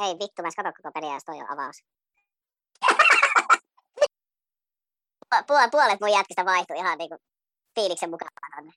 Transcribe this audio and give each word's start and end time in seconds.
Ei 0.00 0.12
vittu, 0.18 0.42
mä 0.42 0.46
edes 0.46 0.54
kato 0.56 0.72
koko 0.76 0.92
peliä, 0.92 1.14
jos 1.14 1.24
toi 1.24 1.36
on 1.36 1.50
avaus. 1.50 1.76
Puol- 5.34 5.70
puolet 5.70 6.00
mun 6.00 6.12
jätkistä 6.12 6.44
vaihtui 6.44 6.76
ihan 6.76 6.98
niinku 6.98 7.16
fiiliksen 7.74 8.10
mukaan 8.10 8.30
tonne. 8.56 8.72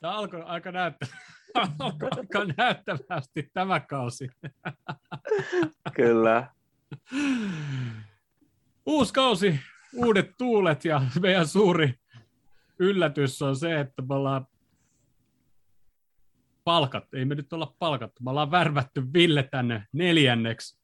Tämä 0.00 0.12
alkoi 0.14 0.42
aika, 0.42 0.72
näyttä... 0.72 1.06
alkoi 1.78 2.08
aika 2.16 2.44
näyttävästi 2.56 3.50
tämä 3.52 3.80
kausi. 3.80 4.28
Kyllä. 5.94 6.46
Uusi 8.86 9.12
kausi, 9.12 9.60
uudet 9.94 10.30
tuulet 10.38 10.84
ja 10.84 11.02
meidän 11.20 11.46
suuri 11.46 11.94
yllätys 12.78 13.42
on 13.42 13.56
se, 13.56 13.80
että 13.80 14.02
me 14.08 14.14
ollaan 14.14 14.46
palkat, 16.64 17.14
ei 17.14 17.24
me 17.24 17.34
nyt 17.34 17.52
olla 17.52 17.74
palkattu, 17.78 18.22
me 18.24 18.30
ollaan 18.30 18.50
värvätty 18.50 19.12
Ville 19.12 19.42
tänne 19.42 19.86
neljänneksi 19.92 20.78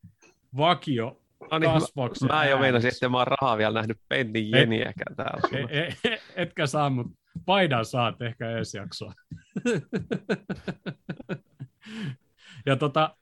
vakio 0.57 1.21
No 1.51 1.59
niin, 1.59 1.73
kasvoksen 1.73 2.29
mä, 2.29 2.35
mä 2.35 2.45
jo 2.45 2.59
meinasin, 2.59 2.89
että 2.89 3.09
mä 3.09 3.17
oon 3.19 3.27
rahaa 3.27 3.59
vielä 3.59 3.75
nähnyt 3.75 3.99
pennin 4.09 4.51
jeniäkään 4.51 5.17
täällä. 5.17 5.69
E, 5.71 5.81
e, 5.81 5.97
e, 6.05 6.21
etkä 6.37 6.67
saa, 6.67 6.91
mutta 6.91 7.13
paidan 7.47 7.85
saat 7.85 8.23
ehkä 8.23 8.51
ensi 8.51 8.77
jaksoa. 8.77 9.13
ja 12.67 12.77
tota, 12.77 13.17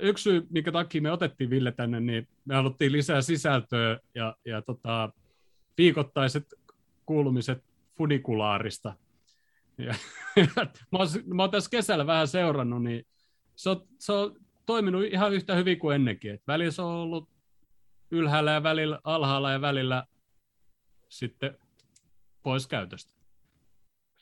yksi 0.00 0.22
syy, 0.22 0.46
minkä 0.50 0.72
takia 0.72 1.02
me 1.02 1.12
otettiin 1.12 1.50
Ville 1.50 1.72
tänne, 1.72 2.00
niin 2.00 2.28
me 2.44 2.54
haluttiin 2.54 2.92
lisää 2.92 3.22
sisältöä 3.22 4.00
ja, 4.14 4.36
ja 4.44 4.62
tota, 4.62 5.12
viikoittaiset 5.78 6.54
kuulumiset 7.06 7.64
funikulaarista. 7.96 8.96
Ja, 9.78 9.94
mä, 10.92 10.98
oon, 10.98 11.08
mä 11.26 11.42
oon 11.42 11.50
tässä 11.50 11.70
kesällä 11.70 12.06
vähän 12.06 12.28
seurannut, 12.28 12.82
niin 12.82 13.06
se 13.56 13.70
on, 13.70 13.86
se 13.98 14.12
on 14.12 14.36
toiminut 14.66 15.04
ihan 15.04 15.32
yhtä 15.32 15.54
hyvin 15.54 15.78
kuin 15.78 15.94
ennenkin. 15.94 16.34
Et 16.34 16.42
välillä 16.46 16.70
se 16.70 16.82
on 16.82 16.94
ollut 16.94 17.28
ylhäällä 18.10 18.50
ja 18.50 18.62
välillä 18.62 19.00
alhaalla 19.04 19.52
ja 19.52 19.60
välillä 19.60 20.04
sitten 21.08 21.58
pois 22.42 22.66
käytöstä. 22.66 23.13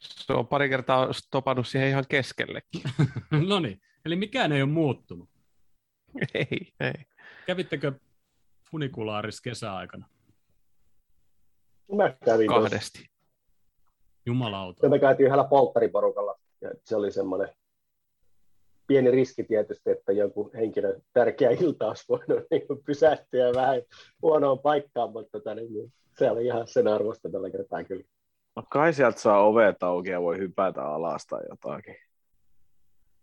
Se 0.03 0.33
on 0.33 0.47
pari 0.47 0.69
kertaa 0.69 1.13
stopannut 1.13 1.69
siihen 1.69 1.89
ihan 1.89 2.05
keskellekin. 2.09 2.83
no 3.49 3.61
niin, 3.61 3.81
eli 4.05 4.17
mikään 4.17 4.53
ei 4.53 4.63
ole 4.63 4.71
muuttunut. 4.71 5.29
ei, 6.35 6.73
ei. 6.81 7.07
Kävittekö 7.47 7.93
funikulaarissa 8.71 9.43
kesäaikana? 9.43 10.09
Mä 11.97 12.17
kävin 12.25 12.47
tuossa. 12.47 12.63
Kahdesti. 12.63 13.11
Jumalauta. 14.27 14.87
Ja 14.87 14.91
me 14.91 14.99
käytiin 14.99 15.27
yhdellä 15.27 15.45
polttariporukalla. 15.45 16.39
Ja 16.61 16.71
se 16.85 16.97
oli 16.97 17.13
semmoinen 17.13 17.49
pieni 18.87 19.11
riski 19.11 19.45
tietysti, 19.45 19.91
että 19.91 20.13
joku 20.13 20.51
henkilö 20.55 21.01
tärkeä 21.13 21.51
ilta 21.51 21.89
olisi 21.89 22.05
voinut 22.09 22.47
niin 22.51 22.63
pysähtyä 22.87 23.53
vähän 23.55 23.83
huonoon 24.23 24.59
paikkaan, 24.59 25.13
mutta 25.13 25.39
tota, 25.39 25.55
niin, 25.55 25.93
se 26.19 26.31
oli 26.31 26.47
ihan 26.47 26.69
sen 26.69 26.89
arvosta 26.89 27.31
tällä 27.31 27.51
kertaa 27.51 27.85
kyllä. 27.85 28.05
No 28.57 28.63
kai 28.71 28.93
sieltä 28.93 29.21
saa 29.21 29.47
ovet 29.47 29.83
auki 29.83 30.11
ja 30.11 30.23
voi 30.23 30.39
hypätä 30.39 30.85
alas 30.85 31.27
tai 31.27 31.41
jotakin. 31.51 31.97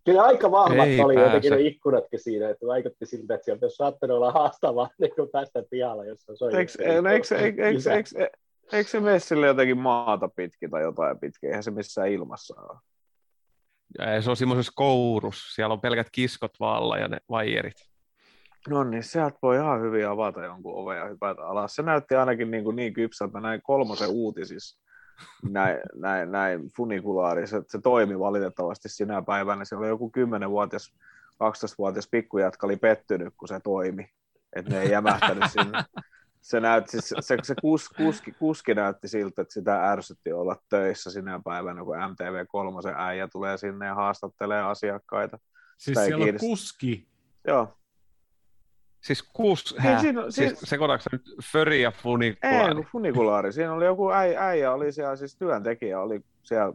Kyllä 0.05 0.23
aika 0.23 0.51
vahvat 0.51 0.87
Ei 0.87 1.01
oli 1.01 1.15
pääse. 1.15 1.27
jotenkin 1.27 1.51
ne 1.51 1.61
ikkunatkin 1.61 2.19
siinä, 2.19 2.49
että 2.49 2.67
vaikutti 2.67 3.05
siltä, 3.05 3.33
että 3.33 3.45
sieltä 3.45 3.65
olisi 3.65 3.75
saattanut 3.75 4.17
olla 4.17 4.31
haastavaa 4.31 4.89
niin 5.01 5.15
kuin 5.15 5.29
päästä 5.29 5.63
pihalle, 5.69 6.07
jos 6.07 6.41
on. 6.41 6.55
Eikö, 6.55 6.71
eikö, 6.83 7.09
eikö, 7.09 7.37
eikö, 7.37 7.67
eikö, 7.67 7.93
eikö, 7.93 8.37
eikö 8.73 8.89
se 8.89 8.99
mene 8.99 9.19
sille 9.19 9.47
jotenkin 9.47 9.77
maata 9.77 10.29
pitkin 10.35 10.69
tai 10.69 10.81
jotain 10.81 11.19
pitkin? 11.19 11.49
Eihän 11.49 11.63
se 11.63 11.71
missään 11.71 12.09
ilmassa 12.09 12.61
ole. 12.61 12.79
Ja 13.99 14.21
se 14.21 14.29
on 14.29 14.35
semmoisessa 14.35 14.73
kourus. 14.75 15.55
Siellä 15.55 15.73
on 15.73 15.81
pelkät 15.81 16.07
kiskot 16.11 16.51
vaalla 16.59 16.97
ja 16.97 17.07
ne 17.07 17.17
vaijerit. 17.29 17.89
No 18.69 18.83
niin, 18.83 19.03
sieltä 19.03 19.37
voi 19.41 19.55
ihan 19.57 19.81
hyvin 19.81 20.07
avata 20.07 20.43
jonkun 20.43 20.75
oven 20.75 20.97
ja 20.97 21.05
hypätä 21.05 21.47
alas. 21.47 21.75
Se 21.75 21.81
näytti 21.81 22.15
ainakin 22.15 22.51
niin, 22.51 22.63
kuin 22.63 22.75
niin 22.75 22.93
kypsältä 22.93 23.39
näin 23.39 23.61
kolmosen 23.61 24.09
uutisissa, 24.09 24.79
näin, 25.49 25.79
näin, 25.95 26.31
näin 26.31 26.69
funikulaarissa, 26.77 27.57
että 27.57 27.71
se 27.71 27.81
toimi 27.81 28.19
valitettavasti 28.19 28.89
sinä 28.89 29.21
päivänä. 29.21 29.65
Se 29.65 29.75
oli 29.75 29.87
joku 29.87 30.11
10-vuotias, 30.17 30.93
12-vuotias 31.33 32.07
pikkujätkä 32.11 32.65
oli 32.65 32.77
pettynyt, 32.77 33.33
kun 33.37 33.47
se 33.47 33.59
toimi. 33.59 34.09
Että 34.53 34.71
ne 34.71 34.81
ei 34.81 34.91
jämähtänyt 34.91 35.43
sinne. 35.59 35.83
Se, 36.41 36.59
näytti, 36.59 37.01
se, 37.01 37.15
se, 37.19 37.37
se 37.43 37.55
kus, 37.61 37.89
kuski, 37.89 38.31
kuski 38.31 38.73
näytti 38.73 39.07
siltä, 39.07 39.41
että 39.41 39.53
sitä 39.53 39.91
ärsytti 39.91 40.33
olla 40.33 40.55
töissä 40.69 41.11
sinä 41.11 41.41
päivänä, 41.45 41.83
kun 41.83 41.95
MTV3 41.95 42.93
äijä 42.97 43.27
tulee 43.27 43.57
sinne 43.57 43.85
ja 43.85 43.95
haastattelee 43.95 44.61
asiakkaita. 44.61 45.39
Siis 45.77 46.05
siellä 46.05 46.25
on 46.25 46.39
kuski. 46.39 47.07
Joo, 47.47 47.78
Siis 49.01 49.23
kuus, 49.33 49.73
Niin, 49.73 49.81
hä? 49.93 49.99
siinä 50.01 50.21
siis 50.21 50.35
siinä- 50.35 50.55
sekoitatko 50.63 51.09
nyt 51.11 51.21
föri 51.51 51.81
ja 51.81 51.89
Ei, 51.89 52.01
funikulaari? 52.01 52.75
kun 52.75 52.85
funikulaari. 52.91 53.53
Siinä 53.53 53.73
oli 53.73 53.85
joku 53.85 54.11
äijä, 54.11 54.45
äijä 54.47 54.73
oli 54.73 54.91
siellä, 54.91 55.15
siis 55.15 55.35
työntekijä 55.37 56.01
oli 56.01 56.21
siellä, 56.43 56.73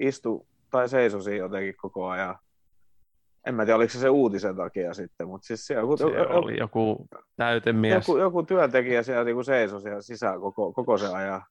istu 0.00 0.46
tai 0.70 0.88
seisoi 0.88 1.22
siinä 1.22 1.36
jotenkin 1.44 1.74
koko 1.76 2.08
ajan. 2.08 2.36
En 3.46 3.54
mä 3.54 3.64
tiedä, 3.64 3.76
oliko 3.76 3.92
se 3.92 3.98
se 3.98 4.08
uutisen 4.08 4.56
takia 4.56 4.94
sitten, 4.94 5.28
mutta 5.28 5.46
siis 5.46 5.66
siellä 5.66 5.82
joku, 5.82 5.96
Siellä 5.96 6.18
joku, 6.18 6.32
oli 6.34 6.58
joku 6.58 7.06
täytemies. 7.36 7.94
joku, 8.08 8.18
joku 8.18 8.42
työntekijä 8.42 9.02
siellä 9.02 9.24
niin 9.24 9.44
seisoi 9.44 9.80
siellä 9.80 10.02
sisään 10.02 10.40
koko, 10.40 10.72
koko 10.72 10.98
se 10.98 11.06
ajan. 11.14 11.42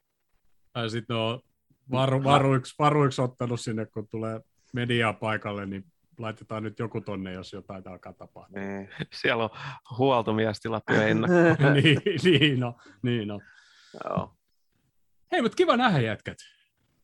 Tai 0.73 0.89
sitten 0.89 1.15
on 1.15 1.39
varu, 1.91 2.23
varuiksi, 2.23 2.75
varuiksi 2.79 3.21
ottanut 3.21 3.59
sinne, 3.59 3.85
kun 3.85 4.07
tulee 4.07 4.39
mediaa 4.73 5.13
paikalle, 5.13 5.65
niin 5.65 5.85
laitetaan 6.17 6.63
nyt 6.63 6.79
joku 6.79 7.01
tonne, 7.01 7.33
jos 7.33 7.53
jotain 7.53 7.87
alkaa 7.87 8.13
tapahtua. 8.13 8.61
Niin. 8.61 8.89
Siellä 9.21 9.43
on 9.43 9.49
huoltomies 9.97 10.59
tilattu 10.59 10.93
jo 10.93 11.01
ennakkoon. 11.01 11.73
niin, 11.83 12.01
niin 12.23 12.63
on, 12.63 12.73
niin 13.01 13.31
on. 13.31 13.41
Joo. 14.03 14.33
Hei, 15.31 15.41
mutta 15.41 15.55
kiva 15.55 15.77
nähdä 15.77 15.99
jätkät. 15.99 16.37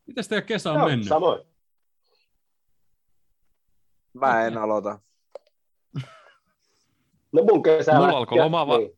Mitäs 0.06 0.28
teidän 0.28 0.46
kesä 0.46 0.72
on 0.72 0.78
Joo, 0.78 0.88
mennyt? 0.88 1.08
samoin. 1.08 1.40
Mä 4.14 4.46
en 4.46 4.58
aloita. 4.58 4.98
No 7.32 7.42
mun 7.42 7.62
kesä 7.62 7.92
Mulla 7.94 8.08
alkoi 8.18 8.38
loma 8.38 8.66
va- 8.66 8.78
Niin. 8.78 8.90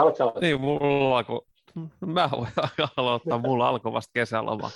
Aloittaa? 0.00 0.32
Niin, 0.40 0.60
mulla 0.60 1.18
alkoi, 1.18 1.40
mä 2.06 2.30
voin 2.30 2.48
aloittaa, 2.96 3.38
mulla 3.38 3.68
alkoi 3.68 3.92
vasta 3.92 4.10
kesäloma. 4.14 4.70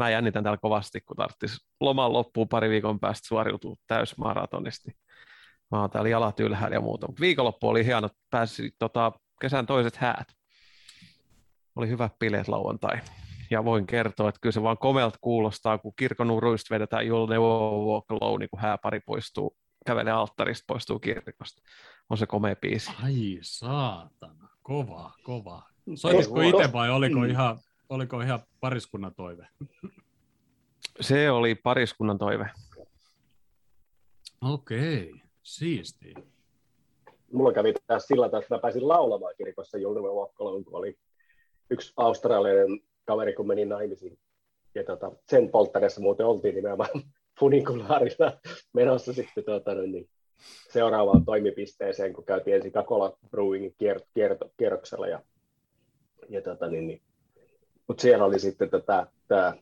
Mä 0.00 0.10
jännitän 0.10 0.42
täällä 0.42 0.58
kovasti, 0.58 1.00
kun 1.00 1.16
tarvitsisi 1.16 1.66
loman 1.80 2.12
loppuun 2.12 2.48
pari 2.48 2.70
viikon 2.70 3.00
päästä 3.00 3.28
suoriutua 3.28 3.74
täysmaratonista. 3.86 4.90
Mä 5.70 5.80
oon 5.80 5.90
täällä 5.90 6.08
jalat 6.08 6.40
ylhäällä 6.40 6.76
ja 6.76 6.80
muuta. 6.80 7.06
Mutta 7.06 7.20
viikonloppu 7.20 7.68
oli 7.68 7.84
hieno, 7.84 8.08
pääsi 8.30 8.74
tota, 8.78 9.12
kesän 9.40 9.66
toiset 9.66 9.96
häät. 9.96 10.28
Oli 11.76 11.88
hyvät 11.88 12.18
bileet 12.18 12.48
lauantai. 12.48 13.00
Ja 13.50 13.64
voin 13.64 13.86
kertoa, 13.86 14.28
että 14.28 14.38
kyllä 14.40 14.52
se 14.52 14.62
vaan 14.62 14.78
komealta 14.78 15.18
kuulostaa, 15.20 15.78
kun 15.78 15.92
kirkonuruista 15.96 16.74
vedetään 16.74 17.04
You'll 17.04 17.30
Never 17.30 17.48
Walk 17.86 18.04
Alone, 18.10 18.38
niin 18.38 18.50
kun 18.50 18.60
hääpari 18.60 19.00
poistuu, 19.00 19.56
kävelee 19.86 20.12
alttarista, 20.12 20.64
poistuu 20.66 20.98
kirkosta. 20.98 21.62
On 22.10 22.18
se 22.18 22.26
komea 22.26 22.56
biisi. 22.56 22.90
Ai 23.04 23.38
saatana, 23.42 24.48
kova, 24.62 25.12
kova. 25.22 25.62
Soititko 25.94 26.42
Ei, 26.42 26.48
itse 26.48 26.72
vai 26.72 26.90
oliko 26.90 27.18
Mm. 27.18 27.30
ihan, 27.30 27.58
oliko 27.90 28.20
ihan 28.20 28.40
pariskunnan 28.60 29.14
toive? 29.14 29.46
Se 31.00 31.30
oli 31.30 31.54
pariskunnan 31.54 32.18
toive. 32.18 32.50
Okei, 34.42 35.12
siistiä. 35.42 36.14
Mulla 37.32 37.52
kävi 37.52 37.74
taas 37.86 38.06
sillä 38.06 38.26
tavalla, 38.26 38.44
että 38.44 38.54
mä 38.54 38.60
pääsin 38.60 38.88
laulamaan 38.88 39.34
kirkossa 39.36 39.78
Julkimen 39.78 40.10
Walkaloon, 40.10 40.64
kun 40.64 40.78
oli 40.78 40.98
yksi 41.70 41.92
australialainen 41.96 42.80
kaveri, 43.04 43.32
kun 43.32 43.46
meni 43.46 43.64
naimisiin. 43.64 44.18
Ja 44.74 44.84
tota, 44.84 45.12
sen 45.28 45.48
polttareessa 45.48 46.00
muuten 46.00 46.26
oltiin 46.26 46.54
nimenomaan 46.54 46.90
funikulaarilla 47.40 48.40
menossa 48.72 49.12
sitten 49.12 49.44
tuota, 49.44 49.74
niin 49.74 50.08
seuraavaan 50.72 51.24
toimipisteeseen, 51.24 52.12
kun 52.12 52.24
käytiin 52.24 52.56
ensin 52.56 52.72
Kakola 52.72 53.18
kier, 53.78 54.00
kierto, 54.14 54.50
kierroksella. 54.56 55.06
Ja, 55.06 55.22
ja 56.28 56.42
tota, 56.42 56.68
niin, 56.68 56.86
niin. 56.86 57.02
Mutta 57.90 58.02
siellä 58.02 58.24
oli 58.24 58.38
sitten 58.38 58.70
tätä, 58.70 59.06
tämä 59.28 59.54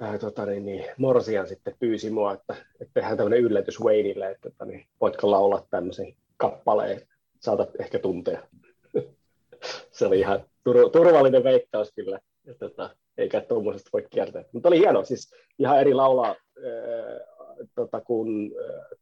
ää, 0.00 0.18
tota, 0.18 0.46
niin, 0.46 0.66
niin, 0.66 0.84
Morsian 0.98 1.48
sitten 1.48 1.74
pyysi 1.80 2.10
mua, 2.10 2.32
että, 2.32 2.56
että 2.80 2.94
tehdään 2.94 3.16
tämmöinen 3.16 3.40
yllätys 3.40 3.80
Wayneille, 3.80 4.30
että 4.30 4.50
tota, 4.50 4.64
niin, 4.64 4.86
voitko 5.00 5.30
laulaa 5.30 5.66
tämmöisen 5.70 6.14
kappaleen, 6.36 7.00
saatat 7.40 7.80
ehkä 7.80 7.98
tuntea. 7.98 8.42
Se 9.96 10.06
oli 10.06 10.18
ihan 10.18 10.40
tur- 10.40 10.90
turvallinen 10.90 11.44
veikkaus 11.44 11.92
kyllä, 11.92 12.18
että 12.46 12.68
tota, 12.68 12.90
eikä 13.18 13.40
tuommoisesta 13.40 13.90
voi 13.92 14.06
kiertää. 14.10 14.44
Mutta 14.52 14.68
oli 14.68 14.78
hieno, 14.78 15.04
siis 15.04 15.34
ihan 15.58 15.80
eri 15.80 15.94
laulaa, 15.94 16.36
tota, 17.74 18.00
kun 18.00 18.52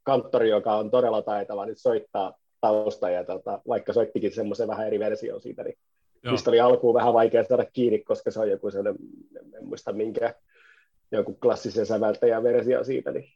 kanttori, 0.03 0.50
joka 0.50 0.75
on 0.75 0.91
todella 0.91 1.23
taitava, 1.23 1.67
niin 1.67 1.77
soittaa 1.77 2.38
tausta, 2.61 3.11
ja 3.11 3.25
tota, 3.25 3.61
vaikka 3.69 3.93
soittikin 3.93 4.33
semmoisen 4.33 4.69
vähän 4.69 4.87
eri 4.87 4.99
version 4.99 5.41
siitä, 5.41 5.62
niin 5.65 5.79
Joo. 6.26 6.32
mistä 6.32 6.50
oli 6.50 6.61
alkuun 6.61 6.94
vähän 6.94 7.14
vaikea 7.14 7.44
saada 7.44 7.64
kiinni, 7.73 7.99
koska 7.99 8.31
se 8.31 8.40
on 8.40 8.50
joku 8.50 8.70
sellainen, 8.70 9.02
en 9.56 9.67
muista 9.67 9.93
minkä, 9.93 10.34
joku 11.12 11.34
klassisen 11.34 11.87
säveltäjän 11.87 12.43
versio 12.43 12.84
siitä, 12.84 13.11
niin 13.11 13.32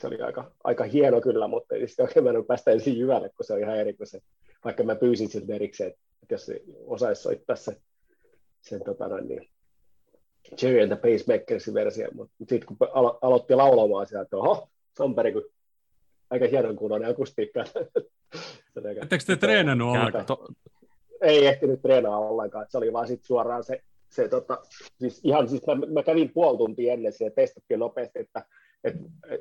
se 0.00 0.06
oli 0.06 0.20
aika, 0.20 0.52
aika 0.64 0.84
hieno 0.84 1.20
kyllä, 1.20 1.48
mutta 1.48 1.74
ei 1.74 1.88
sitä 1.88 2.02
oikein 2.02 2.24
mennyt 2.24 2.46
päästä 2.46 2.70
ensin 2.70 2.98
jyvälle, 2.98 3.28
kun 3.28 3.44
se 3.44 3.52
oli 3.52 3.62
ihan 3.62 3.78
eri 3.78 3.94
kuin 3.94 4.06
se, 4.06 4.20
vaikka 4.64 4.82
mä 4.82 4.94
pyysin 4.94 5.28
siltä 5.28 5.54
erikseen, 5.54 5.90
että 6.22 6.34
jos 6.34 6.46
se 6.46 6.62
osaisi 6.86 7.22
soittaa 7.22 7.56
se, 7.56 7.76
sen 8.60 8.84
tota 8.84 9.08
noin, 9.08 9.28
niin, 9.28 9.48
Jerry 10.62 10.82
and 10.82 10.96
the 10.96 10.96
Pacemakersin 10.96 11.74
versio, 11.74 12.08
mutta 12.14 12.34
sitten 12.38 12.66
kun 12.66 12.76
alo- 12.80 13.18
aloitti 13.22 13.54
laulamaan 13.54 14.06
sieltä, 14.06 14.22
että 14.22 14.36
oho, 14.36 14.68
Samperi, 14.98 15.32
kun 15.32 15.44
aika 16.30 16.46
hienon 16.46 16.76
kuuloinen 16.76 17.10
akustiikka. 17.10 17.64
Ettekö 19.02 19.24
te 19.26 19.36
treenannut 19.36 19.96
ollenkaan? 19.96 20.26
to, 20.26 20.48
ei 21.24 21.46
ehtinyt 21.46 21.82
treenaa 21.82 22.18
ollenkaan, 22.18 22.66
se 22.68 22.78
oli 22.78 22.92
vaan 22.92 23.06
sit 23.06 23.24
suoraan 23.24 23.64
se, 23.64 23.80
se 24.10 24.28
tota, 24.28 24.58
siis 24.98 25.20
ihan 25.24 25.48
siis 25.48 25.66
mä, 25.66 25.74
mä 25.92 26.02
kävin 26.02 26.30
puoli 26.34 26.58
tuntia 26.58 26.92
ennen 26.92 27.12
ja 27.20 27.30
testattiin 27.30 27.80
nopeasti, 27.80 28.18
että 28.18 28.44
et, 28.84 28.94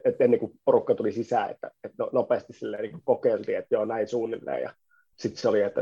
et 0.05 0.21
ennen 0.21 0.39
kuin 0.39 0.59
porukka 0.65 0.95
tuli 0.95 1.11
sisään, 1.11 1.51
että, 1.51 1.71
että 1.83 1.95
no, 2.03 2.09
nopeasti 2.13 2.53
silleen 2.53 2.83
niin 2.83 3.01
kokeiltiin, 3.03 3.57
että 3.57 3.75
joo 3.75 3.85
näin 3.85 4.07
suunnilleen. 4.07 4.61
Ja 4.61 4.73
sitten 5.15 5.41
se 5.41 5.49
oli, 5.49 5.61
että, 5.61 5.81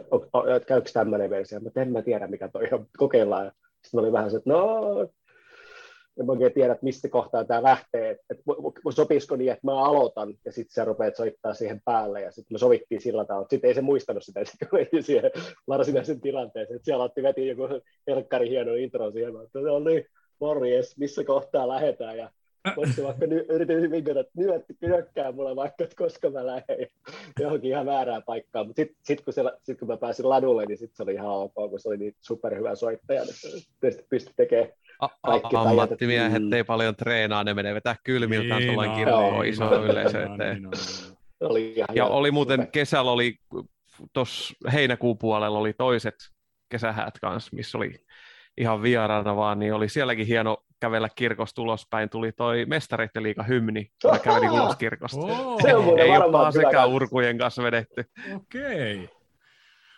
että 0.56 0.68
käykö 0.68 0.90
tämmöinen 0.94 1.30
versio, 1.30 1.60
mutta 1.60 1.82
en 1.82 1.92
mä 1.92 2.02
tiedä 2.02 2.28
mikä 2.28 2.48
toi 2.48 2.68
on, 2.72 2.88
kokeillaan. 2.98 3.52
Sitten 3.82 4.00
oli 4.00 4.12
vähän 4.12 4.32
se, 4.32 4.38
että 4.38 4.50
no 4.50 4.82
en 6.20 6.30
oikein 6.30 6.54
tiedä, 6.54 6.74
että 6.74 6.84
mistä 6.84 7.10
kohtaa 7.10 7.46
tämä 7.46 7.64
lähtee, 7.64 8.12
että, 8.12 8.44
sopisiko 8.90 9.36
niin, 9.36 9.52
että 9.52 9.68
mä 9.68 9.84
aloitan 9.84 10.34
ja 10.46 10.52
sitten 10.52 10.74
sä 10.74 10.86
rupeat 10.86 11.16
soittaa 11.16 11.54
siihen 11.54 11.82
päälle 11.86 12.22
ja 12.22 12.32
sitten 12.32 12.56
me 12.56 12.58
sovittiin 12.58 13.02
sillä 13.02 13.26
tavalla, 13.26 13.48
sitten 13.50 13.68
ei 13.68 13.74
se 13.74 13.82
muistanut 13.82 14.24
sitä, 14.24 14.46
sitten 14.46 14.68
meni 14.72 15.02
siihen 15.02 15.32
varsinaisen 15.68 16.22
tilanteeseen, 16.22 16.76
että 16.76 16.86
siellä 16.86 17.04
otti 17.04 17.24
veti 17.24 17.48
joku 17.48 17.64
helkkari 18.08 18.50
hieno 18.50 18.74
intro 18.74 19.12
siihen, 19.12 19.34
että 19.44 19.60
no 19.60 19.80
niin, 19.80 20.06
morjes, 20.40 20.98
missä 20.98 21.24
kohtaa 21.24 21.68
lähdetään 21.68 22.18
ja 22.18 22.30
Voisi 22.76 23.04
vaikka 23.04 23.28
ny, 23.28 23.46
yritin 23.50 23.92
vinkata, 23.92 24.20
että 24.20 24.32
nyöt, 24.36 24.66
nyökkää 24.82 25.32
mulle 25.32 25.56
vaikka, 25.56 25.84
että 25.84 25.96
koska 25.96 26.30
mä 26.30 26.46
lähden 26.46 26.88
johonkin 27.40 27.70
ihan 27.70 27.86
väärään 27.86 28.24
paikkaan. 28.24 28.68
Mutta 28.68 28.80
sitten 28.82 28.98
sit, 29.04 29.22
kun, 29.22 29.34
se, 29.34 29.44
sit, 29.64 29.80
kun 29.80 29.88
mä 29.88 29.98
pääsin 29.98 30.30
ladulle, 30.30 30.66
niin 30.66 30.78
sitten 30.78 30.96
se 30.96 31.04
oli 31.04 31.14
ihan 31.14 31.30
ok, 31.30 31.54
kun 31.54 31.80
se 31.80 31.90
oli 31.90 31.98
niin 31.98 32.16
superhyvä 32.22 32.76
soittaja, 32.76 33.22
että 33.84 34.04
pystyi 34.10 34.34
tekemään 34.38 34.70
a, 35.02 35.08
Kaikki 35.26 35.50
tajat, 35.52 35.68
ammattimiehet 35.68 36.44
että- 36.44 36.56
ei 36.56 36.64
paljon 36.64 36.96
treenaa, 36.96 37.44
ne 37.44 37.54
menee 37.54 37.74
vetää 37.74 37.96
kylmiltään 38.04 38.60
Niin 38.60 38.68
tuollain 38.68 38.90
on, 38.92 38.96
kirkkoon 38.98 39.42
niin 39.42 39.54
iso 39.54 39.84
yleisö 39.86 40.24
eteen. 40.24 40.38
niin 40.56 40.66
on, 40.66 40.72
niin 41.42 41.50
oli 41.50 41.74
Ja 41.94 42.06
oli 42.06 42.32
muuten, 42.32 42.68
kesällä 42.72 43.12
oli, 43.12 43.36
tuossa 44.14 44.54
heinäkuun 44.74 45.18
puolella 45.18 45.60
oli 45.60 45.74
toiset 45.74 46.16
kesähäät 46.70 47.20
kanssa, 47.20 47.56
missä 47.56 47.78
oli 47.78 48.06
ihan 48.58 48.82
vieraana 48.82 49.36
vaan, 49.36 49.60
niin 49.60 49.74
oli 49.74 49.90
sielläkin 49.90 50.28
hieno 50.28 50.58
kävellä 50.80 51.10
kirkosta 51.16 51.62
ulospäin. 51.62 52.10
Tuli 52.10 52.32
toi 52.32 52.66
mestareiden 52.66 53.24
liiga 53.24 53.44
hymni, 53.44 53.92
kun 54.02 54.20
kävelin 54.20 54.50
Ahaa! 54.50 54.64
ulos 54.64 54.76
kirkosta. 54.76 55.18
Oo, 55.20 55.60
Se 55.62 55.76
on 55.76 55.84
muuten 55.84 56.06
Ei 56.06 56.18
ole 56.18 56.28
hyvä 56.28 56.52
sekään 56.52 56.74
kans. 56.74 56.94
urkujen 56.94 57.38
kanssa 57.38 57.64
vedetty. 57.64 58.04
Okei. 58.36 59.10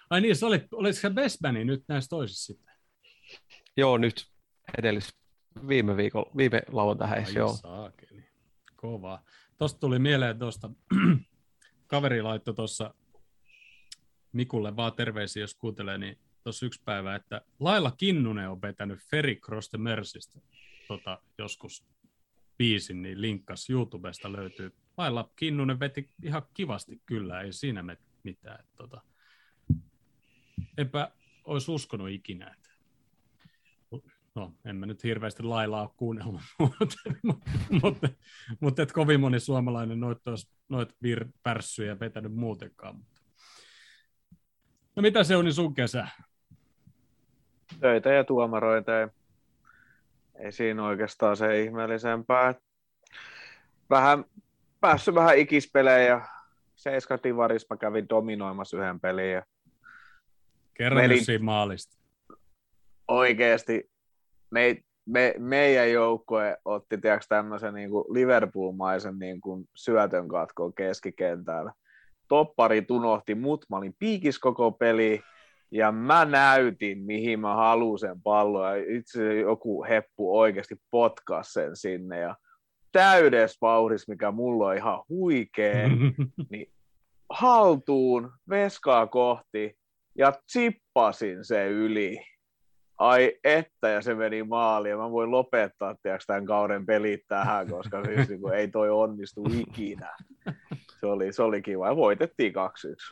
Ai 0.09 0.21
niin, 0.21 0.35
se 0.35 0.45
oli, 0.45 0.61
olisiko 0.71 1.01
se 1.07 1.13
Bestmani 1.13 1.65
nyt 1.65 1.83
näissä 1.88 2.09
toisissa 2.09 2.53
sitten? 2.53 2.73
Joo, 3.77 3.97
nyt 3.97 4.25
edellis 4.77 5.15
viime 5.68 5.98
viikolla, 5.98 6.31
viime 6.38 6.62
lauantai, 6.71 7.24
Ai 7.24 7.33
joo. 7.33 7.54
saakeli. 7.54 8.24
Kovaa. 8.75 9.24
Tuosta 9.57 9.80
tuli 9.80 10.00
mieleen 10.00 10.39
tuosta, 10.39 10.69
kaveri 11.88 12.21
laittoi 12.21 12.54
tuossa 12.54 12.94
Mikulle 14.31 14.75
vaan 14.75 14.94
terveisiä, 14.94 15.44
jos 15.44 15.56
kuuntelee, 15.56 15.98
niin 15.98 16.18
tuossa 16.44 16.65
yksi 16.65 16.81
päivä, 16.86 17.15
että 17.15 17.42
Laila 17.60 17.92
Kinnunen 17.92 18.50
on 18.50 18.62
vetänyt 18.62 19.00
Ferry 19.00 19.36
Cross 19.36 19.69
the 19.69 19.77
Mersistä 19.77 20.39
tota, 20.88 21.19
joskus 21.38 21.86
biisin, 22.57 23.01
niin 23.01 23.21
linkkas 23.21 23.69
YouTubesta 23.69 24.31
löytyy. 24.31 24.75
Laila 24.98 25.30
Kinnunen 25.36 25.80
veti 25.80 26.10
ihan 26.24 26.42
kivasti 26.54 27.01
kyllä, 27.06 27.42
ei 27.42 27.54
siinä 27.54 27.83
mitään. 28.24 28.60
Että, 28.60 28.74
tota, 28.77 29.01
enpä 30.77 31.12
olisi 31.44 31.71
uskonut 31.71 32.10
ikinä, 32.10 32.56
no 34.35 34.53
en 34.65 34.75
mä 34.75 34.85
nyt 34.85 35.03
hirveästi 35.03 35.44
lailaa 35.44 35.81
ole 35.81 35.89
kuunnellut, 35.97 36.41
mutta, 36.59 36.95
mutta, 37.81 38.09
mutta 38.59 38.81
et 38.81 38.91
kovin 38.91 39.19
moni 39.19 39.39
suomalainen 39.39 40.00
noit, 40.00 40.27
olisi, 40.27 40.51
noit 40.69 40.95
vir, 41.03 41.25
pärssyjä 41.44 42.00
vetänyt 42.00 42.33
muutenkaan. 42.35 42.95
Mutta. 42.95 43.21
No 44.95 45.01
mitä 45.01 45.24
se 45.24 45.35
on 45.35 45.45
niin 45.45 45.53
sun 45.53 45.74
kesä? 45.74 46.07
töitä 47.80 48.09
ja 48.09 48.24
tuomaroita. 48.24 48.91
ja 48.91 49.09
Ei 50.36 50.51
siinä 50.51 50.86
oikeastaan 50.86 51.38
se 51.38 51.62
ihmeellisempää. 51.62 52.56
Vähän, 53.89 54.25
päässyt 54.79 55.15
vähän 55.15 55.38
ikispelejä. 55.38 56.21
Seiska 56.75 57.19
Divaris 57.24 57.69
mä 57.69 57.77
kävin 57.77 58.09
dominoimassa 58.09 58.77
yhden 58.77 59.00
pelin 59.00 59.31
ja 59.31 59.44
Kerro 60.74 61.01
Melin- 61.01 61.41
maalista. 61.41 61.97
oikeasti 63.07 63.93
me, 64.53 64.77
me, 65.05 65.35
meidän 65.39 65.91
joukkue 65.91 66.57
otti 66.65 66.97
tiiäks, 66.97 67.27
tämmöisen 67.27 67.73
niin 67.73 67.89
kuin 67.89 68.05
Liverpool-maisen 68.09 69.19
niin 69.19 69.41
kuin 69.41 69.65
syötön 69.75 70.27
katkon 70.27 70.73
keskikentällä. 70.73 71.73
Topparit 72.27 72.91
unohti 72.91 73.35
mut, 73.35 73.65
mä 73.69 73.77
olin 73.77 73.95
piikis 74.00 74.39
koko 74.39 74.71
peli, 74.71 75.21
ja 75.71 75.91
mä 75.91 76.25
näytin, 76.25 77.03
mihin 77.03 77.39
mä 77.39 77.55
haluan 77.55 78.00
sen 78.00 78.21
pallon, 78.21 78.79
ja 78.79 78.97
itse 78.97 79.39
joku 79.39 79.83
heppu 79.83 80.39
oikeasti 80.39 80.75
potkas 80.91 81.53
sen 81.53 81.75
sinne, 81.75 82.19
ja 82.19 82.35
täydessä 82.91 83.57
vauhdissa, 83.61 84.11
mikä 84.11 84.31
mulla 84.31 84.67
on 84.67 84.77
ihan 84.77 85.03
huikee, 85.09 85.89
haltuun, 87.29 88.31
veskaa 88.50 89.07
kohti, 89.07 89.77
ja 90.17 90.33
chippasin 90.51 91.45
se 91.45 91.67
yli. 91.67 92.32
Ai 93.03 93.33
että, 93.44 93.89
ja 93.89 94.01
se 94.01 94.15
meni 94.15 94.44
maaliin. 94.44 94.91
Ja 94.91 94.97
mä 94.97 95.11
voin 95.11 95.31
lopettaa 95.31 95.95
tiiäks, 96.03 96.25
tämän 96.25 96.45
kauden 96.45 96.85
pelit 96.85 97.21
tähän, 97.27 97.69
koska 97.69 98.03
siis, 98.05 98.29
niin 98.29 98.41
kuin, 98.41 98.53
ei 98.53 98.67
toi 98.67 98.89
onnistu 98.89 99.44
ikinä. 99.53 100.15
Se 101.00 101.05
oli, 101.05 101.33
se 101.33 101.44
oli 101.44 101.61
kiva. 101.61 101.88
Ja 101.88 101.95
voitettiin 101.95 102.53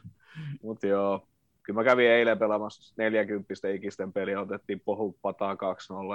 2-1. 0.03 0.07
Mutta 0.63 0.87
joo, 0.87 1.27
kyllä 1.63 1.79
mä 1.79 1.83
kävin 1.83 2.09
eilen 2.09 2.39
pelaamassa 2.39 2.93
40 2.97 3.53
ikisten 3.73 4.13
peliä, 4.13 4.41
otettiin 4.41 4.81
pohut 4.85 5.17
pataa 5.21 5.53
2-0 5.53 5.57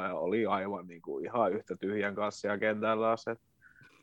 ja 0.08 0.14
oli 0.14 0.46
aivan 0.46 0.86
niin 0.86 1.02
kuin, 1.02 1.24
ihan 1.24 1.52
yhtä 1.52 1.76
tyhjän 1.80 2.14
kanssa 2.14 2.58
kentällä 2.58 3.16
se 3.16 3.36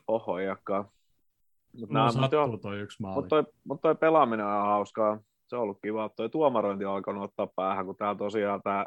oho 0.08 0.38
jakkaa. 0.38 0.82
Mut 0.82 1.88
Mulla 1.90 1.92
nää- 1.92 2.12
mut 2.12 2.30
sattuu 2.30 2.58
toi 2.58 2.80
yksi 2.80 3.02
maali. 3.02 3.14
mutta 3.14 3.28
toi, 3.28 3.52
mut 3.64 3.80
toi 3.80 3.94
pelaaminen 3.94 4.46
on 4.46 4.66
hauskaa. 4.66 5.18
Se 5.46 5.56
on 5.56 5.62
ollut 5.62 5.78
kiva. 5.82 6.08
Toi 6.08 6.28
tuomarointi 6.28 6.84
on 6.84 6.92
alkanut 6.94 7.24
ottaa 7.24 7.46
päähän, 7.56 7.86
kun 7.86 7.96
täällä 7.96 8.18
tosiaan 8.18 8.62
tämä 8.62 8.86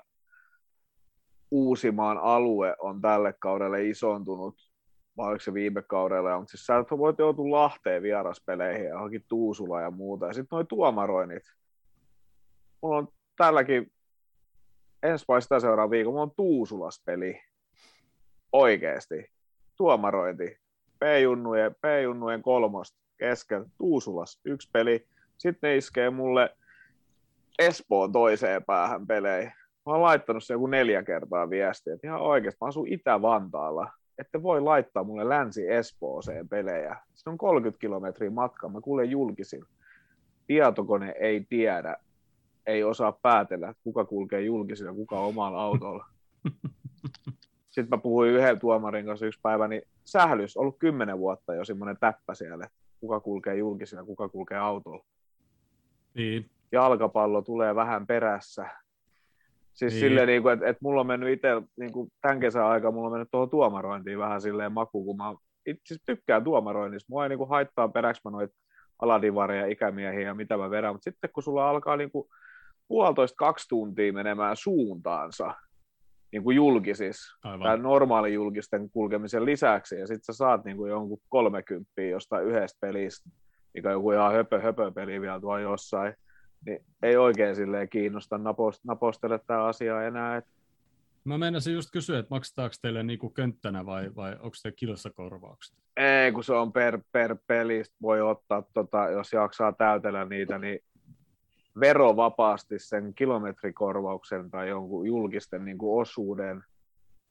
Uusimaan 1.51 2.17
alue 2.17 2.75
on 2.79 3.01
tälle 3.01 3.33
kaudelle 3.39 3.85
isontunut, 3.85 4.55
vai 5.17 5.29
oliko 5.29 5.43
se 5.43 5.53
viime 5.53 5.81
kaudella, 5.81 6.37
mutta 6.37 6.51
siis 6.51 6.65
sä 6.65 6.85
voit 6.97 7.19
joutua 7.19 7.51
Lahteen 7.51 8.03
vieraspeleihin 8.03 8.83
ja 8.83 8.89
johonkin 8.89 9.25
Tuusula 9.27 9.81
ja 9.81 9.91
muuta. 9.91 10.25
Ja 10.27 10.33
sitten 10.33 10.55
noi 10.55 10.65
tuomaroinnit. 10.65 11.43
Mulla 12.81 12.97
on 12.97 13.07
tälläkin, 13.37 13.91
ensi 15.03 15.25
vai 15.27 15.41
sitä 15.41 15.59
seuraava 15.59 15.91
viikon, 15.91 16.13
mulla 16.13 16.23
on 16.23 16.35
Tuusulas 16.35 17.01
peli. 17.05 17.41
Oikeesti. 18.53 19.31
Tuomarointi. 19.75 20.57
P-junnujen, 20.99 21.75
P-junnujen 21.75 22.41
kolmosta 22.41 22.97
kesken. 23.17 23.65
Tuusulas 23.77 24.39
yksi 24.45 24.69
peli. 24.73 25.07
Sitten 25.37 25.67
ne 25.67 25.77
iskee 25.77 26.09
mulle 26.09 26.57
Espoon 27.59 28.11
toiseen 28.11 28.63
päähän 28.63 29.07
peleihin. 29.07 29.51
Mä 29.87 29.93
oon 29.93 30.01
laittanut 30.01 30.43
se 30.43 30.53
joku 30.53 30.67
neljä 30.67 31.03
kertaa 31.03 31.49
viestiä, 31.49 31.93
että 31.93 32.07
ihan 32.07 32.21
oikeasti 32.21 32.57
mä 32.61 32.67
asun 32.67 32.87
Itä-Vantaalla, 32.87 33.91
että 34.17 34.43
voi 34.43 34.61
laittaa 34.61 35.03
mulle 35.03 35.29
Länsi-Espooseen 35.29 36.49
pelejä. 36.49 36.97
Se 37.15 37.29
on 37.29 37.37
30 37.37 37.79
kilometriä 37.79 38.29
matka, 38.29 38.69
mä 38.69 38.81
kuulen 38.81 39.11
julkisin. 39.11 39.63
Tietokone 40.47 41.15
ei 41.19 41.45
tiedä, 41.49 41.97
ei 42.65 42.83
osaa 42.83 43.11
päätellä, 43.11 43.73
kuka 43.83 44.05
kulkee 44.05 44.41
julkisilla, 44.41 44.93
kuka 44.93 45.19
omalla 45.19 45.61
autolla. 45.61 46.05
Sitten 47.71 47.89
mä 47.89 47.97
puhuin 47.97 48.31
yhden 48.31 48.59
tuomarin 48.59 49.05
kanssa 49.05 49.25
yksi 49.25 49.39
päivä, 49.43 49.67
niin 49.67 49.81
sählys, 50.05 50.57
ollut 50.57 50.79
kymmenen 50.79 51.19
vuotta 51.19 51.55
jo 51.55 51.65
semmoinen 51.65 51.97
täppä 51.99 52.33
siellä, 52.33 52.67
kuka 52.99 53.19
kulkee 53.19 53.55
julkisilla, 53.55 54.03
kuka 54.03 54.29
kulkee 54.29 54.57
autolla 54.57 55.05
Niin, 56.13 56.49
jalkapallo 56.71 57.41
tulee 57.41 57.75
vähän 57.75 58.07
perässä. 58.07 58.69
Siis 59.77 59.93
Niin. 59.93 59.99
silleen, 59.99 60.27
niin 60.27 60.41
kuin, 60.41 60.53
että, 60.53 60.67
että 60.67 60.79
mulla 60.81 61.01
on 61.01 61.07
mennyt 61.07 61.29
itse, 61.29 61.47
niin 61.79 61.91
kuin 61.91 62.09
tämän 62.21 62.39
kesän 62.39 62.65
aikana, 62.65 62.91
mulla 62.91 63.07
on 63.07 63.11
mennyt 63.11 63.31
tuohon 63.31 63.49
tuomarointiin 63.49 64.19
vähän 64.19 64.41
silleen 64.41 64.71
maku, 64.71 65.05
kun 65.05 65.17
mä 65.17 65.33
itse 65.65 65.81
asiassa 65.93 66.05
tykkään 66.05 66.43
tuomaroinnista. 66.43 67.07
Mua 67.09 67.23
ei 67.23 67.29
niin 67.29 67.37
kuin 67.37 67.49
haittaa 67.49 67.87
peräks 67.87 68.19
mä 68.25 68.31
noita 68.31 68.55
aladivareja, 69.01 69.65
ikämiehiä 69.65 70.27
ja 70.27 70.33
mitä 70.33 70.57
mä 70.57 70.69
vedän, 70.69 70.93
mutta 70.93 71.03
sitten 71.03 71.29
kun 71.33 71.43
sulla 71.43 71.69
alkaa 71.69 71.97
niin 71.97 72.11
kuin 72.11 72.29
puolitoista 72.87 73.35
kaksi 73.35 73.65
tuntia 73.69 74.13
menemään 74.13 74.55
suuntaansa, 74.55 75.53
niin 76.31 76.43
kuin 76.43 76.55
julkisissa, 76.55 77.37
Aivan. 77.43 77.61
tai 77.61 77.77
normaali 77.77 78.33
julkisten 78.33 78.89
kulkemisen 78.89 79.45
lisäksi, 79.45 79.95
ja 79.95 80.07
sitten 80.07 80.23
sä 80.23 80.37
saat 80.37 80.65
niin 80.65 80.77
kuin 80.77 80.89
jonkun 80.89 81.19
30 81.29 82.01
jostain 82.01 82.47
yhdestä 82.47 82.77
pelistä, 82.81 83.29
mikä 83.73 83.89
on 83.89 83.93
joku 83.93 84.11
ihan 84.11 84.33
höpö, 84.33 84.59
höpö 84.61 84.91
peli 84.91 85.21
vielä 85.21 85.39
tuolla 85.39 85.59
jossain, 85.59 86.13
niin 86.65 86.85
ei 87.03 87.17
oikein 87.17 87.55
silleen 87.55 87.89
kiinnosta 87.89 88.37
napost, 88.37 88.85
napostella 88.85 89.39
tämä 89.39 89.65
asia 89.65 90.03
enää. 90.03 90.37
Et 90.37 90.45
Mä 91.23 91.37
meinasin 91.37 91.73
just 91.73 91.89
kysyä, 91.91 92.19
että 92.19 92.35
maksetaanko 92.35 92.75
teille 92.81 93.03
niinku 93.03 93.29
könttänä 93.29 93.85
vai, 93.85 94.15
vai 94.15 94.33
onko 94.33 94.55
se 94.55 94.71
kilsakorvaukset? 94.71 95.77
ei, 95.97 96.31
kun 96.31 96.43
se 96.43 96.53
on 96.53 96.73
per, 96.73 96.99
per 97.11 97.35
pelistä, 97.47 97.95
voi 98.01 98.21
ottaa, 98.21 98.63
tota, 98.73 99.09
jos 99.09 99.33
jaksaa 99.33 99.73
täytellä 99.73 100.25
niitä, 100.25 100.57
niin 100.57 100.79
verovapaasti 101.79 102.79
sen 102.79 103.13
kilometrikorvauksen 103.13 104.51
tai 104.51 104.69
jonkun 104.69 105.07
julkisten 105.07 105.65
niin 105.65 105.77
kuin 105.77 106.01
osuuden, 106.01 106.63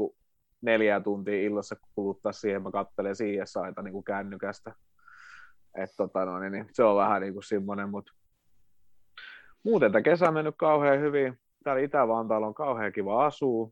neljä 0.62 1.00
tuntia 1.00 1.42
illassa 1.42 1.76
kuluttaa 1.94 2.32
siihen, 2.32 2.62
mä 2.62 2.70
katselen 2.70 3.14
CSIta 3.14 3.82
niin 3.82 3.92
kuin 3.92 4.04
kännykästä. 4.04 4.72
Et 5.74 5.90
tota 5.96 6.24
no, 6.24 6.38
niin, 6.38 6.68
se 6.72 6.84
on 6.84 6.96
vähän 6.96 7.22
niin 7.22 7.32
kuin 7.32 7.44
semmoinen, 7.44 7.88
mutta 7.88 8.12
muuten 9.62 9.92
tämä 9.92 10.02
kesä 10.02 10.28
on 10.28 10.34
mennyt 10.34 10.54
kauhean 10.58 11.00
hyvin. 11.00 11.38
Täällä 11.64 11.82
Itä-Vantaalla 11.82 12.46
on 12.46 12.54
kauhean 12.54 12.92
kiva 12.92 13.26
asua. 13.26 13.70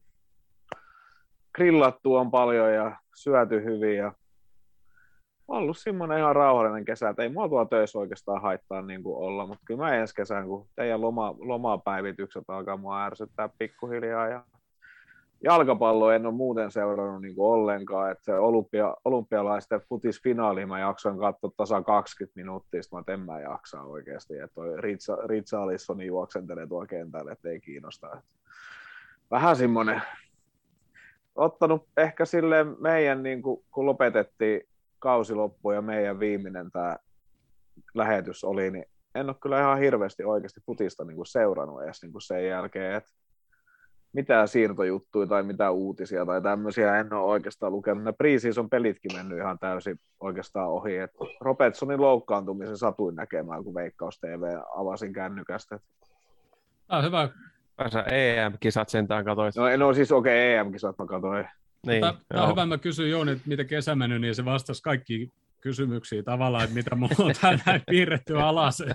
Grillattu 1.55 2.15
on 2.15 2.31
paljon 2.31 2.75
ja 2.75 2.97
syöty 3.15 3.65
hyvin 3.65 3.97
ja 3.97 4.13
ollut 5.49 5.79
semmoinen 5.79 6.19
ihan 6.19 6.37
rauhallinen 6.37 6.85
kesä, 6.85 7.09
että 7.09 7.23
ei 7.23 7.29
mua 7.29 7.49
tuolla 7.49 7.67
töissä 7.67 7.99
oikeastaan 7.99 8.43
haittaa 8.43 8.83
niin 8.83 9.03
kuin 9.03 9.17
olla, 9.17 9.47
mutta 9.47 9.63
kyllä 9.65 9.85
mä 9.85 9.95
ensi 9.95 10.15
kesän, 10.15 10.47
kun 10.47 10.69
teidän 10.77 11.01
loma, 11.01 11.35
lomapäivitykset 11.39 12.45
alkaa 12.49 12.77
mua 12.77 13.05
ärsyttää 13.05 13.49
pikkuhiljaa 13.59 14.29
ja 14.29 14.45
jalkapallo 15.45 16.11
en 16.11 16.27
ole 16.27 16.35
muuten 16.35 16.71
seurannut 16.71 17.23
niin 17.23 17.35
kuin 17.35 17.47
ollenkaan, 17.47 18.11
että 18.11 18.25
se 18.25 18.35
olympia, 18.35 18.95
olympialaisten 19.05 19.81
futisfinaali 19.89 20.67
mä 20.67 20.79
jaksoin 20.79 21.19
katsoa 21.19 21.51
tasa 21.57 21.83
20 21.83 22.41
minuuttia, 22.41 22.83
sitten 22.83 23.05
mä 23.07 23.15
en 23.15 23.21
mä 23.21 23.41
jaksaa 23.41 23.85
oikeasti, 23.85 24.39
että 24.39 24.61
Ritsa, 24.77 25.17
Ritsa 25.17 25.63
Alissoni 25.63 26.07
juoksentelee 26.07 26.67
tuolla 26.67 26.87
kentällä, 26.87 27.33
että 27.33 27.49
ei 27.49 27.61
kiinnosta. 27.61 28.23
Vähän 29.31 29.57
semmoinen, 29.57 30.03
ottanut 31.35 31.89
ehkä 31.97 32.25
sille 32.25 32.65
meidän, 32.65 33.23
niin 33.23 33.43
kuin, 33.43 33.65
kun 33.71 33.87
lopetettiin 33.87 34.61
kausi 34.99 35.35
loppu 35.35 35.71
ja 35.71 35.83
meidän 35.83 36.21
viimeinen 36.21 36.71
tämä 36.71 36.97
lähetys 37.95 38.45
oli, 38.45 38.71
niin 38.71 38.85
en 39.15 39.29
ole 39.29 39.37
kyllä 39.41 39.61
ihan 39.61 39.79
hirveästi 39.79 40.25
oikeasti 40.25 40.61
futista 40.67 41.05
niin 41.05 41.17
kuin 41.17 41.27
seurannut 41.27 41.83
edes 41.83 42.03
niin 42.03 42.13
kuin 42.13 42.23
sen 42.23 42.47
jälkeen, 42.47 42.95
että 42.95 43.11
mitään 44.13 44.49
siirtojuttuja 44.49 45.27
tai 45.27 45.43
mitään 45.43 45.75
uutisia 45.75 46.27
tai 46.27 46.43
tämmöisiä 46.43 46.97
en 46.97 47.13
ole 47.13 47.25
oikeastaan 47.25 47.73
lukenut. 47.73 48.05
Ne 48.05 48.13
preseason 48.13 48.71
pelitkin 48.71 49.17
mennyt 49.17 49.39
ihan 49.39 49.59
täysin 49.59 50.01
oikeastaan 50.21 50.69
ohi. 50.69 50.97
Et 50.97 51.11
Robertsonin 51.41 52.01
loukkaantumisen 52.01 52.77
satuin 52.77 53.17
näkemään, 53.17 53.65
kun 53.65 53.75
Veikkaus 53.75 54.21
TV 54.21 54.59
avasin 54.77 55.13
kännykästä. 55.13 55.79
Ah, 56.89 57.05
hyvä. 57.05 57.29
Sä 57.93 58.03
EM-kisat 58.03 58.89
sentään 58.89 59.25
katoit. 59.25 59.57
No, 59.57 59.77
no 59.77 59.95
siis 59.95 60.13
okei, 60.13 60.57
okay, 60.57 60.67
EM-kisat 60.67 60.99
mä 60.99 61.07
katsoin. 61.07 61.49
Niin, 61.87 62.01
Tämä 62.29 62.43
on 62.43 62.51
hyvä, 62.51 62.67
mä 62.67 62.79
kysyin 62.79 63.11
Jouni, 63.11 63.33
että 63.33 63.49
miten 63.49 63.67
kesä 63.67 63.95
mennyt, 63.95 64.21
niin 64.21 64.35
se 64.35 64.45
vastasi 64.45 64.83
kaikki 64.83 65.33
kysymyksiä 65.61 66.23
tavallaan, 66.23 66.65
että 66.65 66.75
mitä 66.75 66.95
mulla 66.95 67.15
on 67.19 67.33
täällä 67.41 67.61
näin 67.67 67.83
piirretty 67.91 68.39
alas. 68.39 68.83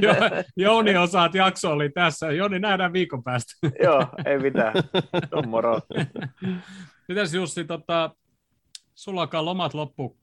Jo, 0.00 0.14
Jouni 0.56 0.96
osaat 0.96 1.34
jakso 1.34 1.70
oli 1.70 1.90
tässä. 1.90 2.32
Jouni, 2.32 2.58
nähdään 2.58 2.92
viikon 2.92 3.24
päästä. 3.24 3.52
Joo, 3.84 4.06
ei 4.26 4.38
mitään. 4.38 4.74
On 5.32 5.48
moro. 5.48 5.80
Mitäs 7.08 7.34
Jussi, 7.34 7.64
tota, 7.64 8.10
sulla 8.94 9.20
alkaa 9.20 9.44
lomat 9.44 9.74
loppu, 9.74 10.16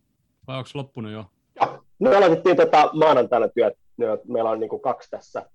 vai 0.47 0.57
onko 0.57 0.69
loppunut 0.73 1.11
jo? 1.11 1.25
Ja, 1.55 1.79
me 1.99 2.15
aloitettiin 2.15 2.55
tota 2.55 2.89
maanantaina 2.93 3.47
työt. 3.47 3.73
Meillä 4.27 4.49
on 4.49 4.59
niin 4.59 4.69
kuin 4.69 4.81
kaksi 4.81 5.09
tässä 5.09 5.45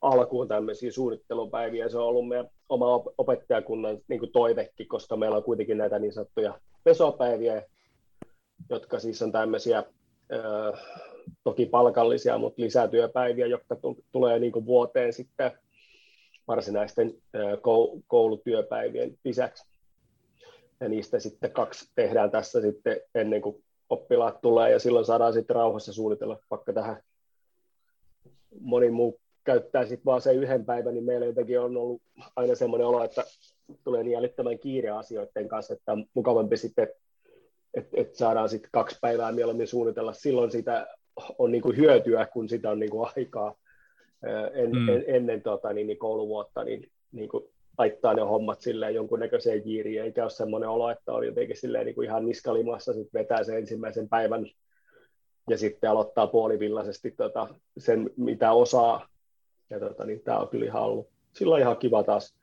alkuun 0.00 0.48
tämmöisiä 0.48 0.92
suunnittelupäiviä. 0.92 1.88
Se 1.88 1.98
on 1.98 2.04
ollut 2.04 2.28
meidän 2.28 2.48
oma 2.68 2.94
op- 2.94 3.14
opettajakunnan 3.18 3.98
niin 4.08 4.20
kuin 4.20 4.32
toivekin, 4.32 4.88
koska 4.88 5.16
meillä 5.16 5.36
on 5.36 5.42
kuitenkin 5.42 5.78
näitä 5.78 5.98
niin 5.98 6.12
sanottuja 6.12 6.60
pesopäiviä, 6.84 7.62
jotka 8.68 8.98
siis 8.98 9.22
on 9.22 9.32
tämmöisiä 9.32 9.84
toki 11.44 11.66
palkallisia, 11.66 12.38
mutta 12.38 12.62
lisätyöpäiviä, 12.62 13.46
jotka 13.46 13.76
tu- 13.76 14.04
tulee 14.12 14.38
niin 14.38 14.52
kuin 14.52 14.66
vuoteen 14.66 15.12
sitten 15.12 15.52
varsinaisten 16.48 17.14
koulutyöpäivien 18.08 19.18
lisäksi. 19.24 19.70
Ja 20.80 20.88
niistä 20.88 21.18
sitten 21.18 21.52
kaksi 21.52 21.90
tehdään 21.94 22.30
tässä 22.30 22.60
sitten 22.60 23.00
ennen 23.14 23.42
kuin 23.42 23.64
oppilaat 23.90 24.40
tulee 24.40 24.70
ja 24.70 24.78
silloin 24.78 25.04
saadaan 25.04 25.32
sitten 25.32 25.56
rauhassa 25.56 25.92
suunnitella 25.92 26.38
vaikka 26.50 26.72
tähän 26.72 27.02
moni 28.60 28.90
muu 28.90 29.20
käyttää 29.44 29.86
sitten 29.86 30.04
vaan 30.04 30.20
sen 30.20 30.36
yhden 30.36 30.64
päivän, 30.64 30.94
niin 30.94 31.04
meillä 31.04 31.26
jotenkin 31.26 31.60
on 31.60 31.76
ollut 31.76 32.02
aina 32.36 32.54
semmoinen 32.54 32.86
olo, 32.86 33.04
että 33.04 33.24
tulee 33.84 34.02
niin 34.02 34.18
älyttömän 34.18 34.58
kiire 34.58 34.90
asioiden 34.90 35.48
kanssa, 35.48 35.74
että 35.74 35.92
on 35.92 36.06
mukavampi 36.14 36.56
sitten, 36.56 36.88
että 37.74 37.90
et 38.00 38.14
saadaan 38.14 38.48
sitten 38.48 38.70
kaksi 38.72 38.98
päivää 39.00 39.32
mieluummin 39.32 39.66
suunnitella. 39.66 40.12
Silloin 40.12 40.50
sitä 40.50 40.86
on 41.38 41.52
niin 41.52 41.62
kuin 41.62 41.76
hyötyä, 41.76 42.26
kun 42.32 42.48
sitä 42.48 42.70
on 42.70 42.78
niin 42.78 42.90
kuin 42.90 43.08
aikaa 43.16 43.54
en, 44.52 44.70
Mm. 44.72 44.88
en, 44.88 45.04
ennen 45.06 45.42
tota, 45.42 45.72
niin, 45.72 45.86
niin 45.86 45.98
kouluvuotta, 45.98 46.64
niin, 46.64 46.90
niin 47.12 47.28
kuin 47.28 47.44
laittaa 47.78 48.14
ne 48.14 48.22
hommat 48.22 48.60
silleen 48.60 48.94
jonkunnäköiseen 48.94 49.62
kiiriin, 49.62 50.02
eikä 50.02 50.22
ole 50.22 50.30
semmoinen 50.30 50.68
olo, 50.68 50.90
että 50.90 51.12
on 51.12 51.26
jotenkin 51.26 51.56
silleen 51.56 51.86
niin 51.86 51.94
kuin 51.94 52.04
ihan 52.04 52.26
niskalimassa, 52.26 52.92
sitten 52.92 53.20
vetää 53.20 53.44
sen 53.44 53.56
ensimmäisen 53.58 54.08
päivän 54.08 54.46
ja 55.50 55.58
sitten 55.58 55.90
aloittaa 55.90 56.26
puolivillaisesti 56.26 57.10
tota, 57.10 57.48
sen, 57.78 58.10
mitä 58.16 58.52
osaa. 58.52 59.08
Ja 59.70 59.80
tota, 59.80 60.04
niin 60.04 60.20
tämä 60.20 60.38
on 60.38 60.48
kyllä 60.48 60.64
ihan 60.66 60.82
ollut 60.82 61.08
silloin 61.34 61.62
ihan 61.62 61.76
kiva 61.76 62.02
taas 62.02 62.36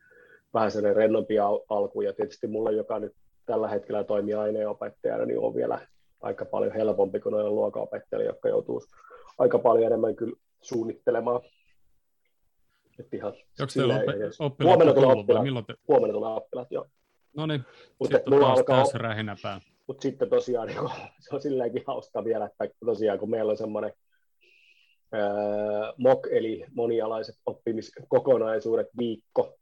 vähän 0.54 0.72
sellainen 0.72 0.96
rennompi 0.96 1.40
al- 1.40 1.66
alku. 1.70 2.02
Ja 2.02 2.14
tietysti 2.14 2.48
mulle, 2.48 2.72
joka 2.72 3.00
nyt 3.00 3.14
tällä 3.48 3.68
hetkellä 3.68 4.04
toimii 4.04 4.34
aineenopettajana, 4.34 5.26
niin 5.26 5.40
on 5.40 5.56
vielä 5.56 5.80
aika 6.22 6.46
paljon 6.46 6.74
helpompi 6.74 7.20
kuin 7.20 7.32
noilla 7.34 7.50
luokanopettajilla, 7.52 8.30
jotka 8.32 8.50
joutuu 8.50 8.82
aika 9.38 9.60
paljon 9.60 9.86
enemmän 9.86 10.16
kyllä 10.16 10.36
suunnittelemaan. 10.62 11.42
Että 13.00 13.18
ihan 13.18 13.34
Onko 13.60 13.72
teillä 13.74 14.14
jos- 14.26 14.42
oppilaat 14.42 14.76
Huomenna 14.78 14.94
tulee 15.02 15.16
oppilaat. 15.16 15.44
milloin 15.44 15.66
te... 15.66 15.74
huomenna 15.88 16.14
tulee 16.14 16.34
oppilaat, 16.34 16.72
joo. 16.72 16.86
No 17.38 17.46
niin, 17.46 17.62
sitten 18.02 18.22
mulla 18.28 18.46
taas 18.46 18.58
alkaa, 18.58 18.78
täys 18.84 18.94
rähinä 18.94 19.36
päällä. 19.44 19.62
mutta 19.88 20.02
sitten 20.02 20.30
tosiaan 20.30 20.68
niin 20.68 20.80
se 21.20 21.36
on 21.36 21.42
silleenkin 21.42 21.84
hauska 21.88 22.24
vielä, 22.24 22.46
että 22.46 22.76
tosiaan 22.86 23.20
kun 23.20 23.30
meillä 23.30 23.52
on 23.52 23.58
semmoinen 23.58 23.94
MOK, 25.98 26.28
eli 26.32 26.66
monialaiset 26.76 27.36
oppimiskokonaisuudet 27.46 28.88
viikko, 28.98 29.58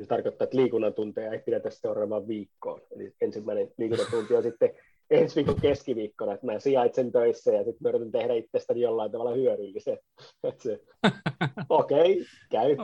Se 0.00 0.06
tarkoittaa, 0.06 0.44
että 0.44 0.56
liikunnan 0.56 0.94
tunteja 0.94 1.32
ei 1.32 1.38
pidetä 1.38 1.70
seuraavaan 1.70 2.28
viikkoon. 2.28 2.80
Eli 2.96 3.14
ensimmäinen 3.20 3.72
liikuntatunti 3.78 4.34
on 4.34 4.42
sitten 4.42 4.70
ensi 5.10 5.36
viikon 5.36 5.60
keskiviikkona, 5.60 6.34
että 6.34 6.46
mä 6.46 6.58
sijaitsen 6.58 7.12
töissä 7.12 7.52
ja 7.52 7.64
sitten 7.64 7.78
mä 7.80 7.88
yritän 7.88 8.12
tehdä 8.12 8.34
itsestäni 8.34 8.80
jollain 8.80 9.12
tavalla 9.12 9.34
hyödyllisen. 9.34 9.98
Okei, 11.68 12.12
okay, 12.12 12.24
käy. 12.50 12.76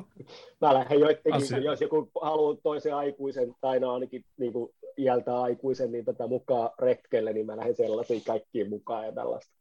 Mä 0.60 0.74
lähden 0.74 1.00
joidenkin, 1.00 1.34
Asia. 1.34 1.58
jos 1.58 1.80
joku 1.80 2.10
haluaa 2.20 2.56
toisen 2.62 2.94
aikuisen, 2.94 3.54
tai 3.60 3.80
no 3.80 3.94
ainakin 3.94 4.24
niin 4.36 4.52
kuin 4.52 4.74
iältä 4.98 5.40
aikuisen, 5.40 5.92
niin 5.92 6.04
tätä 6.04 6.26
mukaan 6.26 6.70
retkelle, 6.78 7.32
niin 7.32 7.46
mä 7.46 7.56
lähden 7.56 7.76
sellaisiin 7.76 8.24
kaikkiin 8.26 8.68
mukaan 8.68 9.06
ja 9.06 9.12
tällaista. 9.12 9.52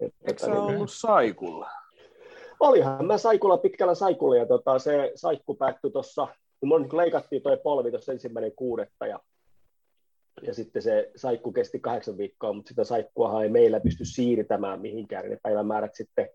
Eikö 0.00 0.40
sä 0.40 0.46
niin, 0.46 0.58
ollut 0.58 0.90
saikulla? 0.92 1.70
Olihan 2.60 3.06
mä 3.06 3.18
saikulla 3.18 3.58
pitkällä 3.58 3.94
saikulla, 3.94 4.36
ja 4.36 4.46
tota, 4.46 4.78
se 4.78 5.12
saikku 5.14 5.54
päättyi 5.54 5.90
tuossa, 5.90 6.28
kun 6.68 6.80
mun 6.80 6.96
leikattiin 6.96 7.42
toi 7.42 7.56
polvi 7.56 7.90
tuossa 7.90 8.12
ensimmäinen 8.12 8.52
kuudetta, 8.56 9.06
ja 9.06 9.20
ja 10.42 10.54
sitten 10.54 10.82
se 10.82 11.10
saikku 11.16 11.52
kesti 11.52 11.80
kahdeksan 11.80 12.18
viikkoa, 12.18 12.52
mutta 12.52 12.68
sitä 12.68 12.84
saikkuahan 12.84 13.42
ei 13.42 13.48
meillä 13.48 13.80
pysty 13.80 14.04
siirtämään 14.04 14.80
mihinkään, 14.80 15.30
ne 15.30 15.38
päivämäärät 15.42 15.94
sitten 15.94 16.28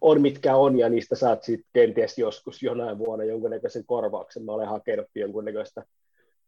on 0.00 0.20
mitkä 0.22 0.56
on, 0.56 0.78
ja 0.78 0.88
niistä 0.88 1.14
saat 1.14 1.42
sitten 1.42 1.70
kenties 1.72 2.18
joskus 2.18 2.62
jonain 2.62 2.98
vuonna 2.98 3.24
jonkunnäköisen 3.24 3.84
korvauksen. 3.86 4.44
Mä 4.44 4.52
olen 4.52 4.68
hakenut 4.68 5.06
jonkunnäköistä 5.14 5.84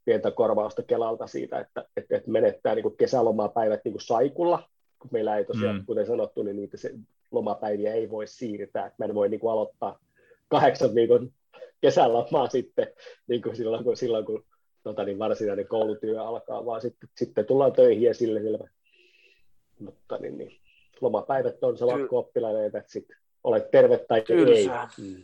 pientä 0.04 0.30
korvausta 0.30 0.82
Kelalta 0.82 1.26
siitä, 1.26 1.58
että, 1.58 1.84
että, 1.96 2.16
että 2.16 2.30
menettää 2.30 2.74
niin 2.74 2.96
kesälomapäivät 2.96 3.80
niin 3.84 4.00
saikulla, 4.00 4.68
kun 4.98 5.10
meillä 5.12 5.36
ei 5.36 5.44
tosiaan, 5.44 5.76
mm. 5.76 5.86
kuten 5.86 6.06
sanottu, 6.06 6.42
niin 6.42 6.56
niitä 6.56 6.76
se, 6.76 6.94
lomapäiviä 7.30 7.94
ei 7.94 8.10
voi 8.10 8.26
siirtää. 8.26 8.90
Mä 8.98 9.04
en 9.04 9.14
voi 9.14 9.28
niin 9.28 9.40
kuin 9.40 9.52
aloittaa 9.52 9.98
kahdeksan 10.48 10.94
viikon 10.94 11.32
kesälomaa 11.82 12.48
sitten 12.48 12.86
niin 13.26 13.42
kuin 13.42 13.56
silloin, 13.56 13.84
kun, 13.84 13.96
silloin, 13.96 14.24
kun 14.24 14.44
tota, 14.82 15.04
niin 15.04 15.18
varsinainen 15.18 15.68
koulutyö 15.68 16.22
alkaa, 16.22 16.66
vaan 16.66 16.80
sitten, 16.80 17.08
sitten 17.16 17.46
tullaan 17.46 17.72
töihin 17.72 18.02
ja 18.02 18.14
sille 18.14 18.40
selvä. 18.40 18.68
Mutta 19.78 20.18
niin, 20.18 20.38
niin, 20.38 20.60
lomapäivät 21.00 21.64
on 21.64 21.78
se 21.78 21.84
lakko-oppilainen, 21.84 22.66
että 22.66 22.84
sitten 22.86 23.16
olet 23.44 23.70
terve 23.70 23.98
tai 23.98 24.22
Tylsää. 24.22 24.88
ei. 24.98 25.04
Mm. 25.04 25.22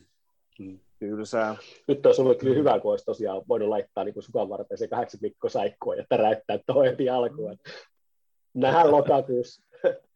Mm. 0.59 0.79
Tylsää. 0.99 1.57
Nyt 1.88 2.07
olisi 2.07 2.23
ollut 2.23 2.38
kyllä 2.38 2.55
hyvä, 2.55 2.81
kun 2.81 2.91
olisi 2.91 3.05
tosiaan 3.05 3.43
voinut 3.49 3.69
laittaa 3.69 4.05
niin 4.05 4.23
sukan 4.23 4.49
varten 4.49 4.79
se 4.79 4.88
kahdeksan 4.88 5.21
viikkoa 5.23 5.50
saikkoa 5.50 5.95
ja 5.95 6.05
täräyttää 6.09 6.59
tuo 6.67 6.83
heti 6.83 7.11
alkuun. 7.11 7.59
Nähdään 8.55 8.91
lokakuussa. 8.91 9.62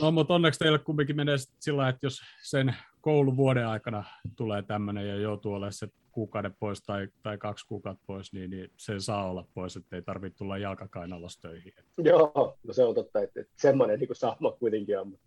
No, 0.00 0.10
mutta 0.10 0.34
onneksi 0.34 0.58
teille 0.58 0.78
kumminkin 0.78 1.16
menee 1.16 1.36
sillä 1.60 1.88
että 1.88 2.06
jos 2.06 2.20
sen 2.42 2.76
kouluvuoden 3.08 3.66
aikana 3.66 4.04
tulee 4.36 4.62
tämmöinen 4.62 5.08
ja 5.08 5.16
joutuu 5.16 5.54
olemaan 5.54 5.72
se 5.72 5.88
kuukauden 6.12 6.54
pois 6.60 6.82
tai, 6.82 7.08
tai 7.22 7.38
kaksi 7.38 7.66
kuukautta 7.66 8.04
pois, 8.06 8.32
niin, 8.32 8.50
niin 8.50 8.70
se 8.76 9.00
saa 9.00 9.30
olla 9.30 9.46
pois, 9.54 9.76
että 9.76 9.96
ei 9.96 10.02
tarvitse 10.02 10.38
tulla 10.38 10.58
jalkakainalossa 10.58 11.40
töihin. 11.40 11.72
Joo, 11.98 12.58
no 12.66 12.72
se 12.72 12.84
on 12.84 12.94
totta, 12.94 13.22
että, 13.22 13.40
että 13.40 13.52
semmoinen 13.56 14.00
niin 14.00 14.08
saama 14.12 14.50
kuitenkin 14.50 15.00
on. 15.00 15.18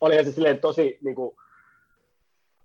Olihan 0.00 0.24
se 0.24 0.32
silleen 0.32 0.58
tosi 0.58 0.98
niin 1.04 1.14
kuin, 1.14 1.36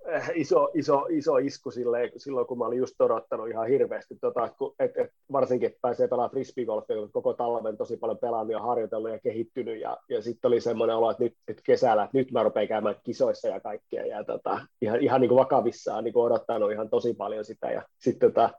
iso, 0.35 0.69
iso, 0.73 1.05
iso 1.09 1.37
isku 1.37 1.71
silleen, 1.71 2.11
silloin, 2.17 2.47
kun 2.47 2.57
mä 2.57 2.65
olin 2.65 2.79
just 2.79 3.01
odottanut 3.01 3.49
ihan 3.49 3.67
hirveästi, 3.67 4.15
tota, 4.21 4.45
että 4.79 5.01
et, 5.01 5.11
varsinkin, 5.31 5.67
että 5.67 5.79
pääsee 5.81 6.07
pelaamaan 6.07 6.31
frisbeegolfia, 6.31 6.95
kun 6.95 7.11
koko 7.11 7.33
talven 7.33 7.77
tosi 7.77 7.97
paljon 7.97 8.17
pelannut 8.17 8.51
ja 8.51 8.59
harjoitellut 8.59 9.11
ja 9.11 9.19
kehittynyt, 9.19 9.81
ja, 9.81 9.97
ja 10.09 10.21
sitten 10.21 10.47
oli 10.47 10.61
semmoinen 10.61 10.95
olo, 10.95 11.11
että 11.11 11.23
nyt, 11.23 11.33
nyt 11.47 11.61
kesällä, 11.61 12.03
että 12.03 12.17
nyt 12.17 12.31
mä 12.31 12.43
rupean 12.43 12.67
käymään 12.67 12.95
kisoissa 13.03 13.47
ja 13.47 13.59
kaikkea, 13.59 14.05
ja 14.05 14.23
tota, 14.23 14.59
ihan, 14.81 15.01
ihan 15.01 15.21
niin 15.21 15.29
kuin 15.29 15.39
vakavissaan 15.39 16.03
niin 16.03 16.13
kuin 16.13 16.25
odottanut 16.25 16.71
ihan 16.71 16.89
tosi 16.89 17.13
paljon 17.13 17.45
sitä, 17.45 17.71
ja 17.71 17.81
sitten 17.97 18.31
tota, 18.31 18.49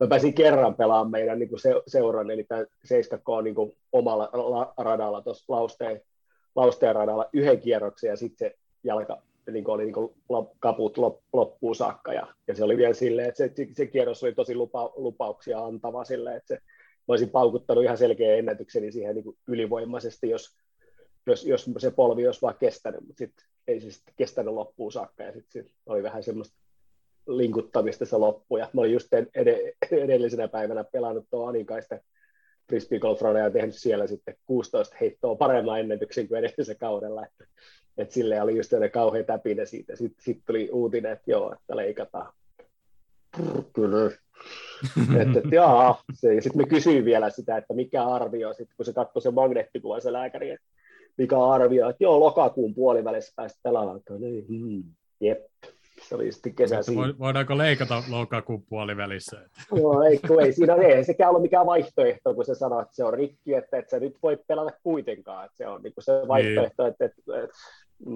mä 0.00 0.06
pääsin 0.06 0.34
kerran 0.34 0.74
pelaamaan 0.74 1.10
meidän 1.10 1.38
niin 1.38 1.48
kuin 1.48 1.60
se, 1.60 1.74
seuran, 1.86 2.30
eli 2.30 2.44
tämä 2.44 2.62
7K 2.62 3.42
niin 3.42 3.54
kuin 3.54 3.72
omalla 3.92 4.30
radalla 4.76 5.22
tuossa 5.22 5.44
lausteen, 5.48 6.00
lausteen 6.54 6.94
radalla 6.94 7.28
yhden 7.32 7.60
kierroksen, 7.60 8.08
ja 8.08 8.16
sitten 8.16 8.50
se 8.50 8.56
jalka 8.84 9.22
niin 9.52 9.70
oli 9.70 9.84
niin 9.84 9.94
kaput 10.58 10.98
loppuun 11.32 11.76
saakka, 11.76 12.12
ja, 12.12 12.26
ja, 12.48 12.54
se 12.54 12.64
oli 12.64 12.76
vielä 12.76 12.94
silleen, 12.94 13.28
että 13.28 13.38
se, 13.38 13.68
se 13.72 13.86
kierros 13.86 14.22
oli 14.22 14.34
tosi 14.34 14.54
lupa, 14.54 14.92
lupauksia 14.96 15.64
antava 15.64 16.04
silleen, 16.04 16.36
että 16.36 16.48
se, 16.48 16.54
mä 16.54 17.12
olisin 17.12 17.30
paukuttanut 17.30 17.84
ihan 17.84 17.98
selkeä 17.98 18.36
ennätykseni 18.36 18.92
siihen 18.92 19.14
niin 19.14 19.38
ylivoimaisesti, 19.48 20.30
jos, 20.30 20.56
jos, 21.26 21.46
jos 21.46 21.70
se 21.78 21.90
polvi 21.90 22.26
olisi 22.26 22.42
vaan 22.42 22.56
kestänyt, 22.60 23.00
mutta 23.00 23.18
sitten 23.18 23.46
ei 23.68 23.80
se 23.80 23.90
sitten 23.90 24.14
kestänyt 24.16 24.54
loppuun 24.54 24.92
saakka, 24.92 25.22
ja 25.22 25.32
sitten 25.32 25.62
sit 25.62 25.72
oli 25.86 26.02
vähän 26.02 26.22
semmoista 26.22 26.56
linkuttamista 27.26 28.06
se 28.06 28.16
loppu, 28.16 28.56
ja 28.56 28.70
mä 28.72 28.80
olin 28.80 28.92
just 28.92 29.08
ed- 29.12 29.74
edellisenä 29.90 30.48
päivänä 30.48 30.84
pelannut 30.84 31.26
tuo 31.30 31.46
Anikaisten 31.46 32.00
frisbee 32.68 32.98
golf 32.98 33.20
ja 33.38 33.50
tehnyt 33.50 33.74
siellä 33.74 34.06
sitten 34.06 34.36
16 34.46 34.96
heittoa 35.00 35.36
paremman 35.36 35.80
ennätyksen 35.80 36.28
kuin 36.28 36.38
edellisellä 36.38 36.78
kaudella, 36.78 37.26
että 37.26 37.44
et 37.98 38.10
sille 38.10 38.42
oli 38.42 38.56
just 38.56 38.72
kauhean 38.92 39.24
täpinä 39.24 39.64
siitä. 39.64 39.96
Sitten 39.96 40.24
sit 40.24 40.42
tuli 40.46 40.70
uutinen, 40.72 41.12
että 41.12 41.30
joo, 41.30 41.52
että 41.52 41.76
leikataan. 41.76 42.32
Että, 45.20 45.38
et, 45.38 45.52
jaa, 45.52 46.02
se, 46.12 46.34
ja 46.34 46.42
sitten 46.42 46.62
me 46.62 46.66
kysyin 46.68 47.04
vielä 47.04 47.30
sitä, 47.30 47.56
että 47.56 47.74
mikä 47.74 48.06
arvio, 48.06 48.54
sit, 48.54 48.68
kun 48.76 48.86
se 48.86 48.92
katsoi 48.92 49.22
se 49.22 49.30
magneettikuva 49.30 50.00
se 50.00 50.12
lääkäri, 50.12 50.50
että 50.50 50.66
mikä 51.18 51.44
arvio, 51.44 51.88
että 51.88 52.04
joo, 52.04 52.20
lokakuun 52.20 52.74
puolivälissä 52.74 53.32
päästä 53.36 53.60
pelaamaan. 53.62 54.00
Niin, 54.18 54.48
hmm, 54.48 54.84
jep, 55.20 55.44
se 56.08 56.14
oli 56.14 56.32
sitten 56.32 56.54
kesä 56.54 56.82
siinä. 56.82 57.14
Voidaanko 57.18 57.58
leikata 57.58 58.02
lokakuun 58.10 58.62
puolivälissä? 58.62 59.48
No 59.70 60.02
ei, 60.02 60.18
kun 60.18 60.42
ei 60.42 60.52
siinä 60.52 60.74
ei 60.74 61.04
sekään 61.04 61.30
ole 61.30 61.40
mikään 61.40 61.66
vaihtoehto, 61.66 62.34
kun 62.34 62.44
se 62.44 62.54
sanoo, 62.54 62.80
että 62.80 62.94
se 62.94 63.04
on 63.04 63.14
rikki, 63.14 63.54
että, 63.54 63.78
että 63.78 63.90
sä 63.90 64.00
nyt 64.00 64.16
voi 64.22 64.38
pelata 64.46 64.78
kuitenkaan. 64.82 65.44
Että 65.44 65.56
se 65.56 65.66
on 65.66 65.82
niin 65.82 65.92
se 65.98 66.12
vaihtoehto, 66.28 66.82
niin. 66.82 66.92
että, 66.92 67.04
että, 67.04 67.44
että 67.44 67.56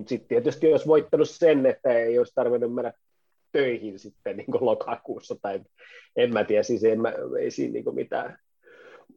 sitten 0.07 0.29
tietysti 0.29 0.71
jos 0.71 0.87
voittanut 0.87 1.31
sen, 1.31 1.67
että 1.67 1.93
ei 1.93 2.19
olisi 2.19 2.35
tarvinnut 2.35 2.75
mennä 2.75 2.93
töihin 3.53 3.99
sitten 3.99 4.37
niin 4.37 4.51
kuin 4.51 4.65
lokakuussa, 4.65 5.37
tai 5.43 5.61
en 6.17 6.33
mä 6.33 6.45
tiedä, 6.45 6.63
siis 6.63 6.85
en 6.85 7.01
mä, 7.01 7.13
ei 7.41 7.51
siinä 7.51 7.73
niin 7.73 7.85
kuin 7.85 7.97
mitään, 7.97 8.39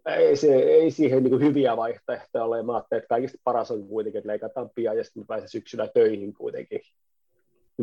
ei, 0.05 0.35
se, 0.35 0.55
ei 0.55 0.91
siihen 0.91 1.23
niin 1.23 1.31
kuin 1.31 1.41
hyviä 1.41 1.77
vaihtoehtoja 1.77 2.45
ole. 2.45 2.63
Mä 2.63 2.73
ajattelin, 2.73 2.99
että 2.99 3.07
kaikista 3.07 3.37
paras 3.43 3.71
on 3.71 3.87
kuitenkin, 3.87 4.19
että 4.19 4.27
leikataan 4.27 4.69
pian 4.75 4.97
ja 4.97 5.03
sitten 5.03 5.27
pääsee 5.27 5.47
syksyllä 5.47 5.87
töihin 5.87 6.33
kuitenkin. 6.33 6.81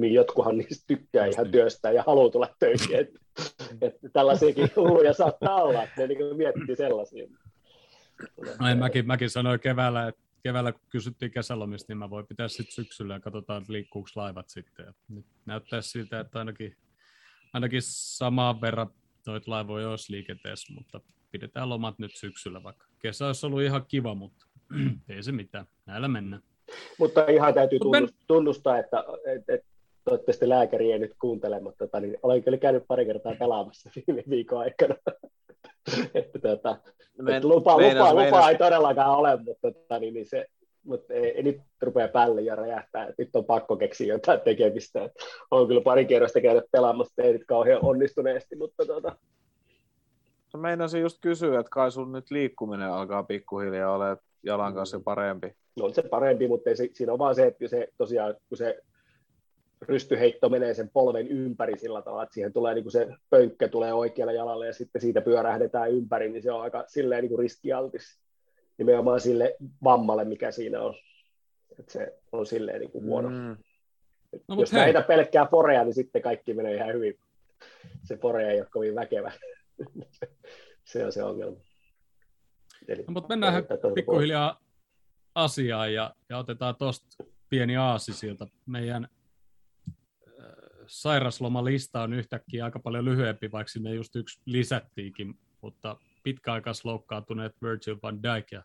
Niin 0.01 0.15
jotkuhan 0.15 0.59
niistä 0.59 0.85
tykkää 0.87 1.27
Just 1.27 1.35
ihan 1.35 1.45
niin. 1.45 1.53
työstä 1.53 1.91
ja 1.91 2.03
haluaa 2.07 2.31
tulla 2.31 2.49
töihin. 2.59 2.97
Että, 2.97 3.21
että 3.87 4.09
tällaisiakin 4.13 4.71
hulluja 4.77 5.13
saattaa 5.13 5.63
olla, 5.63 5.83
että 5.83 6.01
ne 6.01 6.07
niin 6.07 6.37
miettii 6.37 6.77
sellaisia. 6.77 7.29
No, 8.61 8.77
mäkin, 8.77 9.07
mäkin 9.07 9.31
sanoin 9.31 9.61
keväällä, 9.61 10.09
että 10.09 10.21
keväällä 10.43 10.73
kun 10.73 10.81
kysyttiin 10.89 11.31
kesälomista, 11.31 11.91
niin 11.91 11.99
mä 11.99 12.11
voin 12.11 12.27
pitää 12.27 12.49
sitten 12.49 12.73
syksyllä 12.73 13.15
ja 13.15 13.21
katsotaan, 13.21 13.63
että 13.63 13.73
liikkuuko 13.73 14.09
laivat 14.17 14.49
sitten. 14.49 14.87
Ja 14.87 14.93
nyt 15.09 15.27
näyttää 15.47 15.81
siltä, 15.81 16.21
että 16.21 16.39
ainakin, 16.39 16.77
ainakin 17.53 17.83
samaan 17.83 18.61
verran 18.61 18.91
noita 19.27 19.51
laivoja 19.51 19.91
olisi 19.91 20.13
liikenteessä, 20.13 20.75
mutta 20.75 21.01
pidetään 21.31 21.69
lomat 21.69 21.99
nyt 21.99 22.17
syksyllä, 22.17 22.63
vaikka 22.63 22.87
kesä 22.99 23.27
olisi 23.27 23.47
ollut 23.47 23.63
ihan 23.63 23.85
kiva, 23.89 24.15
mutta 24.15 24.47
ei 25.09 25.23
se 25.23 25.33
mitään, 25.33 25.67
näillä 25.87 26.09
mennään. 26.09 26.43
Mutta 26.99 27.27
ihan 27.27 27.55
täytyy 27.55 27.79
tunnustaa, 28.27 28.79
että, 28.79 29.05
että, 29.27 29.55
että 29.55 29.67
toivottavasti 30.09 30.49
lääkäri 30.49 30.93
ei 30.93 30.99
nyt 30.99 31.15
kuuntele, 31.21 31.61
mutta 31.61 31.87
tota, 31.87 32.01
niin 32.01 32.17
olen 32.23 32.43
kyllä 32.43 32.59
käynyt 32.59 32.85
pari 32.89 33.07
kertaa 33.07 33.35
pelaamassa 33.39 33.91
viime 33.95 34.25
viikon 34.31 34.59
aikana. 34.59 34.95
että, 36.15 36.39
tota, 36.39 36.77
Men, 37.23 37.35
että 37.35 37.49
lupa, 37.49 37.77
lupa, 37.77 38.15
lupa, 38.15 38.25
lupa, 38.25 38.51
ei 38.51 38.59
todellakaan 38.59 39.19
ole, 39.19 39.37
mutta, 39.37 39.73
tota, 39.73 39.99
niin, 39.99 40.15
niin 40.15 40.27
se, 40.27 40.47
mutta 40.85 41.15
ei, 41.15 41.31
ei, 41.31 41.43
nyt 41.43 41.61
rupea 41.83 42.09
päälle 42.09 42.43
ja 42.43 42.55
räjähtää, 42.55 43.03
että 43.03 43.23
nyt 43.23 43.37
on 43.37 43.45
pakko 43.45 43.77
keksiä 43.77 44.07
jotain 44.07 44.41
tekemistä. 44.41 45.11
On 45.51 45.69
kyllä 45.69 45.81
pari 45.81 46.05
kerrosta 46.05 46.41
käynyt 46.41 46.65
pelaamassa, 46.73 47.23
ei 47.23 47.33
nyt 47.33 47.45
kauhean 47.47 47.85
onnistuneesti, 47.85 48.57
mutta 48.57 48.87
tota... 48.87 49.17
Mä 50.55 50.61
meinasin 50.61 51.01
just 51.01 51.19
kysyä, 51.21 51.61
että 51.61 51.71
kai 51.71 51.91
sun 51.91 52.13
nyt 52.13 52.31
liikkuminen 52.31 52.91
alkaa 52.91 53.23
pikkuhiljaa 53.23 53.95
olla 53.95 54.17
jalan 54.43 54.75
kanssa 54.75 55.01
parempi. 55.01 55.53
No 55.77 55.85
on 55.85 55.95
se 55.95 56.03
parempi, 56.03 56.49
mutta 56.49 56.71
ei, 56.71 56.77
siinä 56.77 57.13
on 57.13 57.19
vaan 57.19 57.35
se, 57.35 57.47
että 57.47 57.69
se 57.69 57.89
tosiaan, 57.99 58.35
kun 58.49 58.59
se 58.59 58.83
rystyheitto 59.83 60.49
menee 60.49 60.75
sen 60.75 60.91
polven 60.91 61.29
ympäri 61.29 61.79
sillä 61.79 62.03
tavalla, 62.03 62.23
että 62.23 62.35
siihen 62.35 62.53
tulee 62.53 62.75
niin 62.75 62.85
kuin 62.85 62.93
se 62.93 63.09
pönkkä 63.31 63.69
tulee 63.69 63.93
oikealle 63.93 64.35
jalalle 64.35 64.67
ja 64.67 64.73
sitten 64.73 65.03
siitä 65.03 65.21
pyörähdetään 65.21 65.91
ympäri, 65.91 66.31
niin 66.31 66.43
se 66.43 66.53
on 66.53 66.63
aika 66.63 66.85
silleen 66.87 67.23
niin 67.23 67.29
kuin 67.29 67.39
riskialtis 67.39 68.21
nimenomaan 68.79 69.21
sille 69.21 69.57
vammalle, 69.85 70.25
mikä 70.25 70.51
siinä 70.51 70.81
on. 70.81 70.95
Että 71.79 71.93
se 71.93 72.19
on 72.33 72.47
silleen 72.47 72.81
niin 72.81 72.91
kuin 72.91 73.05
huono. 73.05 73.29
Mm. 73.29 73.57
No, 74.49 74.61
Jos 74.61 74.73
näitä 74.73 75.03
pelkkää 75.03 75.47
porea, 75.47 75.85
niin 75.85 75.95
sitten 75.95 76.23
kaikki 76.23 76.55
menee 76.55 76.75
ihan 76.75 76.93
hyvin. 76.93 77.19
Se 78.05 78.17
pore 78.17 78.51
ei 78.51 78.61
ole 78.61 78.69
kovin 78.71 78.95
väkevä. 78.95 79.33
se 80.93 81.05
on 81.05 81.13
se 81.13 81.23
ongelma. 81.23 81.57
Eli 82.89 83.03
no, 83.03 83.13
mutta 83.13 83.29
mennään 83.29 83.65
pikkuhiljaa 83.95 84.61
asiaan 85.35 85.95
ja, 85.95 86.15
ja 86.29 86.39
otetaan 86.39 86.77
tuosta 86.77 87.25
pieni 87.49 87.77
aasi 87.77 88.13
sieltä 88.13 88.47
meidän 88.67 89.09
sairaslomalista 90.89 92.03
on 92.03 92.13
yhtäkkiä 92.13 92.65
aika 92.65 92.79
paljon 92.79 93.05
lyhyempi, 93.05 93.53
vaikka 93.53 93.71
sinne 93.71 93.95
just 93.95 94.17
yksi 94.17 94.41
lisättiinkin, 94.45 95.39
mutta 95.63 95.97
pitkäaikaisloukkaantuneet 96.23 97.53
Virgil 97.63 97.97
van 98.03 98.23
Dijk 98.23 98.53
ja 98.53 98.63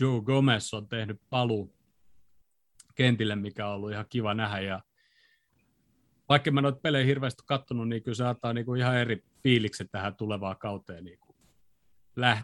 Joe 0.00 0.20
Gomez 0.20 0.74
on 0.74 0.88
tehnyt 0.88 1.20
paluu 1.30 1.74
kentille, 2.94 3.36
mikä 3.36 3.66
on 3.66 3.74
ollut 3.74 3.92
ihan 3.92 4.06
kiva 4.08 4.34
nähdä. 4.34 4.60
Ja 4.60 4.80
vaikka 6.28 6.50
mä 6.50 6.60
noita 6.60 6.80
pelejä 6.80 7.04
hirveästi 7.04 7.42
kattonut, 7.46 7.88
niin 7.88 8.02
kyllä 8.02 8.16
se 8.16 8.24
antaa 8.24 8.52
niin 8.52 8.66
kuin 8.66 8.80
ihan 8.80 8.96
eri 8.96 9.24
fiilikset 9.42 9.88
tähän 9.92 10.16
tulevaan 10.16 10.56
kauteen 10.58 11.04
niin 11.04 11.18
kuin 11.18 11.36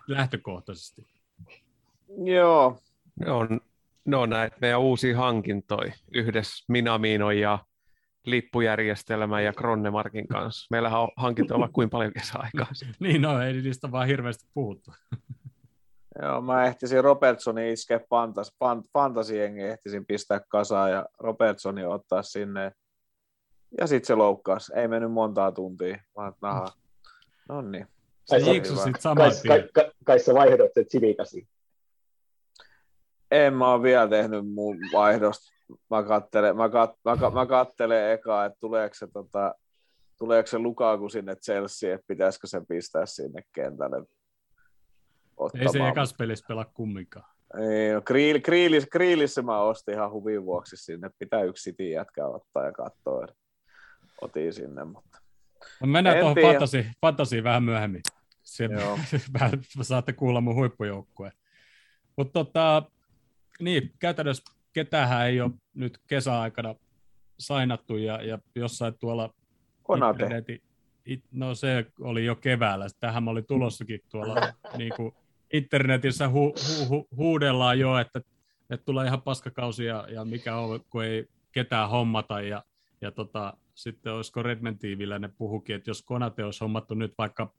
lähtökohtaisesti. 0.09 1.07
Joo. 2.24 2.79
Ne 3.20 3.31
on, 3.31 3.61
ne 4.05 4.16
on 4.16 4.31
näitä 4.31 4.57
meidän 4.61 4.81
uusia 4.81 5.16
hankintoja 5.16 5.92
yhdessä 6.14 6.64
Minaminon 6.68 7.38
ja 7.38 7.59
lippujärjestelmän 8.26 9.44
ja 9.44 9.52
Kronnemarkin 9.52 10.28
kanssa. 10.28 10.66
Meillähän 10.70 11.00
on 11.00 11.09
hankintoja 11.16 11.57
olla 11.57 11.68
kuin 11.72 11.90
paljon 11.90 12.12
kesäaikaa. 12.12 12.66
niin 13.00 13.22
no, 13.22 13.42
ei 13.42 13.52
niistä 13.52 13.92
vaan 13.92 14.07
hirveästi 14.07 14.46
puhuttu. 14.54 14.92
Joo, 16.22 16.40
mä 16.40 16.64
ehtisin 16.64 17.04
Robertsonin 17.04 17.72
iskeä 17.72 18.00
fantas, 18.11 18.52
fant, 18.59 18.87
fantasiengi, 18.92 19.61
ehtisin 19.61 20.07
pistää 20.07 20.40
kasaan 20.48 20.90
ja 20.90 21.07
Robertsonin 21.18 21.88
ottaa 21.88 22.22
sinne. 22.22 22.72
Ja 23.81 23.87
sitten 23.87 24.07
se 24.07 24.14
loukkaas. 24.14 24.72
Ei 24.76 24.88
mennyt 24.88 25.12
montaa 25.12 25.52
tuntia. 25.52 25.98
Mä 26.16 26.33
naha. 26.42 26.72
No 27.48 27.62
niin. 27.62 27.87
Se 28.24 28.40
sitten 28.40 28.94
saman 28.98 29.31
kai, 29.31 29.61
kai, 29.61 29.68
kai, 29.74 29.90
kai 30.04 30.18
sä 30.18 30.35
vaihdot 30.35 30.70
sen 30.74 30.87
Civikasi. 30.87 31.48
En 33.31 33.54
mä 33.54 33.72
ole 33.72 33.83
vielä 33.83 34.09
tehnyt 34.09 34.48
mun 34.48 34.76
vaihdosta. 34.92 35.58
Mä 35.90 36.02
kattelen, 36.02 36.57
mä 36.57 36.68
kat, 36.68 36.90
mä, 37.04 37.31
mä 37.31 37.46
kattelen 37.46 38.12
eka, 38.12 38.44
että 38.44 38.59
tuleeko 38.61 38.94
se, 38.94 39.07
tota, 39.12 39.54
tuleeko 40.18 40.46
se 40.46 40.59
Lukaku 40.59 41.09
sinne 41.09 41.37
Chelsea, 41.37 41.94
että 41.94 42.04
pitäisikö 42.07 42.46
se 42.46 42.61
pistää 42.68 43.07
sinne 43.07 43.42
kentälle 43.52 44.07
ottamaan. 45.37 45.66
Ei 45.66 45.72
se 45.72 45.88
ekas 45.88 46.14
pelissä 46.18 46.44
pelaa 46.48 46.70
kumminkaan. 46.74 47.31
Ei, 47.61 47.92
no, 47.92 48.02
Kriil, 48.02 48.40
Kriilis, 48.40 48.87
Kriilissä 48.92 49.42
mä 49.42 49.59
ostin 49.59 49.94
ihan 49.94 50.11
huvin 50.11 50.44
vuoksi 50.44 50.76
sinne. 50.76 51.11
Pitää 51.18 51.42
yksi 51.42 51.70
City 51.70 51.88
jätkää 51.88 52.26
ottaa 52.26 52.64
ja 52.64 52.72
katsoa. 52.72 53.26
Otin 54.20 54.52
sinne, 54.52 54.85
mutta... 54.85 55.18
No 55.81 55.87
mennään 55.87 56.16
en 56.16 56.20
tuohon 56.20 56.42
fantasi, 56.42 56.87
fantasiin 57.00 57.44
vähän 57.44 57.62
myöhemmin. 57.62 58.02
Siellä 58.42 58.76
vähän 59.40 59.61
saatte 59.83 60.12
kuulla 60.12 60.40
mun 60.40 60.54
huippujoukkueen. 60.54 61.33
Mutta 62.16 62.33
tota, 62.44 62.83
niin, 63.61 63.94
käytännössä 63.98 64.58
ketään 64.79 65.27
ei 65.27 65.41
ole 65.41 65.51
nyt 65.75 65.99
kesäaikana 66.07 66.75
sainattu 67.38 67.97
ja, 67.97 68.23
ja 68.23 68.38
jossain 68.55 68.95
tuolla 68.99 69.35
Konate. 69.83 70.23
Interneti, 70.23 70.62
it, 71.07 71.25
no 71.31 71.55
se 71.55 71.87
oli 72.01 72.25
jo 72.25 72.35
keväällä. 72.35 72.87
Tähän 73.01 73.29
oli 73.29 73.43
tulossakin 73.43 74.01
tuolla 74.11 74.35
niin 74.79 74.93
kuin 74.97 75.12
internetissä 75.53 76.29
hu, 76.29 76.55
hu, 76.69 76.88
hu, 76.88 77.09
huudellaan 77.17 77.79
jo, 77.79 77.99
että, 77.99 78.21
että 78.71 78.85
tulee 78.85 79.07
ihan 79.07 79.23
paskakausi 79.23 79.85
ja, 79.85 80.07
ja 80.11 80.25
mikä 80.25 80.57
on, 80.57 80.81
kun 80.91 81.05
ei 81.05 81.27
ketään 81.53 81.91
hommata 81.91 82.41
ja, 82.41 82.64
ja 83.01 83.11
tota, 83.11 83.55
sitten 83.75 84.12
olisiko 84.12 84.43
Redmen 84.43 84.79
tiivillä 84.79 85.19
ne 85.19 85.31
puhukin, 85.38 85.77
että 85.77 85.91
jos 85.91 86.03
Konate 86.03 86.45
olisi 86.45 86.61
hommattu 86.61 86.95
nyt 86.95 87.14
vaikka 87.19 87.53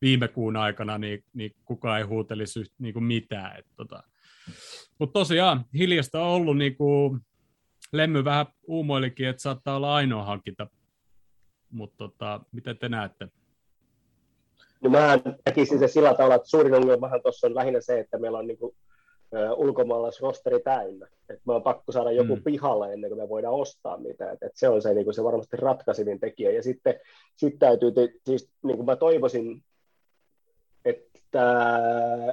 viime 0.00 0.28
kuun 0.28 0.56
aikana, 0.56 0.98
niin, 0.98 1.24
niin 1.34 1.54
kukaan 1.64 1.98
ei 1.98 2.04
huutelisi 2.04 2.64
niin 2.78 2.92
kuin 2.92 3.04
mitään. 3.04 3.58
Et, 3.58 3.66
tota. 3.76 4.02
Mutta 4.98 5.12
tosiaan 5.12 5.64
hiljasta 5.74 6.22
on 6.22 6.28
ollut, 6.28 6.58
niin 6.58 6.76
kuin 6.76 7.20
Lemmy 7.92 8.24
vähän 8.24 8.46
uumoilikin, 8.66 9.28
että 9.28 9.42
saattaa 9.42 9.76
olla 9.76 9.94
ainoa 9.94 10.24
hankinta. 10.24 10.66
Mutta 11.70 11.96
tota, 11.96 12.40
miten 12.52 12.78
te 12.78 12.88
näette? 12.88 13.28
No 14.80 14.90
mä 14.90 15.18
näkisin 15.46 15.78
se 15.78 15.88
sillä 15.88 16.14
tavalla, 16.14 16.34
että 16.34 16.48
suurin 16.48 16.74
ongelmahan 16.74 17.22
tuossa 17.22 17.46
on 17.46 17.54
lähinnä 17.54 17.80
se, 17.80 18.00
että 18.00 18.18
meillä 18.18 18.38
on 18.38 18.46
niin 18.46 18.58
kuin, 18.58 18.76
ulkomaalaisrosteri 19.56 20.60
täynnä. 20.60 21.08
Et 21.28 21.40
me 21.46 21.52
on 21.52 21.62
pakko 21.62 21.92
saada 21.92 22.12
joku 22.12 22.36
mm. 22.36 22.42
pihalle 22.42 22.92
ennen 22.92 23.10
kuin 23.10 23.20
me 23.20 23.28
voidaan 23.28 23.54
ostaa 23.54 23.96
mitään. 23.96 24.34
Et, 24.34 24.42
et 24.42 24.52
se 24.54 24.68
on 24.68 24.82
se, 24.82 24.94
niin 24.94 25.14
se 25.14 25.24
varmasti 25.24 25.56
ratkaisivin 25.56 26.20
tekijä. 26.20 26.50
Ja 26.50 26.62
sitten 26.62 27.00
sit 27.36 27.58
täytyy, 27.58 27.92
siis 28.26 28.50
niin 28.62 28.76
kuin 28.76 28.86
mä 28.86 28.96
toivoisin, 28.96 29.64
että 30.84 31.78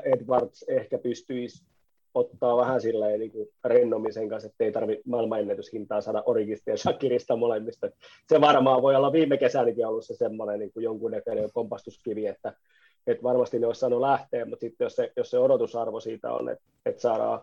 Edwards 0.03 0.63
ehkä 0.67 0.97
pystyisi 0.97 1.65
ottaa 2.13 2.57
vähän 2.57 2.81
silleen 2.81 3.19
niin 3.19 3.31
kuin 3.31 3.49
rennomisen 3.65 4.29
kanssa, 4.29 4.49
että 4.49 4.63
ei 4.63 4.71
tarvitse 4.71 5.03
maailmanennätyshintaa 5.05 6.01
saada 6.01 6.23
Origista 6.25 6.69
ja 6.69 6.77
Shakirista 6.77 7.35
molemmista. 7.35 7.89
Se 8.27 8.41
varmaan 8.41 8.81
voi 8.81 8.95
olla 8.95 9.11
viime 9.11 9.37
kesänäkin 9.37 9.87
ollut 9.87 10.05
se 10.05 10.15
semmoinen 10.15 10.59
niin 10.59 10.73
kuin 10.73 10.83
jonkunnäköinen 10.83 11.49
kompastuskivi, 11.53 12.27
että, 12.27 12.53
että 13.07 13.23
varmasti 13.23 13.59
ne 13.59 13.67
olisi 13.67 13.79
saanut 13.79 14.01
lähteä, 14.01 14.45
mutta 14.45 14.63
sitten 14.63 14.85
jos 14.85 14.95
se, 14.95 15.11
jos 15.17 15.29
se 15.29 15.39
odotusarvo 15.39 15.99
siitä 15.99 16.31
on, 16.31 16.49
että, 16.49 16.63
että 16.85 17.01
saadaan 17.01 17.41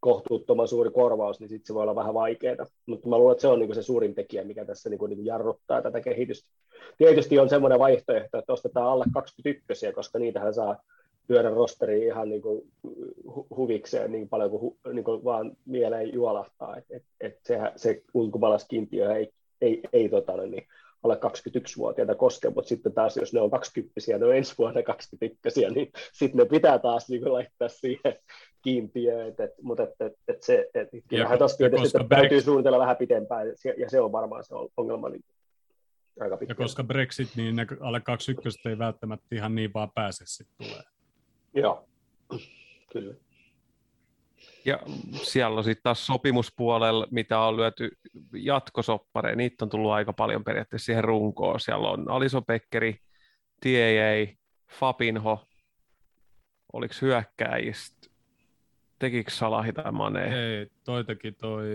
kohtuuttoman 0.00 0.68
suuri 0.68 0.90
korvaus, 0.90 1.40
niin 1.40 1.48
sitten 1.48 1.66
se 1.66 1.74
voi 1.74 1.82
olla 1.82 1.94
vähän 1.94 2.14
vaikeaa. 2.14 2.66
Mutta 2.86 3.08
mä 3.08 3.18
luulen, 3.18 3.32
että 3.32 3.42
se 3.42 3.48
on 3.48 3.58
niinku 3.58 3.74
se 3.74 3.82
suurin 3.82 4.14
tekijä, 4.14 4.44
mikä 4.44 4.64
tässä 4.64 4.90
niinku, 4.90 5.06
niinku 5.06 5.24
jarruttaa 5.24 5.82
tätä 5.82 6.00
kehitystä. 6.00 6.50
Tietysti 6.98 7.38
on 7.38 7.48
semmoinen 7.48 7.78
vaihtoehto, 7.78 8.38
että 8.38 8.52
ostetaan 8.52 8.86
alle 8.86 9.04
21, 9.14 9.92
koska 9.92 10.18
niitähän 10.18 10.54
saa 10.54 10.82
lyödä 11.28 11.50
rosteri 11.50 12.06
ihan 12.06 12.28
niin 12.28 12.42
kuin 12.42 12.72
huvikseen 13.56 14.12
niin 14.12 14.28
paljon 14.28 14.50
kuin, 14.50 14.60
hu, 14.60 14.78
niin 14.92 15.04
kuin 15.04 15.24
vaan 15.24 15.56
mieleen 15.66 16.12
juolahtaa. 16.12 16.76
Et, 16.76 16.84
et, 16.90 17.04
et 17.20 17.38
se, 17.44 17.58
se 17.76 18.02
ulkomaalaiskiintiö 18.14 19.14
ei, 19.14 19.32
ei, 19.60 19.80
ei 19.92 20.08
tota, 20.08 20.36
niin 20.36 20.66
alle 21.02 21.14
21-vuotiaita 21.14 22.14
koske, 22.14 22.50
mutta 22.50 22.68
sitten 22.68 22.92
taas 22.92 23.16
jos 23.16 23.32
ne 23.32 23.40
on 23.40 23.50
20 23.50 24.00
ne 24.18 24.26
on 24.26 24.36
ensi 24.36 24.54
vuonna 24.58 24.82
21 24.82 25.60
niin 25.74 25.92
sitten 26.12 26.38
ne 26.38 26.44
pitää 26.44 26.78
taas 26.78 27.08
niin 27.08 27.22
kuin, 27.22 27.32
laittaa 27.32 27.68
siihen 27.68 28.18
kiintiöön, 28.62 29.34
mutta 29.62 29.82
et, 29.82 29.90
et, 30.00 30.12
et 30.28 30.42
se, 30.42 30.70
et, 30.74 30.88
kyllähän 31.08 31.38
tuossa 31.38 31.56
tietysti 31.56 31.98
että 32.00 32.16
täytyy 32.16 32.40
suunnitella 32.40 32.78
vähän 32.78 32.96
pitempään, 32.96 33.46
ja 33.78 33.90
se 33.90 34.00
on 34.00 34.12
varmaan 34.12 34.44
se 34.44 34.54
ongelma 34.76 35.08
niin 35.08 35.24
aika 36.20 36.36
pitkä. 36.36 36.52
Ja 36.52 36.54
koska 36.54 36.84
Brexit, 36.84 37.28
niin 37.36 37.56
ne 37.56 37.66
alle 37.80 38.00
21 38.00 38.68
ei 38.68 38.78
välttämättä 38.78 39.26
ihan 39.32 39.54
niin 39.54 39.72
vaan 39.74 39.90
pääse 39.94 40.24
sitten 40.26 40.56
tulee. 40.58 40.82
Joo, 41.54 41.88
kyllä. 42.92 43.14
Ja 44.64 44.78
siellä 45.22 45.58
on 45.58 45.64
sitten 45.64 45.82
taas 45.82 46.06
sopimuspuolella, 46.06 47.06
mitä 47.10 47.40
on 47.40 47.56
lyöty 47.56 47.90
jatkosoppareja, 48.32 49.36
niitä 49.36 49.64
on 49.64 49.68
tullut 49.68 49.90
aika 49.90 50.12
paljon 50.12 50.44
periaatteessa 50.44 50.86
siihen 50.86 51.04
runkoon. 51.04 51.60
Siellä 51.60 51.88
on 51.88 52.10
Aliso 52.10 52.42
Pekkeri, 52.42 52.98
TAA, 53.60 54.36
Fabinho, 54.70 55.46
oliko 56.72 56.94
hyökkäjistä, 57.02 58.08
tekikö 58.98 59.30
Salahi 59.30 59.72
tai 59.72 59.92
Mane? 59.92 60.24
Ei, 60.24 60.66
toi 60.84 61.04
teki 61.04 61.32
toi, 61.32 61.66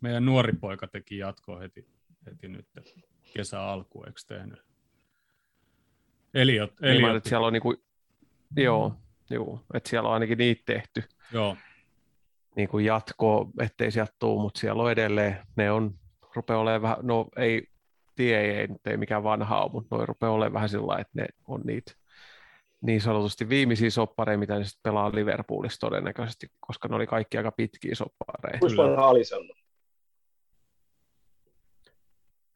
meidän 0.00 0.24
nuori 0.24 0.52
poika 0.52 0.86
teki 0.86 1.18
jatko 1.18 1.58
heti, 1.58 1.86
heti 2.26 2.48
nyt 2.48 2.66
kesä 3.34 3.62
alku, 3.62 4.04
eikö 4.04 4.20
tehnyt? 4.26 4.62
Eliot, 6.34 6.72
Eliot. 6.82 7.12
Niin, 7.12 7.22
siellä 7.24 7.46
on 7.46 7.52
niinku 7.52 7.74
Joo, 8.56 8.88
mm. 8.88 8.96
joo. 9.30 9.60
että 9.74 9.90
siellä 9.90 10.08
on 10.08 10.14
ainakin 10.14 10.38
niitä 10.38 10.62
tehty. 10.66 11.02
Joo. 11.32 11.56
Niin 12.56 12.68
kuin 12.68 12.84
jatkoa, 12.84 13.46
ettei 13.60 13.90
sieltä 13.90 14.12
tule, 14.18 14.42
mutta 14.42 14.60
siellä 14.60 14.82
on 14.82 14.90
edelleen, 14.90 15.38
ne 15.56 15.70
on, 15.70 15.94
rupeaa 16.34 16.60
olemaan 16.60 16.82
vähän, 16.82 16.96
no 17.02 17.28
ei, 17.36 17.68
tie 18.16 18.40
ei, 18.40 18.50
ei, 18.50 18.68
ei 18.86 18.96
mikään 18.96 19.24
vanha 19.24 19.62
ole, 19.62 19.72
mutta 19.72 19.96
noin 19.96 20.08
rupeaa 20.08 20.32
olemaan 20.32 20.52
vähän 20.52 20.68
sillä 20.68 20.98
että 20.98 21.12
ne 21.14 21.26
on 21.46 21.60
niitä 21.64 21.92
niin 22.80 23.00
sanotusti 23.00 23.48
viimeisiä 23.48 23.90
soppareja, 23.90 24.38
mitä 24.38 24.58
ne 24.58 24.64
sitten 24.64 24.82
pelaa 24.82 25.10
Liverpoolissa 25.14 25.80
todennäköisesti, 25.80 26.46
koska 26.60 26.88
ne 26.88 26.96
oli 26.96 27.06
kaikki 27.06 27.38
aika 27.38 27.52
pitkiä 27.52 27.94
soppareja. 27.94 28.58
Kuinka 28.58 28.82
vanha 28.82 29.08
Alisson 29.08 29.48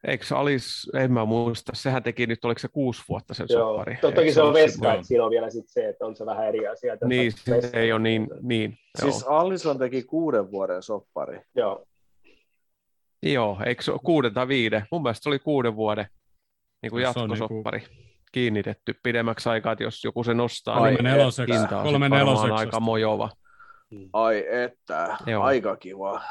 Eikö 0.07 0.25
Alis, 0.35 0.89
en 0.93 1.13
mä 1.13 1.25
muista, 1.25 1.71
sehän 1.75 2.03
teki 2.03 2.27
nyt, 2.27 2.45
oliko 2.45 2.59
se 2.59 2.67
kuusi 2.67 3.03
vuotta 3.09 3.33
sen 3.33 3.47
Joo. 3.49 3.69
soppari? 3.69 3.97
Tottakin 4.01 4.33
se 4.33 4.41
on 4.41 4.53
veska, 4.53 4.93
että 4.93 5.07
siinä 5.07 5.23
on 5.23 5.31
vielä 5.31 5.49
sit 5.49 5.67
se, 5.67 5.89
että 5.89 6.05
on 6.05 6.15
se 6.15 6.25
vähän 6.25 6.47
eri 6.47 6.67
asia. 6.67 6.97
Niin, 7.05 7.31
se 7.31 7.69
ei 7.73 7.91
ole 7.91 8.01
niin, 8.01 8.27
niin 8.41 8.77
Siis 9.01 9.21
joo. 9.21 9.29
Alison 9.29 9.77
teki 9.77 10.03
kuuden 10.03 10.51
vuoden 10.51 10.83
soppari. 10.83 11.41
Joo. 11.55 11.85
Joo, 13.23 13.57
eikö 13.65 13.83
se 13.83 13.91
ole 13.91 13.99
kuuden 14.03 14.33
tai 14.33 14.47
viiden? 14.47 14.85
Mun 14.91 15.01
mielestä 15.03 15.23
se 15.23 15.29
oli 15.29 15.39
kuuden 15.39 15.75
vuoden 15.75 16.07
niin 16.81 16.91
kuin 16.91 17.03
jatkosoppari 17.03 17.79
niin 17.79 17.87
kuin... 17.87 18.07
kiinnitetty 18.31 18.95
pidemmäksi 19.03 19.49
aikaa, 19.49 19.71
että 19.71 19.83
jos 19.83 20.03
joku 20.03 20.23
se 20.23 20.33
nostaa, 20.33 20.77
kolme 20.77 20.91
niin 20.91 21.03
neloseksi. 21.03 21.53
hinta 21.53 21.81
on 21.81 22.51
aika 22.51 22.79
mojova. 22.79 23.29
Ai 24.13 24.45
että, 24.49 25.17
Joo. 25.25 25.43
aika 25.43 25.75
kiva 25.75 26.21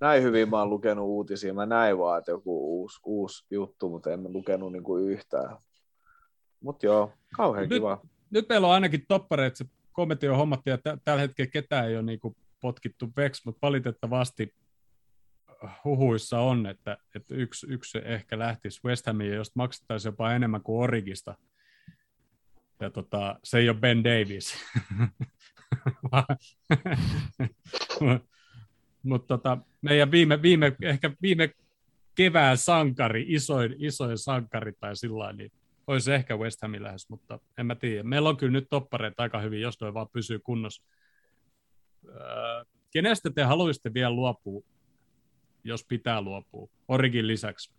näin 0.00 0.22
hyvin 0.22 0.50
mä 0.50 0.58
oon 0.58 0.70
lukenut 0.70 1.04
uutisia. 1.04 1.54
Mä 1.54 1.66
näin 1.66 1.98
vaan, 1.98 2.18
että 2.18 2.30
joku 2.30 2.80
uusi, 2.80 3.00
uusi 3.04 3.46
juttu, 3.50 3.88
mutta 3.88 4.12
en 4.12 4.32
lukenut 4.32 4.72
niin 4.72 4.84
kuin 4.84 5.04
yhtään. 5.04 5.56
Mutta 6.60 6.86
joo, 6.86 7.12
kauhean 7.36 7.68
nyt, 7.68 7.78
kiva. 7.78 8.00
Nyt 8.30 8.48
meillä 8.48 8.66
on 8.66 8.72
ainakin 8.72 9.04
toppareet, 9.08 9.56
se 9.56 9.64
kommentti 9.92 10.28
on 10.28 10.36
hommattu, 10.36 10.70
ja 10.70 10.78
t- 10.78 11.02
tällä 11.04 11.20
hetkellä 11.20 11.50
ketään 11.50 11.88
ei 11.88 11.96
ole 11.96 12.02
niin 12.02 12.20
kuin 12.20 12.36
potkittu 12.60 13.12
veksi, 13.16 13.42
mutta 13.44 13.58
valitettavasti 13.62 14.54
huhuissa 15.84 16.40
on, 16.40 16.66
että, 16.66 16.96
että 17.14 17.34
yksi, 17.34 17.66
yksi 17.70 17.98
ehkä 18.04 18.38
lähtisi 18.38 18.80
West 18.84 19.06
Hamiin, 19.06 19.34
josta 19.34 19.52
maksettaisiin 19.56 20.12
jopa 20.12 20.32
enemmän 20.32 20.62
kuin 20.62 20.82
Origista. 20.82 21.34
Ja 22.80 22.90
tota, 22.90 23.40
se 23.44 23.58
ei 23.58 23.68
ole 23.68 23.76
Ben 23.76 24.04
Davis. 24.04 24.54
Mutta 29.04 29.26
tota, 29.38 29.58
meidän 29.82 30.10
viime, 30.10 30.42
viime, 30.42 30.76
ehkä 30.82 31.10
viime 31.22 31.50
kevään 32.14 32.58
sankari, 32.58 33.24
isoin, 33.28 33.74
isoin 33.78 34.18
sankari 34.18 34.72
tai 34.80 34.96
sillä 34.96 35.32
niin 35.32 35.52
olisi 35.86 36.12
ehkä 36.12 36.36
West 36.36 36.62
Hamin 36.62 36.82
lähes, 36.82 37.10
mutta 37.10 37.38
en 37.58 37.66
mä 37.66 37.74
tiedä. 37.74 38.02
Meillä 38.02 38.28
on 38.28 38.36
kyllä 38.36 38.52
nyt 38.52 38.66
toppareita 38.70 39.22
aika 39.22 39.40
hyvin, 39.40 39.60
jos 39.60 39.78
toi 39.78 39.94
vaan 39.94 40.08
pysyy 40.12 40.38
kunnossa. 40.38 40.82
Öö, 42.08 42.64
kenestä 42.90 43.30
te 43.30 43.42
haluaisitte 43.42 43.94
vielä 43.94 44.10
luopua, 44.10 44.62
jos 45.64 45.84
pitää 45.88 46.22
luopua? 46.22 46.68
Origin 46.88 47.26
lisäksi. 47.26 47.72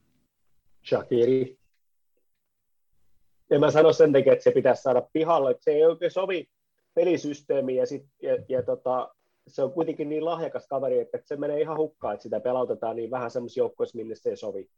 Shakiri. 0.89 1.57
Ja 3.49 3.59
mä 3.59 3.71
sanon 3.71 3.93
sen 3.93 4.13
takia, 4.13 4.33
että 4.33 4.43
se 4.43 4.51
pitäisi 4.51 4.81
saada 4.81 5.01
pihalle, 5.13 5.55
se 5.59 5.71
ei 5.71 5.85
oikein 5.85 6.11
sovi 6.11 6.49
pelisysteemiin 6.93 7.77
ja, 7.77 7.85
sit, 7.85 8.05
ja, 8.21 8.37
ja 8.49 8.63
tota, 8.63 9.15
se 9.47 9.63
on 9.63 9.71
kuitenkin 9.71 10.09
niin 10.09 10.25
lahjakas 10.25 10.67
kaveri, 10.67 10.99
että 10.99 11.19
se 11.25 11.35
menee 11.35 11.61
ihan 11.61 11.77
hukkaan, 11.77 12.13
että 12.13 12.23
sitä 12.23 12.39
pelautetaan 12.39 12.95
niin 12.95 13.11
vähän 13.11 13.31
semmoisissa 13.31 13.59
joukkoissa, 13.59 13.97
minne 13.97 14.15
se 14.15 14.29
ei 14.29 14.37
sovi. 14.37 14.69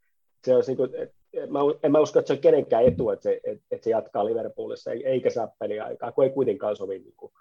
Se 0.46 0.56
on 0.56 0.64
niin 0.68 0.78
kuin, 0.78 0.96
et, 0.96 1.14
et, 1.34 1.50
mä, 1.50 1.60
en 1.84 1.92
mä 1.92 2.00
usko, 2.00 2.20
että 2.20 2.28
se 2.28 2.34
on 2.34 2.40
kenenkään 2.40 2.84
etu, 2.84 3.10
että 3.10 3.24
se, 3.24 3.40
et, 3.44 3.62
et 3.72 3.84
se 3.84 3.90
jatkaa 3.90 4.26
Liverpoolissa, 4.26 4.92
eikä 4.92 5.30
saa 5.30 5.52
peliaikaa, 5.60 6.12
kun 6.12 6.24
ei 6.24 6.30
kuitenkaan 6.30 6.76
sovi 6.76 7.00
niin 7.00 7.14
kuin, 7.18 7.32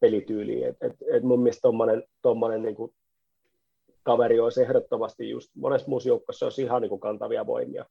pelityyliin. 0.00 0.68
Et, 0.68 0.76
et, 0.80 0.96
et 1.12 1.22
mun 1.22 1.42
mielestä 1.42 1.62
tommonen, 1.62 2.04
tommonen 2.22 2.62
niin 2.62 2.74
kuin, 2.74 2.92
kaveri 4.02 4.40
olisi 4.40 4.62
ehdottomasti 4.62 5.30
just, 5.30 5.50
monessa 5.56 5.88
muussa 5.88 6.08
joukkossa 6.08 6.46
olisi 6.46 6.62
ihan 6.62 6.82
niin 6.82 6.88
kuin, 6.88 7.00
kantavia 7.00 7.46
voimia. 7.46 7.86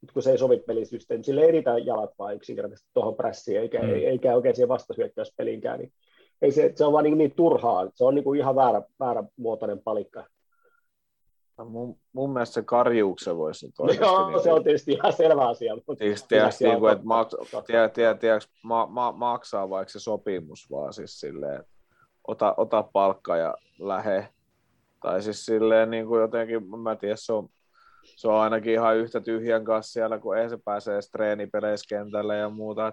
Mutta 0.00 0.12
kun 0.12 0.22
se 0.22 0.30
ei 0.30 0.38
sovi 0.38 0.58
pelisysteemi, 0.58 1.24
sille 1.24 1.40
ei 1.40 1.50
riitä 1.50 1.78
jalat 1.78 2.10
vaan 2.18 2.34
yksinkertaisesti 2.34 2.90
tuohon 2.94 3.16
pressiin, 3.16 3.60
eikä, 3.60 3.82
mm. 3.82 3.94
eikä 3.94 4.36
oikein 4.36 4.54
siihen 4.54 4.68
vastahyökkäyspeliinkään, 4.68 5.78
niin 5.78 5.92
ei 6.42 6.52
se, 6.52 6.72
se 6.74 6.84
on 6.84 6.92
vaan 6.92 7.04
niin, 7.04 7.18
niin 7.18 7.32
turhaa, 7.32 7.90
se 7.94 8.04
on 8.04 8.14
niin 8.14 8.24
kuin 8.24 8.40
ihan 8.40 8.56
väärä, 8.56 8.82
väärä 9.00 9.24
muotoinen 9.36 9.78
palikka. 9.78 10.24
No 11.58 11.64
mun, 11.64 11.98
mun 12.12 12.32
mielestä 12.32 12.54
se 12.54 12.62
karjuuksen 12.62 13.36
voisi 13.36 13.72
no 13.78 13.92
Joo, 14.00 14.30
niin 14.30 14.42
se 14.42 14.52
on 14.52 14.64
tietysti 14.64 14.92
ihan 14.92 15.12
selvä 15.12 15.48
asia. 15.48 15.74
Mutta 15.74 16.04
siis 16.04 16.24
tiedätkö, 16.28 16.68
niin 16.68 16.78
kuin, 16.78 16.92
että 16.92 17.04
maks, 17.04 17.36
tiedä, 17.66 17.88
tiedä, 17.88 18.14
tiedä, 18.14 18.38
ma, 18.62 18.86
ma, 18.86 19.12
maksaa 19.12 19.70
vaikka 19.70 19.92
se 19.92 20.00
sopimus 20.00 20.70
vaan 20.70 20.92
siis 20.92 21.20
silleen, 21.20 21.60
että 21.60 21.72
ota, 22.26 22.54
ota 22.56 22.82
palkka 22.82 23.36
ja 23.36 23.54
lähe. 23.78 24.28
Tai 25.02 25.22
siis 25.22 25.46
silleen 25.46 25.90
niin 25.90 26.06
kuin 26.06 26.20
jotenkin, 26.20 26.80
mä 26.80 26.96
tiedän, 26.96 27.18
se 27.18 27.32
on, 27.32 27.48
se 28.16 28.28
on 28.28 28.34
ainakin 28.34 28.72
ihan 28.72 28.96
yhtä 28.96 29.20
tyhjän 29.20 29.64
kanssa 29.64 29.92
siellä, 29.92 30.18
kun 30.18 30.38
ei 30.38 30.48
se 30.48 30.58
pääsee 30.64 31.00
treenipeleissä 31.12 31.86
kentälle 31.88 32.36
ja 32.36 32.48
muuta. 32.48 32.92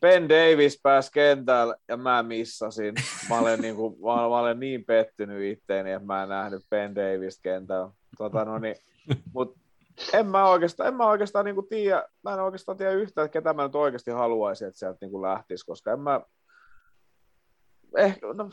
Ben 0.00 0.28
Davis 0.28 0.80
pääsi 0.82 1.12
kentällä 1.12 1.76
ja 1.88 1.96
mä 1.96 2.22
missasin. 2.22 2.94
Mä 3.28 3.38
olen, 3.38 3.60
niin, 3.60 3.76
kuin, 3.76 4.00
mä, 4.00 4.14
mä 4.14 4.38
olen 4.38 4.60
niin 4.60 4.84
pettynyt 4.84 5.52
itteeni, 5.52 5.92
että 5.92 6.06
mä 6.06 6.22
en 6.22 6.28
nähnyt 6.28 6.62
Ben 6.70 6.94
Davis 6.94 7.40
kentällä. 7.40 7.90
Tota, 8.18 8.44
no 8.44 8.58
niin, 8.58 8.76
mut 9.34 9.56
en 10.12 10.26
mä 10.26 10.48
oikeastaan, 10.48 10.88
en 10.88 10.94
mä 10.94 11.06
oikeastaan 11.06 11.44
niin 11.44 11.68
tiedä, 11.68 12.08
mä 12.22 12.34
en 12.34 12.40
oikeastaan 12.40 12.78
tiedä 12.78 12.92
yhtään, 12.92 13.30
ketä 13.30 13.52
mä 13.52 13.62
nyt 13.62 13.74
oikeasti 13.74 14.10
haluaisin, 14.10 14.68
että 14.68 14.78
sieltä 14.78 14.98
niin 15.00 15.22
lähtisi, 15.22 15.66
koska 15.66 15.92
en 15.92 16.00
mä, 16.00 16.20
ehkä, 17.96 18.26
no, 18.26 18.50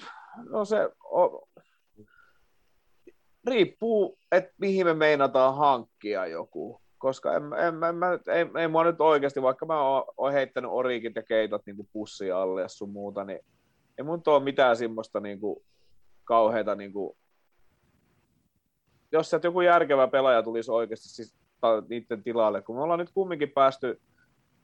no 0.49 0.65
se, 0.65 0.89
o, 1.03 1.47
riippuu, 3.47 4.19
että 4.31 4.53
mihin 4.57 4.85
me 4.85 4.93
meinataan 4.93 5.55
hankkia 5.55 6.27
joku 6.27 6.80
koska 7.01 7.35
en, 7.35 7.43
en, 7.43 7.83
en, 7.83 8.03
en, 8.03 8.35
ei, 8.35 8.61
ei 8.61 8.67
mua 8.67 8.83
nyt 8.83 9.01
oikeasti, 9.01 9.41
vaikka 9.41 9.65
mä 9.65 9.81
oon, 9.81 10.33
heittänyt 10.33 10.71
orikit 10.73 11.15
ja 11.15 11.23
keitot 11.23 11.61
niin 11.65 11.89
pussia 11.93 12.41
alle 12.41 12.61
ja 12.61 12.67
sun 12.67 12.89
muuta, 12.89 13.23
niin 13.23 13.39
ei 13.97 14.03
mun 14.03 14.23
tuo 14.23 14.39
mitään 14.39 14.77
semmoista 14.77 15.19
niin 15.19 15.39
kuin, 15.39 15.63
kauheita, 16.23 16.75
niin 16.75 16.93
kuin, 16.93 17.17
jos 19.11 19.29
sieltä 19.29 19.47
joku 19.47 19.61
järkevä 19.61 20.07
pelaaja 20.07 20.43
tulisi 20.43 20.71
oikeasti 20.71 21.09
siis, 21.09 21.35
niiden 21.89 22.23
tilalle, 22.23 22.61
kun 22.61 22.75
me 22.75 22.81
ollaan 22.81 22.99
nyt 22.99 23.11
kumminkin 23.13 23.51
päästy 23.51 24.01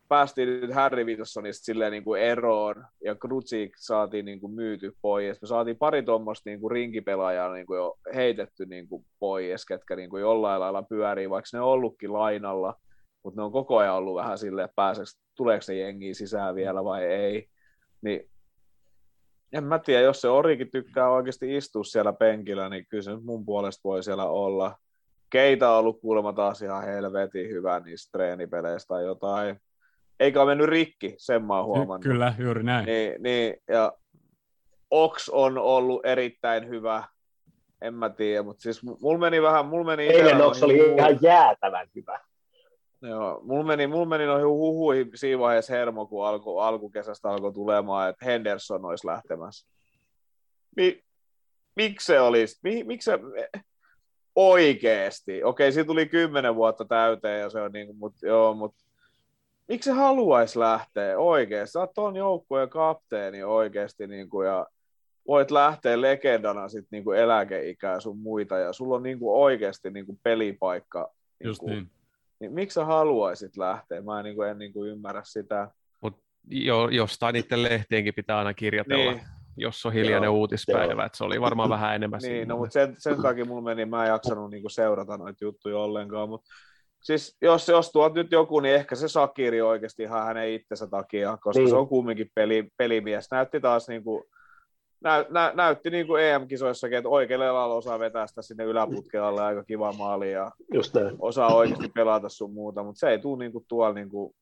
päästiin 0.08 0.50
nyt 0.50 0.74
Harry 0.74 1.04
Wilsonista 1.04 1.66
silleen 1.66 1.92
niin 1.92 2.04
kuin 2.04 2.22
eroon, 2.22 2.86
ja 3.04 3.16
Krutsik 3.16 3.72
saatiin 3.78 4.26
niin 4.26 4.40
kuin 4.40 4.54
myyty 4.54 4.96
pois. 5.02 5.42
Me 5.42 5.48
saatiin 5.48 5.78
pari 5.78 6.04
tuommoista 6.04 6.50
niin 6.50 6.60
kuin 6.60 6.72
rinkipelaajaa 6.72 7.54
niin 7.54 7.66
kuin 7.66 7.78
jo 7.78 7.98
heitetty 8.16 8.66
niin 8.66 8.88
kuin 8.88 9.06
pois, 9.20 9.66
ketkä 9.66 9.96
niin 9.96 10.10
kuin 10.10 10.22
jollain 10.22 10.60
lailla 10.60 10.84
pyörii, 10.84 11.30
vaikka 11.30 11.50
ne 11.54 11.62
on 11.62 11.68
ollutkin 11.68 12.14
lainalla, 12.14 12.74
mutta 13.24 13.42
ne 13.42 13.46
on 13.46 13.52
koko 13.52 13.78
ajan 13.78 13.96
ollut 13.96 14.16
vähän 14.16 14.38
silleen, 14.38 14.66
että 14.66 14.76
pääseekö, 14.76 15.10
tuleeko 15.36 15.62
se 15.62 15.76
jengi 15.76 16.14
sisään 16.14 16.56
vielä 16.56 16.84
vai 16.84 17.04
ei. 17.04 17.48
Niin 18.02 18.30
en 19.54 19.64
mä 19.64 19.80
tiedä, 19.80 20.02
jos 20.02 20.22
se 20.22 20.30
Orikin 20.30 20.72
tykkää 20.72 21.10
oikeasti 21.10 21.56
istua 21.56 21.84
siellä 21.84 22.14
penkillä, 22.14 22.70
niin 22.70 22.86
kyllä 22.90 23.04
se 23.04 23.12
nyt 23.12 23.24
mun 23.24 23.46
puolesta 23.46 23.82
voi 23.84 24.04
siellä 24.04 24.26
olla. 24.26 24.76
Keitä 25.30 25.72
on 25.72 25.78
ollut 25.78 26.02
kuulemma 26.02 26.34
taas 26.34 26.62
ihan 26.62 26.84
helvetin 26.84 27.50
hyvä 27.50 27.80
niistä 27.80 28.12
treenipeleistä 28.12 28.88
tai 28.88 29.04
jotain 29.04 29.60
eikä 30.20 30.42
ole 30.42 30.52
mennyt 30.52 30.70
rikki, 30.70 31.16
sen 31.18 31.46
mä 31.46 31.58
oon 31.58 31.66
huomannut. 31.66 32.04
Kyllä, 32.04 32.34
juuri 32.40 32.64
näin. 32.64 32.86
Niin, 32.86 33.24
niin 33.24 33.56
ja 33.68 33.94
Ox 34.92 35.30
on 35.30 35.58
ollut 35.58 36.06
erittäin 36.06 36.70
hyvä, 36.70 37.04
en 37.82 37.94
mä 37.94 38.10
tiedä, 38.10 38.44
mutta 38.44 38.62
siis 38.62 38.84
mulla 38.84 39.18
meni 39.18 39.42
vähän, 39.42 39.66
mulla 39.66 39.86
meni... 39.86 40.08
Eilen 40.08 40.42
Ox 40.42 40.64
oli 40.64 40.80
huhu... 40.80 40.98
ihan 40.98 41.18
jäätävän 41.22 41.88
hyvä. 41.96 42.20
Joo, 43.02 43.42
mulla 43.44 43.64
meni, 43.64 43.88
mulla 43.88 44.06
meni 44.06 44.26
noihin 44.26 44.48
huhuihin 44.48 45.12
siinä 45.16 45.40
vaiheessa 45.40 45.74
hermo, 45.74 46.06
kun 46.06 46.28
alku, 46.28 46.60
alkukesästä 46.60 47.30
alkoi 47.30 47.54
tulemaan, 47.54 48.10
että 48.10 48.26
Henderson 48.26 48.86
olisi 48.86 49.08
lähtemässä. 49.08 49.68
Mi, 50.76 51.04
miksi 51.76 52.06
se 52.06 52.20
olisi? 52.20 52.60
Mi, 52.64 52.84
miksi 52.84 53.06
se, 53.06 53.20
oikeesti? 54.36 55.44
Okei, 55.44 55.72
siitä 55.72 55.88
tuli 55.88 56.06
kymmenen 56.06 56.56
vuotta 56.56 56.86
täyteen, 56.86 57.42
ja 57.42 57.50
se 57.50 57.62
on 57.62 57.72
niin 57.72 57.88
kuin, 57.88 57.98
mutta 57.98 58.28
joo, 58.28 58.54
mutta 58.54 58.86
miksi 59.68 59.90
se 59.90 59.96
haluaisi 59.96 60.60
lähteä 60.60 61.20
oikeasti? 61.20 61.72
Sä 61.72 61.80
oot 61.80 61.94
ton 61.94 62.16
joukkueen 62.16 62.70
kapteeni 62.70 63.44
oikeasti 63.44 64.08
niin 64.08 64.30
kuin, 64.30 64.48
ja 64.48 64.68
voit 65.28 65.52
lähteä 65.52 66.02
legendana 66.02 66.70
sit 66.70 66.86
niin 66.92 67.04
kuin 67.04 67.20
eläkeikää 67.20 68.00
sun 68.00 68.18
muita 68.18 68.58
ja 68.58 68.74
sulla 68.74 68.96
on 68.96 69.04
niin 69.04 69.20
kuin 69.20 69.42
oikeasti 69.42 69.92
niin 69.92 70.06
kuin 70.06 70.20
pelipaikka. 70.24 71.12
Niin 71.40 71.48
Just 71.48 71.60
kuin, 71.60 71.74
niin. 71.74 71.92
niin. 72.40 72.54
Miksi 72.54 72.76
sä 72.76 72.86
haluaisit 72.86 73.58
lähteä? 73.58 74.02
Mä 74.02 74.20
en, 74.20 74.26
niin 74.26 74.36
kuin, 74.36 74.50
en 74.50 74.58
niin 74.58 74.74
kuin 74.74 74.90
ymmärrä 74.90 75.22
sitä. 75.26 75.72
Mut 76.02 76.20
jo, 76.50 76.90
jostain 76.90 77.34
niiden 77.34 77.64
lehtienkin 77.64 78.14
pitää 78.14 78.38
aina 78.38 78.54
kirjoitella, 78.54 79.12
niin. 79.12 79.24
jos 79.58 79.86
on 79.86 79.94
hiljainen 79.94 80.28
Joo. 80.28 80.36
uutispäivä, 80.36 81.06
että 81.06 81.18
se 81.18 81.24
oli 81.24 81.42
varmaan 81.42 81.70
vähän 81.70 81.96
enemmän 81.96 82.20
Niin, 82.24 82.48
no, 82.48 82.58
mutta 82.58 82.74
sen, 82.74 82.96
sen 82.98 83.22
takia 83.22 83.46
mulla 83.46 83.62
meni, 83.62 83.86
mä 83.86 84.06
en 84.06 84.10
jaksanut 84.10 84.52
niin 84.52 84.64
kuin 84.64 84.72
seurata 84.72 85.18
noita 85.18 85.44
juttuja 85.44 85.78
ollenkaan, 85.78 86.30
mutta 86.30 86.50
siis 87.08 87.38
jos, 87.42 87.68
jos 87.68 87.92
tuot 87.92 88.14
nyt 88.14 88.32
joku, 88.32 88.60
niin 88.60 88.76
ehkä 88.76 88.96
se 88.96 89.08
Sakiri 89.08 89.62
oikeasti 89.62 90.04
ihan 90.04 90.26
hänen 90.26 90.50
itsensä 90.50 90.88
takia, 90.88 91.38
koska 91.42 91.60
niin. 91.60 91.70
se 91.70 91.76
on 91.76 91.88
kumminkin 91.88 92.32
peli, 92.36 92.68
pelimies. 92.78 93.32
Näytti 93.32 93.60
taas 93.60 93.88
niin 93.88 94.04
kuin, 94.04 94.24
nä, 95.04 95.26
nä, 95.30 95.52
näytti 95.56 95.90
niin 95.90 96.08
kuin 96.08 96.24
EM-kisoissakin, 96.24 96.98
että 96.98 97.10
oikealle 97.10 97.48
alalle 97.48 97.76
osaa 97.76 98.00
vetää 98.00 98.28
sitä 98.28 98.42
sinne 98.42 98.64
yläputkelle 98.64 99.42
aika 99.42 99.64
kiva 99.64 99.94
maali 99.94 100.32
ja 100.32 100.52
Just 100.74 100.96
osaa 101.20 101.56
oikeasti 101.56 101.90
pelata 101.90 102.30
sun 102.30 102.54
muuta, 102.54 102.84
mutta 102.84 103.00
se 103.00 103.10
ei 103.10 103.20
tule 103.20 103.40
niin 103.40 103.52
kuin 103.52 103.66
tuolla 103.68 103.94
niin 103.94 104.10
kuin 104.10 104.34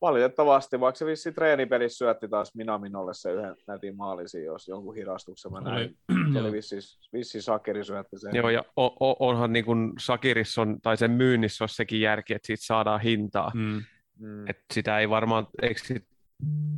valitettavasti, 0.00 0.80
vaikka 0.80 0.98
se 0.98 1.06
vissi 1.06 1.32
treenipelissä 1.32 1.98
syötti 1.98 2.28
taas 2.28 2.54
Minaminolle 2.54 3.14
se 3.14 3.32
yhden 3.32 3.56
nätin 3.66 3.96
maalisi, 3.96 4.44
jos 4.44 4.68
jonkun 4.68 4.94
hirastuksen 4.94 5.52
mä 5.52 5.60
näin. 5.60 5.96
Se 6.32 6.40
oli 6.40 6.52
vissi, 6.52 6.76
vissi 7.12 7.42
Sakiri 7.42 7.84
syötti 7.84 8.18
sen. 8.18 8.34
Joo, 8.34 8.50
ja 8.50 8.64
o- 8.76 9.10
o- 9.10 9.28
onhan 9.28 9.52
niin 9.52 9.64
kuin 9.64 9.92
Sakirissa 9.98 10.62
on, 10.62 10.80
tai 10.82 10.96
sen 10.96 11.10
myynnissä 11.10 11.64
on 11.64 11.68
sekin 11.68 12.00
järki, 12.00 12.34
että 12.34 12.46
siitä 12.46 12.64
saadaan 12.64 13.00
hintaa. 13.00 13.50
Mm. 13.54 13.82
Mm. 14.18 14.48
Et 14.48 14.58
sitä 14.74 14.98
ei 14.98 15.10
varmaan, 15.10 15.46
eikö 15.62 15.80
sit 15.84 16.04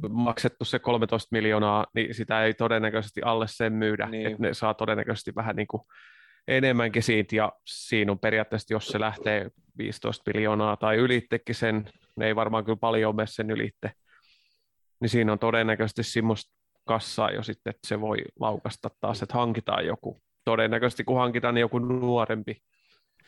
maksettu 0.08 0.64
se 0.64 0.78
13 0.78 1.28
miljoonaa, 1.32 1.86
niin 1.94 2.14
sitä 2.14 2.44
ei 2.44 2.54
todennäköisesti 2.54 3.22
alle 3.22 3.46
sen 3.48 3.72
myydä, 3.72 4.06
niin. 4.06 4.26
että 4.26 4.42
ne 4.42 4.54
saa 4.54 4.74
todennäköisesti 4.74 5.34
vähän 5.34 5.56
niin 5.56 5.68
kuin 5.68 5.82
enemmänkin 6.48 7.02
siitä, 7.02 7.36
ja 7.36 7.52
siinä 7.66 8.12
on 8.12 8.18
periaatteessa, 8.18 8.74
jos 8.74 8.86
se 8.86 9.00
lähtee 9.00 9.50
15 9.78 10.30
miljoonaa 10.34 10.76
tai 10.76 10.96
ylittekin 10.96 11.54
sen, 11.54 11.88
ne 12.16 12.26
ei 12.26 12.36
varmaan 12.36 12.64
kyllä 12.64 12.76
paljon 12.76 13.16
mene 13.16 13.26
sen 13.26 13.50
ylitte, 13.50 13.92
niin 15.00 15.08
siinä 15.08 15.32
on 15.32 15.38
todennäköisesti 15.38 16.02
semmoista 16.02 16.52
kassaa 16.86 17.30
jo 17.30 17.42
sitten, 17.42 17.70
että 17.70 17.88
se 17.88 18.00
voi 18.00 18.18
laukasta 18.40 18.90
taas, 19.00 19.22
että 19.22 19.34
hankitaan 19.34 19.86
joku. 19.86 20.22
Todennäköisesti 20.44 21.04
kun 21.04 21.18
hankitaan 21.18 21.54
niin 21.54 21.60
joku 21.60 21.78
nuorempi. 21.78 22.62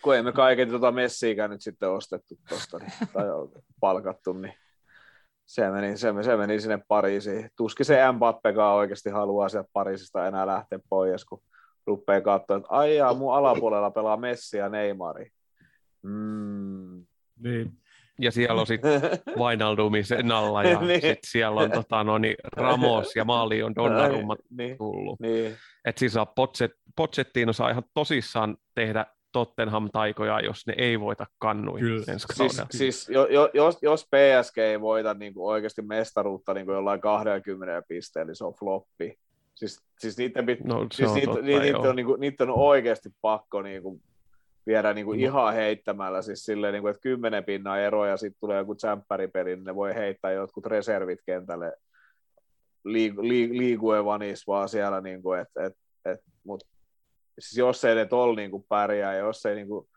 Kun 0.03 0.17
ei 0.17 0.23
me 0.23 0.33
kaiken 0.33 0.69
tuota 0.69 0.93
messiikään 0.93 1.51
nyt 1.51 1.61
sitten 1.61 1.91
ostettu 1.91 2.35
tuosta 2.49 2.79
niin, 2.79 2.93
tai 3.13 3.25
palkattu, 3.81 4.33
niin 4.33 4.55
se 5.47 5.71
meni, 5.71 5.97
se, 5.97 6.09
se 6.23 6.37
meni 6.37 6.61
sinne 6.61 6.79
Pariisiin. 6.89 7.51
Tuskin 7.57 7.87
se 7.87 8.13
Mbappekaan 8.13 8.77
oikeasti 8.77 9.11
haluaa 9.11 9.49
sieltä 9.49 9.69
Pariisista 9.73 10.27
enää 10.27 10.47
lähteä 10.47 10.79
pois, 10.89 11.25
kun 11.25 11.43
rupeaa 11.87 12.21
katsoa, 12.21 12.57
että 12.57 12.69
aijaa, 12.71 13.15
mun 13.15 13.35
alapuolella 13.35 13.91
pelaa 13.91 14.17
Messi 14.17 14.57
ja 14.57 14.69
Neymari. 14.69 15.31
Mm. 16.03 17.07
Niin. 17.39 17.73
Ja 18.21 18.33
siellä 18.33 18.61
on 18.61 18.67
sitten 18.67 19.01
Wijnaldumi 19.41 20.05
sen 20.05 20.33
alla 20.33 20.65
ja 20.65 20.81
Niin. 20.81 21.01
sitten 21.01 21.19
siellä 21.31 21.61
on 21.61 21.71
tota, 21.71 22.05
no, 22.05 22.19
niin 22.19 22.37
Ramos 22.57 23.17
ja 23.17 23.25
maali 23.25 23.63
on 23.63 23.75
Donnarumma 23.75 24.37
niin, 24.51 24.79
tullut. 24.79 25.21
niin. 25.21 25.57
Että 25.85 25.99
siis 25.99 26.13
saa 26.13 26.27
Potset, 26.27 26.71
Pochettino 26.97 27.53
saa 27.53 27.71
ihan 27.71 27.83
tosissaan 27.95 28.57
tehdä 28.75 29.07
Tottenham-taikoja, 29.33 30.41
jos 30.41 30.67
ne 30.67 30.75
ei 30.79 31.01
voita 31.01 31.27
kannuin 31.39 31.81
Kyllä. 31.81 32.05
ensi 32.09 32.27
Siis, 32.27 32.39
kaudella. 32.39 32.67
siis 32.71 33.09
jo, 33.09 33.27
jo, 33.27 33.51
jos, 33.55 33.79
jos 33.83 34.05
PSG 34.07 34.59
ei 34.59 34.81
voita 34.81 35.15
niin 35.15 35.35
kuin 35.35 35.47
oikeasti 35.55 35.83
mestaruutta 35.83 36.55
niin 36.55 36.67
kuin 36.67 36.75
jollain 36.75 37.01
20 37.01 37.83
pisteellä, 37.89 38.27
niin 38.29 38.37
se 38.37 38.45
on 38.45 38.55
floppi. 38.55 39.19
Siis, 39.63 39.83
siis 39.99 40.19
niiden, 40.19 40.47
pit, 40.47 40.65
No, 40.65 40.87
siis 40.93 41.09
on 41.09 41.15
niitä, 41.15 41.27
totta, 41.27 41.43
niitä, 41.43 41.67
joo. 41.67 41.89
on, 41.89 41.97
niin 41.97 42.07
kuin, 42.07 42.21
niitä 42.21 42.45
on 42.45 42.51
oikeasti 42.51 43.11
pakko 43.21 43.63
niin 43.63 43.83
kuin, 43.83 44.03
viedä 44.67 44.93
niin 44.93 45.07
kuin 45.07 45.21
No. 45.21 45.27
ihan 45.27 45.55
heittämällä, 45.55 46.23
siis 46.23 46.45
silleen, 46.45 46.73
niin 46.73 46.83
kuin, 46.83 46.91
että 46.91 47.03
kymmenen 47.03 47.45
pinnan 47.45 47.81
ero 47.81 48.07
ja 48.07 48.17
sitten 48.17 48.41
tulee 48.41 48.59
joku 48.59 48.75
tsemppäripeli, 48.75 49.57
niin 49.57 49.65
ne 49.65 49.75
voi 49.75 49.95
heittää 49.95 50.33
jotkut 50.33 50.67
reservit 50.67 51.19
kentälle 51.27 51.73
liigu, 52.85 53.29
liigu, 53.29 53.55
liiguen 53.55 54.05
vanis 54.05 54.47
vaan 54.47 54.69
siellä, 54.69 55.01
niin 55.01 55.23
kuin, 55.23 55.41
et, 55.41 55.49
et, 55.67 55.77
et, 56.05 56.21
mut, 56.45 56.65
siis 57.39 57.57
jos 57.59 57.85
ei 57.85 57.95
ne 57.95 58.07
tol 58.07 58.35
niin 58.35 58.51
kuin 58.51 58.65
pärjää, 58.69 59.17
jos 59.17 59.47
ei 59.47 59.55
niin 59.55 59.69
kuin, 59.69 59.89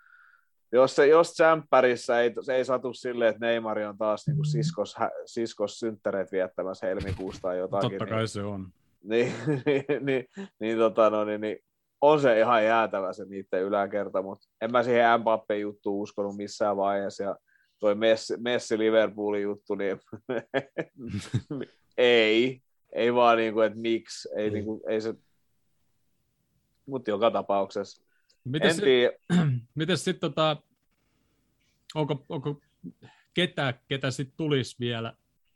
jos, 0.71 0.95
se, 0.95 1.07
jos 1.07 1.33
tsemppärissä 1.33 2.21
ei, 2.21 2.33
se 2.41 2.55
ei 2.55 2.65
satu 2.65 2.93
silleen, 2.93 3.29
että 3.29 3.45
Neymar 3.45 3.79
on 3.79 3.97
taas 3.97 4.27
niin 4.27 4.35
kuin 4.35 4.45
siskos, 4.45 4.95
siskos 5.25 5.79
synttäreet 5.79 6.31
viettämässä 6.31 6.87
helmikuusta 6.87 7.41
tai 7.41 7.57
jotakin, 7.57 7.89
Totta 7.89 8.05
niin, 8.05 8.15
kai 8.15 8.27
se 8.27 8.41
on. 8.43 8.67
Niin, 9.09 9.33
niin, 9.65 10.05
niin, 10.05 10.25
niin, 10.59 10.77
tota, 10.77 11.09
no, 11.09 11.25
niin, 11.25 11.41
niin 11.41 11.57
on 12.01 12.21
se 12.21 12.39
ihan 12.39 12.65
jäätävä 12.65 13.13
se 13.13 13.25
niiden 13.25 13.63
yläkerta, 13.63 14.21
mutta 14.21 14.47
en 14.61 14.71
mä 14.71 14.83
siihen 14.83 15.19
Mbappe 15.19 15.57
juttuun 15.57 16.01
uskonut 16.01 16.35
missään 16.35 16.77
vaiheessa, 16.77 17.23
ja 17.23 17.35
toi 17.79 17.95
Messi, 17.95 18.37
Messi 18.37 18.77
Liverpoolin 18.77 19.43
juttu, 19.43 19.75
niin 19.75 19.99
ei, 21.97 22.61
ei 22.93 23.13
vaan 23.13 23.37
niin 23.37 23.53
kuin, 23.53 23.67
että 23.67 23.79
miksi, 23.79 24.29
ei, 24.35 24.49
niin 24.49 24.65
kuin, 24.65 24.81
ei 24.89 25.01
se, 25.01 25.13
mutta 26.85 27.09
joka 27.09 27.31
tapauksessa. 27.31 28.05
Miten 29.75 29.97
sitten, 29.97 30.19
tota, 30.29 30.57
onko, 31.95 32.25
onko 32.29 32.61
ketä, 33.33 33.73
ketä 33.87 34.11
sitten 34.11 34.37
tulisi 34.37 34.75
vielä, 34.79 35.13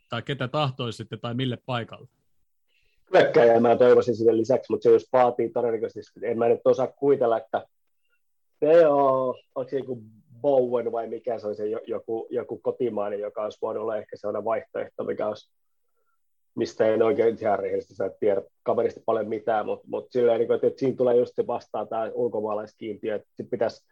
tai 0.10 0.22
ketä 0.22 0.48
tahtoisitte, 0.48 1.18
tai 1.18 1.34
mille 1.34 1.58
paikalle? 1.66 2.08
Hyökkäjää 3.14 3.60
mä 3.60 3.76
toivoisin 3.76 4.16
sinne 4.16 4.38
lisäksi, 4.38 4.72
mutta 4.72 4.84
se 4.84 4.92
jos 4.92 5.10
vaatii 5.14 5.50
todennäköisesti, 5.50 6.20
en 6.24 6.38
mä 6.38 6.48
nyt 6.48 6.62
osaa 6.66 6.88
kuvitella, 6.88 7.38
että 7.38 7.68
se 8.60 8.88
on, 8.88 9.36
onko 9.56 9.70
se 9.70 9.78
joku 9.78 10.02
Bowen 10.42 10.92
vai 10.92 11.08
mikä 11.08 11.40
se 11.40 11.48
on 11.48 11.56
se 11.56 11.68
jo- 11.68 11.82
joku, 11.88 12.28
joku 12.30 12.58
kotimainen, 12.58 13.20
joka 13.20 13.44
olisi 13.44 13.58
voinut 13.62 13.82
olla 13.82 13.98
ehkä 13.98 14.16
sellainen 14.18 14.46
vaihtoehto, 14.46 15.04
mikä 15.04 15.28
olisi, 15.28 15.52
mistä 16.56 16.86
en 16.86 17.04
oikein 17.04 17.38
ihan 17.42 17.60
rehellisesti 17.60 17.96
sä 17.96 18.12
tiedä 18.20 18.42
kaverista 18.64 19.02
paljon 19.06 19.30
mitään, 19.30 19.66
mutta, 19.66 19.88
mutta 19.88 20.12
silleen, 20.12 20.40
niin 20.40 20.48
kuin, 20.48 20.56
että, 20.56 20.68
että 20.68 20.80
siinä 20.80 20.96
tulee 20.96 21.16
just 21.16 21.36
se 21.36 21.48
vastaan 21.48 21.88
tämä 21.88 22.12
ulkomaalaiskiintiö, 22.14 23.16
että 23.16 23.44
pitäisi 23.52 23.86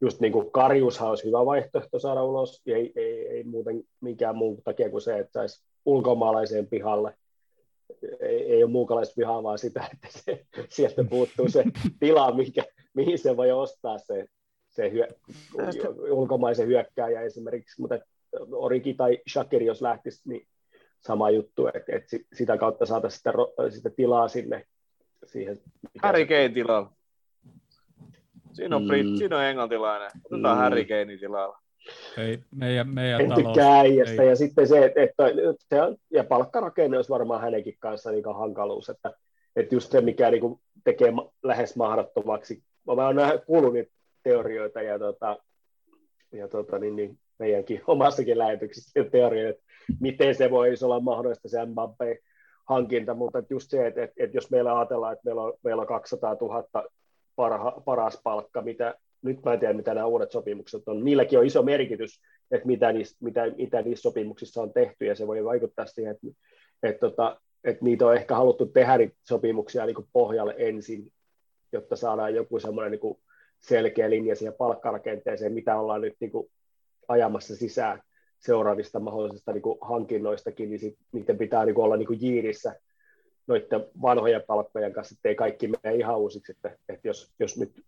just 0.00 0.20
niin 0.20 0.32
kuin 0.32 0.50
Karjushan 0.50 1.08
olisi 1.08 1.26
hyvä 1.26 1.46
vaihtoehto 1.46 1.98
saada 1.98 2.22
ulos, 2.22 2.62
ei, 2.66 2.92
ei, 2.96 3.28
ei 3.28 3.44
muuten 3.44 3.82
mikään 4.00 4.36
muu 4.36 4.60
takia 4.64 4.90
kuin 4.90 5.02
se, 5.02 5.18
että 5.18 5.32
saisi 5.32 5.64
ulkomaalaiseen 5.84 6.66
pihalle, 6.66 7.14
ei, 8.20 8.52
ei 8.52 8.64
ole 8.64 8.70
muukalaista 8.72 9.14
vihaa, 9.18 9.42
vaan 9.42 9.58
sitä, 9.58 9.88
että 9.92 10.08
se, 10.10 10.46
sieltä 10.68 11.04
puuttuu 11.04 11.48
se 11.48 11.64
tila, 12.00 12.34
mikä, 12.34 12.64
mihin 12.94 13.18
se 13.18 13.36
voi 13.36 13.52
ostaa 13.52 13.98
se, 13.98 14.26
se 14.68 14.90
hyö, 14.90 15.06
ulkomaisen 16.10 16.66
hyökkääjä 16.66 17.20
esimerkiksi, 17.20 17.80
mutta 17.80 17.98
Origi 18.52 18.94
tai 18.94 19.18
Shakiri, 19.32 19.66
jos 19.66 19.82
lähtisi, 19.82 20.28
niin 20.28 20.46
sama 21.00 21.30
juttu, 21.30 21.66
että, 21.66 21.96
että 21.96 22.10
sit- 22.10 22.26
sitä 22.32 22.56
kautta 22.58 22.86
saataisiin 22.86 23.18
sitä, 23.18 23.32
sitä 23.70 23.90
tilaa 23.90 24.28
sinne 24.28 24.66
siihen. 25.26 25.58
Harry 26.02 26.26
Kane 26.26 26.48
tilalla. 26.48 26.92
Siinä 28.52 28.76
on, 28.76 28.82
Mm. 28.82 28.88
Brit, 28.88 29.06
siinä 29.18 29.36
on 29.36 29.44
englantilainen. 29.44 30.10
Otetaan 30.24 30.56
Mm. 30.56 30.62
Harry 30.62 30.84
Kane 30.84 31.16
tilalla. 31.16 31.58
Ei, 32.18 32.38
meidän, 32.54 32.88
meidän 32.88 33.20
En 33.20 33.28
talous, 33.28 33.58
äijästä. 33.58 34.22
ei. 34.22 34.28
Ja 34.28 34.36
sitten 34.36 34.68
se, 34.68 34.84
että, 34.84 35.00
että 35.02 35.24
se 35.68 35.76
ja 36.10 36.24
palkkarakenne 36.24 36.96
olisi 36.96 37.10
varmaan 37.10 37.40
hänenkin 37.40 37.76
kanssa 37.78 38.10
niin 38.10 38.24
hankaluus, 38.34 38.88
että, 38.88 39.12
että 39.56 39.74
just 39.74 39.92
se, 39.92 40.00
mikä 40.00 40.30
niin 40.30 40.40
kuin 40.40 40.60
tekee 40.84 41.12
lähes 41.42 41.76
mahdottomaksi. 41.76 42.62
Mä 42.86 43.12
nähnyt, 43.12 43.44
kuullut 43.44 43.72
niitä 43.72 43.92
teorioita 44.22 44.82
ja, 44.82 44.98
tota, 44.98 45.38
ja 46.32 46.48
tota, 46.48 46.78
niin, 46.78 46.96
niin, 46.96 47.18
meidänkin 47.38 47.82
omassakin 47.86 48.38
lähetyksessä 48.38 49.04
teorioita, 49.10 49.50
että 49.50 49.64
miten 50.00 50.34
se 50.34 50.50
voisi 50.50 50.84
olla 50.84 51.00
mahdollista 51.00 51.48
se 51.48 51.58
Mbappé 51.58 52.18
hankinta, 52.64 53.14
mutta 53.14 53.38
että 53.38 53.54
just 53.54 53.70
se, 53.70 53.86
että, 53.86 54.02
että, 54.02 54.24
että 54.24 54.36
jos 54.36 54.50
meillä 54.50 54.78
ajatellaan, 54.78 55.12
että 55.12 55.24
meillä 55.24 55.42
on, 55.42 55.52
meillä 55.64 55.80
on 55.80 55.86
200 55.86 56.36
000 56.40 56.84
parha, 57.36 57.70
paras 57.84 58.20
palkka, 58.24 58.62
mitä 58.62 58.94
nyt 59.24 59.44
mä 59.44 59.52
en 59.52 59.60
tiedä, 59.60 59.74
mitä 59.74 59.94
nämä 59.94 60.06
uudet 60.06 60.32
sopimukset 60.32 60.82
on. 60.88 61.04
Niilläkin 61.04 61.38
on 61.38 61.46
iso 61.46 61.62
merkitys, 61.62 62.20
että 62.50 62.66
mitä 62.66 62.92
niissä, 62.92 63.16
mitä, 63.20 63.42
mitä 63.56 63.82
niissä 63.82 64.02
sopimuksissa 64.02 64.62
on 64.62 64.72
tehty, 64.72 65.06
ja 65.06 65.14
se 65.14 65.26
voi 65.26 65.44
vaikuttaa 65.44 65.86
siihen, 65.86 66.12
että, 66.12 66.26
että, 66.82 67.00
tota, 67.00 67.40
että 67.64 67.84
niitä 67.84 68.06
on 68.06 68.14
ehkä 68.14 68.34
haluttu 68.34 68.66
tehdä 68.66 68.98
niitä 68.98 69.16
sopimuksia 69.28 69.86
niin 69.86 69.94
kuin 69.94 70.08
pohjalle 70.12 70.54
ensin, 70.58 71.12
jotta 71.72 71.96
saadaan 71.96 72.34
joku 72.34 72.60
semmoinen 72.60 72.92
niin 72.92 73.16
selkeä 73.60 74.10
linja 74.10 74.36
siihen 74.36 74.54
palkkarakenteeseen, 74.58 75.52
mitä 75.52 75.80
ollaan 75.80 76.00
nyt 76.00 76.16
niin 76.20 76.30
kuin 76.30 76.50
ajamassa 77.08 77.56
sisään 77.56 78.02
seuraavista 78.38 79.00
mahdollisista 79.00 79.52
niin 79.52 79.62
kuin 79.62 79.78
hankinnoistakin, 79.80 80.70
niin 80.70 80.80
sit, 80.80 80.98
niiden 81.12 81.38
pitää 81.38 81.64
niin 81.64 81.74
kuin 81.74 81.84
olla 81.84 81.96
niin 81.96 82.06
kuin 82.06 82.22
jiirissä 82.22 82.74
noiden 83.46 83.86
vanhojen 84.02 84.42
palkkojen 84.46 84.92
kanssa, 84.92 85.14
ettei 85.18 85.34
kaikki 85.34 85.68
mene 85.68 85.96
ihan 85.96 86.18
uusiksi, 86.18 86.52
että, 86.52 86.76
että 86.88 87.08
jos, 87.08 87.32
jos 87.38 87.58
nyt 87.58 87.84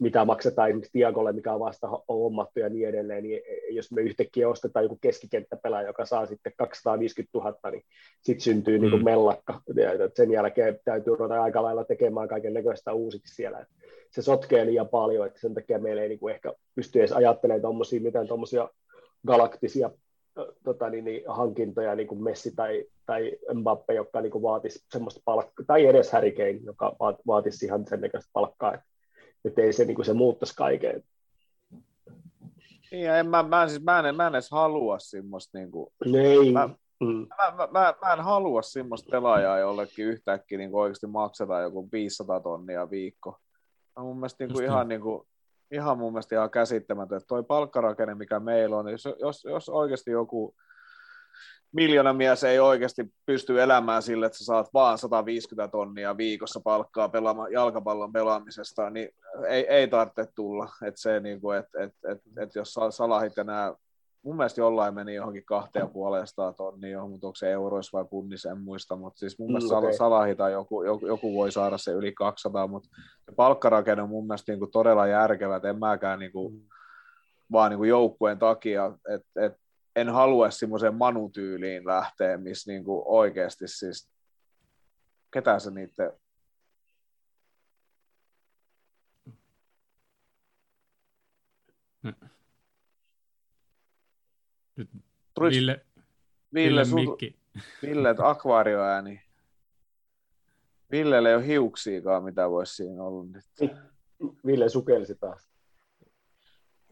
mitä 0.00 0.24
maksetaan 0.24 0.68
esimerkiksi 0.68 0.98
Diagolle, 0.98 1.32
mikä 1.32 1.54
on 1.54 1.60
vasta 1.60 1.86
ho- 1.86 2.04
hommattu 2.08 2.60
ja 2.60 2.68
niin 2.68 2.88
edelleen, 2.88 3.22
niin 3.22 3.42
jos 3.70 3.92
me 3.92 4.02
yhtäkkiä 4.02 4.48
ostetaan 4.48 4.84
joku 4.84 4.98
keskikenttäpelaaja, 5.00 5.86
joka 5.86 6.06
saa 6.06 6.26
sitten 6.26 6.52
250 6.56 7.38
000, 7.38 7.70
niin 7.70 7.84
sitten 8.22 8.40
syntyy 8.40 8.78
mm. 8.78 8.82
niin 8.82 8.90
kuin 8.90 9.04
mellakka. 9.04 9.60
Ja 9.76 10.10
sen 10.14 10.30
jälkeen 10.30 10.80
täytyy 10.84 11.16
ruveta 11.16 11.42
aika 11.42 11.62
lailla 11.62 11.84
tekemään 11.84 12.28
kaiken 12.28 12.54
näköistä 12.54 12.92
uusiksi 12.92 13.34
siellä. 13.34 13.66
Se 14.10 14.22
sotkee 14.22 14.66
liian 14.66 14.88
paljon, 14.88 15.26
että 15.26 15.40
sen 15.40 15.54
takia 15.54 15.78
meillä 15.78 16.02
ei 16.02 16.08
niin 16.08 16.18
kuin 16.18 16.34
ehkä 16.34 16.52
pysty 16.74 16.98
edes 16.98 17.12
ajattelemaan 17.12 17.62
tuommoisia 17.62 18.00
mitään 18.00 18.28
tuommoisia 18.28 18.68
galaktisia 19.26 19.90
tota, 20.64 20.90
niin, 20.90 21.04
niin, 21.04 21.22
hankintoja, 21.26 21.94
niin 21.94 22.08
kuin 22.08 22.22
Messi 22.22 22.54
tai, 22.56 22.84
tai 23.06 23.32
Mbappe, 23.54 23.94
joka 23.94 24.20
niin 24.20 24.32
kuin 24.32 24.42
vaatisi 24.42 24.84
semmoista 24.92 25.20
palkkaa, 25.24 25.66
tai 25.66 25.86
edes 25.86 26.12
Harry 26.12 26.32
Kane, 26.32 26.60
joka 26.64 26.96
vaat- 27.00 27.22
vaatisi 27.26 27.66
ihan 27.66 27.86
sen 27.86 28.00
näköistä 28.00 28.30
palkkaa, 28.32 28.74
että 28.74 28.86
että 29.44 29.62
ei 29.62 29.72
se, 29.72 29.84
niin 29.84 29.94
kuin 29.94 30.06
se 30.06 30.12
muuttaisi 30.12 30.54
kaiken. 30.56 31.02
Niin, 32.90 33.04
ja 33.04 33.18
en, 33.18 33.26
mä, 33.26 33.42
mä, 33.42 33.62
en, 33.62 33.70
siis, 33.70 33.82
mä, 33.82 33.98
en, 34.08 34.16
mä 34.16 34.26
en 34.26 34.34
edes 34.34 34.50
halua 34.50 34.98
semmoista, 34.98 35.58
niin 35.58 35.70
kuin, 35.70 35.92
Ei. 36.14 36.52
Mä- 36.52 36.68
Mm. 37.04 37.26
mä, 37.38 37.52
mä, 37.56 37.68
mä, 37.72 37.94
mä, 38.02 38.12
en 38.12 38.20
halua 38.20 38.62
semmoista 38.62 39.08
pelaajaa, 39.10 39.58
jollekin 39.58 40.06
yhtäkkiä 40.06 40.58
niin 40.58 40.70
kuin 40.70 40.80
oikeasti 40.82 41.06
maksetaan 41.06 41.62
joku 41.62 41.88
500 41.92 42.40
tonnia 42.40 42.90
viikko. 42.90 43.36
On 43.96 44.04
mun 44.04 44.16
mielestä 44.16 44.44
niin 44.44 44.52
kuin 44.52 44.64
ihan, 44.64 44.88
niin 44.88 45.00
kuin, 45.00 45.28
ihan 45.70 45.98
mun 45.98 46.12
mielestä 46.12 46.34
ihan 46.36 46.50
käsittämätön, 46.50 47.16
että 47.16 47.26
toi 47.26 47.42
palkkarakenne, 47.42 48.14
mikä 48.14 48.40
meillä 48.40 48.76
on, 48.76 48.84
niin 48.84 48.92
jos, 48.92 49.08
jos, 49.20 49.44
jos 49.44 49.68
oikeasti 49.68 50.10
joku 50.10 50.54
miljoona 51.72 52.12
mies 52.12 52.44
ei 52.44 52.58
oikeasti 52.58 53.12
pysty 53.26 53.62
elämään 53.62 54.02
sille, 54.02 54.26
että 54.26 54.38
sä 54.38 54.44
saat 54.44 54.74
vaan 54.74 54.98
150 54.98 55.72
tonnia 55.72 56.16
viikossa 56.16 56.60
palkkaa 56.64 57.08
pelaamaan 57.08 57.52
jalkapallon 57.52 58.12
pelaamisesta, 58.12 58.90
niin 58.90 59.08
ei, 59.48 59.66
ei 59.68 59.88
tarvitse 59.88 60.26
tulla. 60.34 60.68
Et 60.86 60.96
se, 60.96 61.20
niin 61.20 61.40
kuin, 61.40 61.58
et, 61.58 61.66
et, 61.78 61.94
et, 62.08 62.18
et 62.38 62.54
jos 62.54 62.74
sa- 62.74 62.90
salahit 62.90 63.36
ja 63.36 63.44
nämä, 63.44 63.74
mun 64.22 64.36
mielestä 64.36 64.60
jollain 64.60 64.94
meni 64.94 65.14
johonkin 65.14 65.44
kahteen 65.44 65.90
puoleen 65.90 66.26
tonnia, 66.56 67.06
mutta 67.06 67.26
onko 67.26 67.36
se 67.36 67.50
euroissa 67.52 67.98
vai 67.98 68.04
kunnissa, 68.10 68.50
en 68.50 68.60
muista, 68.60 68.96
mutta 68.96 69.18
siis 69.18 69.38
mun 69.38 69.48
Mm, 69.48 69.52
mielestä 69.52 69.76
okei. 69.76 69.86
okay. 69.86 69.96
Salahi 69.96 70.34
tai 70.34 70.52
joku, 70.52 70.82
joku, 70.82 71.06
joku, 71.06 71.34
voi 71.34 71.52
saada 71.52 71.78
se 71.78 71.92
yli 71.92 72.12
200, 72.12 72.66
mutta 72.66 72.88
palkkarakenne 73.36 74.02
on 74.02 74.08
mun 74.08 74.26
mielestä 74.26 74.52
niin 74.52 74.58
kuin 74.58 74.70
todella 74.70 75.06
järkevä, 75.06 75.56
että 75.56 75.70
en 75.70 75.78
mäkään 75.78 76.18
niin 76.18 76.32
kuin, 76.32 76.62
vaan 77.52 77.70
niin 77.70 77.78
kuin 77.78 77.88
joukkueen 77.90 78.38
takia, 78.38 78.92
että 79.08 79.46
et, 79.46 79.56
en 80.00 80.08
halua 80.08 80.50
semmoiseen 80.50 80.94
manutyyliin 80.94 81.86
lähteä, 81.86 82.36
missä 82.36 82.72
niin 82.72 82.84
kuin 82.84 83.02
oikeasti 83.06 83.68
siis, 83.68 84.10
ketä 85.30 85.58
se 85.58 85.70
niiden 85.70 86.12
Nyt 94.76 94.88
Truis, 95.34 95.54
Ville, 95.54 95.80
Ville, 96.54 96.80
Ville 96.80 96.96
Ville, 96.96 97.10
Mikki. 97.10 97.36
Ville 97.82 98.14
akvaarioääni. 98.18 99.22
Villelle 100.90 101.28
ei 101.28 101.34
ole 101.34 101.46
hiuksiakaan, 101.46 102.24
mitä 102.24 102.50
voisi 102.50 102.74
siinä 102.74 103.02
olla 103.02 103.24
nyt. 103.24 103.44
Ville 104.46 104.68
sukelsi 104.68 105.14
taas. 105.14 105.50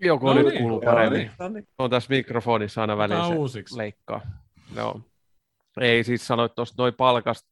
Joku 0.01 0.27
No 0.27 0.35
no 0.35 0.39
nyt 0.43 0.49
niin, 0.49 0.59
kuuluu 0.59 0.81
paremmin. 0.81 1.19
niin. 1.19 1.31
No 1.39 1.49
niin. 1.49 1.69
On 1.79 1.91
tässä 1.91 2.11
mikrofonissa 2.15 2.81
aina 2.81 3.29
se 3.29 3.35
uusiksi. 3.35 3.79
leikkaa. 3.79 4.21
Joo. 4.77 5.01
Ei 5.81 6.05
siis 6.05 6.27
sanoit 6.27 6.55
tuosta 6.55 6.83
noin 6.83 6.95
palkasta, 6.95 7.49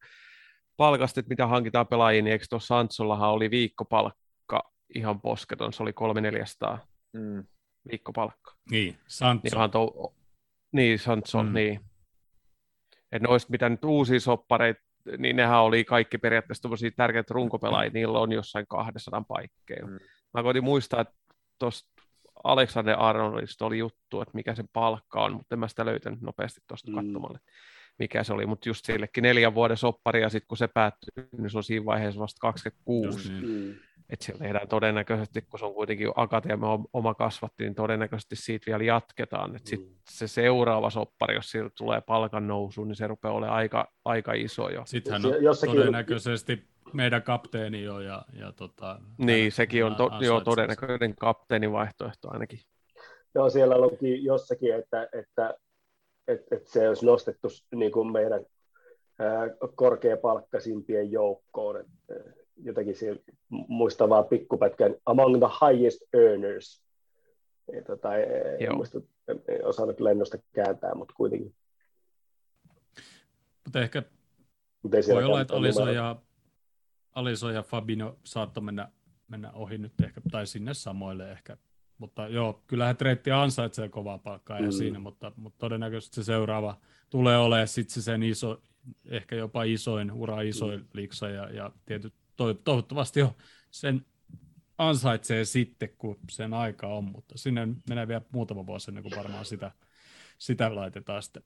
palkasta, 0.77 1.21
että 1.21 1.29
mitä 1.29 1.47
hankitaan 1.47 1.87
pelaajiin, 1.87 2.25
niin 2.25 2.33
eikö 2.33 2.45
tuossa 2.51 2.67
Santsollahan 2.67 3.31
oli 3.31 3.51
viikkopalkka 3.51 4.73
ihan 4.95 5.21
posketon, 5.21 5.73
se 5.73 5.83
oli 5.83 5.93
300 5.93 6.79
Mm. 7.13 7.45
viikkopalkka. 7.91 8.53
Niin, 8.71 8.99
Sancho. 9.07 9.59
Niin, 9.61 9.71
tuo, 9.71 10.15
niin 10.73 10.99
Sancho, 10.99 11.43
Mm. 11.43 11.49
mm. 11.49 11.55
niin. 11.55 11.81
Et 13.13 13.23
noista, 13.23 13.51
mitä 13.51 13.69
nyt 13.69 13.85
uusia 13.85 14.21
soppareita, 14.21 14.81
niin 15.19 15.37
nehän 15.37 15.61
oli 15.61 15.85
kaikki 15.85 16.19
periaatteessa 16.19 16.63
tämmöisiä 16.63 16.91
tärkeitä 16.97 17.35
runkopelaajia, 17.35 17.91
niillä 17.95 18.19
on 18.19 18.33
jossain 18.33 18.67
200 18.69 19.25
paikkeilla. 19.29 19.87
Mm. 19.89 19.93
Mm. 19.93 19.99
Mä 20.35 20.43
koitin 20.43 20.65
muistaa, 20.65 21.01
että 21.01 21.15
tuosta 21.59 21.96
Alexander 22.45 22.97
Arnoldista 22.99 23.67
oli 23.67 23.79
juttu, 23.79 24.21
että 24.21 24.35
mikä 24.35 24.55
sen 24.55 24.69
palkka 24.73 25.25
on, 25.25 25.33
mutta 25.33 25.55
en 25.55 25.59
mä 25.59 25.69
sitä 25.69 25.85
löytänyt 25.87 26.21
nopeasti 26.21 26.61
tuosta 26.67 26.91
Mm. 26.91 26.97
mm. 26.99 27.05
katsomalle, 27.05 27.39
mikä 27.99 28.25
se 28.25 28.33
oli, 28.33 28.47
mutta 28.47 28.69
just 28.69 28.85
sillekin 28.85 29.23
neljän 29.23 29.55
vuoden 29.55 29.77
soppari, 29.77 30.23
ja 30.23 30.29
sitten 30.29 30.49
kun 30.49 30.57
se 30.59 30.69
päättyy, 30.69 31.29
niin 31.39 31.51
se 31.51 31.57
on 31.59 31.65
siinä 31.65 31.87
vaiheessa 31.87 32.21
vasta 32.21 32.39
26, 32.41 33.09
Just 33.09 33.31
niin. 33.43 33.47
Mm. 33.67 33.75
että 34.11 34.25
siellä 34.25 34.43
tehdään 34.43 34.69
todennäköisesti, 34.69 35.43
kun 35.43 35.59
se 35.59 35.65
on 35.65 35.75
kuitenkin 35.75 36.09
akateemia 36.17 36.69
oma 36.93 37.15
kasvatti, 37.15 37.65
niin 37.65 37.75
todennäköisesti 37.75 38.37
siitä 38.37 38.67
vielä 38.67 38.85
jatketaan. 38.85 39.57
Että 39.57 39.69
sit 39.71 39.81
Mm. 39.81 39.95
se 40.11 40.29
seuraava 40.29 40.91
soppari, 40.91 41.35
jos 41.35 41.51
sieltä 41.51 41.75
tulee 41.79 42.01
palkan 42.01 42.47
nousu, 42.47 42.85
niin 42.85 42.97
se 42.97 43.07
rupeaa 43.07 43.35
olemaan 43.35 43.57
aika, 43.59 43.93
aika 44.05 44.33
iso 44.33 44.69
jo. 44.69 44.83
Sittenhän 44.87 45.27
on 45.27 45.43
jossakin- 45.43 45.77
todennäköisesti 45.77 46.69
meidän 46.93 47.23
kapteeni 47.23 47.83
jo. 47.83 48.01
Ja, 48.01 48.23
ja 48.33 48.53
tota, 48.53 49.01
Niin, 49.19 49.43
hän- 49.43 49.53
sekin 49.53 49.85
on 49.85 49.97
to, 49.97 50.11
joo, 50.21 50.41
todennäköinen 50.41 51.15
kapteenin 51.17 51.73
vaihtoehto 51.73 52.31
ainakin. 52.31 52.59
Joo, 53.35 53.51
siellä 53.51 53.79
luki 53.81 54.25
jossakin, 54.25 54.75
että, 54.75 55.09
että, 55.13 55.55
että, 56.29 56.57
että 56.57 56.71
se 56.71 56.89
olisi 56.89 57.07
nostettu 57.07 57.49
niin 57.75 57.93
kuin 57.93 58.13
meidän 58.13 58.45
ää, 59.19 59.49
korkeapalkkaisimpien 59.75 61.13
joukkoon. 61.13 61.77
Että, 61.81 61.93
ää, 62.11 62.33
jotakin 62.65 62.97
siellä, 62.97 63.21
muistan 63.49 64.09
vaan 64.09 64.25
pikkupätkän, 64.25 64.95
among 65.07 65.39
the 65.39 65.47
highest 65.67 66.03
earners. 66.13 66.83
Ja, 67.73 67.83
tota, 67.83 68.17
en 68.17 68.27
Joo. 68.61 68.75
muista, 68.77 69.01
en- 69.29 69.67
osannut 69.67 70.01
lennosta 70.01 70.39
kääntää, 70.55 70.95
mutta 70.95 71.15
kuitenkin. 71.17 71.55
Mutta 73.65 73.81
ehkä 73.81 74.03
ei 74.93 75.15
voi 75.15 75.25
olla, 75.25 75.41
että 75.41 75.55
numero. 75.55 75.93
ja, 75.93 76.17
Aliso 77.17 77.51
ja 77.51 77.63
Fabino 77.63 78.19
saattoi 78.25 78.63
mennä, 78.63 78.89
mennä 79.29 79.51
ohi 79.53 79.79
nyt 79.79 80.01
ehkä, 80.05 80.21
tai 80.31 80.47
sinne 80.47 80.75
samoille 80.75 81.33
ehkä. 81.33 81.57
Mutta 81.99 82.29
joo, 82.29 82.63
kyllähän 82.67 82.97
Treitti 82.97 83.31
ansaitsee 83.31 83.89
kovaa 83.89 84.19
palkkaa 84.19 84.59
ja 84.59 84.67
Mm. 84.67 84.73
siinä, 84.73 84.99
mutta, 84.99 85.33
mutta 85.37 85.59
todennäköisesti 85.59 86.15
se 86.15 86.25
seuraava 86.25 86.81
tulee 87.11 87.39
olemaan 87.39 87.69
sitten 87.69 87.95
se 87.95 88.03
sen 88.03 88.23
iso, 88.23 88.63
ehkä 89.09 89.37
jopa 89.37 89.63
isoin, 89.65 90.13
ura 90.13 90.41
isoin 90.41 90.81
Mm. 90.81 90.87
liksa 90.93 91.29
ja, 91.29 91.51
ja 91.51 91.71
tietyt, 91.87 92.15
to, 92.37 92.55
toivottavasti 92.55 93.21
jo 93.21 93.37
sen 93.71 94.07
ansaitsee 94.79 95.45
sitten, 95.45 95.89
kun 95.99 96.19
sen 96.31 96.55
aika 96.55 96.87
on, 96.87 97.05
mutta 97.05 97.39
sinne 97.39 97.69
menee 97.89 98.09
vielä 98.09 98.23
muutama 98.33 98.67
vuosi 98.67 98.91
ennen 98.91 99.03
kuin 99.03 99.17
varmaan 99.17 99.45
sitä, 99.45 99.73
sitä 100.39 100.75
laitetaan 100.75 101.23
sitten. 101.23 101.43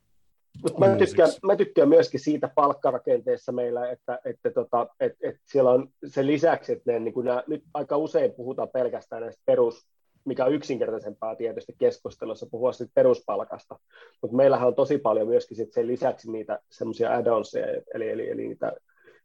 Mut 0.63 0.79
mä, 0.79 0.97
tykkään, 0.97 1.31
mä 1.43 1.57
tykkään 1.57 1.89
myöskin 1.89 2.21
siitä 2.21 2.51
palkkarakenteessa 2.55 3.53
meillä, 3.53 3.91
että, 3.91 4.19
että, 4.25 4.51
tota, 4.51 4.87
että, 5.01 5.19
että 5.29 5.41
siellä 5.45 5.71
on 5.71 5.89
sen 6.07 6.27
lisäksi, 6.27 6.73
että 6.73 6.93
ne, 6.93 6.99
niin 6.99 7.15
kuin 7.15 7.27
nämä, 7.27 7.43
nyt 7.47 7.65
aika 7.75 7.97
usein 7.97 8.33
puhutaan 8.33 8.69
pelkästään 8.69 9.23
näistä 9.23 9.43
perus, 9.47 9.87
mikä 10.25 10.45
on 10.45 10.55
yksinkertaisempaa 10.55 11.37
tietysti 11.37 11.75
keskustelussa 11.79 12.47
puhua 12.51 12.73
siitä 12.73 12.93
peruspalkasta, 12.95 13.79
mutta 14.23 14.37
meillähän 14.37 14.69
on 14.69 14.75
tosi 14.75 14.99
paljon 14.99 15.29
myöskin 15.29 15.57
sit 15.57 15.73
sen 15.73 15.87
lisäksi 15.87 16.31
niitä 16.31 16.59
semmoisia 16.71 17.11
add-onseja, 17.17 17.83
eli, 17.95 18.09
eli, 18.11 18.31
eli 18.31 18.49
niitä, 18.49 18.73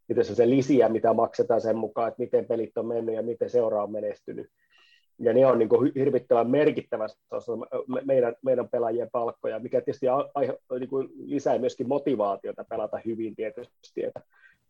niitä 0.08 0.24
semmoisia 0.24 0.50
lisiä, 0.50 0.90
mitä 0.90 1.14
maksetaan 1.14 1.62
sen 1.62 1.78
mukaan, 1.78 2.08
että 2.08 2.24
miten 2.24 2.46
pelit 2.46 2.78
on 2.78 2.88
mennyt 2.88 3.16
ja 3.16 3.24
miten 3.24 3.50
seura 3.50 3.84
on 3.84 3.92
menestynyt. 3.92 4.48
Ja 5.20 5.34
ne 5.34 5.46
on 5.46 5.60
niin 5.60 5.70
kuin 5.70 5.92
hirvittävän 5.96 6.50
merkittävässä 6.50 7.18
me- 7.88 8.02
meidän, 8.06 8.36
meidän 8.42 8.70
pelaajien 8.70 9.10
palkkoja, 9.12 9.60
mikä 9.60 9.82
tietysti 9.82 10.08
aihe, 10.34 10.58
niin 10.80 10.90
kuin 10.90 11.10
lisää 11.16 11.58
myöskin 11.58 11.88
motivaatiota 11.88 12.66
pelata 12.70 13.00
hyvin 13.06 13.36
tietysti. 13.36 14.04
Että, 14.04 14.22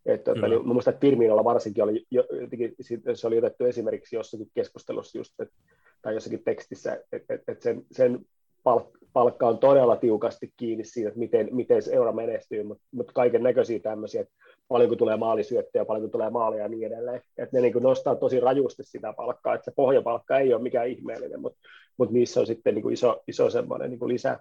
että, 0.06 0.32
että, 0.32 0.48
niin, 0.48 0.68
muistan, 0.68 0.94
että 0.94 1.02
Firminolla 1.02 1.44
varsinkin 1.44 1.84
oli, 1.84 2.06
jo, 2.12 2.24
jotenkin, 2.42 2.76
se 3.14 3.28
oli 3.28 3.38
otettu 3.38 3.66
esimerkiksi 3.66 4.16
jossakin 4.16 4.52
keskustelussa 4.54 5.18
just, 5.18 5.40
että, 5.40 5.56
tai 6.02 6.14
jossakin 6.14 6.44
tekstissä, 6.44 7.04
että, 7.12 7.34
että, 7.34 7.56
sen, 7.60 7.86
sen 7.92 8.26
palk- 8.70 8.98
palkka 9.14 9.48
on 9.48 9.58
todella 9.58 9.96
tiukasti 9.96 10.54
kiinni 10.58 10.84
siitä, 10.84 11.08
että 11.08 11.20
miten, 11.20 11.50
miten 11.52 11.82
seura 11.82 12.12
menestyy, 12.12 12.64
mutta, 12.64 12.84
mutta 12.92 13.14
kaiken 13.14 13.44
näköisiä 13.44 13.80
tämmöisiä, 13.80 14.22
että 14.22 14.34
paljonko 14.68 14.96
tulee 14.96 15.18
maalisyöttöjä, 15.18 15.86
paljonko 15.86 16.12
tulee 16.12 16.30
maaleja 16.30 16.64
ja 16.64 16.70
niin 16.70 16.88
edelleen. 16.88 17.22
Että 17.38 17.58
ne 17.58 17.62
niin 17.62 17.74
kuin 17.74 17.84
nostaa 17.84 18.16
tosi 18.16 18.40
rajusti 18.40 18.84
sitä 18.84 19.14
palkkaa, 19.14 19.54
että 19.56 19.66
se 19.66 19.72
pohjapalkka 19.76 20.38
ei 20.40 20.54
ole 20.54 20.62
mikään 20.62 20.88
ihmeellinen, 20.88 21.42
mutta, 21.42 21.60
mutta 21.98 22.14
niissä 22.14 22.40
on 22.40 22.48
sitten 22.48 22.76
niin 22.76 22.84
kuin 22.84 22.94
iso, 22.94 23.24
iso 23.28 23.50
semmoinen 23.50 23.90
niin 23.90 24.00
kuin 24.00 24.10
lisä. 24.10 24.40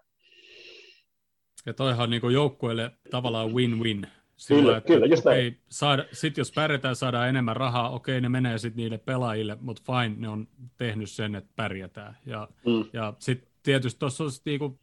Ja 1.67 1.75
toihan 1.75 2.03
on 2.05 2.11
niin 2.11 2.33
joukkueelle 2.33 2.91
tavallaan 3.11 3.51
win-win. 3.53 4.07
Kyllä, 4.49 4.81
kyllä, 4.81 5.07
just 5.07 5.25
näin. 5.25 5.39
okei, 5.39 5.61
saada, 5.69 6.05
sit 6.13 6.37
jos 6.37 6.53
pärjätään, 6.53 6.97
saadaan 6.97 7.29
enemmän 7.29 7.57
rahaa, 7.57 7.91
okei, 7.91 8.21
ne 8.21 8.29
menee 8.29 8.59
sitten 8.59 8.77
niille 8.77 8.99
pelaajille, 8.99 9.57
mutta 9.61 9.83
fine, 9.87 10.15
ne 10.19 10.29
on 10.29 10.49
tehnyt 10.77 11.11
sen, 11.11 11.35
että 11.35 11.51
pärjätään. 11.57 12.17
Ja, 12.27 12.49
Mm. 12.67 12.85
ja 12.93 13.15
sitten 13.19 13.49
tietysti 13.63 13.99
tuossa 13.99 14.25
on 14.25 14.31
sit 14.31 14.45
niinku 14.47 14.79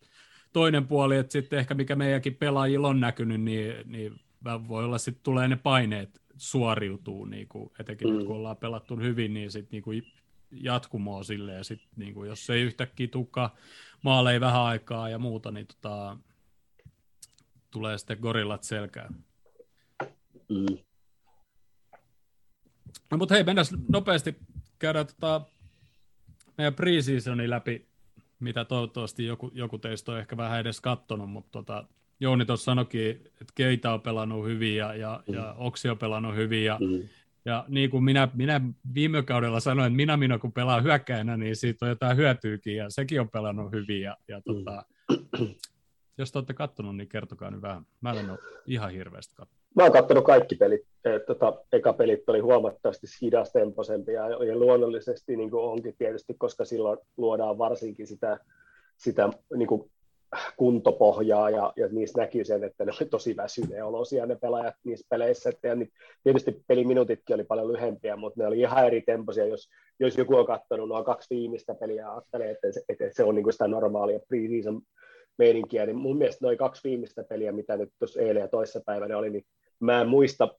toinen 0.53 0.87
puoli, 0.87 1.17
että 1.17 1.31
sitten 1.31 1.59
ehkä 1.59 1.73
mikä 1.73 1.95
meidänkin 1.95 2.35
pelaajilla 2.35 2.87
on 2.87 2.99
näkynyt, 2.99 3.41
niin, 3.41 3.73
niin 3.85 4.19
voi 4.67 4.83
olla 4.83 4.97
sitten 4.97 5.23
tulee 5.23 5.47
ne 5.47 5.55
paineet 5.55 6.21
suoriutuu, 6.37 7.25
niinku, 7.25 7.73
etenkin 7.79 8.13
mm. 8.13 8.25
kun 8.25 8.35
ollaan 8.35 8.57
pelattu 8.57 8.97
hyvin, 8.97 9.33
niin 9.33 9.51
sitten 9.51 9.71
niinku 9.71 9.91
jatkumoa 10.51 11.23
silleen, 11.23 11.65
sit 11.65 11.81
niinku, 11.95 12.23
jos 12.23 12.49
ei 12.49 12.61
yhtäkkiä 12.61 13.07
tukka 13.07 13.55
maaleja 14.01 14.39
vähän 14.39 14.61
aikaa 14.61 15.09
ja 15.09 15.19
muuta, 15.19 15.51
niin 15.51 15.67
tota, 15.67 16.17
tulee 17.71 17.97
sitten 17.97 18.17
gorillat 18.21 18.63
selkään. 18.63 19.15
Mm. 20.49 20.77
No, 23.11 23.17
mutta 23.17 23.35
hei, 23.35 23.43
mennään 23.43 23.65
nopeasti 23.89 24.35
käydään 24.79 25.07
tota 25.07 25.41
meidän 26.57 26.73
preseasoni 26.73 27.49
läpi, 27.49 27.87
mitä 28.39 28.65
toivottavasti 28.65 29.25
joku, 29.25 29.51
joku 29.53 29.77
teistä 29.77 30.11
on 30.11 30.19
ehkä 30.19 30.37
vähän 30.37 30.59
edes 30.59 30.81
kattonut, 30.81 31.29
mutta 31.29 31.51
tota, 31.51 31.87
Jouni 32.21 32.45
tuossa 32.45 32.63
sanoikin, 32.65 33.09
että 33.11 33.53
Keita 33.55 33.93
on 33.93 34.01
pelannut 34.01 34.45
hyvin 34.45 34.75
ja, 34.75 34.95
ja, 34.95 35.23
Mm. 35.27 35.33
ja 35.33 35.55
Oksi 35.57 35.89
on 35.89 35.97
pelannut 35.97 36.35
hyvin 36.35 36.65
ja, 36.65 36.77
Mm. 36.81 37.09
ja 37.45 37.65
niin 37.67 37.89
kuin 37.89 38.03
minä, 38.03 38.27
minä 38.33 38.61
viime 38.93 39.23
kaudella 39.23 39.59
sanoin, 39.59 39.87
että 39.87 39.95
minä, 39.95 40.17
minä 40.17 40.37
kun 40.37 40.51
pelaa 40.53 40.81
hyökkäjänä, 40.81 41.37
niin 41.37 41.55
siitä 41.55 41.85
on 41.85 41.89
jotain 41.89 42.17
hyötyykin 42.17 42.75
ja 42.75 42.89
sekin 42.89 43.21
on 43.21 43.29
pelannut 43.29 43.71
hyvin 43.71 44.01
ja, 44.01 44.17
ja 44.27 44.41
tota, 44.41 44.85
jos 46.17 46.31
te 46.31 46.37
olette 46.37 46.53
kattonut, 46.53 46.97
niin 46.97 47.09
kertokaa 47.09 47.51
nyt 47.51 47.61
vähän. 47.61 47.85
Mä 48.01 48.11
en 48.11 48.29
ole 48.29 48.39
ihan 48.65 48.91
hirveästi 48.91 49.35
katsonut. 49.35 49.61
Mä 49.75 49.83
oon 49.83 49.91
katsonut 49.91 50.25
kaikki 50.25 50.55
pelit. 50.55 50.81
Et, 51.05 51.25
tota, 51.25 51.53
eka 51.73 51.93
pelit 51.93 52.29
oli 52.29 52.39
huomattavasti 52.39 53.07
hidastempoisempia 53.21 54.29
ja, 54.29 54.43
ja 54.45 54.55
luonnollisesti 54.55 55.37
niin 55.37 55.51
kuin 55.51 55.63
onkin 55.63 55.95
tietysti, 55.97 56.33
koska 56.33 56.65
silloin 56.65 56.97
luodaan 57.17 57.57
varsinkin 57.57 58.07
sitä, 58.07 58.39
sitä 58.97 59.29
niin 59.55 59.67
kuin 59.67 59.91
kuntopohjaa 60.57 61.49
ja, 61.49 61.73
ja 61.75 61.87
niissä 61.87 62.21
näkyy 62.21 62.45
sen, 62.45 62.63
että 62.63 62.85
ne 62.85 62.91
oli 63.01 63.09
tosi 63.09 63.37
väsyneen 63.37 63.85
olosia 63.85 64.25
ne 64.25 64.35
pelaajat 64.35 64.75
niissä 64.83 65.07
peleissä. 65.09 65.49
Että, 65.49 65.67
ja 65.67 65.75
niin, 65.75 65.91
tietysti 66.23 66.63
peliminutitkin 66.67 67.33
oli 67.33 67.43
paljon 67.43 67.73
lyhempiä, 67.73 68.15
mutta 68.15 68.41
ne 68.41 68.47
oli 68.47 68.59
ihan 68.59 68.87
eri 68.87 69.01
tempoisia. 69.01 69.45
Jos, 69.45 69.69
jos 69.99 70.17
joku 70.17 70.35
on 70.35 70.45
katsonut 70.45 70.89
nuo 70.89 71.03
kaksi 71.03 71.35
viimeistä 71.35 71.75
peliä 71.75 72.01
ja 72.01 72.13
ajattelee, 72.13 72.51
että 72.51 72.71
se, 72.71 72.81
että 72.89 73.05
se 73.11 73.23
on 73.23 73.35
niin 73.35 73.43
kuin 73.43 73.53
sitä 73.53 73.67
normaalia 73.67 74.19
pre-season 74.19 74.81
meininkiä, 75.37 75.85
niin 75.85 75.97
mun 75.97 76.17
mielestä 76.17 76.45
noin 76.45 76.57
kaksi 76.57 76.89
viimeistä 76.89 77.23
peliä, 77.23 77.51
mitä 77.51 77.77
nyt 77.77 77.89
tuossa 77.99 78.21
eilen 78.21 78.41
ja 78.41 78.47
toissapäivänä 78.47 79.17
oli, 79.17 79.29
niin 79.29 79.45
mä 79.79 80.01
en 80.01 80.07
muista, 80.07 80.55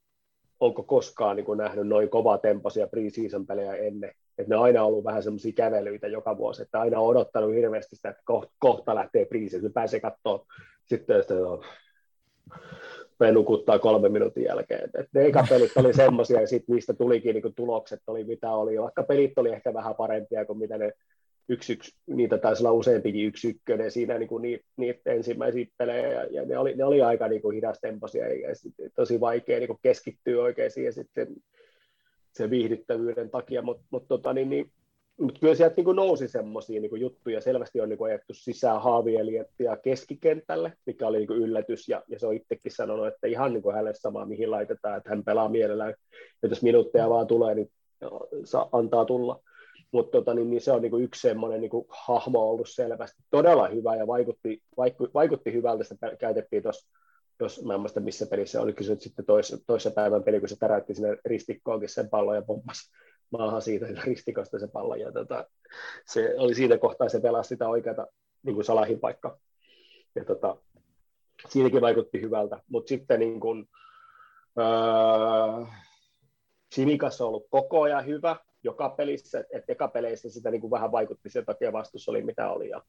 onko 0.60 0.82
koskaan 0.82 1.36
niin 1.36 1.56
nähnyt 1.56 1.88
noin 1.88 2.08
kovaa 2.08 2.38
tempoisia 2.38 2.86
pre-season 2.86 3.46
pelejä 3.46 3.74
ennen. 3.74 4.14
Että 4.38 4.50
ne 4.50 4.56
on 4.56 4.64
aina 4.64 4.84
ollut 4.84 5.04
vähän 5.04 5.22
semmoisia 5.22 5.52
kävelyitä 5.52 6.06
joka 6.06 6.36
vuosi, 6.36 6.62
että 6.62 6.80
aina 6.80 7.00
on 7.00 7.06
odottanut 7.06 7.54
hirveästi 7.54 7.96
sitä, 7.96 8.08
että 8.08 8.22
kohta, 8.24 8.52
kohta 8.58 8.94
lähtee 8.94 9.24
pre-season, 9.24 9.66
että 9.66 9.74
pääsee 9.74 10.00
katsoa 10.00 10.46
sitten 10.86 11.22
sitä, 11.22 11.34
no, 11.34 11.62
nukuttaa 13.32 13.78
kolme 13.78 14.08
minuutin 14.08 14.44
jälkeen. 14.44 14.90
Et 14.94 15.06
ne 15.14 15.26
eka 15.26 15.46
pelit 15.48 15.76
oli 15.76 15.94
semmoisia 15.94 16.40
ja 16.40 16.46
sitten 16.46 16.74
niistä 16.74 16.94
tulikin 16.94 17.34
niin 17.34 17.54
tulokset 17.54 18.00
oli 18.06 18.24
mitä 18.24 18.52
oli, 18.52 18.80
vaikka 18.80 19.02
pelit 19.02 19.38
oli 19.38 19.52
ehkä 19.52 19.74
vähän 19.74 19.94
parempia 19.94 20.44
kuin 20.44 20.58
mitä 20.58 20.78
ne 20.78 20.92
yksi, 21.48 21.72
yksi, 21.72 21.92
niitä 22.06 22.38
taisi 22.38 22.62
olla 22.62 22.72
useampikin 22.72 23.26
yksi 23.26 23.48
ykkönen 23.48 23.90
siinä 23.90 24.18
niin 24.18 24.28
niitä, 24.40 24.64
niitä 24.76 25.10
ensimmäisiä 25.10 25.66
pelejä, 25.78 26.08
ja, 26.08 26.24
ja 26.24 26.44
ne, 26.44 26.58
oli, 26.58 26.74
ne 26.74 26.84
oli 26.84 27.02
aika 27.02 27.28
niin 27.28 27.42
kuin 27.42 27.54
hidastempoisia, 27.54 28.34
ja, 28.34 28.54
sit, 28.54 28.74
tosi 28.94 29.20
vaikea 29.20 29.58
niin 29.58 29.78
keskittyä 29.82 30.42
oikein 30.42 30.70
siihen 30.70 30.92
sitten 30.92 31.26
sen 32.32 32.50
viihdyttävyyden 32.50 33.30
takia, 33.30 33.62
mutta 33.62 33.84
mut, 33.90 34.08
tota, 34.08 34.32
niin, 34.32 34.50
niin, 34.50 34.72
mut 35.20 35.38
kyllä 35.38 35.54
sieltä 35.54 35.74
niin 35.76 35.84
kuin 35.84 35.96
nousi 35.96 36.28
semmoisia 36.28 36.80
niin 36.80 37.00
juttuja, 37.00 37.40
selvästi 37.40 37.80
on 37.80 37.88
niin 37.88 37.98
kuin 37.98 38.10
ajettu 38.10 38.34
sisään 38.34 38.82
Haavieliettiä 38.82 39.76
keskikentälle, 39.76 40.72
mikä 40.86 41.06
oli 41.06 41.18
niin 41.18 41.26
kuin 41.26 41.40
yllätys, 41.40 41.88
ja, 41.88 42.02
ja 42.08 42.18
se 42.18 42.26
on 42.26 42.34
itsekin 42.34 42.72
sanonut, 42.72 43.06
että 43.06 43.26
ihan 43.26 43.52
niin 43.52 43.62
kuin 43.62 43.74
hänelle 43.74 43.94
sama, 43.94 44.26
mihin 44.26 44.50
laitetaan, 44.50 44.96
että 44.96 45.10
hän 45.10 45.24
pelaa 45.24 45.48
mielellään, 45.48 45.94
ja 46.42 46.48
jos 46.48 46.62
minuutteja 46.62 47.10
vaan 47.10 47.26
tulee, 47.26 47.54
niin 47.54 47.70
saa, 48.44 48.68
antaa 48.72 49.04
tulla. 49.04 49.40
Mutta 49.92 50.18
tota, 50.18 50.34
niin, 50.34 50.50
niin 50.50 50.60
se 50.60 50.72
on 50.72 50.82
niin 50.82 50.90
kuin 50.90 51.04
yksi 51.04 51.20
semmoinen 51.20 51.60
niin 51.60 51.70
kuin 51.70 51.84
hahmo 51.88 52.50
ollut 52.50 52.68
selvästi. 52.68 53.22
Todella 53.30 53.68
hyvä 53.68 53.96
ja 53.96 54.06
vaikutti, 54.06 54.62
vaiku, 54.76 55.08
vaikutti 55.14 55.52
hyvältä, 55.52 55.84
sitä 55.84 56.16
käytettiin 56.16 56.62
tuossa 56.62 56.88
jos 57.42 57.64
mä 57.64 57.74
en 57.74 57.80
muista 57.80 58.00
missä 58.00 58.26
pelissä 58.26 58.60
oli 58.60 58.72
kysynyt 58.72 59.00
sitten 59.00 59.24
tois, 59.24 59.64
toissa 59.66 59.90
päivän 59.90 60.22
peli, 60.22 60.40
kun 60.40 60.48
se 60.48 60.56
täräytti 60.58 60.94
sinne 60.94 61.16
ristikkoonkin 61.24 61.88
sen 61.88 62.08
pallon 62.08 62.36
ja 62.36 62.42
pomppasi 62.42 62.92
maahan 63.30 63.62
siitä 63.62 63.86
ristikosta 64.04 64.58
se 64.58 64.68
pallo. 64.68 64.94
Ja 64.94 65.12
tota, 65.12 65.46
se 66.06 66.34
oli 66.38 66.54
siinä 66.54 66.78
kohtaa, 66.78 67.08
se 67.08 67.20
pelasi 67.20 67.48
sitä 67.48 67.68
oikeata 67.68 68.06
niin 68.42 68.54
kuin 68.54 68.64
salahin 68.64 69.00
paikka. 69.00 69.38
Ja 70.14 70.24
tota, 70.24 70.56
siinäkin 71.48 71.80
vaikutti 71.80 72.20
hyvältä. 72.20 72.62
Mutta 72.68 72.88
sitten 72.88 73.20
niin 73.20 73.40
kuin, 73.40 73.68
öö, 74.58 75.66
Simikas 76.74 77.20
on 77.20 77.28
ollut 77.28 77.46
koko 77.50 77.82
ajan 77.82 78.06
hyvä, 78.06 78.36
joka 78.64 78.88
pelissä, 78.88 79.40
että 79.40 79.72
eka 79.72 79.88
peleissä 79.88 80.30
sitä 80.30 80.50
niin 80.50 80.60
kuin 80.60 80.70
vähän 80.70 80.92
vaikutti 80.92 81.30
sen 81.30 81.44
takia 81.44 81.72
vastus 81.72 82.08
oli 82.08 82.22
mitä 82.22 82.50
oli 82.50 82.68
ja, 82.68 82.82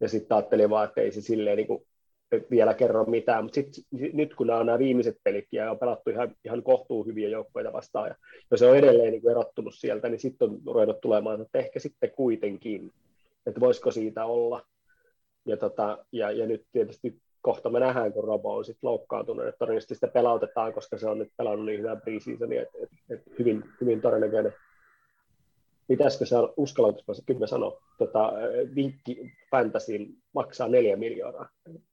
ja 0.00 0.08
sitten 0.08 0.36
ajattelin 0.36 0.70
vaan, 0.70 0.88
että 0.88 1.00
ei 1.00 1.12
se 1.12 1.20
silleen 1.20 1.56
niin 1.56 1.66
kuin 1.66 1.86
vielä 2.50 2.74
kerro 2.74 3.04
mitään, 3.04 3.44
mutta 3.44 3.54
sit, 3.54 3.86
nyt 4.12 4.34
kun 4.34 4.46
nämä 4.46 4.58
on 4.58 4.66
nämä 4.66 4.78
viimeiset 4.78 5.16
pelit 5.24 5.46
ja 5.52 5.70
on 5.70 5.78
pelattu 5.78 6.10
ihan, 6.10 6.34
ihan 6.44 6.62
kohtuu 6.62 7.04
hyviä 7.04 7.28
joukkoja 7.28 7.72
vastaan 7.72 8.08
ja 8.08 8.14
jos 8.50 8.60
se 8.60 8.66
on 8.66 8.76
edelleen 8.76 9.10
niin 9.10 9.22
kuin 9.22 9.30
erottunut 9.30 9.74
sieltä, 9.74 10.08
niin 10.08 10.20
sitten 10.20 10.50
on 10.50 10.60
ruvennut 10.66 11.00
tulemaan, 11.00 11.42
että 11.42 11.58
ehkä 11.58 11.80
sitten 11.80 12.10
kuitenkin, 12.10 12.92
että 13.46 13.60
voisiko 13.60 13.90
siitä 13.90 14.24
olla. 14.24 14.62
Ja, 15.46 15.56
tota, 15.56 16.04
ja, 16.12 16.30
ja 16.30 16.46
nyt 16.46 16.64
tietysti 16.72 17.16
kohta 17.42 17.70
me 17.70 17.80
nähdään, 17.80 18.12
kun 18.12 18.24
Robo 18.24 18.56
on 18.56 18.64
sitten 18.64 18.88
loukkaantunut, 18.88 19.46
että 19.46 19.58
todennäköisesti 19.58 19.94
sitä 19.94 20.08
pelautetaan, 20.08 20.72
koska 20.72 20.98
se 20.98 21.08
on 21.08 21.18
nyt 21.18 21.32
pelannut 21.36 21.66
niin 21.66 21.78
hyvää 21.78 21.96
preseasonia, 21.96 22.62
että, 22.62 22.78
että, 22.82 22.96
että 23.10 23.30
hyvin, 23.38 23.64
hyvin 23.80 24.00
todennäköinen 24.00 24.54
pitäisikö 25.88 26.26
se 26.26 26.36
uskallanko 26.56 27.14
se 27.14 27.22
kyllä 27.26 27.46
sanoa, 27.46 27.80
tota, 27.98 28.32
vinkki 28.74 29.32
Fantasyin 29.50 30.18
maksaa 30.34 30.68
neljä 30.68 30.96
miljoonaa. 30.96 31.48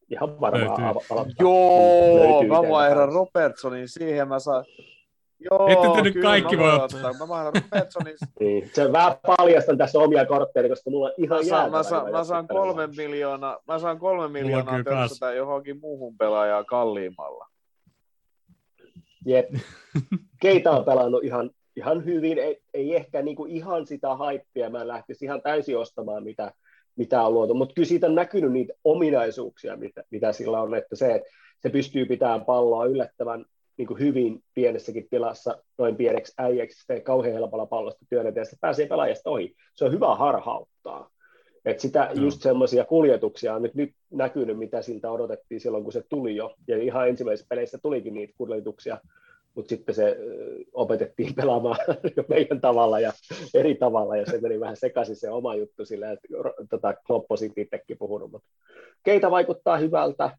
Ihan 0.09 0.41
varmaan 0.41 0.81
aloittaa. 0.81 1.25
Joo, 1.39 2.43
mä 2.43 2.69
vaihdan 2.69 3.09
Robertsonin 3.09 3.89
siihen, 3.89 4.27
mä 4.27 4.39
saan, 4.39 4.65
Joo, 5.51 5.67
Ette 5.67 5.87
te 5.95 6.01
nyt 6.01 6.21
kaikki 6.21 6.57
voi 6.57 6.71
ottaa. 6.71 7.13
Mä 7.13 7.27
vaihdan 7.27 7.53
Robertsonin. 7.63 8.15
niin, 8.39 8.71
se 8.73 8.91
vähän 8.91 9.13
paljastan 9.27 9.77
tässä 9.77 9.99
omia 9.99 10.25
kortteja, 10.25 10.69
koska 10.69 10.89
mulla 10.89 11.07
on 11.07 11.13
ihan 11.17 11.39
mä 11.39 11.49
saan, 11.49 11.71
mä 11.71 11.83
saan, 11.83 12.11
mä 12.11 12.23
saan 12.23 12.47
kolme 12.47 12.87
miljoonaa, 12.87 13.59
mä 13.67 13.79
saan 13.79 13.99
kolme 13.99 14.27
miljoonaa 14.27 14.83
törsätä 14.83 15.33
johonkin 15.33 15.79
muuhun 15.79 16.17
pelaajaan 16.17 16.65
kalliimmalla. 16.65 17.47
Jep. 19.25 19.49
Keitä 20.41 20.71
on 20.71 20.85
pelannut 20.85 21.23
ihan 21.23 21.49
ihan 21.75 22.05
hyvin, 22.05 22.37
ei, 22.37 22.61
ei 22.73 22.95
ehkä 22.95 23.21
niin 23.21 23.35
kuin 23.35 23.51
ihan 23.51 23.87
sitä 23.87 24.15
haippia, 24.15 24.69
mä 24.69 24.87
lähtisi 24.87 25.25
ihan 25.25 25.41
täysin 25.41 25.77
ostamaan, 25.77 26.23
mitä, 26.23 26.53
mitä 26.95 27.23
on 27.23 27.33
luotu, 27.33 27.53
mutta 27.53 27.73
kyllä 27.73 27.87
siitä 27.87 28.07
on 28.07 28.15
näkynyt 28.15 28.51
niitä 28.51 28.73
ominaisuuksia, 28.83 29.77
mitä, 29.77 30.03
mitä 30.11 30.33
sillä 30.33 30.61
on, 30.61 30.75
että 30.75 30.95
se, 30.95 31.15
että 31.15 31.29
se 31.59 31.69
pystyy 31.69 32.05
pitämään 32.05 32.45
palloa 32.45 32.85
yllättävän 32.85 33.45
niin 33.77 33.87
kuin 33.87 33.99
hyvin 33.99 34.43
pienessäkin 34.53 35.07
tilassa, 35.09 35.63
noin 35.77 35.95
pieneksi 35.95 36.33
äijäksi, 36.37 36.77
sitten 36.77 37.03
kauhean 37.03 37.33
helpolla 37.33 37.65
pallosta 37.65 38.05
työnnetään, 38.09 38.45
ja 38.51 38.57
pääsee 38.61 38.87
pelaajasta 38.87 39.29
ohi. 39.29 39.55
Se 39.73 39.85
on 39.85 39.91
hyvä 39.91 40.15
harhauttaa. 40.15 41.09
Et 41.65 41.79
sitä, 41.79 42.09
no. 42.15 42.23
just 42.23 42.41
semmoisia 42.41 42.85
kuljetuksia 42.85 43.55
on 43.55 43.61
nyt, 43.61 43.75
nyt 43.75 43.91
näkynyt, 44.11 44.57
mitä 44.57 44.81
siltä 44.81 45.11
odotettiin 45.11 45.61
silloin, 45.61 45.83
kun 45.83 45.93
se 45.93 46.03
tuli 46.09 46.35
jo. 46.35 46.55
Ja 46.67 46.77
ihan 46.77 47.09
ensimmäisessä 47.09 47.47
peleissä 47.49 47.77
tulikin 47.77 48.13
niitä 48.13 48.33
kuljetuksia, 48.37 48.97
mutta 49.55 49.69
sitten 49.69 49.95
se 49.95 50.17
opetettiin 50.73 51.35
pelaamaan 51.41 51.77
meidän 52.27 52.61
tavalla 52.61 52.99
ja 52.99 53.11
eri 53.53 53.75
tavalla, 53.75 54.17
ja 54.17 54.25
se 54.25 54.41
meni 54.41 54.59
vähän 54.59 54.77
sekaisin 54.77 55.15
se 55.15 55.29
oma 55.29 55.55
juttu 55.55 55.85
sillä, 55.85 56.11
että 56.11 56.27
tota, 56.69 56.93
Klopp 57.07 57.31
itsekin 57.57 57.97
puhunut, 57.97 58.31
mutta 58.31 58.47
keitä 59.03 59.31
vaikuttaa 59.31 59.77
hyvältä. 59.77 60.37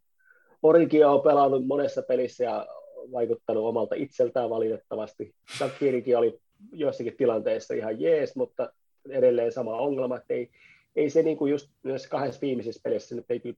Origi 0.62 1.04
on 1.04 1.22
pelannut 1.22 1.66
monessa 1.66 2.02
pelissä 2.02 2.44
ja 2.44 2.66
vaikuttanut 3.12 3.64
omalta 3.64 3.94
itseltään 3.94 4.50
valitettavasti. 4.50 5.34
Shakirikin 5.58 6.18
oli 6.18 6.40
joissakin 6.72 7.16
tilanteissa 7.16 7.74
ihan 7.74 8.00
jees, 8.00 8.36
mutta 8.36 8.72
edelleen 9.10 9.52
sama 9.52 9.76
ongelma, 9.76 10.16
että 10.16 10.34
ei, 10.34 10.50
ei 10.96 11.10
se 11.10 11.22
niin 11.22 11.36
kuin 11.36 11.50
just 11.50 11.70
myös 11.82 12.06
kahdessa 12.06 12.40
viimeisessä 12.40 12.80
pelissä 12.84 13.14
nyt 13.14 13.30
ei 13.30 13.54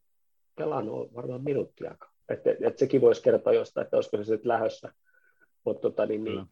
pelannut 0.57 1.15
varmaan 1.15 1.45
minuuttiakaan. 1.45 2.13
Että, 2.29 2.51
että 2.51 2.79
sekin 2.79 3.01
voisi 3.01 3.23
kertoa 3.23 3.53
jostain, 3.53 3.85
että 3.85 3.97
olisiko 3.97 4.17
se 4.17 4.25
sitten 4.25 4.49
lähössä 4.49 4.93
mutta 5.67 5.81
tota, 5.81 6.07
niin, 6.07 6.25
niin, 6.25 6.45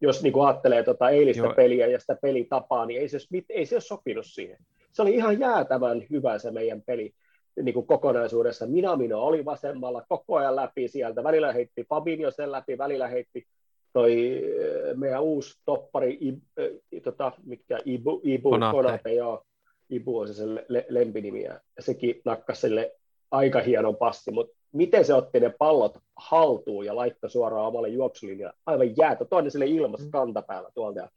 jos 0.00 0.22
niin 0.22 0.32
kuin 0.32 0.46
ajattelee 0.46 0.82
tota 0.82 1.10
eilistä 1.10 1.42
Joo. 1.42 1.54
peliä 1.54 1.86
ja 1.86 2.00
sitä 2.00 2.18
pelitapaa, 2.22 2.86
niin 2.86 3.00
ei 3.00 3.08
se, 3.08 3.18
ei 3.48 3.66
se 3.66 3.74
ole 3.74 3.80
sopinut 3.80 4.26
siihen. 4.26 4.58
Se 4.92 5.02
oli 5.02 5.14
ihan 5.14 5.40
jäätävän 5.40 6.02
hyvä 6.10 6.38
se 6.38 6.50
meidän 6.50 6.82
peli 6.82 7.14
niin 7.62 7.74
kuin 7.74 7.86
kokonaisuudessa. 7.86 8.66
Minamino 8.66 9.20
oli 9.20 9.44
vasemmalla 9.44 10.04
koko 10.08 10.36
ajan 10.36 10.56
läpi 10.56 10.88
sieltä. 10.88 11.24
Välillä 11.24 11.52
heitti 11.52 11.84
Fabinho 11.84 12.30
sen 12.30 12.52
läpi, 12.52 12.78
välillä 12.78 13.08
heitti 13.08 13.46
toi 13.92 14.36
eh, 14.36 14.96
meidän 14.96 15.22
uusi 15.22 15.60
toppari, 15.64 16.18
Ib, 16.20 16.38
äh, 16.58 17.02
tota, 17.02 17.32
mikä 17.46 17.78
Ibu, 17.84 18.20
Ibu 18.24 18.50
Konate. 18.50 18.72
Konate, 18.72 19.12
joo. 19.12 19.42
Ibu 19.90 20.18
on 20.18 20.28
se 20.28 20.34
sen 20.34 20.62
le- 20.68 20.86
lempinimi, 20.88 21.42
ja 21.42 21.60
sekin 21.80 22.20
nakkasi 22.24 22.60
sille 22.60 22.96
aika 23.30 23.60
hienon 23.60 23.96
passi, 23.96 24.30
mutta 24.30 24.56
miten 24.72 25.04
se 25.04 25.14
otti 25.14 25.40
ne 25.40 25.54
pallot 25.58 25.98
haltuun 26.16 26.86
ja 26.86 26.96
laittoi 26.96 27.30
suoraan 27.30 27.66
omalle 27.66 27.88
juoksulinjalle. 27.88 28.56
Aivan 28.66 28.96
jäätä. 28.96 29.24
Toinen 29.24 29.50
sille 29.50 29.66
ilmassa 29.66 30.06
mm. 30.06 30.10
kantapäällä 30.10 30.70
tuolta 30.74 30.98
ja 31.00 31.08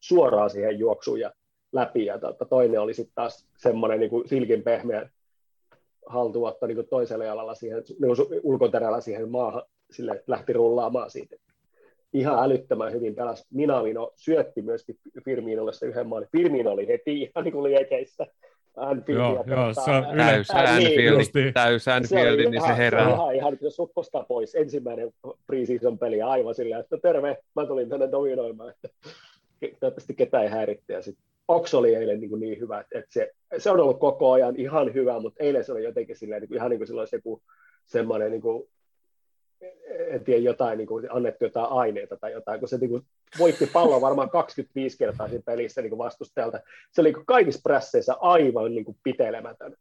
suoraan 0.00 0.50
siihen 0.50 0.78
juoksuun 0.78 1.20
ja 1.20 1.32
läpi. 1.72 2.04
Ja 2.04 2.18
tuota, 2.18 2.44
toinen 2.44 2.80
oli 2.80 2.94
sitten 2.94 3.14
taas 3.14 3.46
semmoinen 3.58 4.00
niin 4.00 4.10
kuin 4.10 4.28
silkin 4.28 4.62
pehmeä 4.62 5.10
haltuotto 6.06 6.66
niin 6.66 6.76
kuin 6.76 6.88
toisella 6.88 7.24
jalalla 7.24 7.54
siihen, 7.54 7.82
niin 7.88 8.16
kuin 8.16 8.40
ulkoterällä 8.42 9.00
siihen 9.00 9.30
maahan, 9.30 9.62
sille, 9.90 10.12
että 10.12 10.32
lähti 10.32 10.52
rullaamaan 10.52 11.10
siitä. 11.10 11.36
Ihan 12.12 12.44
älyttömän 12.44 12.92
hyvin 12.92 13.14
pelasi. 13.14 13.44
Minamino 13.50 14.12
syötti 14.16 14.62
myöskin 14.62 14.96
Firminolle 15.24 15.72
se 15.72 15.86
yhden 15.86 16.06
maalin. 16.06 16.28
Firmino 16.32 16.70
oli 16.70 16.88
heti 16.88 17.22
ihan 17.22 17.44
niin 17.44 17.52
kuin 17.52 17.64
liekeissä 17.64 18.26
Anfieldia. 18.76 19.24
Joo, 19.24 19.44
joo, 19.46 19.74
se 19.74 19.90
on 19.90 20.16
täys 20.16 20.50
Anfield, 20.50 21.52
täys 21.52 21.88
Anfield, 21.88 22.50
niin 22.50 22.62
se 22.62 22.76
herää. 22.76 23.04
Se 23.04 23.10
on 23.10 23.14
ihan, 23.14 23.34
ihan 23.34 23.58
jos 23.60 23.76
sukkosta 23.76 24.24
pois. 24.28 24.54
Ensimmäinen 24.54 25.10
preseason 25.46 25.98
peli 25.98 26.22
aivan 26.22 26.54
sillä, 26.54 26.78
että 26.78 26.98
terve, 26.98 27.38
mä 27.56 27.66
tulin 27.66 27.88
tänne 27.88 28.08
dominoimaan, 28.12 28.70
että 28.70 28.88
toivottavasti 29.80 30.14
ketään 30.14 30.44
ei 30.44 30.50
häiritte. 30.50 30.92
Ja 30.92 31.02
sitten 31.02 31.24
Ox 31.48 31.74
oli 31.74 31.94
eilen 31.94 32.20
niin, 32.20 32.40
niin 32.40 32.60
hyvä, 32.60 32.80
että 32.80 33.12
se, 33.12 33.30
se, 33.58 33.70
on 33.70 33.80
ollut 33.80 34.00
koko 34.00 34.32
ajan 34.32 34.56
ihan 34.56 34.94
hyvä, 34.94 35.20
mutta 35.20 35.44
eilen 35.44 35.64
se 35.64 35.72
oli 35.72 35.84
jotenkin 35.84 36.16
silleen, 36.16 36.42
niin 36.42 36.54
ihan 36.54 36.70
niin 36.70 36.78
kuin 36.78 36.86
silloin 36.86 37.08
se 37.08 37.16
joku 37.16 37.42
semmoinen 37.86 38.30
niin 38.30 38.42
kuin 38.42 38.68
en 40.08 40.24
tiedä, 40.24 40.40
jotain, 40.40 40.78
niin 40.78 40.88
kuin, 40.88 41.08
annettu 41.10 41.44
jotain 41.44 41.66
aineita 41.70 42.16
tai 42.16 42.32
jotain, 42.32 42.60
kun 42.60 42.68
se 42.68 42.78
niin 42.78 42.90
kuin, 42.90 43.02
voitti 43.38 43.66
pallon 43.66 44.00
varmaan 44.00 44.30
25 44.30 44.98
kertaa 44.98 45.28
siinä 45.28 45.42
pelissä 45.46 45.82
niin 45.82 45.90
kuin 45.90 45.98
vastustajalta. 45.98 46.60
Se 46.92 47.00
oli 47.00 47.12
niin 47.12 47.26
kaikissa 47.26 47.60
prässeissä 47.64 48.14
aivan 48.20 48.74
niin 48.74 48.84
kuin, 48.84 48.96
pitelemätön. 49.02 49.76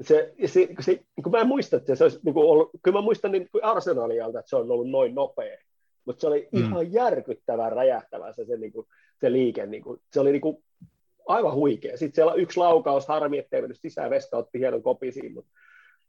Se, 0.00 0.34
se, 0.46 0.68
se, 0.80 0.92
niin 0.92 1.22
kuin 1.22 1.30
mä 1.30 1.40
en 1.40 1.46
muista, 1.46 1.76
että 1.76 1.94
se 1.94 2.04
olisi 2.04 2.20
niin 2.22 2.34
kuin 2.34 2.46
ollut, 2.46 2.70
kyllä 2.82 2.98
mä 2.98 3.02
muistan 3.02 3.32
niin 3.32 3.48
kuin 3.52 3.64
Arsenalialta, 3.64 4.38
että 4.38 4.50
se 4.50 4.56
on 4.56 4.70
ollut 4.70 4.90
noin 4.90 5.14
nopea, 5.14 5.58
mutta 6.04 6.20
se 6.20 6.26
oli 6.26 6.48
mm. 6.52 6.60
ihan 6.60 6.92
järkyttävän 6.92 7.72
räjähtävä 7.72 8.32
se, 8.32 8.44
se, 8.44 8.56
niin 8.56 8.72
kuin, 8.72 8.86
se 9.20 9.32
liike, 9.32 9.66
niin 9.66 9.82
kuin, 9.82 10.00
se 10.12 10.20
oli 10.20 10.32
niin 10.32 10.42
kuin, 10.42 10.64
aivan 11.26 11.54
huikea. 11.54 11.96
Sitten 11.96 12.14
siellä 12.14 12.34
yksi 12.34 12.58
laukaus, 12.58 13.08
harmi, 13.08 13.38
ettei 13.38 13.60
mennyt 13.60 13.80
sisään, 13.80 14.10
Veska 14.10 14.36
otti 14.36 14.58
hienon 14.58 14.82
kopisiin, 14.82 15.34
mutta, 15.34 15.50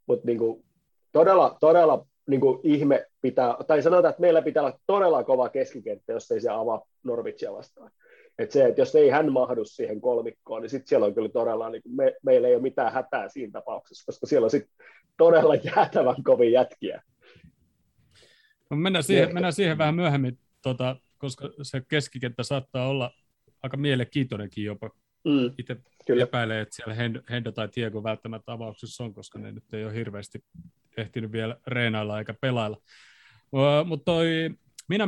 mutta 0.07 0.27
niin 0.27 0.37
kuin, 0.37 0.63
todella, 1.11 1.57
todella 1.59 2.05
niin 2.27 2.41
kuin 2.41 2.59
ihme 2.63 3.05
pitää, 3.21 3.55
tai 3.67 3.81
sanotaan, 3.81 4.09
että 4.09 4.21
meillä 4.21 4.41
pitää 4.41 4.63
olla 4.63 4.79
todella 4.87 5.23
kova 5.23 5.49
keskikenttä, 5.49 6.13
jos 6.13 6.31
ei 6.31 6.41
se 6.41 6.49
avaa 6.49 6.81
Norwitsia 7.03 7.53
vastaan. 7.53 7.91
Et 8.39 8.51
se, 8.51 8.65
että 8.65 8.81
jos 8.81 8.95
ei 8.95 9.09
hän 9.09 9.31
mahdu 9.31 9.65
siihen 9.65 10.01
kolmikkoon, 10.01 10.61
niin 10.61 10.69
sitten 10.69 10.87
siellä 10.87 11.05
on 11.05 11.13
kyllä 11.13 11.29
todella, 11.29 11.69
niin 11.69 11.81
me, 11.89 12.15
meillä 12.23 12.47
ei 12.47 12.55
ole 12.55 12.61
mitään 12.61 12.93
hätää 12.93 13.29
siinä 13.29 13.51
tapauksessa, 13.51 14.05
koska 14.05 14.27
siellä 14.27 14.45
on 14.45 14.51
sit 14.51 14.69
todella 15.17 15.55
jäätävän 15.75 16.23
kovin 16.23 16.51
jätkiä. 16.51 17.01
No 18.69 18.77
mennään, 18.77 19.03
siihen, 19.03 19.33
mennään 19.33 19.53
siihen 19.53 19.77
vähän 19.77 19.95
myöhemmin, 19.95 20.39
tota, 20.61 20.95
koska 21.17 21.49
se 21.61 21.81
keskikenttä 21.87 22.43
saattaa 22.43 22.87
olla 22.87 23.11
aika 23.63 23.77
mielenkiintoinenkin 23.77 24.63
jopa. 24.63 24.89
Mm. 25.25 25.51
Itse 25.57 25.77
Kyllä. 26.07 26.23
epäilen, 26.23 26.59
että 26.59 26.75
siellä 26.75 26.95
Hendo, 27.29 27.51
tai 27.51 27.69
Diego 27.75 28.03
välttämättä 28.03 28.51
avauksessa 28.51 29.03
on, 29.03 29.13
koska 29.13 29.39
ne 29.39 29.51
nyt 29.51 29.73
ei 29.73 29.85
ole 29.85 29.93
hirveästi 29.93 30.43
ehtinyt 30.97 31.31
vielä 31.31 31.57
reenailla 31.67 32.19
eikä 32.19 32.35
pelailla. 32.41 32.77
Mutta 33.85 34.05
toi 34.05 34.49
minä 34.89 35.07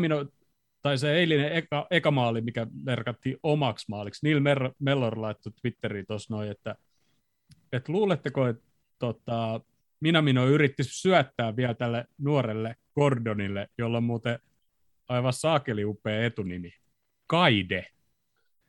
tai 0.81 0.97
se 0.97 1.13
eilinen 1.13 1.51
eka, 1.51 1.87
eka 1.91 2.11
maali, 2.11 2.41
mikä 2.41 2.67
merkattiin 2.83 3.37
omaksi 3.43 3.85
maaliksi, 3.89 4.27
Neil 4.27 4.39
Mer- 4.39 4.71
Mellor 4.79 5.21
laittoi 5.21 5.53
Twitteriin 5.61 6.05
tuossa 6.07 6.33
noin, 6.33 6.51
että, 6.51 6.75
että 7.73 7.91
luuletteko, 7.91 8.47
että 8.47 8.63
tota, 8.99 9.61
minä 9.99 10.21
yritti 10.49 10.83
syöttää 10.83 11.55
vielä 11.55 11.73
tälle 11.73 12.05
nuorelle 12.17 12.75
Gordonille, 12.95 13.67
jolla 13.77 13.97
on 13.97 14.03
muuten 14.03 14.39
aivan 15.09 15.33
saakeli 15.33 15.85
upea 15.85 16.25
etunimi. 16.25 16.71
Kaide. 17.27 17.87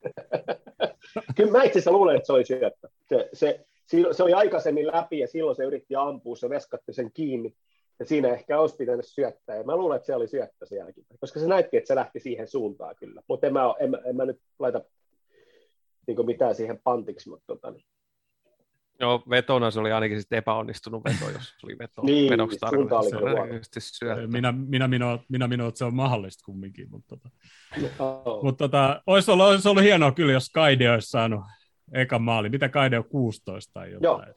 Kyllä 1.37 1.53
mä 1.53 1.63
itse 1.63 1.71
asiassa 1.71 1.93
luulen, 1.93 2.17
että 2.17 2.27
se 2.27 2.33
oli 2.33 2.45
syöttö. 2.45 2.89
Se, 3.09 3.29
se, 3.33 3.67
se 4.13 4.23
oli 4.23 4.33
aikaisemmin 4.33 4.87
läpi 4.87 5.19
ja 5.19 5.29
silloin 5.29 5.57
se 5.57 5.65
yritti 5.65 5.97
ampua, 5.97 6.37
se 6.37 6.49
veskatti 6.49 6.93
sen 6.93 7.11
kiinni. 7.15 7.55
Ja 7.99 8.05
siinä 8.05 8.29
ehkä 8.29 8.61
olisi 8.61 8.77
pitänyt 8.77 9.07
syöttää. 9.07 9.57
Ja 9.57 9.65
mä 9.65 9.77
luulen, 9.77 9.97
että 9.97 10.07
se 10.07 10.15
oli 10.15 10.29
syöttö 10.29 10.67
sielläkin. 10.67 11.07
Koska 11.21 11.41
se 11.41 11.47
näytti, 11.47 11.77
että 11.77 11.89
se 11.89 11.95
lähti 11.95 12.21
siihen 12.21 12.49
suuntaan 12.49 12.97
kyllä. 12.97 13.23
Mutta 13.29 13.47
en 13.47 13.53
mä, 13.53 13.75
en, 13.81 13.99
en 14.05 14.17
mä 14.17 14.25
nyt 14.25 14.41
laita 14.59 14.81
niin 16.07 16.27
mitään 16.27 16.55
siihen 16.55 16.81
pantiksi. 16.85 17.29
Mutta 17.29 17.45
tota, 17.47 17.71
niin. 17.71 17.85
Joo, 19.01 19.23
vetona 19.31 19.71
se 19.71 19.81
oli 19.81 19.93
ainakin 19.93 20.21
sitten 20.21 20.39
epäonnistunut 20.39 21.05
veto, 21.05 21.31
jos 21.33 21.55
oli 21.65 21.79
veto. 21.79 22.03
niin, 22.03 22.23
oli. 22.23 22.29
Minä, 24.27 24.53
minä, 24.53 24.89
minä, 24.89 25.19
minä, 25.29 25.49
minä, 25.49 25.67
että 25.67 25.79
se 25.79 25.85
on 25.85 25.95
mahdollista 25.95 26.45
kumminkin. 26.45 26.91
Mutta, 26.91 27.17
tota, 27.17 27.29
Oh. 27.99 28.45
mutta 28.45 28.65
tota, 28.65 29.03
olisi, 29.07 29.31
ollut, 29.31 29.47
olisi 29.47 29.69
ollut 29.69 29.83
hienoa 29.83 30.13
kyllä, 30.13 30.33
jos 30.33 30.51
Kaide 30.51 30.91
olisi 30.91 31.11
saanut 31.11 31.41
ekan 31.93 32.23
maali. 32.23 32.49
Mitä 32.49 32.69
Kaide 32.69 32.99
on 32.99 33.05
16 33.05 33.73
tai 33.73 33.93
jotain? 33.93 34.35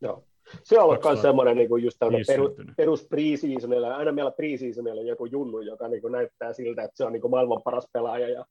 Joo. 0.00 0.24
Se 0.62 0.78
on 0.78 0.84
ollut 0.84 0.94
myös 0.94 1.02
2005 1.02 1.22
semmoinen 1.22 1.56
niin 1.56 1.82
just 1.82 1.98
peru, 2.26 2.54
perus 2.76 3.06
preseasonilla. 3.08 3.96
Aina 3.96 4.12
meillä 4.12 4.30
preseasonilla 4.30 5.02
joku 5.02 5.26
junnu, 5.26 5.60
joka 5.60 5.88
niin 5.88 6.02
kuin 6.02 6.12
näyttää 6.12 6.52
siltä, 6.52 6.82
että 6.82 6.96
se 6.96 7.04
on 7.04 7.12
niin 7.12 7.20
kuin 7.20 7.30
maailman 7.30 7.62
paras 7.64 7.88
pelaaja. 7.92 8.28
Ja, 8.28 8.44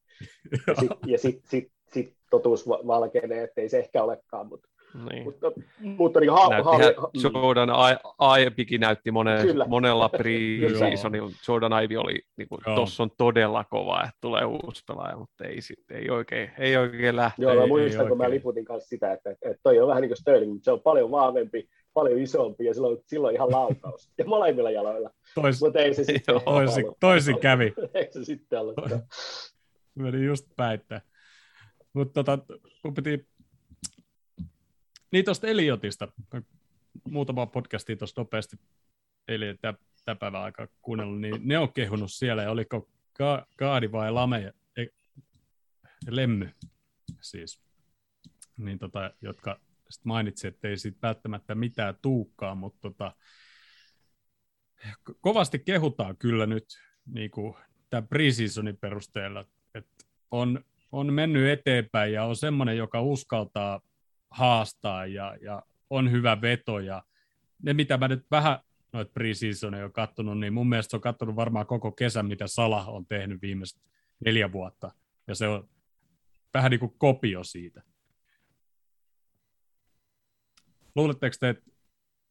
ja 1.08 1.18
sitten 1.18 1.18
sit, 1.18 1.42
sit, 1.50 1.72
sit 1.94 2.16
totuus 2.30 2.68
va- 2.68 2.88
valkenee, 2.88 3.44
että 3.44 3.62
ei 3.62 3.70
se 3.70 3.80
ehkä 3.80 4.04
olekaan. 4.04 4.48
Mutta, 4.48 4.70
Niin. 5.10 5.24
mutta, 5.24 5.52
mutta 5.80 6.20
niin 6.20 6.32
ha, 6.32 6.42
ha, 6.42 6.50
Näyttihän 6.50 6.94
Jordan 7.34 7.70
I- 7.70 8.42
Ivykin 8.42 8.82
näytti 8.82 9.12
monen, 9.12 9.42
Kyllä. 9.48 9.66
monella 9.68 10.10
pre-seasonilla. 10.18 11.32
Jordan 11.48 11.84
Ivy 11.84 11.98
oli, 11.98 12.22
niin 12.38 12.48
kuin, 12.48 12.62
tossa 12.76 13.04
on 13.04 13.12
todella 13.18 13.64
kova, 13.64 14.04
että 14.04 14.18
tulee 14.22 14.46
uusi 14.46 14.84
pelaaja, 14.88 15.18
mutta 15.18 15.46
ei, 15.46 15.62
sit, 15.62 15.92
ei, 15.92 16.10
oikein, 16.10 16.52
ei 16.58 16.78
oikein 16.78 17.16
lähtee. 17.16 17.44
Joo, 17.44 17.56
mä 17.56 17.68
muistan, 17.68 18.08
kun 18.08 18.18
mä 18.18 18.30
liputin 18.30 18.66
kanssa 18.66 18.90
sitä, 18.90 19.14
että, 19.14 19.32
että 19.32 19.60
toi 19.64 19.80
on 19.80 19.88
vähän 19.88 20.02
niin 20.02 20.10
kuin 20.10 20.18
Sterling, 20.18 20.52
mutta 20.52 20.66
se 20.66 20.72
on 20.72 20.82
paljon 20.82 21.12
vahvempi, 21.12 21.70
paljon 21.94 22.20
isompi 22.20 22.66
ja 22.66 22.74
silloin, 22.74 22.98
silloin 23.06 23.36
ihan 23.36 23.52
laukaus. 23.52 24.12
Ja 24.18 24.26
molemmilla 24.26 24.72
jaloilla. 24.72 25.10
Tois, 25.36 25.62
Mutta 25.62 25.80
ei 25.80 25.94
se 25.94 26.04
sitten 26.04 26.34
Joo, 26.34 26.40
toisin, 26.40 26.86
toisin 27.00 27.40
kävi. 27.40 27.74
Ei 27.94 28.08
se 28.12 28.26
sitten 28.26 28.60
ollutkaan. 28.60 29.02
Meni 29.96 30.26
just 30.26 30.48
päittää. 30.56 31.02
Mutta 31.94 32.24
tota, 32.24 32.40
kun 32.82 32.94
piti... 32.94 33.28
Niin 35.12 35.26
tuosta 35.26 35.48
Eliotista, 35.48 36.08
muutama 37.10 37.46
podcastia 37.46 37.96
tuosta 37.96 38.22
nopeasti. 38.22 38.58
Eli 39.28 39.46
tämä 40.06 40.16
päivän 40.16 40.42
aikaa 40.42 40.68
kuunnellut, 40.82 41.22
niin 41.22 41.42
ne 41.44 41.58
on 41.58 41.74
kehunut 41.74 42.12
siellä, 42.12 42.44
ja 42.44 42.52
oliko 42.52 42.90
Ka- 43.14 43.48
Kaadi 43.58 43.92
vai 43.92 44.12
Lame, 44.12 44.54
e, 44.78 44.86
Lemmy 46.10 46.50
siis, 47.22 47.62
niin 48.58 48.80
tota, 48.80 49.12
jotka 49.22 49.60
sit 49.90 50.06
mainitsi, 50.06 50.48
että 50.48 50.68
ei 50.68 50.78
siitä 50.78 51.00
välttämättä 51.02 51.56
mitään 51.56 51.96
tuukkaa, 52.02 52.56
mutta 52.56 52.80
tota, 52.82 53.16
ko- 54.86 55.16
kovasti 55.22 55.60
kehutaan 55.60 56.18
kyllä 56.18 56.46
nyt 56.46 56.66
niin 57.06 57.32
kuin 57.32 57.56
tämän 57.90 58.08
preseasonin 58.08 58.78
perusteella, 58.78 59.46
että 59.76 60.06
on, 60.32 60.66
on 60.92 61.14
mennyt 61.14 61.50
eteenpäin 61.50 62.14
ja 62.14 62.26
on 62.26 62.36
semmoinen, 62.36 62.78
joka 62.78 63.02
uskaltaa 63.02 63.82
haastaa 64.32 65.06
ja, 65.06 65.38
ja 65.42 65.64
on 65.90 66.12
hyvä 66.12 66.42
veto 66.42 66.80
ja 66.80 67.04
ne, 67.64 67.74
mitä 67.74 67.98
mä 67.98 68.08
nyt 68.08 68.26
vähän 68.32 68.60
noita 68.94 69.12
preseasoneja 69.14 69.86
on 69.86 69.92
kattonut, 69.92 70.40
niin 70.40 70.54
mun 70.54 70.70
mielestä 70.70 70.90
se 70.90 70.98
on 70.98 71.02
kattonut 71.02 71.36
varmaan 71.36 71.66
koko 71.66 71.92
kesän, 71.92 72.26
mitä 72.26 72.48
Salah 72.48 72.90
on 72.90 73.06
tehnyt 73.06 73.42
viimeiset 73.42 73.82
neljä 74.26 74.52
vuotta. 74.52 74.92
Ja 75.28 75.36
se 75.36 75.48
on 75.48 75.70
vähän 76.54 76.72
niin 76.72 76.80
kuin 76.80 76.96
kopio 76.98 77.44
siitä. 77.44 77.84
Luuletteko 80.96 81.36
te, 81.40 81.50
että 81.50 81.72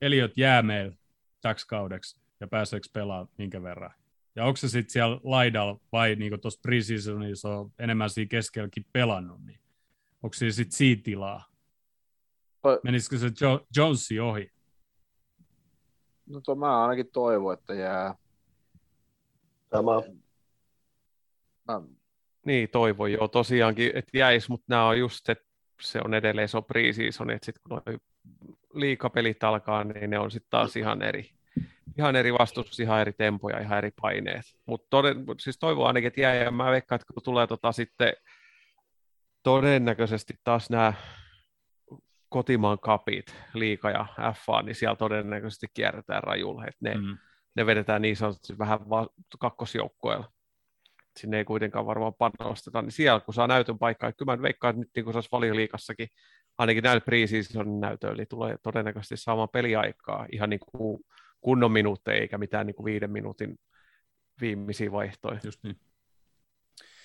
Eliot 0.01 0.37
jää 0.37 0.63
meillä 0.63 0.97
täksi 1.41 1.67
kaudeksi 1.67 2.21
ja 2.41 2.49
pääseekö 2.49 2.89
pelaamaan 2.93 3.29
minkä 3.39 3.63
verran? 3.63 3.91
Ja 4.37 4.45
onko 4.45 4.57
se 4.57 4.69
sitten 4.69 4.93
siellä 4.93 5.21
laidalla 5.25 5.81
vai 5.93 6.15
niin 6.15 6.31
kuin 6.31 6.41
tuossa 6.41 6.61
preseasonissa 6.63 7.49
on 7.49 7.73
enemmän 7.79 8.11
siinä 8.11 8.29
keskelläkin 8.29 8.87
pelannut, 8.93 9.45
niin 9.45 9.61
onko 10.23 10.35
siinä 10.35 10.53
sitten 10.53 10.77
siitä 10.77 11.03
tilaa? 11.03 11.50
Toi- 12.63 12.81
Menisikö 12.85 13.19
se 13.19 13.27
jo- 13.41 13.67
Jonesi 13.77 14.21
ohi? 14.21 14.53
No 16.27 16.41
to, 16.41 16.55
mä 16.55 16.83
ainakin 16.83 17.11
toivon, 17.13 17.55
että 17.55 17.75
jää. 17.75 18.15
Sama. 19.75 20.03
Mä, 21.69 21.81
Niin, 22.45 22.69
toivon 22.69 23.13
joo 23.13 23.29
tosiaankin, 23.29 23.91
että 23.95 24.19
jäisi, 24.19 24.49
mutta 24.51 24.65
nämä 24.69 24.87
on 24.87 24.99
just, 24.99 25.29
että 25.29 25.45
se 25.81 26.01
on 26.05 26.15
edelleen 26.15 26.49
se 26.49 26.57
on 26.57 26.65
pre-season, 26.65 27.31
että 27.31 27.47
sitten 27.47 27.63
kun 27.69 27.83
noi 27.87 27.99
liikapelit 28.75 29.45
alkaa, 29.45 29.85
niin 29.85 30.11
ne 30.11 30.19
on 30.19 30.31
sitten 30.31 30.51
taas 30.51 30.77
ihan 30.77 31.03
eri, 31.03 31.31
ihan 31.99 32.17
eri 32.17 32.33
vastus, 32.33 32.81
ihan 32.81 33.01
eri 33.01 33.13
tempoja, 33.13 33.59
ihan 33.61 33.79
eri 33.79 33.91
paineet. 34.01 34.45
Mutta 34.67 34.97
siis 35.41 35.59
toivon 35.59 35.87
ainakin, 35.87 36.07
että 36.09 36.21
jää, 36.21 36.35
ja 36.35 36.51
mä 36.51 36.71
veikkaan, 36.71 36.97
että 37.01 37.13
kun 37.15 37.23
tulee 37.23 37.47
tota 37.47 37.73
sitten 37.73 38.13
todennäköisesti 39.43 40.35
taas 40.45 40.71
nämä 40.71 40.93
kotimaan 42.31 42.79
kapit, 42.79 43.35
liika 43.55 43.91
ja 43.91 44.07
FA, 44.47 44.63
niin 44.63 44.75
siellä 44.75 44.97
todennäköisesti 44.97 45.67
kierretään 45.75 46.23
rajulla, 46.23 46.67
että 46.67 46.79
ne, 46.81 46.95
Mm. 46.95 47.19
ne 47.57 47.67
vedetään 47.67 48.03
niin 48.03 48.17
sanotusti 48.17 48.59
vähän 48.59 48.91
va- 48.91 49.09
kakkosjoukkoilla. 49.39 50.33
Sinne 51.19 51.39
ei 51.39 51.45
kuitenkaan 51.45 51.87
varmaan 51.87 52.13
panosteta, 52.15 52.83
niin 52.83 52.93
siellä 52.93 53.21
kun 53.21 53.35
saa 53.35 53.47
näytön 53.47 53.79
paikkaa, 53.79 54.09
että 54.09 54.19
kyllä 54.19 54.37
mä 54.37 54.43
veikkaan, 54.43 54.71
että 54.71 54.81
nyt 54.81 54.91
niin 54.97 55.05
kuin 55.05 55.15
se 55.15 55.19
olisi 55.19 55.29
valioliikassakin, 55.33 56.09
ainakin 56.59 56.83
näillä 56.85 57.01
preseasonin 57.01 57.81
näytöillä, 57.81 58.17
niin 58.17 58.29
tulee 58.29 58.57
todennäköisesti 58.63 59.17
saamaan 59.17 59.49
peliaikaa 59.53 60.27
ihan 60.33 60.51
niin 60.51 60.61
kuin 60.73 61.01
kunnon 61.41 61.73
minuutteja, 61.73 62.21
eikä 62.21 62.39
mitään 62.39 62.67
niin 62.67 62.75
kuin 62.75 62.85
viiden 62.85 63.11
minuutin 63.11 63.59
viimeisiä 64.41 64.93
vaihtoja. 64.93 65.41
Just 65.45 65.61
niin. 65.63 65.77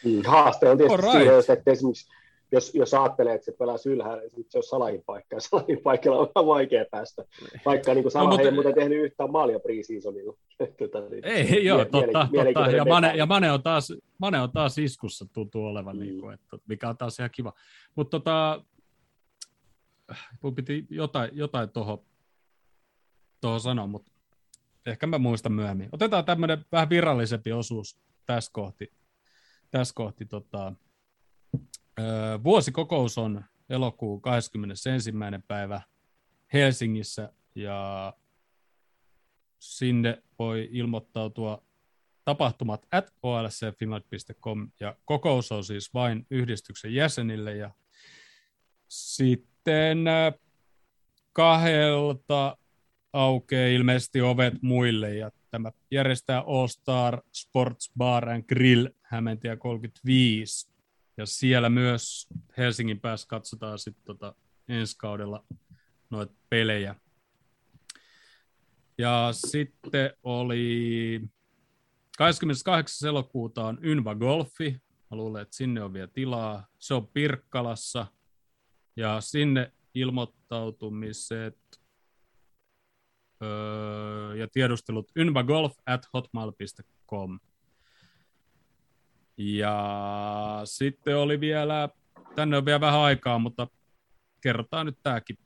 Mm, 0.06 0.22
Haaste 0.26 0.70
on 0.70 0.78
tietysti 0.78 1.08
Alright. 1.08 1.18
siinä, 1.44 1.54
että 1.60 1.72
esimerkiksi 1.72 2.12
jos, 2.52 2.76
jos 2.76 2.93
ajattelee, 2.93 3.34
että 3.36 3.46
se 3.46 3.52
pelaa 3.52 3.78
ylhäällä, 3.86 4.22
niin 4.22 4.32
sit 4.36 4.52
se 4.52 4.58
on 4.58 4.64
salahin 4.64 5.04
paikka, 5.06 5.36
ja 5.36 5.39
salahin 5.39 5.82
paikalla 5.84 6.18
on 6.20 6.28
vähän 6.36 6.48
vaikea 6.48 6.86
päästä. 6.91 7.26
Vaikka 7.66 7.93
niin 7.93 8.12
Salah 8.12 8.30
mutta- 8.30 8.46
ei 8.48 8.52
muuten 8.54 8.74
tehnyt 8.76 9.04
yhtään 9.06 9.32
maalia 9.32 9.60
preseasonilla. 9.60 10.34
Tota, 10.80 11.02
niin, 11.10 11.26
Ei, 11.26 11.66
joo, 11.66 11.78
mie- 11.78 11.86
totta, 11.86 12.28
totta. 12.54 12.72
Ja, 12.72 12.86
Mane, 12.86 13.16
ja 13.16 13.26
Mane, 13.26 13.52
on 13.52 13.64
taas, 13.64 13.93
Mane 14.18 14.41
on 14.41 14.52
taas 14.52 14.78
iskussa 14.78 15.26
tuntuu 15.34 15.66
olevan, 15.66 15.96
Mm. 15.96 16.02
niin 16.04 16.20
kuin, 16.22 16.34
että, 16.34 16.58
mikä 16.68 16.89
on 16.89 16.98
taas 16.98 17.20
ihan 17.20 17.30
kiva. 17.34 17.54
Mutta 17.96 18.20
tota, 18.20 18.64
mun 20.41 20.56
piti 20.56 20.86
jotain, 20.89 21.30
jotain 21.34 21.70
tuohon 21.70 21.98
toho 23.41 23.60
sanoa, 23.60 23.88
mutta 23.88 24.12
ehkä 24.86 25.08
mä 25.08 25.18
muistan 25.18 25.52
myöhemmin. 25.52 25.89
Otetaan 25.91 26.26
tämmöinen 26.26 26.66
vähän 26.72 26.89
virallisempi 26.89 27.52
osuus 27.52 27.98
tässä 28.26 28.52
kohti. 28.54 28.91
Tässä 29.72 29.93
kohti 29.96 30.26
tota, 30.26 30.74
öö, 32.00 32.43
vuosikokous 32.43 33.18
on 33.18 33.46
elokuun 33.70 34.22
21. 34.22 34.89
päivä 35.48 35.82
Helsingissä 36.54 37.34
ja 37.56 38.14
sinne 39.60 40.24
voi 40.39 40.70
ilmoittautua 40.72 41.64
tapahtumat 42.26 42.88
at 42.91 43.14
olsfinland.com 43.24 44.72
ja 44.80 44.96
kokous 45.06 45.52
on 45.52 45.64
siis 45.64 45.93
vain 45.93 46.28
yhdistyksen 46.30 46.93
jäsenille 46.93 47.56
ja 47.56 47.72
sitten 48.88 50.06
kahdelta 51.34 52.58
aukeaa 53.14 53.68
ilmeisesti 53.68 54.22
ovet 54.22 54.54
muille 54.62 55.16
ja 55.16 55.32
tämä 55.52 55.72
järjestää 55.91 56.39
All 56.39 56.68
Star 56.68 57.22
Sports 57.34 57.91
Bar 57.98 58.30
and 58.30 58.43
Grill 58.43 58.88
Hämeentie 59.02 59.56
35 59.56 60.75
ja 61.18 61.26
siellä 61.26 61.70
myös 61.70 62.28
Helsingin 62.57 62.99
päässä 62.99 63.28
katsotaan 63.28 63.80
sitten 63.80 64.05
tota 64.05 64.36
ensi 64.68 64.95
kaudella 64.97 65.45
noita 66.09 66.34
pelejä. 66.49 66.95
Ja 68.97 69.30
sitten 69.34 70.13
oli 70.24 71.22
28. 72.18 73.09
elokuuta 73.09 73.66
on 73.66 73.78
Ynva 73.84 74.16
Golfi. 74.16 74.72
Mä 75.11 75.18
luulen, 75.18 75.41
että 75.41 75.55
sinne 75.55 75.84
on 75.84 75.93
vielä 75.93 76.07
tilaa. 76.07 76.68
Se 76.80 76.93
on 76.93 77.07
Pirkkalassa. 77.07 78.07
Ja 78.95 79.22
sinne 79.22 79.72
ilmoittautumiset 79.93 81.57
öö, 83.43 84.36
ja 84.36 84.47
tiedustelut 84.47 85.11
ynbagolf 85.18 85.74
at 85.86 86.05
hotmail.com. 86.13 87.39
Ja 89.38 90.62
sitten 90.66 91.18
oli 91.18 91.40
vielä, 91.40 91.90
tänne 92.36 92.58
on 92.58 92.66
vielä 92.66 92.82
vähän 92.82 93.00
aikaa, 93.00 93.40
mutta 93.40 93.68
kerrotaan 94.42 94.86
nyt 94.86 94.98
tämäkin. 95.04 95.38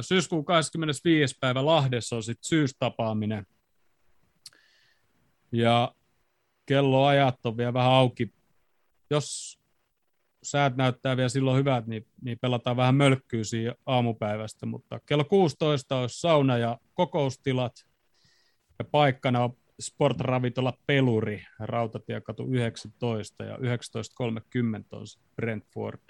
Syyskuun 0.00 0.44
25. 0.44 1.36
päivä 1.40 1.66
Lahdessa 1.66 2.16
on 2.16 2.22
sitten 2.22 2.48
syystapaaminen. 2.48 3.46
Ja 5.52 5.94
kelloajat 6.66 7.46
on 7.46 7.56
vielä 7.56 7.72
vähän 7.72 7.92
auki. 7.92 8.34
Jos 9.10 9.60
säät 10.42 10.76
näyttää 10.76 11.16
vielä 11.16 11.28
silloin 11.28 11.58
hyvät, 11.58 11.86
niin, 11.86 12.06
niin 12.22 12.38
pelataan 12.38 12.76
vähän 12.76 12.94
mölkkyä 12.94 13.44
siinä 13.44 13.74
aamupäivästä, 13.86 14.66
mutta 14.66 15.00
kello 15.06 15.24
16 15.24 15.96
olisi 15.96 16.20
sauna 16.20 16.58
ja 16.58 16.78
kokoustilat, 16.94 17.72
ja 18.78 18.84
paikkana 18.84 19.44
on 19.44 19.56
Sportravintola 19.80 20.72
Peluri, 20.86 21.44
Rautatiekatu 21.58 22.46
19 22.50 23.44
ja 23.44 23.56
19.30 23.56 23.62
on 24.92 25.04
Brentford, 25.36 26.00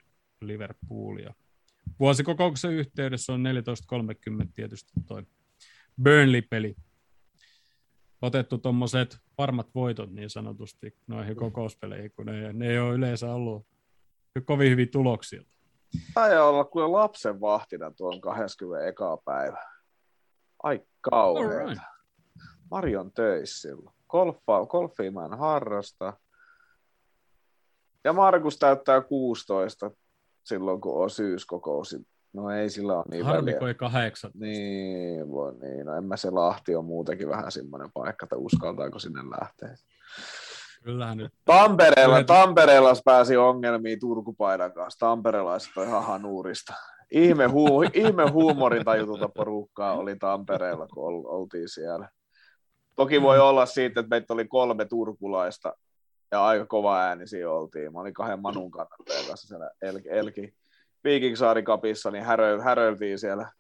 Liverpool. 0.41 1.19
Ja 1.19 1.35
vuosikokouksen 2.01 2.73
yhteydessä 2.73 3.33
on 3.33 3.45
14.30 4.43 4.49
tietysti 4.55 4.93
toi 5.07 5.23
Burnley-peli. 6.03 6.77
Otettu 8.23 8.59
tuommoiset 8.59 9.19
varmat 9.39 9.75
voitot 9.75 10.11
niin 10.11 10.31
sanotusti 10.31 10.97
noihin 11.07 11.37
kokouspeleihin, 11.37 12.13
kun 12.13 12.27
ne, 12.27 12.53
ne 12.53 12.69
ei 12.69 12.79
ole 12.79 12.95
yleensä 12.95 13.35
ollut 13.35 13.67
kovin 14.45 14.71
hyvin 14.71 14.91
tuloksia. 14.91 15.43
Tai 16.15 16.41
olla 16.41 16.65
kuin 16.65 16.93
lapsen 16.93 17.41
vahtina 17.41 17.91
tuon 17.91 18.21
21. 18.21 19.05
päivä. 19.25 19.63
Ai 20.63 20.81
kauheeta. 21.01 21.83
Marion 22.71 23.13
töissä 23.13 23.61
silloin. 23.69 23.97
Golfa, 24.09 24.67
golfia 24.67 25.13
mä 25.13 25.25
en 25.25 25.39
harrasta. 25.39 26.13
Ja 28.05 28.13
Markus 28.13 28.59
täyttää 28.59 29.01
16 29.01 29.91
silloin, 30.45 30.81
kun 30.81 31.03
on 31.03 31.11
syyskokous. 31.11 31.97
No 32.33 32.51
ei 32.51 32.71
sillä 32.71 32.97
ole 32.97 33.05
niin 33.11 33.25
Harmi, 33.25 33.53
väliä. 33.61 33.75
kahdeksan. 33.75 34.31
Niin, 34.35 35.31
voi 35.31 35.55
niin. 35.55 35.87
No 35.87 35.95
en 35.95 36.05
mä 36.05 36.17
se 36.17 36.31
Lahti 36.31 36.77
on 36.77 36.85
muutenkin 36.85 37.29
vähän 37.29 37.53
semmoinen 37.53 37.91
paikka, 37.95 38.25
että 38.25 38.37
uskaltaako 38.37 38.99
sinne 38.99 39.21
lähteä. 39.41 39.75
Kyllähän 40.83 41.17
nyt. 41.19 41.33
Tampereella, 41.45 42.15
Kyllä. 42.15 42.27
Tampereella 42.27 42.93
pääsi 43.05 43.37
ongelmiin 43.37 44.01
Turkupaidan 44.01 44.73
kanssa. 44.73 45.07
Tamperelaiset 45.07 45.77
on 45.77 45.87
ihan 45.87 46.05
hanuurista. 46.05 46.75
Ihme, 47.11 47.47
huu, 47.47 47.83
ihme 47.95 48.31
huumorintajutulta 48.31 49.29
porukkaa 49.29 49.93
oli 49.97 50.17
Tampereella, 50.17 50.87
kun 50.87 51.27
oltiin 51.27 51.69
siellä. 51.69 52.09
Toki 52.97 53.23
voi 53.23 53.39
olla 53.39 53.67
siitä, 53.67 54.01
että 54.01 54.11
meitä 54.11 54.35
oli 54.35 54.49
kolme 54.49 54.85
turkulaista 54.85 55.77
ja 56.31 56.45
aika 56.45 56.67
kova 56.67 57.01
ääni 57.01 57.27
siinä 57.27 57.51
oltiin. 57.51 57.93
Mä 57.93 58.01
olin 58.01 58.15
kahden 58.15 58.41
Manun 58.41 58.71
kannattajan 58.71 59.27
kanssa 59.27 59.49
siellä 59.49 59.71
Elki, 59.83 60.09
Elki 60.09 60.55
Viikingsaari 61.05 61.63
kapissa, 61.63 62.11
niin 62.11 62.25
härö, 62.25 62.61
häröiltiin 62.63 63.19
siellä 63.19 63.53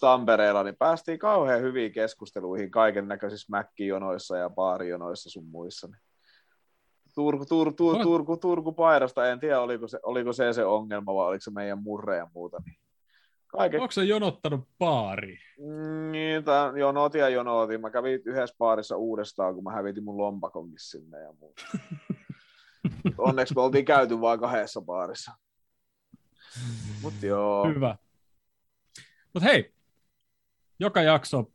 Tampereella, 0.00 0.62
niin 0.62 0.76
päästiin 0.76 1.18
kauhean 1.18 1.60
hyviin 1.60 1.92
keskusteluihin 1.92 2.70
kaiken 2.70 3.08
näköisissä 3.08 3.46
mäkkijonoissa 3.50 4.36
ja 4.36 4.50
baarijonoissa 4.50 5.30
sun 5.30 5.46
muissa. 5.46 5.86
Niin 5.86 6.00
Turku, 7.14 7.46
Turku, 7.46 7.76
Turku, 7.76 8.02
Turku, 8.02 8.36
Turku 8.36 8.74
en 9.30 9.40
tiedä 9.40 9.60
oliko 9.60 9.88
se, 9.88 9.98
oliko 10.02 10.32
se 10.32 10.52
se 10.52 10.64
ongelma 10.64 11.14
vai 11.14 11.26
oliko 11.26 11.40
se 11.40 11.50
meidän 11.50 11.82
murre 11.82 12.16
ja 12.16 12.26
muuta. 12.34 12.58
Niin 12.66 12.76
Kaiken... 13.48 13.80
Onko 13.80 13.92
se 13.92 14.04
jonottanut 14.04 14.68
baari? 14.78 15.38
Niin, 16.10 16.44
tämän, 16.44 16.78
jonotin 16.78 17.20
ja 17.20 17.28
jonotin. 17.28 17.80
Mä 17.80 17.90
kävin 17.90 18.20
yhdessä 18.24 18.56
baarissa 18.58 18.96
uudestaan, 18.96 19.54
kun 19.54 19.64
mä 19.64 19.72
hävitin 19.72 20.04
mun 20.04 20.16
lompakonkin 20.16 20.78
sinne 20.78 21.18
ja 21.18 21.32
muuta. 21.40 21.64
Onneksi 23.18 23.54
me 23.54 23.60
oltiin 23.60 23.84
käyty 23.84 24.20
vain 24.20 24.40
kahdessa 24.40 24.80
baarissa. 24.80 25.32
Mut 27.02 27.14
joo. 27.22 27.68
Hyvä. 27.68 27.96
Mut 29.34 29.42
hei, 29.42 29.72
joka 30.80 31.02
jakso 31.02 31.50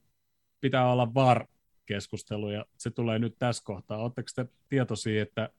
pitää 0.62 0.92
olla 0.92 1.14
var 1.14 1.48
keskustelu 1.86 2.50
ja 2.50 2.66
se 2.78 2.90
tulee 2.90 3.20
nyt 3.20 3.36
tässä 3.40 3.64
kohtaa. 3.66 3.98
Oletteko 3.98 4.30
te 4.36 4.46
tietoisia, 4.70 5.24
että 5.24 5.50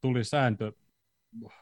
tuli 0.00 0.24
sääntö 0.24 0.72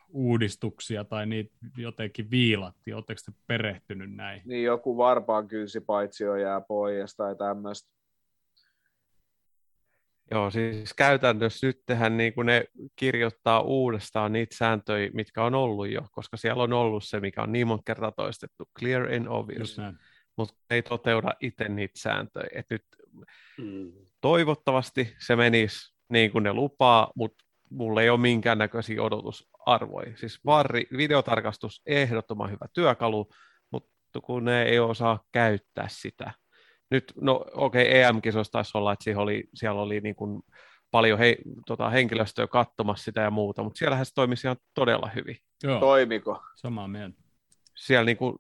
uudistuksia 0.08 1.04
tai 1.04 1.26
niitä 1.26 1.56
jotenkin 1.76 2.30
viilatti? 2.30 2.92
Oletteko 2.92 3.20
te 3.26 3.32
perehtynyt 3.46 4.14
näihin? 4.14 4.48
Niin 4.48 4.64
joku 4.64 4.96
varpaan 4.96 5.48
kyysi 5.48 5.80
paitsi 5.80 6.24
jo 6.24 6.36
jää 6.36 6.60
pois 6.60 7.16
tai 7.16 7.36
tämmöistä. 7.36 7.96
Joo, 10.30 10.50
siis 10.50 10.94
käytännössä 10.94 11.66
nyt 11.66 11.82
tehän 11.86 12.16
niin 12.16 12.34
kuin 12.34 12.46
ne 12.46 12.64
kirjoittaa 12.96 13.60
uudestaan 13.60 14.32
niitä 14.32 14.56
sääntöjä, 14.56 15.10
mitkä 15.14 15.44
on 15.44 15.54
ollut 15.54 15.88
jo, 15.88 16.02
koska 16.12 16.36
siellä 16.36 16.62
on 16.62 16.72
ollut 16.72 17.04
se, 17.04 17.20
mikä 17.20 17.42
on 17.42 17.52
niin 17.52 17.66
monta 17.66 17.82
kertaa 17.86 18.12
toistettu, 18.12 18.64
clear 18.78 19.02
and 19.14 19.26
obvious, 19.26 19.76
mutta 20.36 20.54
ei 20.70 20.82
toteuda 20.82 21.34
itse 21.40 21.68
niitä 21.68 22.00
sääntöjä. 22.00 22.48
Et 22.54 22.66
nyt 22.70 22.84
mm. 23.58 23.92
toivottavasti 24.20 25.14
se 25.18 25.36
menisi 25.36 25.94
niin 26.08 26.32
kuin 26.32 26.42
ne 26.42 26.52
lupaa, 26.52 27.12
mutta 27.16 27.44
mulla 27.70 28.02
ei 28.02 28.10
ole 28.10 28.20
minkäännäköisiä 28.20 29.02
odotusarvoja. 29.66 30.16
Siis 30.16 30.40
varri, 30.44 30.86
videotarkastus, 30.96 31.82
ehdottoman 31.86 32.50
hyvä 32.50 32.66
työkalu, 32.72 33.28
mutta 33.70 34.20
kun 34.22 34.44
ne 34.44 34.62
ei 34.62 34.78
osaa 34.78 35.24
käyttää 35.32 35.88
sitä. 35.88 36.32
Nyt, 36.90 37.12
no 37.20 37.44
okei, 37.54 37.88
okay, 37.88 38.00
EM-kisoissa 38.00 38.52
taisi 38.52 38.78
olla, 38.78 38.92
että 38.92 39.04
siellä 39.04 39.22
oli, 39.22 39.44
siellä 39.54 39.80
oli 39.80 40.00
niin 40.00 40.16
kuin 40.16 40.42
paljon 40.90 41.18
he, 41.18 41.36
tota, 41.66 41.90
henkilöstöä 41.90 42.46
katsomassa 42.46 43.04
sitä 43.04 43.20
ja 43.20 43.30
muuta, 43.30 43.62
mutta 43.62 43.78
siellähän 43.78 44.06
se 44.06 44.14
toimisi 44.14 44.46
ihan 44.46 44.56
todella 44.74 45.10
hyvin. 45.14 45.36
Joo. 45.62 45.80
Toimiko? 45.80 46.42
Samaa 46.54 46.88
mieltä. 46.88 47.22
Siellä 47.76 48.04
niin 48.04 48.16
kuin 48.16 48.38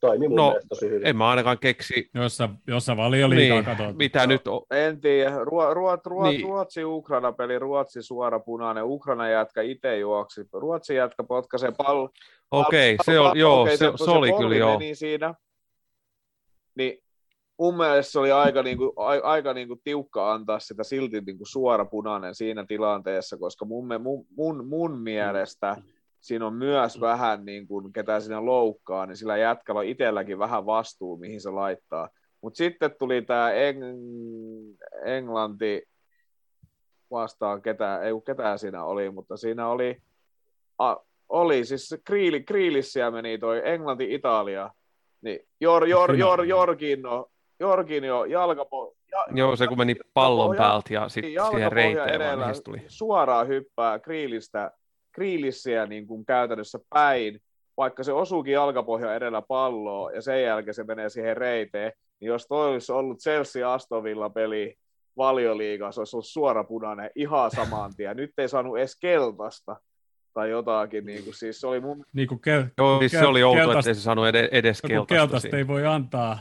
toimi 0.00 0.28
mun 0.28 0.36
no, 0.36 0.60
tosi 0.68 0.90
hyvin. 0.90 1.06
En 1.06 1.16
mä 1.16 1.28
ainakaan 1.28 1.58
keksi. 1.58 2.10
Jossa, 2.14 2.48
jossa 2.66 2.96
valioliikaa 2.96 3.56
niin, 3.56 3.64
katsot. 3.64 3.96
Mitä 3.96 4.18
no, 4.18 4.26
nyt 4.26 4.48
on? 4.48 4.62
En 4.70 5.00
tiedä. 5.00 5.30
Ruo, 5.44 5.74
ruo, 5.74 5.98
ruo, 6.04 6.30
niin. 6.30 6.42
Ruotsi-Ukraina-peli, 6.42 7.58
Ruotsi 7.58 8.02
suora 8.02 8.40
punainen. 8.40 8.84
Ukraina 8.84 9.28
jätkä 9.28 9.62
itse 9.62 9.98
juoksi. 9.98 10.48
Ruotsi 10.52 10.94
jätkä 10.94 11.24
potkaisee 11.24 11.72
pallo. 11.76 12.10
Okei, 12.50 12.94
okay, 12.94 13.04
se, 13.04 13.20
on, 13.20 13.38
joo, 13.38 13.62
okay, 13.62 13.76
se, 13.76 13.92
se, 13.96 14.04
se, 14.04 14.10
oli 14.10 14.32
kyllä 14.32 14.56
joo. 14.56 14.80
siinä, 14.92 15.34
niin 16.74 16.98
mun 17.58 17.76
mielestä 17.76 18.12
se 18.12 18.18
oli 18.18 18.32
aika, 18.32 18.62
niin 18.62 18.78
kuin, 18.78 18.90
aika 19.22 19.54
niin 19.54 19.68
kuin 19.68 19.80
tiukka 19.84 20.32
antaa 20.32 20.58
sitä 20.58 20.84
silti 20.84 21.20
niin 21.20 21.36
kuin 21.36 21.46
suora 21.46 21.84
punainen 21.84 22.34
siinä 22.34 22.64
tilanteessa, 22.68 23.36
koska 23.36 23.64
mun, 23.64 23.88
mun, 24.00 24.26
mun, 24.36 24.66
mun 24.66 24.98
mielestä 24.98 25.76
mm 25.80 25.93
siinä 26.24 26.46
on 26.46 26.54
myös 26.54 27.00
vähän, 27.00 27.44
niin 27.44 27.66
kuin, 27.66 27.92
ketä 27.92 28.20
siinä 28.20 28.44
loukkaa, 28.44 29.06
niin 29.06 29.16
sillä 29.16 29.36
jätkällä 29.36 29.78
on 29.78 29.84
itselläkin 29.84 30.38
vähän 30.38 30.66
vastuu, 30.66 31.16
mihin 31.16 31.40
se 31.40 31.50
laittaa. 31.50 32.08
Mutta 32.40 32.56
sitten 32.56 32.94
tuli 32.98 33.22
tämä 33.22 33.50
Eng- 33.50 35.08
Englanti 35.08 35.82
vastaan, 37.10 37.62
ketä, 37.62 38.00
ei 38.00 38.12
ketään 38.26 38.58
siinä 38.58 38.84
oli, 38.84 39.10
mutta 39.10 39.36
siinä 39.36 39.68
oli, 39.68 39.96
a, 40.78 40.96
oli 41.28 41.64
siis 41.64 41.94
Kriili, 42.04 42.42
Kriilissiä 42.42 43.10
meni 43.10 43.38
toi 43.38 43.62
Englanti-Italia, 43.64 44.70
niin 45.20 45.40
Jor, 45.60 45.86
Jor, 45.86 46.14
Jor, 46.14 46.44
Jorginho, 46.44 47.30
Jorginho 47.60 48.24
jalkapo, 48.24 48.94
ja, 49.10 49.26
Joo, 49.34 49.56
se 49.56 49.66
kun 49.66 49.78
meni 49.78 49.96
pallon 50.14 50.56
päältä 50.56 50.94
ja 50.94 51.08
sitten 51.08 51.46
siihen 51.50 51.72
reiteen 51.72 52.40
vaan, 52.40 52.54
tuli. 52.64 52.82
Suoraan 52.88 53.48
hyppää 53.48 53.98
Kriilistä 53.98 54.70
kriilissiä 55.14 55.86
niin 55.86 56.06
kuin 56.06 56.26
käytännössä 56.26 56.78
päin, 56.90 57.40
vaikka 57.76 58.02
se 58.02 58.12
osuukin 58.12 58.52
jalkapohja 58.52 59.14
edellä 59.14 59.42
palloa 59.42 60.12
ja 60.12 60.22
sen 60.22 60.42
jälkeen 60.42 60.74
se 60.74 60.84
menee 60.84 61.08
siihen 61.08 61.36
reiteen, 61.36 61.92
niin 62.20 62.28
jos 62.28 62.46
toi 62.46 62.68
olisi 62.68 62.92
ollut 62.92 63.18
Chelsea 63.18 63.72
Astovilla 63.72 64.30
peli 64.30 64.74
valioliigassa, 65.16 66.00
olisi 66.00 66.16
ollut 66.16 66.26
suorapunainen 66.26 67.10
ihan 67.14 67.50
saman 67.50 67.92
tien. 67.96 68.16
Nyt 68.16 68.30
ei 68.38 68.48
saanut 68.48 68.78
edes 68.78 68.96
keltaista 69.00 69.76
tai 70.34 70.50
jotakin. 70.50 71.06
Niin 71.06 71.24
kuin, 71.24 71.34
siis 71.34 71.60
se 71.60 71.66
oli 71.66 71.80
mun... 71.80 72.04
Niin 72.12 72.28
kuin 72.28 72.40
kel... 72.40 72.64
Joo, 72.78 72.98
siis 72.98 73.12
se 73.12 73.26
oli 73.26 73.42
outo, 73.42 73.72
että 73.72 73.82
se 73.82 73.94
saanut 73.94 74.26
edes, 74.26 74.48
edes 74.52 74.82
keltaista. 74.82 75.14
Keltaista 75.14 75.56
ei 75.56 75.66
voi 75.66 75.86
antaa 75.86 76.38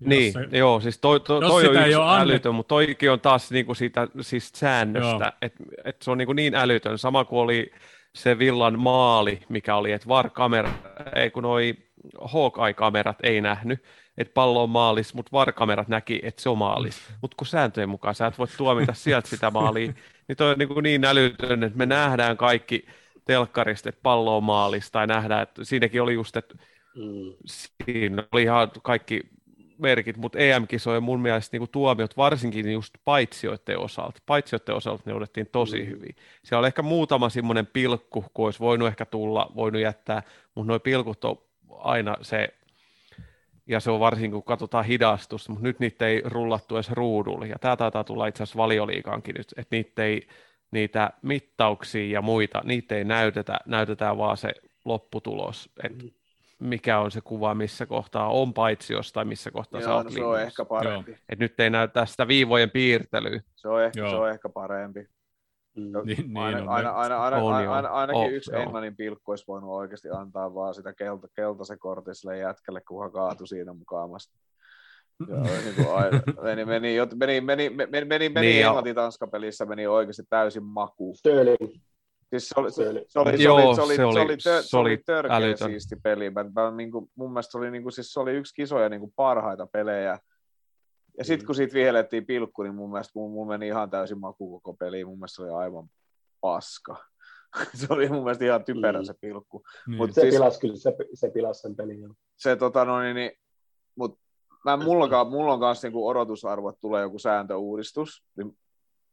niin, 0.00 0.32
se, 0.32 0.48
joo, 0.52 0.80
siis 0.80 0.98
toi, 0.98 1.20
toi, 1.20 1.40
toi 1.40 1.68
on 1.68 1.76
yksi 1.76 1.94
älytön, 2.20 2.54
mutta 2.54 2.68
toikin 2.68 3.10
on 3.10 3.20
taas 3.20 3.50
niinku 3.50 3.74
siitä 3.74 4.08
siis 4.20 4.52
säännöstä, 4.54 5.32
että 5.42 5.64
et 5.84 6.02
se 6.02 6.10
on 6.10 6.18
niinku 6.18 6.32
niin 6.32 6.54
älytön, 6.54 6.98
sama 6.98 7.24
kuin 7.24 7.40
oli 7.40 7.72
se 8.14 8.38
villan 8.38 8.78
maali, 8.78 9.42
mikä 9.48 9.76
oli, 9.76 9.92
että 9.92 10.08
VAR-kamera, 10.08 10.72
ei 11.16 11.30
kun 11.30 11.42
noi 11.42 11.74
Hawkeye-kamerat 12.20 13.16
ei 13.22 13.40
nähnyt, 13.40 13.84
että 14.18 14.34
pallo 14.34 14.62
on 14.62 14.70
maalis, 14.70 15.14
mutta 15.14 15.32
VAR-kamerat 15.32 15.88
näki, 15.88 16.20
että 16.22 16.42
se 16.42 16.48
on 16.48 16.58
maalis. 16.58 17.02
Mutta 17.22 17.34
kun 17.36 17.46
sääntöjen 17.46 17.88
mukaan 17.88 18.14
sä 18.14 18.26
et 18.26 18.38
voi 18.38 18.46
tuomita 18.56 18.94
sieltä 18.94 19.28
sitä 19.28 19.50
maalia, 19.50 19.92
niin 20.28 20.36
toi 20.36 20.50
on 20.52 20.58
niin, 20.58 20.68
kuin 20.68 20.82
niin 20.82 21.04
älytön, 21.04 21.62
että 21.62 21.78
me 21.78 21.86
nähdään 21.86 22.36
kaikki, 22.36 22.86
telkkarista, 23.24 23.88
että 23.88 24.00
pallo 24.02 24.36
on 24.36 24.44
maalista, 24.44 24.92
tai 24.92 25.06
nähdään, 25.06 25.42
että 25.42 25.64
siinäkin 25.64 26.02
oli 26.02 26.14
just, 26.14 26.36
että 26.36 26.54
Mm. 26.94 27.32
siinä 27.84 28.24
oli 28.32 28.42
ihan 28.42 28.70
kaikki 28.82 29.20
merkit, 29.80 30.16
mutta 30.16 30.38
EM-kisojen 30.38 31.02
mun 31.02 31.20
mielestä 31.20 31.54
niin 31.54 31.60
kuin 31.60 31.70
tuomiot, 31.70 32.16
varsinkin 32.16 32.72
just 32.72 32.94
paitsioiden 33.04 33.78
osalta, 33.78 34.20
paitsioiden 34.26 34.74
osalta 34.74 35.02
ne 35.06 35.14
otettiin 35.14 35.46
tosi 35.52 35.78
Mm. 35.82 35.86
hyvin. 35.86 36.16
Siellä 36.44 36.58
oli 36.60 36.66
ehkä 36.66 36.82
muutama 36.82 37.28
semmoinen 37.28 37.66
pilkku, 37.66 38.24
kun 38.34 38.44
olisi 38.44 38.60
voinut 38.60 38.88
ehkä 38.88 39.06
tulla, 39.06 39.52
voinut 39.56 39.82
jättää, 39.82 40.22
mutta 40.54 40.68
nuo 40.68 40.78
pilkut 40.80 41.24
on 41.24 41.42
aina 41.78 42.16
se, 42.22 42.48
ja 43.66 43.80
se 43.80 43.90
on 43.90 44.00
varsinkin 44.00 44.30
kun 44.32 44.42
katsotaan 44.42 44.84
hidastusta, 44.84 45.52
mutta 45.52 45.66
nyt 45.68 45.80
niitä 45.80 46.06
ei 46.06 46.22
rullattu 46.24 46.76
edes 46.76 46.90
ruudulle, 46.90 47.46
ja 47.46 47.58
tämä 47.58 47.76
taitaa 47.76 48.04
tulla 48.04 48.26
itse 48.26 48.42
asiassa 48.42 48.56
valioliikaankin 48.58 49.34
nyt, 49.38 49.54
että 49.56 49.76
niitä 49.76 50.04
ei, 50.04 50.28
niitä 50.70 51.10
mittauksia 51.22 52.12
ja 52.12 52.22
muita, 52.22 52.60
niitä 52.64 52.94
ei 52.96 53.04
näytetä, 53.04 53.58
näytetään 53.66 54.18
vaan 54.18 54.36
se 54.36 54.52
lopputulos, 54.84 55.68
että 55.84 56.04
Mm. 56.04 56.10
Mikä 56.60 56.98
on 56.98 57.10
se 57.10 57.20
kuva, 57.20 57.54
missä 57.54 57.86
kohtaa 57.86 58.28
on 58.28 58.54
paitsi 58.54 58.92
jostain, 58.92 59.28
missä 59.28 59.50
kohtaa 59.50 59.80
sä 59.80 59.86
Joo, 59.86 59.96
oot 59.96 60.04
no, 60.04 60.10
se 60.10 60.24
on 60.24 60.40
ehkä 60.40 60.64
parempi. 60.64 61.18
Et 61.28 61.38
nyt 61.38 61.60
ei 61.60 61.70
näytä 61.70 62.06
sitä 62.06 62.28
viivojen 62.28 62.70
piirtelyä. 62.70 63.40
Se 63.56 63.68
on 63.68 63.82
ehkä, 63.82 64.00
Joo. 64.00 64.10
se 64.10 64.16
on 64.16 64.30
ehkä 64.30 64.48
parempi. 64.48 65.06
Mm. 65.76 65.92
Niin, 66.04 66.16
niin 66.16 66.38
aina, 66.38 66.72
aina, 66.72 66.90
aina, 66.90 67.16
aina, 67.24 67.36
On, 67.36 67.54
aina, 67.54 67.64
joo. 67.64 67.74
aina, 67.74 67.88
ainakin 67.88 68.22
On, 68.22 68.32
yksi 68.32 68.52
joo. 68.52 68.62
Englannin 68.62 68.96
pilkku 68.96 69.32
olisi 69.32 69.44
voinut 69.48 69.70
oikeasti 69.70 70.08
antaa 70.10 70.54
vaan 70.54 70.74
sitä 70.74 70.92
kelta, 70.92 71.28
keltaisen 71.36 71.78
kortin 71.78 72.14
sille 72.14 72.38
jätkälle, 72.38 72.80
kuka 72.88 73.10
kaatui 73.10 73.48
siinä 73.48 73.72
mukaamasta. 73.72 74.34
Joo, 75.28 75.42
niin 75.64 75.90
aina, 75.94 76.20
meni, 76.42 76.64
meni, 76.64 76.96
meni, 77.14 77.40
meni, 77.40 77.40
meni, 77.40 77.70
meni, 77.70 78.04
meni, 78.04 78.28
meni 78.28 78.46
Niin, 78.46 78.60
joo. 78.60 78.68
Englanti-Tanska-pelissä 78.68 79.66
meni 79.66 79.86
oikeasti 79.86 80.22
täysin 80.30 80.64
maku. 80.64 81.14
Sterling. 81.16 81.80
Siis 82.30 82.48
se 82.48 82.60
oli, 82.60 82.70
se, 82.72 82.82
Se 82.82 82.88
oli- 82.88 83.04
se 83.08 83.18
oli, 83.18 83.36
se 83.36 83.42
Joo, 83.42 83.56
oli, 83.56 83.74
se 83.74 83.82
oli, 83.82 83.96
se 83.96 84.04
oli- 84.04 84.40
se 84.62 84.76
oli, 84.76 84.96
se 84.96 85.02
törkeä 85.06 85.36
älytön. 85.36 85.68
siisti 85.70 85.96
peli. 86.02 86.30
Mä, 86.30 86.44
mä, 86.44 86.70
niin 86.70 86.90
kuin, 86.92 87.10
mun 87.14 87.32
mielestä 87.32 87.52
se 87.52 87.58
oli, 87.58 87.70
niin 87.70 87.82
kuin, 87.82 87.92
siis 87.92 88.12
se 88.12 88.20
oli 88.20 88.32
yksi 88.32 88.54
kisoja 88.54 88.88
niin 88.88 89.00
kuin 89.00 89.12
parhaita 89.16 89.66
pelejä. 89.66 90.18
Ja 91.18 91.24
sitten 91.24 91.44
Mm. 91.44 91.46
kun 91.46 91.54
siitä 91.54 91.74
vihellettiin 91.74 92.26
pilkku, 92.26 92.62
niin 92.62 92.74
mun 92.74 92.90
mielestä 92.90 93.12
mun, 93.14 93.30
mun 93.32 93.48
meni 93.48 93.66
ihan 93.66 93.90
täysin 93.90 94.18
maku 94.20 94.60
koko 94.60 94.76
peli. 94.76 95.04
Mun 95.04 95.18
mielestä 95.18 95.36
se 95.36 95.42
oli 95.42 95.50
aivan 95.64 95.88
paska. 96.40 96.96
se 97.74 97.86
oli 97.90 98.08
mun 98.08 98.22
mielestä 98.24 98.44
ihan 98.44 98.64
typerä 98.64 98.98
Mm. 98.98 99.04
se 99.04 99.14
pilkku. 99.20 99.62
Niin. 99.86 99.96
Mut 99.96 100.12
Se 100.14 100.20
siis- 100.20 100.34
pilasi 100.34 100.60
kyllä, 100.60 100.76
se, 100.76 100.92
se 101.14 101.30
pilasi 101.30 101.60
sen 101.60 101.76
pelin. 101.76 102.16
Se 102.36 102.56
tota 102.56 102.84
no 102.84 103.00
niin, 103.00 103.16
niin 103.16 103.32
mut 103.96 104.18
mä, 104.64 104.76
mulla, 104.76 105.24
mulla 105.24 105.52
on 105.52 105.60
kanssa 105.60 105.86
niinku 105.88 106.08
odotusarvo, 106.08 106.68
että 106.68 106.80
tulee 106.80 107.02
joku 107.02 107.18
sääntöuudistus 107.18 108.24
niin, 108.36 108.58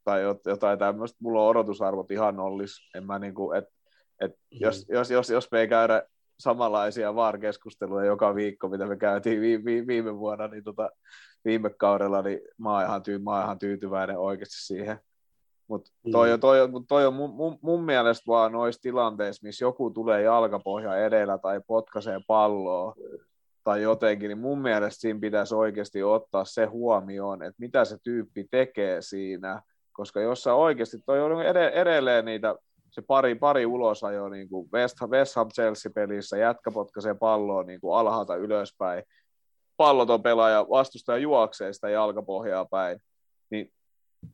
tai 0.07 0.23
jot- 0.23 0.41
jotain 0.49 0.79
tämmöistä. 0.79 1.17
Mulla 1.21 1.41
on 1.41 1.47
odotusarvot 1.47 2.11
ihan 2.11 2.35
nollis. 2.35 2.71
En 2.95 3.05
mä 3.05 3.19
niinku, 3.19 3.51
et, 3.51 3.65
et 4.21 4.31
jos, 4.51 4.85
jos, 4.89 5.11
jos, 5.11 5.29
jos 5.29 5.51
me 5.51 5.59
ei 5.59 5.67
käydä 5.67 6.03
samanlaisia 6.39 7.15
VAR-keskusteluja 7.15 8.05
joka 8.05 8.35
viikko, 8.35 8.69
mitä 8.69 8.85
me 8.85 8.97
käytiin 8.97 9.41
vi, 9.41 9.65
vi, 9.65 9.87
viime 9.87 10.17
vuonna, 10.17 10.47
niin 10.47 10.63
tota, 10.63 10.89
viime 11.45 11.69
kaudella, 11.69 12.21
niin 12.21 12.39
mä 12.57 12.73
oon 12.73 12.83
ihan, 12.83 13.03
tyy, 13.03 13.19
mä 13.19 13.31
oon 13.31 13.43
ihan 13.43 13.59
tyytyväinen 13.59 14.19
oikeasti 14.19 14.65
siihen. 14.65 14.99
Mutta 15.67 15.91
toi, 16.11 16.33
on- 16.33 16.39
toi, 16.39 16.67
mut 16.67 16.85
toi 16.87 17.05
on 17.05 17.13
mun, 17.13 17.29
mun, 17.29 17.59
mun 17.61 17.83
mielestä 17.83 18.23
vaan 18.27 18.51
noissa 18.51 18.81
tilanteissa, 18.81 19.43
missä 19.43 19.65
joku 19.65 19.89
tulee 19.89 20.21
jalkapohja 20.21 20.97
edellä 20.97 21.37
tai 21.37 21.61
potkaisee 21.67 22.19
palloa 22.27 22.95
tai 23.63 23.81
jotenkin, 23.81 24.27
niin 24.27 24.37
mun 24.39 24.61
mielestä 24.61 25.01
siinä 25.01 25.19
pitäisi 25.19 25.55
oikeasti 25.55 26.03
ottaa 26.03 26.45
se 26.45 26.65
huomioon, 26.65 27.43
että 27.43 27.59
mitä 27.59 27.85
se 27.85 27.97
tyyppi 28.03 28.47
tekee 28.51 29.01
siinä, 29.01 29.61
koska 29.97 30.21
jos 30.21 30.43
sä 30.43 30.53
oikeasti, 30.53 30.97
toi 31.05 31.21
on 31.21 31.31
ed- 31.45 31.71
edelleen 31.73 32.25
niitä, 32.25 32.55
se 32.91 33.01
pari, 33.01 33.35
pari 33.35 33.65
ulosajo 33.65 34.29
niin 34.29 34.49
kuin 34.49 34.69
West, 34.73 34.97
West 35.07 35.35
Ham 35.35 35.49
Chelsea-pelissä, 35.53 36.37
jätkä 36.37 36.71
potkaisee 36.71 37.13
palloa 37.13 37.63
niin 37.63 37.81
kuin 37.81 37.97
alhaalta 37.97 38.35
ylöspäin, 38.35 39.03
palloton 39.77 40.23
pelaaja, 40.23 40.65
vastustaja 40.69 41.17
juoksee 41.17 41.73
sitä 41.73 41.89
jalkapohjaa 41.89 42.65
päin, 42.65 42.99
niin 43.49 43.71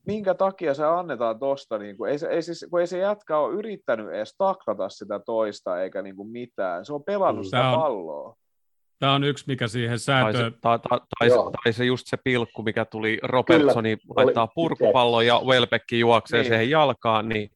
minkä 0.08 0.34
takia 0.34 0.74
se 0.74 0.86
annetaan 0.86 1.40
tosta, 1.40 1.78
niin 1.78 1.98
kuin, 1.98 2.12
ei, 2.12 2.20
se, 2.20 2.28
ei, 2.28 2.42
siis, 2.42 2.66
kun 2.70 2.80
ei 2.80 2.88
se 2.88 2.98
jätkä 2.98 3.38
ole 3.38 3.54
yrittänyt 3.54 4.10
edes 4.10 4.36
taklata 4.38 4.90
sitä 4.90 5.20
toista 5.20 5.82
eikä 5.82 6.02
niin 6.02 6.16
kuin 6.16 6.30
mitään, 6.30 6.86
se 6.86 6.94
on 6.94 7.04
pelannut 7.04 7.44
Mm. 7.46 7.46
sitä 7.46 7.70
on- 7.70 7.80
palloa. 7.80 8.36
Tämä 9.04 9.14
on 9.16 9.24
yksi, 9.24 9.44
mikä 9.48 9.68
siihen 9.68 9.90
Tai 9.92 10.00
se, 10.00 10.04
sääntöön... 10.04 10.54
tai, 10.62 10.80
tai, 10.80 11.00
tai, 11.20 11.28
Joo. 11.28 11.52
tai 11.64 11.74
se 11.74 11.86
just 11.86 12.08
se 12.08 12.18
pilkku, 12.18 12.64
mikä 12.64 12.86
tuli 12.86 13.20
Robertsoni 13.24 13.92
Oli- 13.94 14.00
laittaa 14.26 14.48
purkupallon 14.48 15.26
ja 15.26 15.42
Welbeck 15.46 15.92
juoksee 15.92 16.40
Niin. 16.40 16.48
siihen 16.50 16.70
jalkaan, 16.70 17.30
niin 17.30 17.50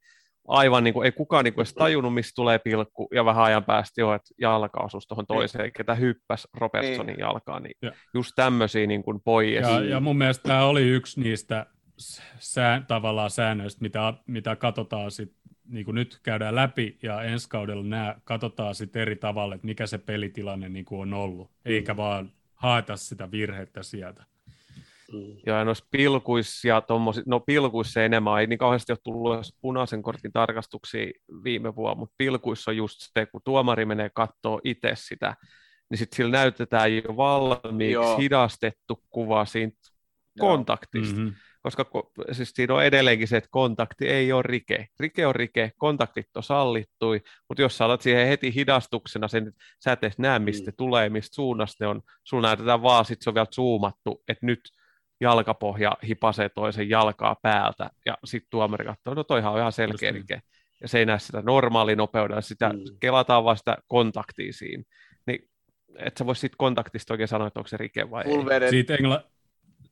aivan 0.48 0.84
niin 0.84 0.93
kuin, 0.93 1.06
ei 1.06 1.12
kukaan 1.12 1.43
niin 1.45 1.54
kuin 1.54 1.62
edes 1.64 1.74
tajunnut, 1.74 2.14
mistä 2.14 2.36
tulee 2.36 2.60
pilkku, 2.60 3.08
ja 3.14 3.26
vähän 3.26 3.43
ajan 3.43 3.64
päästä 3.64 4.02
jo, 4.02 4.14
että 4.14 4.34
jalka 4.41 4.84
osui 4.84 5.02
tuohon 5.08 5.26
toiseen, 5.26 5.72
ketä 5.78 5.95
hyppäs 5.95 6.48
Robertsonin 6.54 7.06
Niin. 7.08 7.20
jalkaan, 7.20 7.64
niin 7.64 7.76
Ja. 7.82 7.91
just 8.14 8.32
tämmöisiä 8.36 8.88
niin 8.88 9.04
kuin 9.04 9.22
pois. 9.22 9.62
Ja, 9.62 9.80
ja 9.84 10.00
mun 10.00 10.18
mielestä 10.18 10.48
tämä 10.48 10.66
oli 10.66 10.84
yksi 10.89 11.20
niistä 11.22 11.66
sään, 12.39 12.86
tavallaan 12.86 13.30
säännöistä, 13.30 13.82
mitä, 13.82 14.14
mitä 14.28 14.56
katsotaan 14.56 15.12
sit, 15.12 15.32
niin 15.70 15.86
kuin 15.86 15.95
nyt 15.95 16.20
käydään 16.24 16.55
läpi, 16.55 16.97
ja 17.03 17.22
ensi 17.22 17.49
kaudella 17.49 17.84
nämä 17.84 18.15
katsotaan 18.24 18.76
sitten 18.76 19.01
eri 19.01 19.15
tavalla, 19.15 19.55
että 19.55 19.68
mikä 19.68 19.88
se 19.88 19.97
pelitilanne 19.97 20.70
niin 20.70 20.86
kuin 20.86 21.01
on 21.01 21.13
ollut, 21.13 21.51
eikä 21.65 21.97
vaan 21.97 22.32
haeta 22.55 22.97
sitä 22.97 23.32
virhettä 23.32 23.84
sieltä. 23.84 24.26
Mm. 25.13 25.38
Ja 25.45 25.65
noissa 25.65 25.86
pilkuissa 25.91 26.68
ja 26.68 26.82
tommosi, 26.82 27.22
no 27.26 27.39
pilkuissa 27.39 28.03
enemmän, 28.03 28.39
ei 28.39 28.47
niin 28.47 28.59
kauheasti 28.59 28.91
ole 28.91 28.99
tullut 29.03 29.45
punaisen 29.61 30.01
kortin 30.03 30.32
tarkastuksia 30.32 31.11
viime 31.43 31.76
vuonna, 31.76 31.99
mutta 31.99 32.15
pilkuissa 32.18 32.72
on 32.72 32.78
just 32.78 32.97
se, 32.99 33.26
kun 33.26 33.41
tuomari 33.43 33.86
menee 33.86 34.09
kattoo 34.13 34.61
itse 34.63 34.91
sitä, 34.95 35.36
niin 35.89 35.97
sitten 35.97 36.18
sillä 36.18 36.32
näytetään 36.32 36.95
jo 36.95 37.18
valmiiksi 37.18 37.91
Joo. 37.91 38.18
hidastettu 38.18 39.03
kuva 39.09 39.45
siitä 39.45 39.78
Joo. 40.36 40.47
kontaktista, 40.47 41.15
Mm-hmm. 41.15 41.34
Koska 41.68 41.84
ko- 41.84 42.34
siis 42.34 42.49
siinä 42.55 42.74
on 42.74 42.84
edelleenkin 42.84 43.28
se, 43.28 43.38
että 43.38 43.49
kontakti 43.51 44.07
ei 44.07 44.32
ole 44.32 44.43
rike. 44.45 44.88
Rike 44.99 45.28
on 45.28 45.36
rike, 45.36 45.72
kontaktit 45.78 46.38
on 46.38 46.43
sallittui, 46.43 47.22
mutta 47.49 47.61
jos 47.61 47.78
sä 47.78 47.86
alat 47.86 48.01
siihen 48.01 48.28
heti 48.28 48.55
hidastuksena, 48.55 49.28
sen, 49.28 49.53
sä 49.84 49.91
et 49.91 50.03
edes 50.03 50.18
näe, 50.18 50.39
mistä 50.39 50.72
Mm. 50.72 50.76
tulee, 50.78 51.09
mistä 51.09 51.36
suunnasta 51.36 51.84
ne 51.84 51.88
on, 51.88 52.01
sulla 52.24 52.47
näytetään 52.47 52.82
vaan, 52.82 53.05
sit 53.05 53.22
se 53.22 53.30
on 53.30 53.34
vielä 53.34 53.47
zoomattu, 53.55 54.24
että 54.28 54.45
nyt 54.45 54.59
jalkapohja 55.22 55.97
hipasee 56.07 56.49
toisen 56.49 56.89
jalkaa 56.89 57.36
päältä, 57.41 57.89
ja 58.05 58.18
sitten 58.26 58.47
tuomari 58.49 58.86
katsoo, 58.86 59.13
no 59.13 59.24
toihan 59.24 59.53
on 59.53 59.59
ihan 59.59 59.72
selkeä 59.72 60.09
Just 60.09 60.13
niin. 60.13 60.13
rike. 60.30 60.41
Ja 60.82 60.88
se 60.88 60.99
ei 60.99 61.05
näe 61.05 61.20
sitä 61.20 61.41
normaalinopeudella, 61.41 62.41
sitä 62.41 62.70
Mm. 62.70 62.80
kelataan 62.99 63.43
vaan 63.43 63.57
sitä 63.57 63.78
kontaktia 63.88 64.53
siinä. 64.53 64.84
Niin 65.28 65.49
et 65.97 66.18
sä 66.18 66.26
voi 66.26 66.36
siitä 66.36 66.55
kontaktista 66.57 67.13
oikein 67.13 67.28
sanoa, 67.28 67.47
että 67.47 67.59
onko 67.59 67.68
se 67.68 67.78
rike 67.78 68.09
vai 68.11 68.24
Full 68.24 68.49
ei. 68.49 68.70
Siitä 68.70 68.95
Engla... 68.95 69.24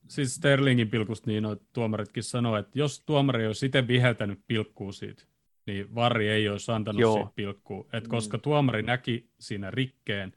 Siis 0.08 0.36
Sterlingin 0.36 0.90
pilkusta 0.90 1.30
niin 1.30 1.44
noit 1.44 1.62
tuomaritkin 1.74 2.24
sanoo, 2.24 2.58
että 2.58 2.80
jos 2.80 3.04
tuomari 3.06 3.48
olisi 3.48 3.66
itse 3.66 3.88
viheltänyt 3.88 4.40
pilkkuu 4.48 4.92
siitä, 4.92 5.24
niin 5.68 5.96
Varri 5.96 6.30
ei 6.30 6.50
olisi 6.50 6.72
antanut 6.72 7.02
Joo. 7.02 7.14
siitä 7.16 7.32
pilkkuu. 7.36 7.90
Et 7.94 8.04
Mm. 8.04 8.10
koska 8.10 8.38
tuomari 8.38 8.82
näki 8.82 9.30
siinä 9.40 9.72
rikkeen, 9.72 10.34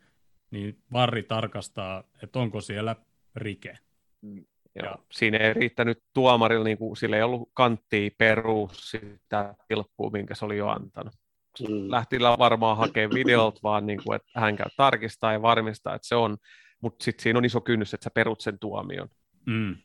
niin 0.51 0.79
Varri 0.93 1.23
tarkastaa, 1.23 2.05
että 2.23 2.39
onko 2.39 2.61
siellä 2.61 2.97
rike. 3.37 3.79
Joo. 4.23 4.85
Ja- 4.85 4.99
Siinä 5.13 5.39
ei 5.39 5.53
riittänyt 5.55 6.03
tuomarilla, 6.15 6.65
niin 6.65 6.79
kuin, 6.79 6.97
sillä 6.97 7.17
ei 7.17 7.23
ollut 7.23 7.51
kanttia 7.55 8.11
perus 8.19 8.91
sitä 8.91 9.55
pilkkua, 9.69 10.11
minkä 10.11 10.35
se 10.35 10.45
oli 10.45 10.57
jo 10.57 10.69
antanut. 10.69 11.13
Mm. 11.69 11.91
Lähti 11.91 12.19
varmaan 12.39 12.77
hakemaan 12.77 13.15
videolta 13.15 13.61
vaan, 13.63 13.87
niin 13.87 14.01
kuin, 14.05 14.17
että 14.17 14.41
hän 14.41 14.57
käy 14.57 14.67
tarkistaa 14.77 15.33
ja 15.33 15.43
varmistaa, 15.43 15.95
että 15.95 16.09
se 16.09 16.15
on, 16.15 16.37
mutta 16.81 17.05
sitten 17.05 17.23
siinä 17.23 17.39
on 17.39 17.45
iso 17.45 17.61
kynnys, 17.61 17.95
että 17.95 18.05
sä 18.05 18.11
perut 18.11 18.41
sen 18.41 18.59
tuomion. 18.59 19.09
Mm. 19.49 19.77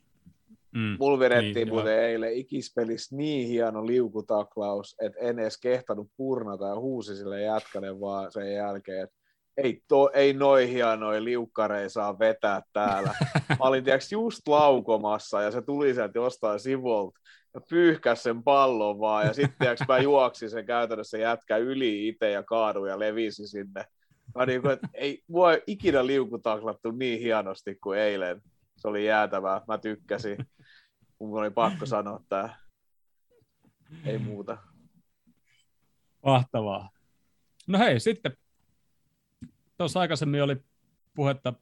Mm. 0.72 0.98
Mulla 1.00 1.20
vedettiin 1.20 1.54
Niin, 1.54 1.70
muuten 1.70 2.00
eilen 2.00 2.34
ikispelissä 2.34 3.16
niin 3.16 3.48
hieno 3.48 3.88
liukutaklaus, 3.88 4.96
että 5.02 5.20
en 5.20 5.40
edes 5.40 5.58
kehtanut 5.58 6.08
purnata 6.18 6.68
ja 6.68 6.76
huusi 6.76 7.16
sille 7.16 7.42
jätkälle 7.42 8.00
vaan 8.00 8.32
sen 8.32 8.54
jälkeen, 8.54 9.04
että 9.04 9.16
ei, 9.58 9.82
to, 9.88 10.10
ei 10.14 10.34
noin 10.34 10.70
hienoja 10.70 11.24
liukkareja 11.24 11.90
saa 11.90 12.20
vetää 12.20 12.62
täällä. 12.74 13.14
Mä 13.60 13.66
olin 13.66 13.84
tiiäks, 13.84 14.12
just 14.12 14.48
laukomassa 14.48 15.42
ja 15.42 15.52
se 15.52 15.62
tuli 15.62 15.94
sieltä 15.94 16.20
jostain 16.20 16.60
sivulta 16.60 17.20
ja 17.54 17.62
pyyhkäs 17.70 18.24
sen 18.24 18.44
pallon 18.44 19.00
vaan 19.00 19.26
ja 19.26 19.34
sitten 19.34 19.56
tiiäks, 19.60 19.82
mä 19.88 19.98
juoksin 20.10 20.50
sen 20.50 20.66
käytännössä 20.66 21.18
jätkä 21.18 21.58
yli 21.58 22.08
itse 22.08 22.32
ja 22.32 22.44
kaaduin 22.44 22.90
ja 22.90 23.00
levisi 23.00 23.48
sinne. 23.48 23.86
Mä 24.36 24.46
niin 24.46 24.62
kuin, 24.62 24.72
että 24.72 24.88
ei 24.94 25.24
mua 25.28 25.54
ei 25.54 25.64
ikinä 25.68 26.06
liukutaklattu 26.06 26.92
niin 26.92 27.20
hienosti 27.20 27.76
kuin 27.76 28.00
eilen. 28.00 28.42
Se 28.84 28.88
oli 28.88 29.06
jäätävää, 29.06 29.62
mä 29.68 29.78
tykkäsin. 29.78 30.38
Mun 31.20 31.40
oli 31.40 31.52
pakko 31.52 31.86
sanoa 31.86 32.24
tää. 32.30 32.58
Ei 34.06 34.18
muuta. 34.18 34.58
Mahtavaa. 36.26 36.90
No 37.68 37.80
hei, 37.80 38.00
sitten 38.00 38.38
tuossa 39.78 40.00
aikaisemmin 40.00 40.44
oli 40.44 40.58
puhetta, 41.16 41.54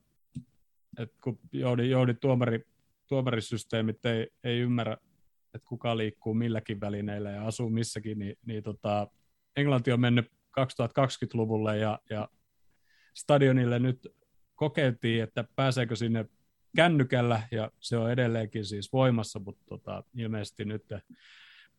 että 0.97 1.17
kun 1.23 1.39
Joudi, 1.51 1.89
Joudi 1.89 2.13
tuomari, 2.13 2.65
tuomarisysteemit 3.07 4.05
ei, 4.05 4.27
ei 4.43 4.59
ymmärrä, 4.59 4.97
että 5.53 5.67
kuka 5.67 5.97
liikkuu 5.97 6.33
milläkin 6.33 6.81
välineillä 6.81 7.31
ja 7.31 7.47
asuu 7.47 7.69
missäkin, 7.69 8.19
niin, 8.19 8.35
niin 8.45 8.63
tota, 8.63 9.07
Englanti 9.55 9.91
on 9.91 9.99
mennyt 9.99 10.31
2020-luvulle 10.59 11.77
ja, 11.77 11.99
ja 12.09 12.29
stadionille 13.13 13.79
nyt 13.79 14.07
kokeiltiin, 14.55 15.23
että 15.23 15.45
pääseekö 15.55 15.95
sinne 15.95 16.25
kännykällä 16.75 17.43
ja 17.51 17.71
se 17.79 17.97
on 17.97 18.11
edelleenkin 18.11 18.65
siis 18.65 18.93
voimassa, 18.93 19.39
mutta 19.39 19.63
tota, 19.65 20.03
ilmeisesti 20.15 20.65
nyt 20.65 20.83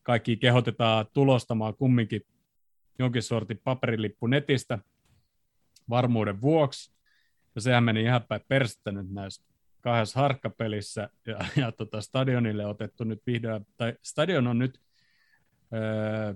kaikki 0.03 0.37
kehotetaan 0.37 1.07
tulostamaan 1.13 1.75
kumminkin 1.75 2.23
jonkin 2.99 3.23
sortin 3.23 3.61
paperilippu 3.65 4.27
netistä 4.27 4.79
varmuuden 5.89 6.41
vuoksi. 6.41 6.93
Ja 7.55 7.61
sehän 7.61 7.85
meni 7.85 8.03
ihan 8.03 8.23
päin 8.23 8.41
persistä 8.49 8.93
nyt 8.93 9.11
näissä 9.11 9.43
kahdessa 9.81 10.21
harkkapelissä 10.21 11.09
ja, 11.27 11.39
ja 11.57 11.73
tota 11.73 12.01
stadionille 12.01 12.67
otettu 12.67 13.05
nyt 13.05 13.23
vihdoin, 13.27 13.67
tai 13.77 13.95
stadion 14.03 14.47
on 14.47 14.59
nyt, 14.59 14.81
öö, 15.73 16.35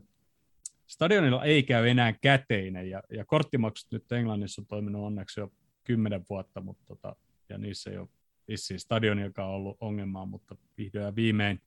stadionilla 0.87 1.45
ei 1.45 1.63
käy 1.63 1.89
enää 1.89 2.13
käteinen 2.13 2.91
ja, 2.91 3.03
ja 3.11 3.25
korttimaksut 3.25 3.93
nyt 3.93 4.13
Englannissa 4.13 4.63
on 4.63 4.67
toiminut 4.67 5.05
onneksi 5.05 5.41
jo 5.41 5.53
kymmenen 5.85 6.25
vuotta, 6.31 6.61
mutta 6.61 6.85
tota, 6.87 7.17
ja 7.49 7.59
niissä 7.59 7.91
ei 7.91 7.99
ole 7.99 8.09
vissiin 8.49 8.81
stadionilkaan 8.81 9.51
ollut 9.51 9.77
ongelmaa, 9.81 10.27
mutta 10.27 10.57
vihdoin 10.79 11.05
ja 11.05 11.15
viimein 11.15 11.63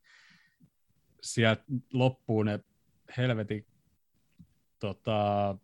sieltä 1.22 1.64
loppuu 1.94 2.44
ne 2.44 2.60
helvetin 3.18 3.66
tota, 4.80 5.58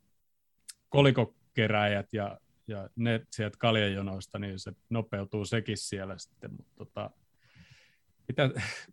kolikokeräjät 0.90 2.14
ja, 2.14 2.40
ja 2.68 2.90
ne 2.96 3.26
sieltä 3.30 3.58
kaljajonoista, 3.58 4.40
niin 4.40 4.60
se 4.60 4.72
nopeutuu 4.90 5.46
sekin 5.46 5.78
siellä 5.78 6.18
sitten. 6.18 6.52
Mutta 6.52 6.74
tota, 6.76 7.10
mitä, 8.28 8.50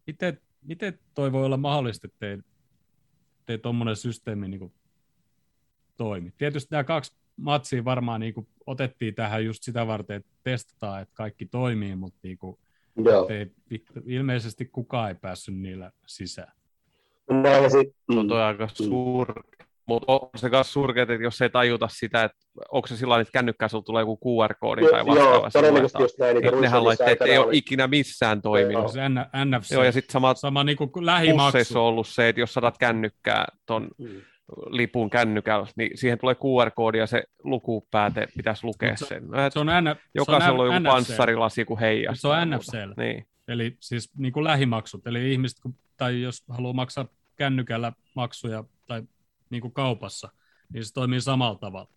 miten, 0.07 0.41
miten 0.63 0.99
toi 1.15 1.33
voi 1.33 1.45
olla 1.45 1.57
mahdollista, 1.57 2.07
että 2.07 2.27
ei 3.49 3.59
tuommoinen 3.59 3.97
systeemi 3.97 4.49
niin 4.49 4.59
kuin 4.59 4.75
toimi? 5.97 6.33
Tietysti 6.39 6.69
nämä 6.71 6.85
kaksi 6.85 7.22
matsia 7.37 7.85
varmaan 7.85 8.21
niin 8.21 8.35
kuin 8.35 8.49
otettiin 8.67 9.15
tähän 9.15 9.45
just 9.45 9.63
sitä 9.63 9.87
varten, 9.87 10.17
että 10.17 10.31
testataan, 10.43 11.03
että 11.03 11.15
kaikki 11.15 11.47
toimii, 11.47 11.97
mutta 11.97 12.19
niin 12.23 12.39
kuin, 12.39 12.59
ei, 13.29 13.51
ilmeisesti 14.07 14.65
kukaan 14.65 15.09
ei 15.09 15.15
päässyt 15.15 15.55
niillä 15.55 15.93
sisään. 16.07 16.53
Näin 17.31 17.71
sit, 17.71 17.97
mm. 18.09 18.15
No 18.15 18.25
toi 18.25 18.43
aika 18.43 18.69
suur, 18.69 19.35
mutta 19.87 20.13
on 20.13 20.31
se 20.37 20.49
myös 20.49 20.73
surkeet, 20.73 21.11
että 21.11 21.25
jos 21.25 21.43
ei 21.43 21.51
tajuta 21.51 21.89
sitä, 21.91 22.25
että 22.25 22.39
onko 22.71 22.89
se 22.89 22.97
sillä 22.97 23.21
että 23.21 23.33
kännykkää 23.33 23.69
sulla 23.69 23.85
tulee 23.85 24.03
joku 24.03 24.19
QR-koodi 24.25 24.83
tai 24.91 25.07
vastaava. 25.07 25.35
Joo, 25.35 25.51
todennäköisesti 25.53 26.03
just 26.03 26.19
näin. 26.19 26.37
Niin 26.37 26.61
nehän 26.61 26.85
laitteet 26.85 27.23
ei 27.23 27.39
ole 27.39 27.49
ikinä 27.53 27.87
missään 27.87 28.43
toiminut. 28.43 28.93
Se 28.93 29.01
NFC. 29.45 29.71
Joo, 29.71 29.85
ja 29.85 29.93
sitten 29.93 30.13
sama, 30.13 30.35
sama 30.35 30.65
niin 30.65 30.77
kuin 30.77 30.91
lähimaksu. 31.01 31.79
on 31.79 31.85
ollut 31.85 32.09
se, 32.09 32.29
että 32.29 32.41
jos 32.41 32.55
saat 32.55 32.79
kännykkää 32.79 33.47
ton 33.67 33.89
mm. 33.99 34.23
Lipun 34.67 35.11
kännykällä, 35.11 35.67
niin 35.77 35.99
siihen 35.99 36.19
tulee 36.19 36.35
QR-koodi 36.35 36.99
ja 36.99 37.07
se 37.07 37.25
lukupääte 37.45 38.29
pitäisi 38.37 38.65
lukea 38.65 38.97
se, 38.97 39.07
sen. 39.07 39.23
Se 39.53 39.59
on 39.59 39.67
N, 39.67 39.97
Jokaisella 40.15 40.63
on, 40.63 40.69
on 40.69 40.75
joku 40.75 40.87
panssarilasi, 40.87 41.65
kun 41.65 41.81
heijastaa. 41.81 42.37
Se 42.37 42.41
on 42.41 42.51
NFC. 42.51 42.73
Niin. 42.97 43.27
Eli 43.49 43.77
siis 43.81 44.11
niin 44.17 44.33
kuin 44.33 44.45
lähimaksut. 44.45 45.07
Eli 45.07 45.33
ihmiset, 45.33 45.59
tai 45.97 46.23
jos 46.23 46.45
haluaa 46.49 46.73
maksaa 46.73 47.07
kännykällä 47.37 47.93
maksuja 48.15 48.65
tai 48.87 49.03
niin 49.51 49.61
kuin 49.63 49.73
kaupassa, 49.73 50.29
niin 50.73 50.85
se 50.85 50.93
toimii 50.93 51.21
samalla 51.21 51.59
tavalla. 51.59 51.89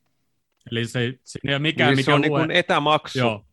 Eli 0.71 0.85
se, 0.85 1.13
se 1.23 1.39
ei 1.47 1.53
ole 1.53 1.59
mikään, 1.59 1.89
niin 1.89 1.97
mikä 1.97 2.05
se 2.05 2.13
on 2.13 2.21
lue... 2.21 2.39
niin 2.39 2.47
kuin 2.47 2.51
etämaksu. 2.51 3.19
Joo. 3.19 3.45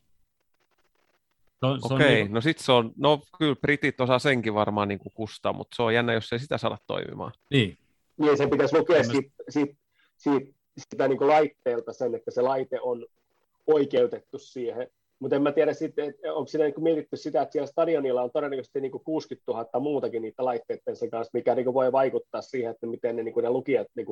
Okei, 1.63 1.97
okay, 1.97 2.15
niin... 2.15 2.33
no 2.33 2.41
sitten 2.41 2.65
se 2.65 2.73
on, 2.73 2.93
no 2.97 3.23
kyllä 3.39 3.57
britit 3.57 4.01
osaa 4.01 4.19
senkin 4.19 4.55
varmaan 4.55 4.89
niin 4.89 4.99
kuin 4.99 5.13
kustaa, 5.15 5.53
mutta 5.53 5.77
se 5.77 5.83
on 5.83 5.95
jännä, 5.95 6.13
jos 6.13 6.33
ei 6.33 6.39
sitä 6.39 6.59
saada 6.59 6.79
toimimaan. 6.87 7.33
Niin. 7.51 7.79
Niin, 8.19 8.37
sen 8.37 8.51
pitäisi 8.51 8.79
lukea 8.79 9.05
siitä, 9.05 9.31
siitä, 9.49 9.75
siitä, 10.17 10.53
sitä 10.79 11.09
niin 11.09 11.29
laitteelta 11.29 11.93
sen, 11.93 12.15
että 12.15 12.31
se 12.31 12.43
laite 12.43 12.81
on 12.81 13.07
oikeutettu 13.67 14.39
siihen. 14.39 14.89
Mutta 15.19 15.37
en 15.37 15.43
mä 15.43 15.53
tiedä 15.53 15.73
sitten, 15.73 16.09
että 16.09 16.35
onko 16.35 16.49
siinä 16.49 16.65
niin 16.65 16.83
mietitty 16.83 17.17
sitä, 17.17 17.43
että 17.43 17.53
siellä 17.53 17.67
stadionilla 17.67 18.23
on 18.23 18.31
todennäköisesti 18.31 18.81
niin 18.81 18.93
kuin 18.93 19.05
60 19.05 19.53
000 19.53 19.81
muutakin 19.81 20.23
niitä 20.23 20.45
laitteiden 20.45 20.97
sen 20.97 21.11
kanssa, 21.11 21.31
mikä 21.35 21.55
niin 21.55 21.75
voi 21.75 21.93
vaikuttaa 21.93 22.43
siihen, 22.43 22.71
että 22.71 22.87
miten 22.87 23.17
ne, 23.17 23.23
niin 23.23 23.35
ne 23.43 23.51
lukijat 23.51 23.87
niin 23.95 24.07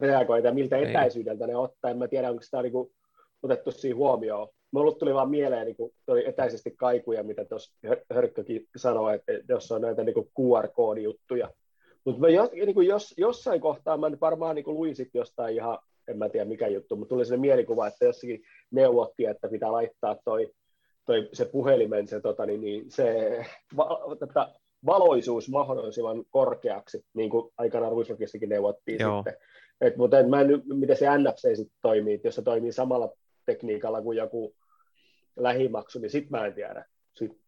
reagoivat 0.00 0.44
ja 0.44 0.54
miltä 0.54 0.76
niin. 0.76 0.88
etäisyydeltä 0.88 1.46
ne 1.46 1.56
ottaa. 1.56 1.90
En 1.90 1.98
mä 1.98 2.08
tiedä, 2.08 2.30
onko 2.30 2.42
sitä 2.42 2.62
niin 2.62 2.72
kuin 2.72 2.92
otettu 3.42 3.72
siihen 3.72 3.96
huomioon. 3.96 4.48
Mulla 4.70 4.92
tuli 4.92 5.14
vaan 5.14 5.30
mieleen 5.30 5.66
niin 5.66 5.76
kuin, 5.76 5.92
tuli 6.06 6.28
etäisesti 6.28 6.70
kaikuja, 6.70 7.22
mitä 7.22 7.44
tuossa 7.44 7.74
Hörkkökin 8.14 8.68
sanoi, 8.76 9.14
että 9.14 9.32
jos 9.48 9.72
on 9.72 9.80
näitä 9.80 10.04
niin 10.04 10.14
QR-koodijuttuja. 10.40 11.50
Mutta 12.04 12.28
jos, 12.28 12.50
niin 12.52 12.86
jos, 12.86 13.14
jossain 13.16 13.60
kohtaa 13.60 13.96
mä 13.96 14.10
varmaan 14.20 14.54
niin 14.54 14.64
luin 14.66 14.96
sit 14.96 15.10
jostain 15.14 15.54
ihan 15.54 15.78
en 16.08 16.18
mä 16.18 16.28
tiedä 16.28 16.44
mikä 16.44 16.68
juttu, 16.68 16.96
mutta 16.96 17.14
tuli 17.14 17.24
sellainen 17.24 17.40
mielikuva, 17.40 17.86
että 17.86 18.04
jossakin 18.04 18.42
neuvottiin, 18.70 19.30
että 19.30 19.48
pitää 19.48 19.72
laittaa 19.72 20.16
toi, 20.24 20.52
toi 21.06 21.28
se 21.32 21.44
puhelimen, 21.44 22.08
se, 22.08 22.20
tota, 22.20 22.46
niin, 22.46 22.60
niin, 22.60 22.90
se 22.90 23.38
va, 23.76 24.00
tätä 24.18 24.54
valoisuus 24.86 25.48
mahdollisimman 25.48 26.24
korkeaksi, 26.30 27.04
niin 27.14 27.30
kuin 27.30 27.52
aikanaan 27.58 27.92
Ruisrokissakin 27.92 28.48
neuvottiin 28.48 29.00
Joo. 29.00 29.16
sitten. 29.16 29.42
Et, 29.80 29.96
mutta 29.96 30.18
en, 30.18 30.30
mä 30.30 30.40
en, 30.40 30.62
miten 30.66 30.96
se 30.96 31.06
NFC 31.18 31.56
sitten 31.56 31.78
toimii, 31.82 32.20
jos 32.24 32.34
se 32.34 32.42
toimii 32.42 32.72
samalla 32.72 33.12
tekniikalla 33.46 34.02
kuin 34.02 34.18
joku 34.18 34.54
lähimaksu, 35.36 35.98
niin 35.98 36.10
sitten 36.10 36.40
mä 36.40 36.46
en 36.46 36.54
tiedä. 36.54 36.84
Sitten 37.14 37.40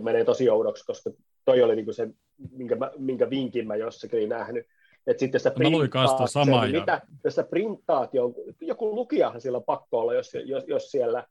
menee 0.00 0.24
tosi 0.24 0.50
oudoksi, 0.50 0.84
koska 0.86 1.10
toi 1.46 1.62
oli 1.62 1.76
niinku 1.76 1.92
se, 1.92 2.08
minkä, 2.50 2.76
mä, 2.76 2.90
minkä 2.98 3.30
vinkin 3.30 3.66
mä 3.66 3.76
jossakin 3.76 4.28
nähnyt, 4.28 4.66
että 5.06 5.20
sitten 5.20 5.40
sä 5.40 5.50
printtaat 5.50 6.30
sen, 6.30 6.46
niin 6.46 6.80
mitä, 6.80 7.00
jos 7.24 7.34
sä 7.34 7.42
printtaat 7.42 8.10
joku 8.60 8.94
lukijahan 8.94 9.40
sillä 9.40 9.60
pakko 9.60 10.00
olla, 10.00 10.14
jos, 10.14 10.32
jos, 10.44 10.64
jos 10.66 10.90
siellä 10.90 11.24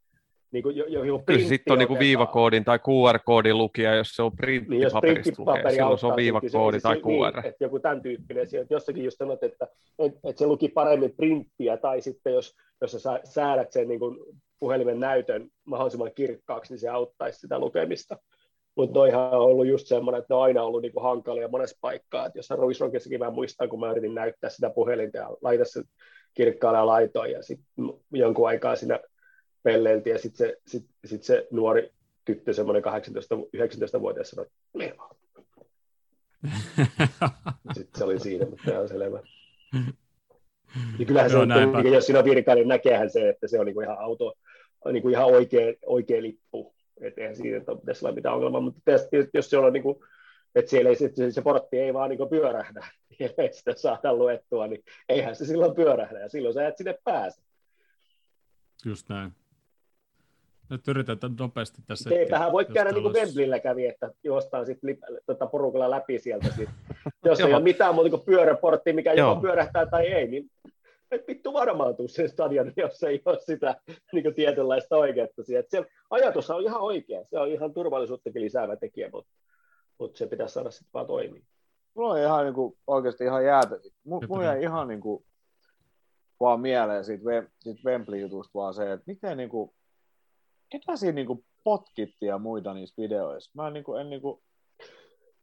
niin 0.51 0.63
kuin, 0.63 0.75
jo, 0.75 0.85
jo 0.85 1.19
Kyllä 1.25 1.47
sitten 1.47 1.71
on 1.71 1.79
niin 1.79 1.99
viivakoodin 1.99 2.65
tai 2.65 2.79
QR-koodin 2.79 3.57
lukija, 3.57 3.95
jos 3.95 4.15
se 4.15 4.23
on 4.23 4.31
printtipaperista 4.35 5.43
niin, 5.43 5.49
lukee, 5.49 5.71
silloin 5.71 5.99
se 5.99 6.07
on 6.07 6.15
viivakoodi 6.15 6.79
tai 6.79 6.95
QR. 6.95 7.35
Niin, 7.35 7.45
että 7.45 7.63
joku 7.63 7.79
tämän 7.79 8.01
tyyppinen, 8.01 8.47
sieltä 8.47 8.73
jossakin 8.73 9.03
just 9.03 9.17
sanot, 9.17 9.43
että, 9.43 9.67
että, 9.99 10.19
että 10.23 10.39
se 10.39 10.47
luki 10.47 10.69
paremmin 10.69 11.15
printtiä, 11.15 11.77
tai 11.77 12.01
sitten 12.01 12.33
jos, 12.33 12.55
jos 12.81 12.91
sä 12.91 13.19
säädät 13.23 13.71
sen 13.71 13.87
niin 13.87 13.99
kuin 13.99 14.17
puhelimen 14.59 14.99
näytön 14.99 15.49
mahdollisimman 15.65 16.11
kirkkaaksi, 16.15 16.73
niin 16.73 16.79
se 16.79 16.89
auttaisi 16.89 17.39
sitä 17.39 17.59
lukemista. 17.59 18.17
Mutta 18.75 18.99
noihan 18.99 19.31
on 19.31 19.39
ollut 19.39 19.67
just 19.67 19.87
semmoinen, 19.87 20.19
että 20.19 20.33
ne 20.33 20.37
on 20.37 20.43
aina 20.43 20.63
ollut 20.63 20.81
niinku 20.81 20.99
hankalia 20.99 21.47
monessa 21.47 21.77
paikkaa. 21.81 22.25
Et 22.25 22.35
jos 22.35 22.49
Ruis 22.49 22.79
Rockissakin 22.79 23.19
mä 23.19 23.31
muistan, 23.31 23.69
kun 23.69 23.79
mä 23.79 23.91
yritin 23.91 24.15
näyttää 24.15 24.49
sitä 24.49 24.69
puhelinta 24.69 25.17
ja 25.17 25.29
laita 25.41 25.65
se 25.65 25.83
kirkkaalle 26.33 26.77
ja 26.77 26.85
laitoin 26.85 27.31
ja 27.31 27.43
sitten 27.43 27.65
jonkun 28.11 28.47
aikaa 28.47 28.75
siinä 28.75 28.99
pelleiltiin 29.63 30.11
ja 30.11 30.19
sitten 30.19 30.47
se, 30.47 30.57
sit, 30.67 30.85
sit 31.05 31.23
se 31.23 31.47
nuori 31.51 31.91
tyttö, 32.25 32.53
semmoinen 32.53 32.83
18-19-vuotias 32.83 34.29
sanoi, 34.29 34.45
että 34.45 35.05
Sitten 37.73 37.97
se 37.97 38.03
oli 38.03 38.19
siinä, 38.19 38.45
mutta 38.45 38.71
ihan 38.71 38.87
selvä. 38.87 39.19
Ja 40.99 41.05
kyllähän 41.05 41.31
se, 41.31 41.37
on, 41.37 41.49
niin, 41.83 41.93
jos 41.93 42.05
siinä 42.05 42.19
on 42.19 42.25
virka, 42.25 42.55
niin 42.55 42.67
näkeehän 42.67 43.09
se, 43.09 43.29
että 43.29 43.47
se 43.47 43.59
on 43.59 43.65
niin 43.65 43.73
kuin 43.73 43.83
ihan 43.83 43.99
auto, 43.99 44.33
niin 44.91 45.01
kuin 45.01 45.11
ihan 45.11 45.25
oikea, 45.25 45.73
oikea 45.85 46.21
lippu 46.21 46.74
että 47.01 47.21
eihän 47.21 47.35
siinä 47.35 47.57
että 47.57 47.75
pitäisi 47.75 48.05
olla 48.05 48.15
mitään 48.15 48.35
ongelmaa, 48.35 48.61
mutta 48.61 48.81
tietysti, 48.85 49.29
jos 49.33 49.49
se 49.49 49.57
on 49.57 49.73
niin 49.73 49.83
kuin, 49.83 49.99
että 50.55 50.71
siellä 50.71 50.89
ei, 50.89 50.95
se, 50.95 51.11
se 51.31 51.41
portti 51.41 51.79
ei 51.79 51.93
vaan 51.93 52.09
niin 52.09 52.29
pyörähdä, 52.29 52.87
niin 53.19 53.31
ei 53.37 53.53
sitä 53.53 53.73
saada 53.75 54.13
luettua, 54.13 54.67
niin 54.67 54.83
eihän 55.09 55.35
se 55.35 55.45
silloin 55.45 55.75
pyörähdä, 55.75 56.19
ja 56.19 56.29
silloin 56.29 56.53
sä 56.53 56.67
et 56.67 56.77
sinne 56.77 56.97
pääse. 57.03 57.41
Just 58.85 59.09
näin. 59.09 59.31
Nyt 60.69 60.87
yritetään 60.87 61.35
nopeasti 61.39 61.81
tässä. 61.87 62.09
Eipähän 62.09 62.51
voi 62.51 62.65
käydä 62.65 62.91
niin 62.91 63.03
kuin 63.03 63.13
Wembleyllä 63.13 63.59
kävi, 63.59 63.87
että 63.87 64.11
juostaan 64.23 64.65
sitten 64.65 64.97
tota 65.25 65.47
porukalla 65.47 65.89
läpi 65.89 66.19
sieltä. 66.19 66.47
Sit. 66.51 66.69
Jos 67.25 67.39
ei 67.39 67.53
ole 67.53 67.63
mitään 67.63 67.95
muuta 67.95 68.09
kuin 68.09 68.25
pyöräportti, 68.25 68.93
mikä 68.93 69.13
joko 69.13 69.41
pyörähtää 69.41 69.85
tai 69.85 70.07
ei, 70.07 70.27
niin 70.27 70.51
et 71.11 71.27
vittu 71.27 71.53
varmaan 71.53 71.95
tuu 71.95 72.07
sen 72.07 72.29
stadion, 72.29 72.73
jos 72.77 73.03
ei 73.03 73.21
ole 73.25 73.39
sitä 73.39 73.75
niin 74.13 74.35
tietynlaista 74.35 74.97
oikeutta 74.97 75.43
siihen. 75.43 75.63
Se 75.67 75.85
ajatus 76.09 76.49
on 76.49 76.63
ihan 76.63 76.81
oikea, 76.81 77.23
se 77.29 77.39
on 77.39 77.47
ihan 77.47 77.73
turvallisuuttakin 77.73 78.41
lisäävä 78.41 78.75
tekijä, 78.75 79.09
mutta, 79.13 79.31
mutta 79.99 80.17
se 80.17 80.27
pitäisi 80.27 80.53
saada 80.53 80.71
sitten 80.71 80.89
vaan 80.93 81.07
toimia. 81.07 81.43
Mulla 81.95 82.13
on 82.13 82.19
ihan 82.19 82.45
niin 82.45 82.53
kuin, 82.53 82.77
oikeasti 82.87 83.23
ihan 83.23 83.45
jäätä. 83.45 83.79
Mulla 84.03 84.43
jäi 84.43 84.63
ihan 84.63 84.87
niin 84.87 85.01
kuin, 85.01 85.25
vaan 86.39 86.59
mieleen 86.59 87.05
siitä, 87.05 87.23
siitä 87.59 87.81
Wembley-jutusta 87.85 88.51
vaan 88.53 88.73
se, 88.73 88.91
että 88.91 89.03
miten 89.07 89.37
niin 89.37 89.49
kuin, 89.49 89.71
ketä 90.69 90.95
siinä 90.95 91.15
niin 91.15 91.27
kuin 91.27 91.45
potkitti 91.63 92.25
ja 92.25 92.37
muita 92.37 92.73
niissä 92.73 93.01
videoissa. 93.01 93.51
Mä 93.53 93.67
en, 93.67 93.73
niin 93.73 93.83
kuin, 93.83 94.01
en 94.01 94.09
niin 94.09 94.21
kuin, 94.21 94.41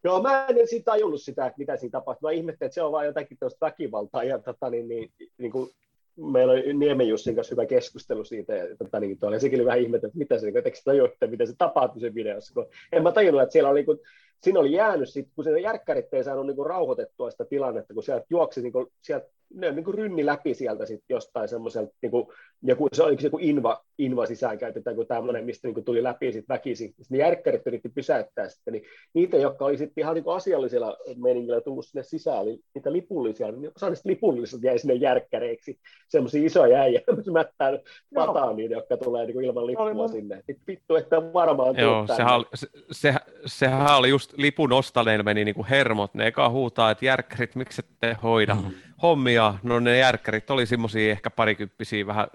Joo, 0.05 0.22
mä 0.22 0.46
en 0.46 0.68
siitä 0.68 0.90
tajunnut 0.90 1.22
sitä, 1.22 1.46
että 1.46 1.59
mitä 1.59 1.76
siinä 1.76 1.92
tapahtuu. 1.92 2.28
Mä 2.28 2.32
ihmettelin, 2.32 2.68
että 2.68 2.74
se 2.74 2.82
on 2.82 2.92
vain 2.92 3.07
jotakin 3.07 3.38
tuosta 3.38 3.66
väkivaltaa. 3.66 4.24
Ja 4.24 4.38
tota, 4.38 4.70
niin, 4.70 4.88
niin, 4.88 5.12
niin 5.38 5.53
kuin, 5.53 5.70
meillä 6.16 6.53
oli 6.53 6.74
Niemen 6.74 7.09
Jussin 7.09 7.34
kanssa 7.34 7.53
hyvä 7.53 7.66
keskustelu 7.66 8.24
siitä. 8.24 8.55
Ja, 8.55 8.76
tota, 8.76 9.00
niin, 9.00 9.18
tuolla, 9.18 9.36
ja 9.36 9.40
sekin 9.40 9.59
oli 9.59 9.66
vähän 9.66 9.80
ihmettä, 9.80 10.07
että 10.07 10.18
mitä 10.18 10.38
se, 10.38 10.46
niin, 10.46 10.59
että 10.59 10.70
että 11.05 11.26
miten 11.26 11.46
se 11.46 11.55
tapahtui 11.59 12.00
sen 12.00 12.14
videossa. 12.14 12.55
Kun 12.55 12.66
en 12.92 13.03
mä 13.03 13.12
tajunnut, 13.12 13.42
että 13.42 13.53
siellä 13.53 13.70
oli, 13.70 13.84
kun, 13.84 14.00
siinä 14.40 14.61
oli 14.61 14.72
jäänyt, 14.72 15.09
sit, 15.09 15.28
kun 15.34 15.44
siinä 15.44 15.59
järkkärit 15.59 16.14
ei 16.14 16.24
saanut 16.24 16.46
niin 16.46 16.57
kuin 16.57 16.66
rauhoitettua 16.66 17.30
sitä 17.30 17.44
tilannetta, 17.44 17.94
kun 17.94 18.03
sieltä 18.03 18.26
juoksi 18.30 18.62
niin 18.62 18.72
kuin, 18.72 18.86
sieltä 19.03 19.26
ne 19.55 19.72
niin 19.72 19.84
kuin 19.84 19.94
rynni 19.94 20.26
läpi 20.26 20.55
sieltä 20.55 20.86
sit 20.86 21.05
jostain 21.09 21.48
semmoiselta, 21.48 21.92
niin 22.03 22.11
kuin, 22.11 22.26
joku, 22.62 22.88
se 22.92 23.03
oli 23.03 23.16
joku 23.22 23.38
inva, 23.40 23.84
inva 23.98 24.26
sisäänkäytetään, 24.26 24.96
kun 24.96 25.07
tämmöinen, 25.07 25.44
mistä 25.44 25.68
niin 25.68 25.74
kuin 25.74 25.84
tuli 25.84 26.03
läpi 26.03 26.32
sit 26.32 26.48
väkisin. 26.48 26.88
Sitten 26.88 27.07
ne 27.11 27.18
järkkärit 27.18 27.66
yritti 27.66 27.88
pysäyttää 27.88 28.48
sitten, 28.48 28.72
niin 28.72 28.84
niitä, 29.14 29.36
jotka 29.36 29.64
oli 29.64 29.78
sitten 29.78 30.03
ihan 30.03 30.14
niin 30.14 30.24
kuin 30.24 30.36
asiallisella 30.36 30.96
meningillä 31.16 31.61
tullut 31.61 31.86
sinne 31.86 32.03
sisään, 32.03 32.38
oli 32.38 32.61
niitä 32.74 32.92
lipullisia, 32.92 33.53
niin 33.53 33.72
osa 33.76 33.88
niistä 33.88 34.09
lipullisista 34.09 34.66
jäi 34.66 34.78
sinne 34.78 34.94
järkkäreiksi, 34.94 35.78
semmoisia 36.09 36.46
isoja 36.46 36.78
äijä, 36.78 37.00
mättää 37.32 37.72
pataa 38.14 38.53
niitä, 38.53 38.74
jotka 38.74 38.96
tulee 38.96 39.26
niin 39.26 39.34
kuin 39.34 39.46
ilman 39.46 39.66
lippua 39.66 39.94
mun... 39.94 40.09
sinne. 40.09 40.42
Niin 40.48 40.61
vittu, 40.66 40.96
että 40.96 41.32
varmaan 41.32 41.76
Joo, 41.76 42.07
sehän 42.07 42.34
oli, 42.34 42.44
se, 42.55 42.68
se, 42.92 43.14
sehän 43.46 43.96
oli 43.96 44.09
just 44.09 44.32
lipun 44.36 44.72
ostaneilla 44.72 45.24
meni 45.24 45.44
niin 45.44 45.55
kuin 45.55 45.66
hermot, 45.66 46.14
ne 46.14 46.26
eka 46.26 46.48
huutaa, 46.50 46.90
että 46.90 47.05
järkkärit, 47.05 47.55
miksi 47.55 47.82
ette 47.84 48.16
hoida 48.22 48.55
mm. 48.55 48.70
Hommia, 49.03 49.55
no 49.62 49.80
ne 49.80 49.98
järkkärit 49.98 50.50
oli 50.50 50.66
semmoisia 50.66 51.11
ehkä 51.11 51.30
parikymppisiä 51.30 52.07
vähän 52.07 52.26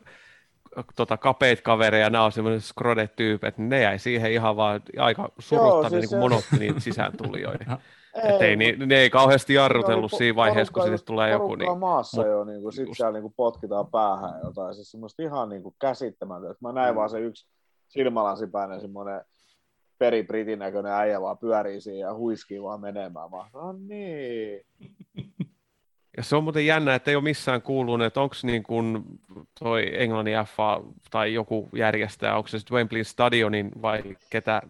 tota, 0.95 1.17
kapeita 1.17 1.61
kavereja, 1.61 2.09
nämä 2.09 2.23
on 2.23 2.31
semmoiset 2.31 2.63
skrodet-tyypit, 2.63 3.57
ne 3.57 3.81
jäi 3.81 3.99
siihen 3.99 4.31
ihan 4.31 4.55
vaan 4.55 4.81
aika 4.97 5.29
surutta, 5.39 5.89
siis 5.89 6.11
niin 6.11 6.19
monotti 6.19 6.57
niitä 6.59 6.79
sisääntulijoita. 6.79 7.77
Ei, 8.23 8.47
ei 8.47 8.55
niin, 8.55 8.89
ne 8.89 8.95
ei 8.95 9.09
kauheasti 9.09 9.53
jarrutellut 9.53 10.11
siinä 10.11 10.35
vaiheessa, 10.35 10.73
kun 10.73 10.83
sinne 10.83 10.97
tulee 10.97 11.31
joku. 11.31 11.55
Niin, 11.55 11.77
maassa 11.77 12.21
mut, 12.21 12.31
jo, 12.31 12.43
niin 12.43 12.61
kuin, 12.61 12.73
sit 12.73 12.87
siellä 12.93 13.11
niin 13.11 13.21
kuin 13.21 13.33
potkitaan 13.37 13.87
päähän 13.87 14.39
jotain. 14.43 14.75
Siis 14.75 14.91
semmoista 14.91 15.23
ihan 15.23 15.49
niin 15.49 15.63
kuin 15.63 15.75
käsittämätöntä. 15.79 16.55
Mä 16.61 16.71
näin 16.71 16.93
mm. 16.93 16.95
vaan 16.95 17.09
se 17.09 17.19
yksi 17.19 17.47
silmälasipäinen 17.87 18.81
semmoinen 18.81 19.21
peribritin 19.97 20.59
näköinen 20.59 20.91
äijä 20.91 21.21
vaan 21.21 21.37
pyörii 21.37 21.81
siinä 21.81 22.07
ja 22.07 22.13
huiskii 22.13 22.63
vaan 22.63 22.81
menemään. 22.81 23.31
Mä, 23.31 23.49
no 23.53 23.75
niin. 23.87 24.61
Ja 26.17 26.23
se 26.23 26.35
on 26.35 26.43
muuten 26.43 26.65
jännä, 26.65 26.95
että 26.95 27.11
ei 27.11 27.15
ole 27.15 27.23
missään 27.23 27.61
kuulunut, 27.61 28.07
että 28.07 28.21
onko 28.21 28.35
niin 28.43 28.63
kuin 28.63 29.03
toi 29.59 30.03
Englannin 30.03 30.35
FA 30.55 30.81
tai 31.11 31.33
joku 31.33 31.69
järjestäjä, 31.75 32.35
onko 32.35 32.47
se 32.47 32.59
sitten 32.59 32.75
Wembley 32.75 33.03
Stadionin 33.03 33.71
vai 33.81 34.03
ketä, 34.29 34.61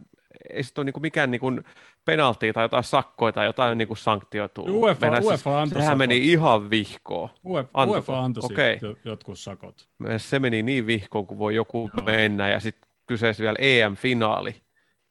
ei 0.49 0.63
se 0.63 0.73
ole 0.77 0.85
niin 0.85 0.93
kuin 0.93 1.01
mikään 1.01 1.31
niin 1.31 1.41
kuin 1.41 1.63
penaltia 2.05 2.53
tai 2.53 2.63
jotain 2.63 2.83
sakkoja 2.83 3.31
tai 3.31 3.45
jotain 3.45 3.77
niin 3.77 3.87
kuin 3.87 3.97
sanktioitua. 3.97 4.71
UEFA, 4.71 5.07
UEFA 5.21 5.61
antoi 5.61 5.73
Sehän 5.73 5.85
sakot. 5.85 5.97
meni 5.97 6.31
ihan 6.31 6.69
vihkoon. 6.69 7.29
UEFA, 7.45 7.69
Anto, 7.73 7.93
UEFA 7.93 8.19
antoi 8.19 8.43
okay. 8.45 8.79
jotkut 9.05 9.39
sakot. 9.39 9.87
Se 10.17 10.39
meni 10.39 10.63
niin 10.63 10.87
vihkoon, 10.87 11.27
kun 11.27 11.39
voi 11.39 11.55
joku 11.55 11.89
no. 11.97 12.03
mennä 12.03 12.49
ja 12.49 12.59
sitten 12.59 12.89
kyseessä 13.07 13.43
vielä 13.43 13.57
EM-finaali 13.59 14.55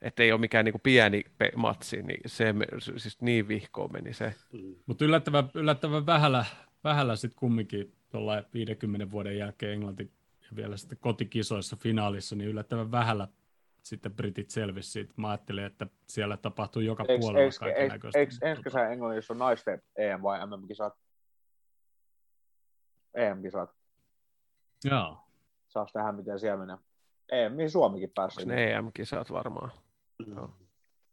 että 0.06 0.22
ei 0.22 0.32
ole 0.32 0.40
mikään 0.40 0.64
niin 0.64 0.72
kuin 0.72 0.82
pieni 0.82 1.24
matsi, 1.56 2.02
niin 2.02 2.20
se 2.26 2.54
siis 2.96 3.20
niin 3.20 3.48
vihkoon 3.48 3.92
meni 3.92 4.12
se. 4.12 4.34
Mm. 4.52 4.74
Mutta 4.86 5.04
yllättävän, 5.04 5.50
yllättävän 5.54 6.06
vähällä, 6.06 6.44
vähällä 6.84 7.16
sitten 7.16 7.38
kumminkin 7.38 7.92
50 8.54 9.10
vuoden 9.10 9.38
jälkeen 9.38 9.72
Englanti 9.72 10.10
ja 10.40 10.56
vielä 10.56 10.76
sitten 10.76 10.98
kotikisoissa 11.00 11.76
finaalissa, 11.76 12.36
niin 12.36 12.50
yllättävän 12.50 12.90
vähällä 12.90 13.28
sitten 13.82 14.12
britit 14.12 14.50
selvisi 14.50 14.90
siitä. 14.90 15.14
Mä 15.16 15.28
ajattelin, 15.28 15.64
että 15.64 15.86
siellä 16.06 16.36
tapahtuu 16.36 16.82
joka 16.82 17.04
eikö, 17.08 17.20
puolella 17.20 17.44
eikö, 17.44 17.56
kaiken 17.58 17.88
näköistä. 17.88 18.18
Eikö 18.18 18.34
ensi 18.42 18.62
kesän 18.62 18.92
Englannissa 18.92 19.34
on 19.34 19.38
naisten 19.38 19.82
EM 19.96 20.22
vai 20.22 20.46
MM-kisat? 20.46 20.94
EM-kisat. 23.14 23.70
Joo. 24.84 25.18
Saas 25.68 25.92
tähän, 25.92 26.14
miten 26.14 26.40
siellä 26.40 26.56
menee. 26.56 26.76
EM, 27.32 27.68
Suomikin 27.68 28.10
päässyt. 28.14 28.46
Ne 28.46 28.72
EM-kisat 28.72 29.32
varmaan. 29.32 29.70
No. 30.26 30.50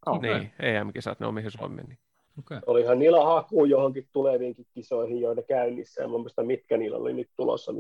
Okay. 0.06 0.39
Niin, 0.39 0.51
EM-kisat, 0.60 1.20
ne 1.20 1.28
on 1.28 1.34
mihin 1.34 1.51
Suomi 1.51 1.76
meni. 1.76 1.97
Okay. 2.39 2.60
Olihan 2.66 2.99
niillä 2.99 3.24
haku 3.24 3.66
johonkin 3.66 4.08
tuleviinkin 4.14 4.66
kisoihin, 4.74 5.22
joiden 5.22 5.45
käynnissä. 5.45 6.04
En 6.04 6.10
muista, 6.10 6.43
mitkä 6.43 6.78
niillä 6.78 6.97
oli 6.97 7.14
nyt 7.14 7.30
tulossa, 7.38 7.74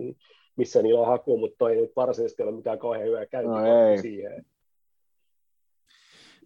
missä 0.55 0.81
niillä 0.81 0.99
on 0.99 1.07
haku, 1.07 1.37
mutta 1.37 1.55
toi 1.57 1.71
ei 1.71 1.81
nyt 1.81 1.95
varsinaisesti 1.95 2.43
ole 2.43 2.51
mitään 2.51 2.79
kauhean 2.79 3.05
hyvää 3.05 3.25
käyntiä 3.25 3.55
no 3.55 4.01
siihen. 4.01 4.45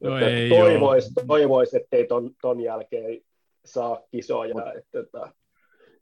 No 0.04 0.18
ei 0.18 0.50
toivois, 0.50 1.14
toivois, 1.28 1.74
ettei 1.74 2.08
ton, 2.08 2.32
ton 2.42 2.62
jälkeen 2.62 3.22
saa 3.66 4.02
kisoja. 4.12 4.54
Mut, 4.54 4.64
että, 4.78 5.00
että, 5.00 5.32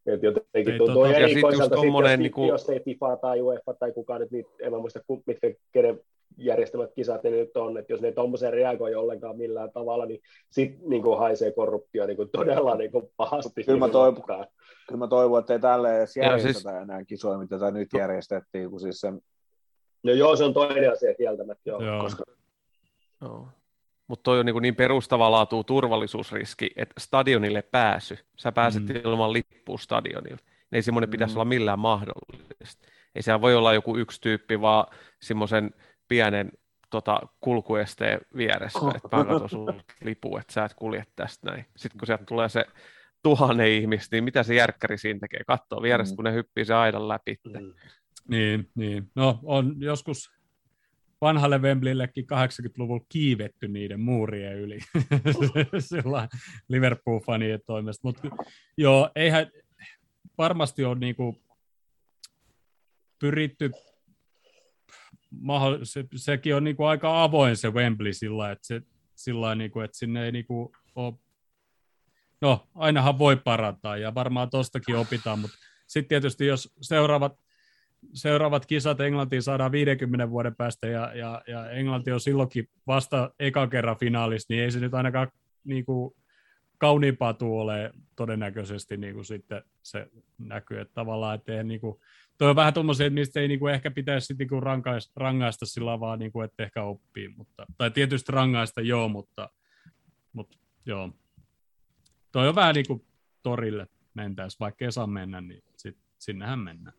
että 0.06 0.26
jotenkin 0.26 0.74
ei, 0.74 0.78
tuntuu 0.78 1.04
tota, 1.04 1.18
erikoiselta, 1.18 1.76
sit, 1.76 1.86
jos, 1.86 2.20
niin 2.20 2.32
kuin... 2.32 2.50
jos 2.50 2.70
ei 2.70 2.80
FIFA 2.80 3.18
tai 3.18 3.42
UEFA 3.42 3.74
tai 3.74 3.92
kukaan 3.92 4.22
nyt, 4.22 4.32
niin 4.32 4.46
en 4.60 4.72
mä 4.72 4.80
muista, 4.80 5.00
mitkä, 5.26 5.54
kenen 5.72 6.00
järjestämät 6.38 6.94
kisat 6.96 7.24
ne 7.24 7.30
nyt 7.30 7.58
on, 7.58 7.78
että 7.78 7.94
jos 7.94 8.02
ne 8.02 8.12
tuommoiseen 8.12 8.54
reagoi 8.54 8.96
ollenkaan 8.96 9.38
millään 9.38 9.72
tavalla, 9.72 10.06
niin 10.06 10.22
sitten 10.50 10.90
niin 10.90 11.04
kuin 11.04 11.20
haisee 11.20 11.52
korruptio 11.52 12.06
niin 12.06 12.18
kuin 12.18 12.30
todella 12.30 12.76
niin 12.76 12.92
kuin 12.92 13.10
pahasti. 13.18 13.64
Kyllä 13.64 13.80
mä, 13.80 13.90
toivon, 13.90 14.24
kyllä 14.88 15.00
mä 15.00 15.08
toivon, 15.08 15.40
että 15.40 15.54
ei 15.54 15.60
tälle 15.60 15.98
edes 15.98 16.18
järjestetä 16.18 16.54
siis... 16.54 16.82
enää 16.82 17.06
kisoja, 17.06 17.38
mitä 17.38 17.60
tätä 17.60 17.72
nyt 17.72 17.90
järjestettiin, 17.94 18.70
kun 18.70 18.80
siis 18.80 19.02
sen... 19.02 19.22
No 20.04 20.12
joo, 20.12 20.36
se 20.36 20.44
on 20.44 20.54
toinen 20.54 20.92
asia 20.92 21.16
kieltämättä, 21.16 21.70
joo. 21.70 21.84
joo. 21.84 22.02
Koska... 22.02 22.24
joo. 23.22 23.48
Mutta 24.08 24.24
toi 24.24 24.40
on 24.40 24.46
niin, 24.46 24.62
niin 24.62 24.76
perustavaa 24.76 25.32
laatua 25.32 25.64
turvallisuusriski, 25.64 26.72
että 26.76 27.00
stadionille 27.00 27.62
pääsy, 27.62 28.18
sä 28.38 28.52
pääset 28.52 28.84
mm. 28.84 28.96
ilman 28.96 29.34
lippua 29.34 29.78
stadionille. 29.78 30.40
Ei 30.72 30.82
semmoinen 30.82 31.10
pitäisi 31.10 31.34
mm. 31.34 31.38
olla 31.38 31.46
millään 31.46 31.80
mahdollista. 31.80 32.88
Ei 33.16 33.22
siellä 33.22 33.42
voi 33.42 33.56
olla 33.56 33.74
joku 33.74 33.98
yksi 33.98 34.22
tyyppi, 34.22 34.62
vaan 34.62 34.88
semmoisen 35.22 35.72
pienen 36.08 36.51
tota, 36.89 37.20
kulkuesteen 37.41 38.22
vieressä, 38.38 38.80
oh. 38.80 38.95
että 38.95 39.18
mä 39.18 39.26
katson 39.26 39.49
sun 39.49 39.82
lipu, 40.03 40.38
että 40.38 40.53
sä 40.53 40.66
et 40.66 40.74
kulje 40.74 41.06
tästä 41.16 41.49
näin. 41.49 41.66
Sitten 41.76 41.99
kun 41.99 42.06
sieltä 42.06 42.26
tulee 42.26 42.49
se 42.49 42.66
tuhannen 43.24 43.68
ihmistä, 43.68 44.16
niin 44.16 44.24
mitä 44.24 44.43
se 44.43 44.56
järkkäri 44.56 44.97
siinä 44.97 45.20
tekee? 45.20 45.39
Katsoo 45.47 45.82
vierestä, 45.82 46.14
mm. 46.14 46.16
kun 46.16 46.26
ne 46.26 46.34
hyppii 46.34 46.66
se 46.66 46.74
aidan 46.74 47.08
läpi. 47.08 47.39
Mm. 47.45 47.74
Niin, 48.28 48.70
niin. 48.76 49.12
No 49.16 49.39
on 49.43 49.76
joskus 49.80 50.32
vanhalle 51.22 51.62
Wembleyillekin 51.62 52.26
80-luvulla 52.26 53.06
kiivetty 53.10 53.68
niiden 53.68 53.99
muurien 53.99 54.60
yli 54.60 54.80
sillä 55.80 56.28
Liverpool-fanien 56.68 57.60
toimesta. 57.66 58.08
Mutta 58.08 58.30
joo, 58.78 59.10
eihän 59.16 59.51
varmasti 60.38 60.84
ole 60.84 60.99
niinku 60.99 61.41
pyritty 63.20 63.72
se, 65.84 66.06
sekin 66.16 66.56
on 66.56 66.64
niin 66.64 66.76
kuin 66.76 66.88
aika 66.88 67.24
avoin 67.24 67.58
se 67.58 67.70
Wembley 67.70 68.14
sillä 68.14 68.52
että, 68.52 68.68
se, 68.68 68.82
sillä 69.16 69.56
niin 69.56 69.72
kuin, 69.72 69.86
että 69.86 69.98
sinne 69.98 70.26
ei 70.26 70.32
niin 70.32 70.46
kuin 70.46 70.70
ole... 70.96 71.14
No, 72.42 72.68
ainahan 72.76 73.20
voi 73.20 73.36
parantaa 73.36 73.98
ja 73.98 74.16
varmaan 74.16 74.50
tostakin 74.50 74.96
opitaan, 74.96 75.40
mutta 75.40 75.58
sitten 75.88 76.10
tietysti 76.10 76.46
jos 76.46 76.74
seuraavat, 76.82 77.40
seuraavat 78.14 78.66
kisat 78.66 79.00
Englantiin 79.02 79.42
saadaan 79.42 79.72
50 79.72 80.30
vuoden 80.30 80.56
päästä 80.56 80.88
ja, 80.88 81.16
ja, 81.16 81.42
ja 81.48 81.70
Englanti 81.70 82.12
on 82.12 82.20
silloinkin 82.20 82.70
vasta 82.88 83.34
eka 83.40 83.68
kerran 83.68 83.98
finaalissa, 84.00 84.46
niin 84.50 84.64
ei 84.64 84.72
se 84.72 84.80
nyt 84.80 84.94
ainakaan 84.94 85.28
niin 85.64 85.86
kuin, 85.86 86.16
kauniimpaa 86.78 87.34
tuolee 87.34 87.92
todennäköisesti 88.16 88.98
niin 88.98 89.14
kuin 89.14 89.26
sitten 89.26 89.64
se 89.84 90.08
näkyy, 90.38 90.80
että 90.80 90.94
tavallaan, 90.94 91.36
että 91.36 91.64
niin 91.64 91.82
kuin, 91.82 92.00
toi 92.38 92.50
on 92.50 92.56
vähän 92.56 92.74
tuommoisia, 92.74 93.08
että 93.08 93.16
niistä 93.16 93.40
ei 93.40 93.48
niinku 93.48 93.68
ehkä 93.68 93.92
pitäisi 93.92 94.28
sit 94.28 94.38
niinku 94.38 94.59
rangaista, 94.59 95.14
rangaista 95.16 95.66
sillä 95.66 96.00
vaan, 96.00 96.20
niinku, 96.20 96.42
että 96.42 96.64
ehkä 96.64 96.84
oppii. 96.84 97.28
Mutta, 97.28 97.66
tai 97.78 97.92
tietysti 97.92 98.32
rangaista 98.32 98.82
joo, 98.82 99.09
mutta, 99.09 99.50
mutta 100.34 100.58
joo. 100.86 101.12
Toi 102.32 102.47
on 102.47 102.55
vähän 102.55 102.76
niin 102.76 102.88
kuin 102.88 103.05
torille 103.43 103.88
mentäisiin, 104.14 104.59
vaikka 104.59 104.86
ei 104.86 104.92
saa 104.92 105.08
mennä, 105.08 105.42
niin 105.42 105.64
sit, 105.78 105.97
sinnehän 106.18 106.59
mennään. 106.59 106.97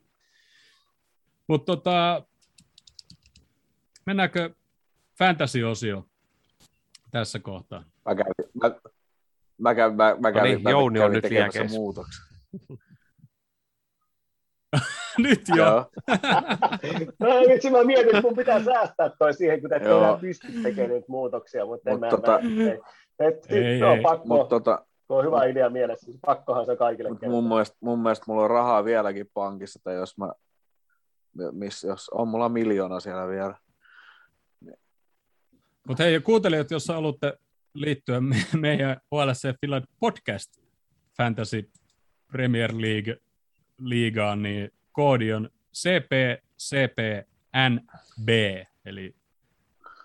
Mutta 1.49 1.77
tota, 1.77 2.27
mennäänkö 4.07 4.55
fantasy-osio 5.19 6.09
tässä 7.11 7.39
kohtaa? 7.39 7.85
Mä 8.05 8.15
kävin, 8.15 8.51
mä, 8.63 8.71
mä 9.59 9.75
kävin, 9.75 9.97
mä, 9.97 10.17
mä 10.21 10.33
kävin, 10.33 10.51
no 10.51 10.55
niin, 10.55 10.63
mä 10.63 10.71
Jouni 10.71 11.01
on 11.01 11.13
nyt 11.13 11.31
vielä 11.31 11.69
muutoksen. 11.69 12.25
Nyt 15.19 15.43
jo. 15.57 15.67
No, 17.21 17.29
vitsi, 17.49 17.71
mä 17.71 17.85
mietin, 17.85 18.17
että 18.17 18.23
mun 18.23 18.37
pitää 18.37 18.65
säästää 18.65 19.11
toi 19.19 19.35
siihen, 19.35 19.61
kun 19.61 19.73
ette 19.73 19.89
enää 19.89 20.19
pysty 20.21 20.47
tekemään 20.63 20.91
niitä 20.91 21.07
muutoksia, 21.09 21.67
mutta 21.67 21.91
Mut 21.91 22.05
en 22.05 22.11
tota, 22.11 22.33
mä, 22.33 22.71
et, 22.71 22.81
et, 23.19 23.47
ei, 23.49 23.81
no, 23.81 23.95
ei. 23.95 24.03
pakko, 24.03 24.27
Mut 24.27 24.49
tota, 24.49 24.85
kun 25.09 25.19
on 25.19 25.25
hyvä 25.25 25.45
idea 25.45 25.71
mielessä, 25.71 26.05
siis 26.05 26.19
pakkohan 26.27 26.67
se 26.67 26.77
kaikille 26.77 27.11
Mut 27.11 27.23
mun, 27.23 27.49
mielestä, 27.49 27.77
mun 27.81 27.99
mielestä 27.99 28.25
mulla 28.29 28.43
on 28.43 28.51
rahaa 28.51 28.85
vieläkin 28.85 29.31
pankissa, 29.35 29.81
tai 29.85 29.95
jos 29.95 30.19
mä, 30.19 30.33
miss, 31.53 31.85
jos 31.85 32.09
on 32.09 32.29
mulla 32.29 32.49
miljoona 32.49 33.01
siellä 33.01 33.29
vielä. 33.29 33.55
Mutta 35.89 36.03
hei, 36.03 36.21
kuuntelijat, 36.21 36.71
jos 36.71 36.89
haluatte 36.89 37.39
liittyä 37.75 38.21
me, 38.21 38.37
meidän 38.61 38.97
OLC 39.11 39.61
Finland 39.61 39.85
podcast 40.01 40.61
Fantasy 41.17 41.71
Premier 42.33 42.73
League 42.77 43.17
liigaan, 43.79 44.43
niin 44.43 44.71
koodi 44.97 45.33
on 45.33 45.51
CPCPNB, 45.75 46.29
eli 48.87 49.15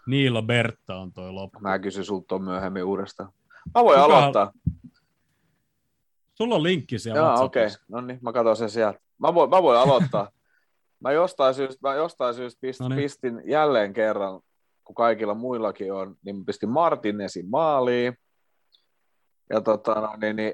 Niilo 0.07 0.41
Bertta 0.41 0.95
on 0.95 1.13
toi 1.13 1.31
loppu. 1.31 1.59
Mä 1.59 1.79
kysyn 1.79 2.05
sulta 2.05 2.39
myöhemmin 2.39 2.83
uudestaan. 2.83 3.29
Mä 3.75 3.83
voin 3.83 4.01
Kuka- 4.01 4.17
aloittaa. 4.17 4.51
Sulla 6.33 6.55
on 6.55 6.63
linkki 6.63 6.99
siellä 6.99 7.19
Joo, 7.19 7.43
okei. 7.43 7.65
Okay. 7.65 7.77
No 7.87 8.01
niin, 8.01 8.19
mä 8.21 8.33
katson 8.33 8.55
sen 8.55 8.69
sieltä. 8.69 8.99
Mä 9.17 9.33
voin, 9.33 9.49
mä 9.49 9.63
voin 9.63 9.79
aloittaa. 9.79 10.29
Mä 10.99 11.11
jostain 11.11 11.53
syystä, 11.53 11.89
mä 11.89 11.95
jostain 11.95 12.35
syystä 12.35 12.61
pist, 12.61 12.79
No 12.79 12.87
niin. 12.89 13.01
pistin 13.01 13.41
jälleen 13.45 13.93
kerran, 13.93 14.41
kun 14.85 14.95
kaikilla 14.95 15.33
muillakin 15.33 15.93
on, 15.93 16.15
niin 16.25 16.37
mä 16.37 16.43
pistin 16.45 16.69
Martinesin 16.69 17.49
maaliin. 17.49 18.17
Ja 19.49 19.61
tota, 19.61 19.93
no, 19.93 20.15
niin, 20.21 20.35
niin, 20.35 20.53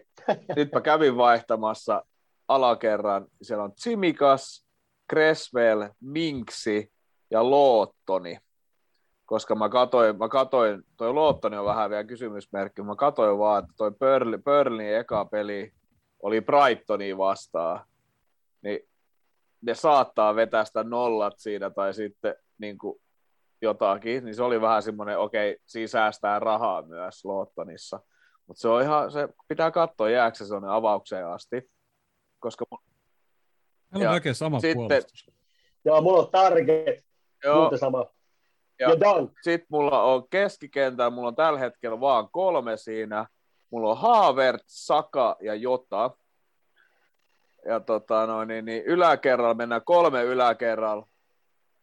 nyt 0.56 0.72
mä 0.72 0.82
kävin 0.82 1.18
vaihtamassa 1.18 2.04
alakerran. 2.48 3.26
Siellä 3.42 3.64
on 3.64 3.74
Tsimikas, 3.74 4.68
Creswell, 5.14 5.84
Minksi 6.00 6.92
ja 7.32 7.50
Loottoni. 7.50 8.38
Koska 9.26 9.56
mä 9.56 9.70
katoin, 9.70 10.18
mä 10.18 10.30
katoin, 10.30 10.84
toi 10.98 11.14
Loottoni 11.14 11.58
on 11.58 11.66
vähän 11.66 11.90
vielä 11.90 12.04
kysymysmerkki, 12.04 12.82
mä 12.82 12.96
katoin 12.96 13.38
vaan, 13.38 13.64
että 13.64 13.74
toi 13.78 13.92
Burnley, 14.44 14.96
eka 14.96 15.26
peli 15.26 15.74
oli 16.24 16.42
Brightonia 16.42 17.18
vastaan, 17.18 17.86
niin 18.62 18.80
ne 19.62 19.76
saattaa 19.76 20.36
vetää 20.36 20.66
sitä 20.66 20.84
nollat 20.84 21.34
siinä 21.38 21.70
tai 21.70 21.94
sitten 21.94 22.36
niin 22.58 22.78
kuin 22.78 23.02
jotakin, 23.62 24.26
niin 24.26 24.36
se 24.36 24.44
oli 24.44 24.62
vähän 24.62 24.84
semmoinen, 24.84 25.20
okei, 25.20 25.52
okay, 25.52 25.64
siinä 25.66 25.88
säästää 25.88 26.40
rahaa 26.40 26.82
myös 26.82 27.26
Lottonissa. 27.26 28.00
Mutta 28.48 28.62
se 28.62 28.68
on 28.68 28.82
ihan, 28.82 29.12
se 29.12 29.30
pitää 29.48 29.72
katsoa, 29.72 30.10
jääkö 30.10 30.38
se 30.38 30.56
avaukseen 30.70 31.28
asti, 31.28 31.70
koska 32.40 32.66
mun, 32.72 32.80
Meillä 33.92 34.04
Ja 34.06 34.10
on 34.10 34.14
melkein 34.16 34.36
sama 34.36 34.60
sitten- 34.60 34.88
puolustus. 34.88 35.32
Joo, 35.86 36.02
mulla 36.02 36.20
on 36.20 36.30
target, 36.32 37.06
joo, 37.44 37.62
muuta 37.62 37.78
sama. 37.78 38.06
Ja- 38.80 38.90
Ja, 38.90 39.00
dunk. 39.00 39.32
sitten 39.42 39.68
mulla 39.70 40.04
on 40.04 40.30
keskikentällä, 40.30 41.10
mulla 41.10 41.28
on 41.28 41.36
tällä 41.36 41.60
hetkellä 41.60 42.00
vaan 42.00 42.30
kolme 42.32 42.78
siinä, 42.78 43.26
mulla 43.70 43.92
on 43.92 43.98
Haavert, 43.98 44.62
Saka 44.66 45.36
ja 45.42 45.56
Jota, 45.56 46.12
ja 47.66 47.80
tota, 47.80 48.26
no, 48.26 48.46
niin, 48.46 48.66
niin, 48.66 48.84
yläkerralla 48.86 49.54
mennään 49.54 49.82
kolme 49.86 50.24
yläkerralla, 50.24 51.08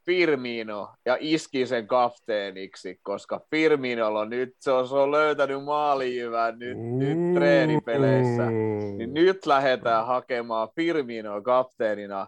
Firmino 0.06 0.88
ja 1.04 1.16
iski 1.20 1.66
sen 1.66 1.86
kapteeniksi, 1.86 3.00
koska 3.02 3.40
Firminolla 3.50 4.20
on 4.20 4.30
nyt, 4.30 4.54
se 4.60 4.70
on, 4.70 4.88
se 4.88 4.94
on 4.94 5.10
löytänyt 5.10 5.64
maalijyvän 5.64 6.58
nyt, 6.58 6.78
nyt 6.78 7.34
treenipeleissä. 7.34 8.50
Niin 8.96 9.14
nyt 9.14 9.46
lähdetään 9.46 10.06
hakemaan 10.06 10.68
Firmino 10.76 11.42
kapteenina 11.42 12.26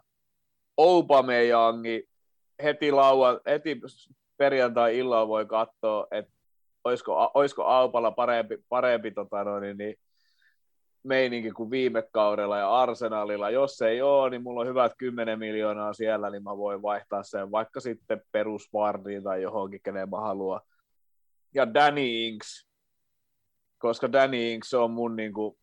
Aubameyangi 0.76 2.08
heti, 2.62 2.92
laua, 2.92 3.40
heti 3.46 3.80
perjantai-illalla 4.36 5.28
voi 5.28 5.46
katsoa, 5.46 6.06
että 6.10 6.32
olisiko, 6.84 7.30
olisiko 7.34 7.62
Aupalla 7.62 8.10
parempi, 8.10 8.58
parempi 8.68 9.10
tota 9.10 9.44
noin, 9.44 9.76
niin, 9.76 9.96
meininki 11.06 11.50
kuin 11.50 11.70
viime 11.70 12.02
kaudella 12.12 12.58
ja 12.58 12.80
Arsenalilla. 12.82 13.50
Jos 13.50 13.82
ei 13.82 14.02
ole, 14.02 14.30
niin 14.30 14.42
mulla 14.42 14.60
on 14.60 14.66
hyvät 14.66 14.92
10 14.98 15.38
miljoonaa 15.38 15.92
siellä, 15.92 16.30
niin 16.30 16.42
mä 16.42 16.56
voin 16.56 16.82
vaihtaa 16.82 17.22
sen 17.22 17.50
vaikka 17.50 17.80
sitten 17.80 18.22
perusvardiin 18.32 19.22
tai 19.22 19.42
johonkin, 19.42 19.80
kenen 19.82 20.10
mä 20.10 20.20
haluan. 20.20 20.60
Ja 21.54 21.74
Danny 21.74 22.26
Ings, 22.26 22.68
koska 23.78 24.12
Danny 24.12 24.52
Ings 24.52 24.74
on 24.74 24.90
mun 24.90 25.16
niin 25.16 25.32
kuin, 25.32 25.56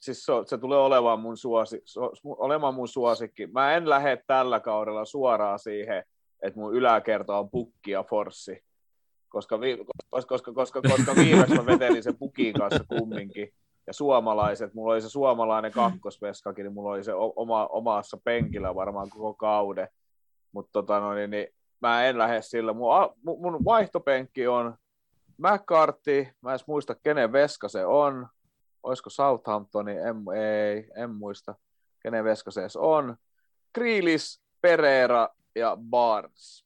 siis 0.00 0.24
se, 0.24 0.32
se 0.46 0.58
tulee 0.58 0.78
olemaan 0.78 1.20
mun, 1.20 1.36
suosi, 1.36 1.82
olemaan 2.24 2.74
mun 2.74 2.88
suosikki. 2.88 3.46
Mä 3.46 3.76
en 3.76 3.88
lähde 3.88 4.22
tällä 4.26 4.60
kaudella 4.60 5.04
suoraan 5.04 5.58
siihen, 5.58 6.04
että 6.42 6.60
mun 6.60 6.74
yläkerta 6.74 7.38
on 7.38 7.50
pukki 7.50 7.90
ja 7.90 8.02
forssi. 8.02 8.64
Koska, 9.28 9.58
koska, 10.10 10.28
koska, 10.28 10.52
koska, 10.52 10.82
koska 10.82 11.14
viimeksi 11.14 11.54
mä 11.54 11.66
vetelin 11.66 12.02
sen 12.02 12.18
pukin 12.18 12.54
kanssa 12.54 12.84
kumminkin. 12.88 13.52
Ja 13.86 13.92
suomalaiset, 13.92 14.74
mulla 14.74 14.92
oli 14.92 15.02
se 15.02 15.08
suomalainen 15.08 15.72
kakkosveskakin, 15.72 16.64
niin 16.64 16.72
mulla 16.72 16.90
oli 16.90 17.04
se 17.04 17.12
oma, 17.14 17.66
omassa 17.66 18.18
penkillä 18.24 18.74
varmaan 18.74 19.10
koko 19.10 19.34
kauden. 19.34 19.88
Mutta 20.52 20.72
tota 20.72 21.00
no, 21.00 21.14
niin, 21.14 21.30
niin, 21.30 21.48
mä 21.80 22.04
en 22.04 22.18
lähde 22.18 22.42
sillä. 22.42 22.72
Mun, 22.72 22.96
a- 22.96 23.14
mun, 23.24 23.64
vaihtopenkki 23.64 24.46
on 24.46 24.74
McCarthy, 25.38 26.26
mä 26.40 26.52
en 26.52 26.58
muista 26.66 26.94
kenen 27.02 27.32
veska 27.32 27.68
se 27.68 27.86
on. 27.86 28.28
Olisiko 28.82 29.10
Southamptoni? 29.10 29.92
En, 29.92 30.16
ei, 30.36 30.90
en 30.96 31.10
muista 31.10 31.54
kenen 32.02 32.24
veska 32.24 32.50
se 32.50 32.60
edes 32.60 32.76
on. 32.76 33.16
Kriilis, 33.72 34.42
Pereira 34.60 35.28
ja 35.54 35.76
Barnes. 35.90 36.64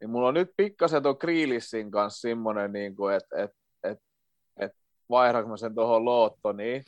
Niin 0.00 0.10
mulla 0.10 0.28
on 0.28 0.34
nyt 0.34 0.50
pikkasen 0.56 1.02
tuon 1.02 1.18
Kriilissin 1.18 1.90
kanssa 1.90 2.20
semmoinen, 2.20 2.72
niin 2.72 2.92
että 3.16 3.36
et, 3.36 3.44
et, 3.44 3.50
et 3.50 3.56
vaihdanko 5.10 5.50
mä 5.50 5.56
sen 5.56 5.74
tuohon 5.74 6.04
Loottoniin. 6.04 6.84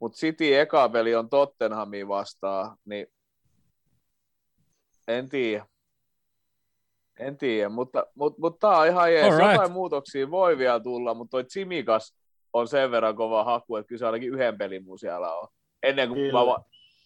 Mutta 0.00 0.16
City 0.16 0.56
eka 0.58 0.88
peli 0.88 1.14
on 1.14 1.30
Tottenhamia 1.30 2.08
vastaan, 2.08 2.76
niin 2.84 3.06
en 5.08 5.28
tiedä. 5.28 5.66
En 7.18 7.36
tiedä, 7.36 7.68
mutta, 7.68 8.06
mutta, 8.14 8.40
mutta 8.40 8.58
tämä 8.68 8.78
on 8.78 8.86
ihan 8.86 9.12
jees. 9.12 9.32
Alright. 9.32 9.52
Jotain 9.52 9.72
muutoksia 9.72 10.30
voi 10.30 10.58
vielä 10.58 10.80
tulla, 10.80 11.14
mutta 11.14 11.30
toi 11.30 11.44
Tsimikas 11.44 12.16
on 12.52 12.68
sen 12.68 12.90
verran 12.90 13.16
kova 13.16 13.44
haku, 13.44 13.76
että 13.76 13.88
kyllä 13.88 13.98
se 13.98 14.06
ainakin 14.06 14.34
yhden 14.34 14.58
pelin 14.58 14.84
mun 14.84 14.98
siellä 14.98 15.34
on. 15.34 15.48
Ennen 15.82 16.08
kuin 16.08 16.20
Kyllä. 16.20 16.44
mä, 16.44 16.56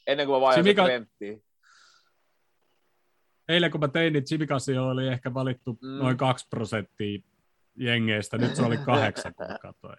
ennen 0.06 0.26
kuin 0.26 0.36
mä 0.36 0.40
vaihdan 0.40 0.64
sen 0.64 0.76
Trenttiin. 0.76 1.42
Eilen 3.48 3.70
kun 3.70 3.80
mä 3.80 3.88
tein, 3.88 4.12
niin 4.12 4.24
Chimikasi 4.24 4.78
oli 4.78 5.08
ehkä 5.08 5.34
valittu 5.34 5.78
Mm. 5.82 5.88
noin 5.98 6.16
2 6.16 6.46
prosenttia 6.50 7.18
jengeistä. 7.74 8.38
Nyt 8.38 8.56
se 8.56 8.62
oli 8.62 8.76
kahdeksan, 8.76 9.34
kun 9.34 9.46
katsoin. 9.62 9.96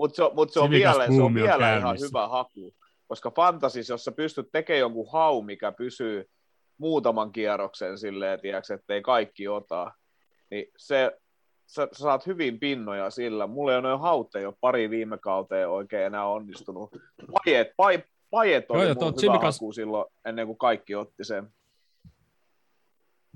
Mutta 0.00 0.16
se, 0.16 0.22
on- 0.22 0.34
mut 0.34 0.52
se 0.52 0.60
on 0.60 0.70
vielä, 0.70 1.06
se 1.06 1.22
on 1.22 1.34
vielä 1.34 1.56
ihan 1.56 1.82
käynnissä. 1.82 2.06
hyvä 2.06 2.28
haku, 2.28 2.74
koska 3.08 3.30
fantasis, 3.30 3.88
jos 3.88 4.04
sä 4.04 4.12
pystyt 4.12 4.48
tekemään 4.52 4.80
jonkun 4.80 5.12
hau, 5.12 5.42
mikä 5.42 5.72
pysyy 5.72 6.30
muutaman 6.78 7.32
kierroksen 7.32 7.98
silleen, 7.98 8.40
tiedätkö, 8.40 8.74
ettei 8.74 9.02
kaikki 9.02 9.48
ota, 9.48 9.92
niin 10.50 10.66
se, 10.76 11.18
sä, 11.66 11.88
sä 11.92 11.98
saat 12.02 12.26
hyvin 12.26 12.60
pinnoja 12.60 13.10
sillä. 13.10 13.46
Mulla 13.46 13.72
ei 13.72 13.78
ole 13.78 13.88
noin 13.88 14.00
haut, 14.00 14.34
ei 14.34 14.46
ole 14.46 14.54
pari 14.60 14.90
viime 14.90 15.18
kauteen 15.18 15.68
oikein 15.68 16.06
enää 16.06 16.26
onnistunut. 16.26 16.90
Pajet, 17.32 17.68
pai, 17.76 18.02
pajet 18.30 18.70
oli 18.70 18.84
Joo, 18.84 18.94
mun 18.94 19.14
hyvä 19.22 19.38
haku 19.38 19.72
silloin, 19.72 20.04
ennen 20.24 20.46
kuin 20.46 20.58
kaikki 20.58 20.94
otti 20.94 21.24
sen. 21.24 21.48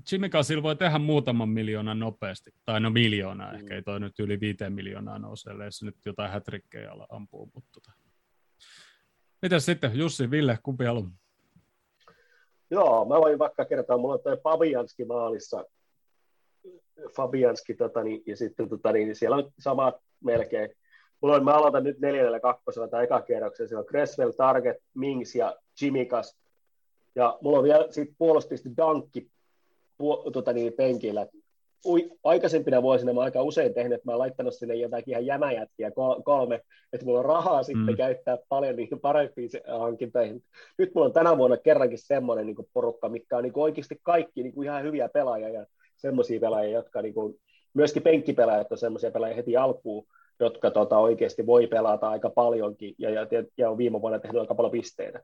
Chimikasilla 0.05 0.63
voi 0.63 0.75
tehdä 0.75 0.99
muutaman 0.99 1.49
miljoonan 1.49 1.99
nopeasti. 1.99 2.51
Tai 2.65 2.79
no 2.79 2.89
miljoonaa 2.89 3.53
ehkä, 3.53 3.75
ei 3.75 3.81
toi 3.81 3.99
nyt 3.99 4.19
yli 4.19 4.39
viiteen 4.39 4.73
miljoonaa 4.73 5.19
nouse, 5.19 5.49
ellei 5.49 5.71
se 5.71 5.85
nyt 5.85 5.95
jotain 6.05 6.31
hätrikkejä 6.31 6.91
ala 6.91 7.07
ampuu. 7.09 7.51
Mutta 7.53 7.69
tota. 7.73 7.91
Mitäs 9.41 9.65
sitten, 9.65 9.97
Jussi, 9.99 10.31
Ville, 10.31 10.59
kumpi 10.63 10.85
haluaa? 10.85 11.11
Joo, 12.71 13.05
mä 13.05 13.15
voin 13.15 13.39
vaikka 13.39 13.65
kertoa, 13.65 13.97
mulla 13.97 14.13
on 14.13 14.19
toi 14.23 14.37
Fabianski 14.37 15.05
maalissa, 15.05 15.65
Fabianski, 17.15 17.73
tota, 17.73 18.03
niin, 18.03 18.23
ja 18.25 18.37
sitten 18.37 18.69
tota, 18.69 18.91
niin, 18.91 19.15
siellä 19.15 19.35
on 19.35 19.51
samat 19.59 19.95
melkein. 20.23 20.69
Mulla 21.21 21.35
on, 21.35 21.43
mä 21.43 21.53
aloitan 21.53 21.83
nyt 21.83 21.99
neljännellä 21.99 22.39
kakkosella 22.39 22.87
tai 22.87 23.03
eka 23.03 23.21
kierroksen, 23.21 23.67
siellä 23.67 23.81
on 23.81 23.85
Creswell, 23.85 24.31
Target, 24.31 24.77
Mings 24.93 25.35
ja 25.35 25.55
Jimikas. 25.81 26.37
Ja 27.15 27.37
mulla 27.41 27.57
on 27.57 27.63
vielä 27.63 27.87
sitten 27.91 28.15
puolustisti 28.17 28.69
Dankki 28.77 29.21
pu, 29.21 29.34
tota, 30.33 30.53
niin, 30.53 30.73
penkillä. 30.73 31.27
Ui, 31.85 32.11
aikaisempina 32.23 32.81
vuosina 32.81 33.13
mä 33.13 33.21
aika 33.21 33.43
usein 33.43 33.73
tehnyt, 33.73 33.93
että 33.95 34.05
mä 34.05 34.11
oon 34.11 34.19
laittanut 34.19 34.53
sinne 34.53 34.75
jotakin 34.75 35.11
ihan 35.11 35.25
jämäjätkiä 35.25 35.91
kol- 35.91 36.21
kolme, 36.21 36.61
että 36.93 37.05
mulla 37.05 37.19
on 37.19 37.25
rahaa 37.25 37.63
sitten 37.63 37.85
Mm. 37.85 37.97
käyttää 37.97 38.37
paljon 38.49 38.75
niihin 38.75 38.99
parempiin 38.99 39.49
hankintoihin 39.79 40.43
nyt 40.77 40.95
mulla 40.95 41.07
on 41.07 41.13
tänä 41.13 41.37
vuonna 41.37 41.57
kerrankin 41.57 41.97
semmoinen 41.97 42.45
niin 42.45 42.55
porukka, 42.73 43.09
mikä 43.09 43.37
on 43.37 43.43
niin 43.43 43.53
oikeasti 43.55 43.99
kaikki 44.03 44.43
niin 44.43 44.63
ihan 44.63 44.83
hyviä 44.83 45.09
pelaajia 45.09 45.49
ja 45.49 45.65
semmoisia 45.95 46.39
pelaajia, 46.39 46.71
jotka 46.77 47.01
niin 47.01 47.13
kuin, 47.13 47.35
myöskin 47.73 48.03
penkkipelaajat 48.03 48.71
on 48.71 48.77
semmoisia 48.77 49.11
pelaajia 49.11 49.35
heti 49.35 49.57
alkuun, 49.57 50.07
jotka 50.39 50.71
tota, 50.71 50.97
oikeasti 50.97 51.45
voi 51.45 51.67
pelata 51.67 52.09
aika 52.09 52.29
paljonkin 52.29 52.95
ja, 52.97 53.09
ja, 53.09 53.27
ja 53.57 53.69
on 53.69 53.77
viime 53.77 54.01
vuonna 54.01 54.19
tehnyt 54.19 54.41
aika 54.41 54.55
paljon 54.55 54.71
pisteitä. 54.71 55.23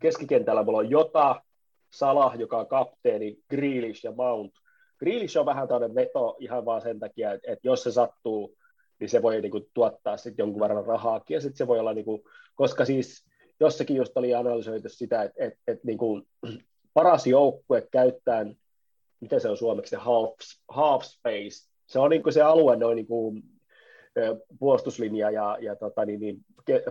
Keskikentällä 0.00 0.62
mulla 0.62 0.78
on 0.78 0.90
Jota, 0.90 1.42
Salah, 1.90 2.38
joka 2.38 2.58
on 2.58 2.66
kapteeni, 2.66 3.38
Grealish 3.50 4.04
ja 4.04 4.12
Mount. 4.12 4.52
Grealish 4.98 5.38
on 5.38 5.46
vähän 5.46 5.68
tämmöinen 5.68 5.94
veto 5.94 6.36
ihan 6.38 6.64
vaan 6.64 6.82
sen 6.82 6.98
takia, 6.98 7.32
että, 7.32 7.52
että 7.52 7.68
jos 7.68 7.82
se 7.82 7.92
sattuu, 7.92 8.56
niin 9.00 9.10
se 9.10 9.22
voi 9.22 9.40
niin 9.40 9.50
kuin, 9.50 9.66
tuottaa 9.74 10.16
sitten 10.16 10.42
jonkun 10.42 10.60
verran 10.60 10.86
rahaakin, 10.86 11.34
ja 11.34 11.40
sitten 11.40 11.56
se 11.56 11.66
voi 11.66 11.78
olla, 11.78 11.94
niin 11.94 12.04
kuin, 12.04 12.22
koska 12.54 12.84
siis 12.84 13.26
jossakin 13.60 13.96
just 13.96 14.16
oli 14.16 14.34
analysoitu 14.34 14.88
sitä, 14.88 15.22
että, 15.22 15.44
että, 15.44 15.58
että 15.66 15.86
niin 15.86 15.98
kuin, 15.98 16.22
paras 16.94 17.26
joukkue 17.26 17.88
käyttää, 17.90 18.46
miten 19.20 19.40
se 19.40 19.48
on 19.48 19.56
suomeksi, 19.56 19.90
se 19.90 19.96
half, 19.96 20.34
half 20.68 21.04
space, 21.04 21.70
se 21.86 21.98
on 21.98 22.10
niin 22.10 22.22
kuin 22.22 22.32
se 22.32 22.42
alue 22.42 22.76
noin 22.76 22.96
niin 22.96 23.06
kuin, 23.06 23.42
puolustuslinja 24.58 25.30
ja, 25.30 25.58
ja 25.60 25.76
tota, 25.76 26.04
niin, 26.04 26.20
niin, 26.20 26.44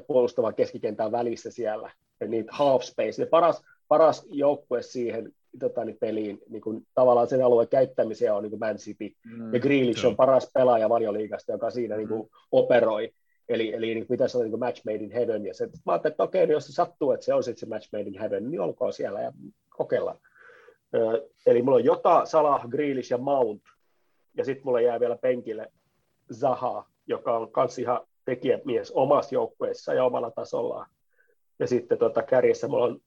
puolustavan 0.07 0.55
keskikentän 0.55 1.11
välissä 1.11 1.51
siellä, 1.51 1.91
niin 2.27 2.45
half 2.49 2.83
space, 2.83 3.21
ja 3.21 3.27
paras, 3.27 3.63
paras 3.89 4.25
joukkue 4.29 4.81
siihen 4.81 5.33
tota, 5.59 5.85
niin 5.85 5.97
peliin, 5.99 6.39
niin 6.49 6.61
kuin, 6.61 6.87
tavallaan 6.93 7.27
sen 7.27 7.45
alueen 7.45 7.67
käyttämisiä 7.67 8.35
on 8.35 8.43
niin 8.43 8.49
kuin 8.49 8.59
Man 8.59 8.75
City, 8.77 9.11
Mm, 9.25 9.53
ja 9.53 9.59
Grealish 9.59 10.05
on 10.05 10.15
paras 10.15 10.51
pelaaja 10.53 10.89
valioliigasta, 10.89 11.51
joka 11.51 11.69
siinä 11.71 11.95
niin 11.97 12.07
Mm. 12.09 12.15
kuin, 12.17 12.29
operoi. 12.51 13.13
Eli, 13.49 13.73
eli 13.73 13.93
niin 13.93 14.07
pitäisi 14.07 14.37
olla 14.37 14.43
niin 14.43 14.51
kuin 14.51 14.59
match 14.59 14.85
made 14.85 14.95
in 15.03 15.11
heaven. 15.11 15.45
Ja 15.45 15.53
se, 15.53 15.65
mä 15.85 15.91
ajattelin, 15.91 16.13
että 16.13 16.23
okei, 16.23 16.45
niin 16.47 16.53
jos 16.53 16.65
se 16.65 16.73
sattuu, 16.73 17.11
että 17.11 17.25
se 17.25 17.33
on 17.33 17.43
sitten 17.43 17.59
se 17.59 17.65
match 17.75 17.89
made 17.93 18.03
in 18.03 18.19
heaven, 18.19 18.51
niin 18.51 18.61
olkoon 18.61 18.93
siellä 18.93 19.21
ja 19.21 19.31
kokeillaan. 19.69 20.17
Ö, 20.95 21.27
eli 21.45 21.61
mulla 21.61 21.77
on 21.77 21.83
Jota, 21.85 22.25
Salah, 22.25 22.69
Grealish 22.69 23.11
ja 23.11 23.17
Mount. 23.17 23.61
Ja 24.37 24.45
sitten 24.45 24.65
mulla 24.65 24.81
jää 24.81 24.99
vielä 24.99 25.15
penkille 25.15 25.71
Zaha, 26.33 26.85
joka 27.07 27.37
on 27.37 27.51
kans 27.51 27.79
ihan 27.79 28.01
tekijämies 28.25 28.91
omassa 28.91 29.35
joukkueessa 29.35 29.93
ja 29.93 30.03
omalla 30.05 30.31
tasollaan. 30.31 30.89
Ja 31.59 31.67
sitten 31.67 31.97
tota, 31.97 32.21
kärjessä 32.23 32.67
mulla 32.67 32.85
on, 32.85 33.01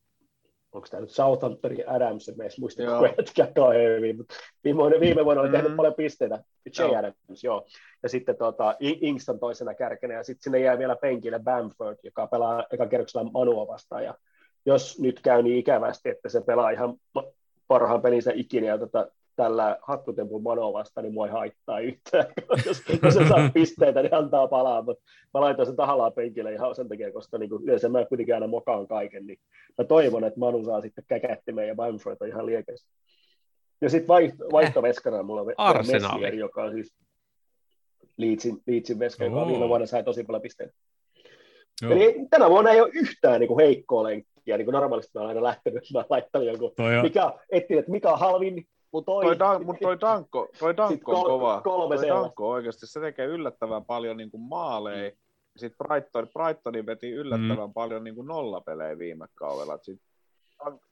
onko 0.72 0.86
tämä 0.90 1.00
nyt 1.00 1.10
Southamptonin 1.10 1.88
Adams, 1.88 2.28
en 2.28 2.40
edes 2.40 2.58
muista, 2.58 2.82
kun 2.82 3.08
jätkä 3.18 3.48
kauhean 3.54 3.96
hyvin, 3.96 4.16
mutta 4.16 4.34
viime, 4.64 5.00
viime 5.00 5.24
vuonna 5.24 5.42
oli 5.42 5.50
tehnyt 5.50 5.70
Mm. 5.70 5.76
paljon 5.76 5.94
pisteitä. 5.94 6.38
J. 6.78 6.82
Joo. 6.82 6.96
Adams, 6.98 7.44
joo. 7.44 7.66
Ja 8.02 8.08
sitten 8.08 8.36
tota, 8.36 8.76
Ingston 8.80 9.38
toisena 9.38 9.74
kärkenä, 9.74 10.14
ja 10.14 10.24
sitten 10.24 10.42
sinne 10.42 10.58
jää 10.58 10.78
vielä 10.78 10.96
penkille 10.96 11.38
Bamford, 11.38 11.98
joka 12.02 12.26
pelaa 12.26 12.64
eka 12.72 12.86
kerroksella 12.86 13.30
Manua 13.30 13.66
vastaan, 13.66 14.04
ja 14.04 14.14
jos 14.66 15.00
nyt 15.00 15.20
käy 15.20 15.42
niin 15.42 15.56
ikävästi, 15.58 16.08
että 16.08 16.28
se 16.28 16.40
pelaa 16.40 16.70
ihan 16.70 16.94
parhaan 17.68 18.02
pelinsä 18.02 18.32
ikinä, 18.34 18.66
ja 18.66 18.78
tota, 18.78 19.06
tällä 19.36 19.78
hattutempun 19.82 20.42
Manoa 20.42 20.72
vastaan, 20.72 21.04
niin 21.04 21.14
mua 21.14 21.26
ei 21.26 21.32
haittaa 21.32 21.80
yhtään. 21.80 22.26
jos, 22.66 22.82
jos 23.02 23.14
se 23.14 23.28
saa 23.28 23.50
pisteitä, 23.54 24.02
niin 24.02 24.14
antaa 24.14 24.48
palaa, 24.48 24.82
mutta 24.82 25.04
mä 25.34 25.40
laitan 25.40 25.66
sen 25.66 25.76
tahallaan 25.76 26.12
penkille 26.12 26.52
ihan 26.52 26.74
sen 26.74 26.88
takia, 26.88 27.12
koska 27.12 27.38
niin 27.38 27.50
kuin, 27.50 27.64
yleensä 27.64 27.88
mä 27.88 28.04
kuitenkin 28.04 28.34
aina 28.34 28.46
mokaan 28.46 28.88
kaiken, 28.88 29.26
niin 29.26 29.38
mä 29.78 29.84
toivon, 29.84 30.24
että 30.24 30.40
Manu 30.40 30.64
saa 30.64 30.80
sitten 30.80 31.04
käkättimeen 31.08 31.68
ja 31.68 31.74
Bamford 31.74 32.16
on 32.20 32.28
ihan 32.28 32.46
liekeistä. 32.46 32.90
Ja 33.80 33.90
sitten 33.90 34.08
vaihto, 34.08 34.44
vaihtoveskana 34.52 35.22
mulla 35.22 35.40
on 35.40 35.54
Arsenaali. 35.56 36.20
Messier, 36.20 36.34
joka 36.34 36.62
on 36.62 36.72
siis 36.72 36.94
Leedsin, 38.16 38.62
Leedsin 38.66 38.98
veska, 38.98 39.24
joka 39.24 39.46
viime 39.46 39.68
vuonna 39.68 39.86
sai 39.86 40.04
tosi 40.04 40.24
paljon 40.24 40.42
pisteitä. 40.42 40.74
Joo. 41.82 41.92
Eli 41.92 42.26
tänä 42.30 42.50
vuonna 42.50 42.70
ei 42.70 42.80
ole 42.80 42.90
yhtään 42.94 43.40
niin 43.40 43.48
kuin 43.48 43.64
heikkoa 43.64 44.02
lenkkiä, 44.02 44.56
niin 44.56 44.64
kuin 44.64 44.72
normaalisti 44.72 45.10
mä 45.14 45.20
olen 45.20 45.28
aina 45.28 45.42
lähtenyt, 45.42 45.82
mä 45.92 46.04
laittanut 46.10 46.48
joku, 46.48 46.72
Toi 46.76 46.96
on, 46.96 47.02
mikä, 47.02 47.32
etsin, 47.50 47.78
että 47.78 47.90
mikä 47.90 48.12
on 48.12 48.18
halvin, 48.18 48.66
mun 48.92 49.04
toi, 49.04 49.24
Toi, 49.24 49.38
Dan, 49.38 49.66
mut 49.66 49.76
toi 49.82 50.00
Danko, 50.00 50.48
toi 50.58 50.76
Danko 50.76 51.12
on 51.12 51.22
kol- 51.22 51.28
kova. 51.30 51.60
kolme 51.64 51.96
toi. 51.96 52.08
Danko 52.08 52.50
oikeasti, 52.50 52.86
se 52.86 53.00
tekee 53.00 53.26
yllättävän 53.26 53.84
paljon 53.84 54.16
niin 54.16 54.30
kuin 54.30 54.40
maaleja. 54.40 55.10
Sitten 55.56 55.86
Brighton, 55.88 56.28
Brightonin 56.28 56.86
veti 56.86 57.10
yllättävän 57.10 57.68
mm. 57.68 57.72
paljon 57.72 58.04
niin 58.04 58.14
kuin 58.14 58.26
nollapelejä 58.26 58.98
viime 58.98 59.26
kaudella. 59.34 59.78
Sit, 59.82 60.00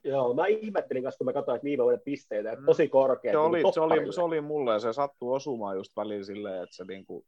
Joo, 0.04 0.34
mä 0.34 0.46
ihmettelin 0.46 1.02
kanssa, 1.02 1.18
kun 1.18 1.24
mä 1.24 1.32
katsoin, 1.32 1.56
että 1.56 1.64
viime 1.64 1.82
vuoden 1.82 2.00
pisteitä, 2.04 2.50
että 2.52 2.60
Mm. 2.62 2.66
tosi 2.66 2.88
korkeat. 2.88 3.32
se, 3.32 3.38
niin 3.38 3.46
oli, 3.66 3.72
se, 3.72 3.80
oli, 3.80 4.12
se 4.12 4.22
oli 4.22 4.40
mulle 4.40 4.72
ja 4.72 4.78
se 4.78 4.92
sattui 4.92 5.36
osumaan 5.36 5.76
just 5.76 5.96
välillä 5.96 6.24
silleen, 6.24 6.62
että 6.62 6.76
se 6.76 6.84
niin 6.84 7.06
kuin, 7.06 7.24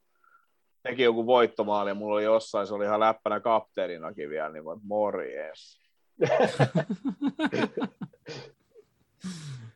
teki 0.82 1.02
joku 1.02 1.26
voittomaali 1.26 1.90
ja 1.90 1.94
mulla 1.94 2.14
oli 2.14 2.24
jossain, 2.24 2.66
se 2.66 2.74
oli 2.74 2.84
ihan 2.84 3.00
läppänä 3.00 3.40
kapteeninakin 3.40 4.30
vielä, 4.30 4.48
niin 4.52 4.64
mä, 4.64 4.70
morjes. 4.82 5.80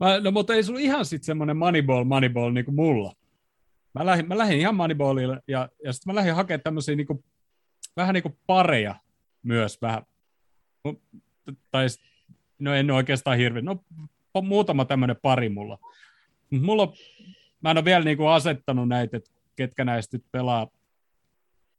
Mä, 0.00 0.20
no, 0.20 0.30
mutta 0.30 0.54
ei 0.54 0.62
sulla 0.62 0.80
ihan 0.80 1.04
sitten 1.04 1.26
semmoinen 1.26 1.56
moneyball, 1.56 2.04
moneyball 2.04 2.52
niin 2.52 2.64
kuin 2.64 2.74
mulla. 2.74 3.12
Mä 3.94 4.06
lähdin, 4.06 4.28
mä 4.28 4.38
lähdin 4.38 4.58
ihan 4.58 4.74
moneyballille 4.74 5.42
ja, 5.48 5.68
ja 5.84 5.92
sitten 5.92 6.12
mä 6.12 6.18
lähdin 6.18 6.34
hakemaan 6.34 6.60
tämmöisiä 6.60 6.96
niin 6.96 7.24
vähän 7.96 8.14
niin 8.14 8.22
kuin 8.22 8.38
pareja 8.46 8.94
myös 9.42 9.82
vähän. 9.82 10.02
Tai 11.70 11.86
no 12.58 12.74
en 12.74 12.90
oikeastaan 12.90 13.38
hirveän, 13.38 13.64
no 13.64 13.84
muutama 14.42 14.84
tämmöinen 14.84 15.16
pari 15.22 15.48
mulla. 15.48 15.78
Mulla 16.50 16.82
on, 16.82 16.92
mä 17.60 17.70
en 17.70 17.76
ole 17.76 17.84
vielä 17.84 18.04
niin 18.04 18.16
kuin 18.16 18.28
asettanut 18.28 18.88
näitä, 18.88 19.16
että 19.16 19.30
ketkä 19.56 19.84
näistä 19.84 20.16
nyt 20.16 20.24
pelaa 20.32 20.68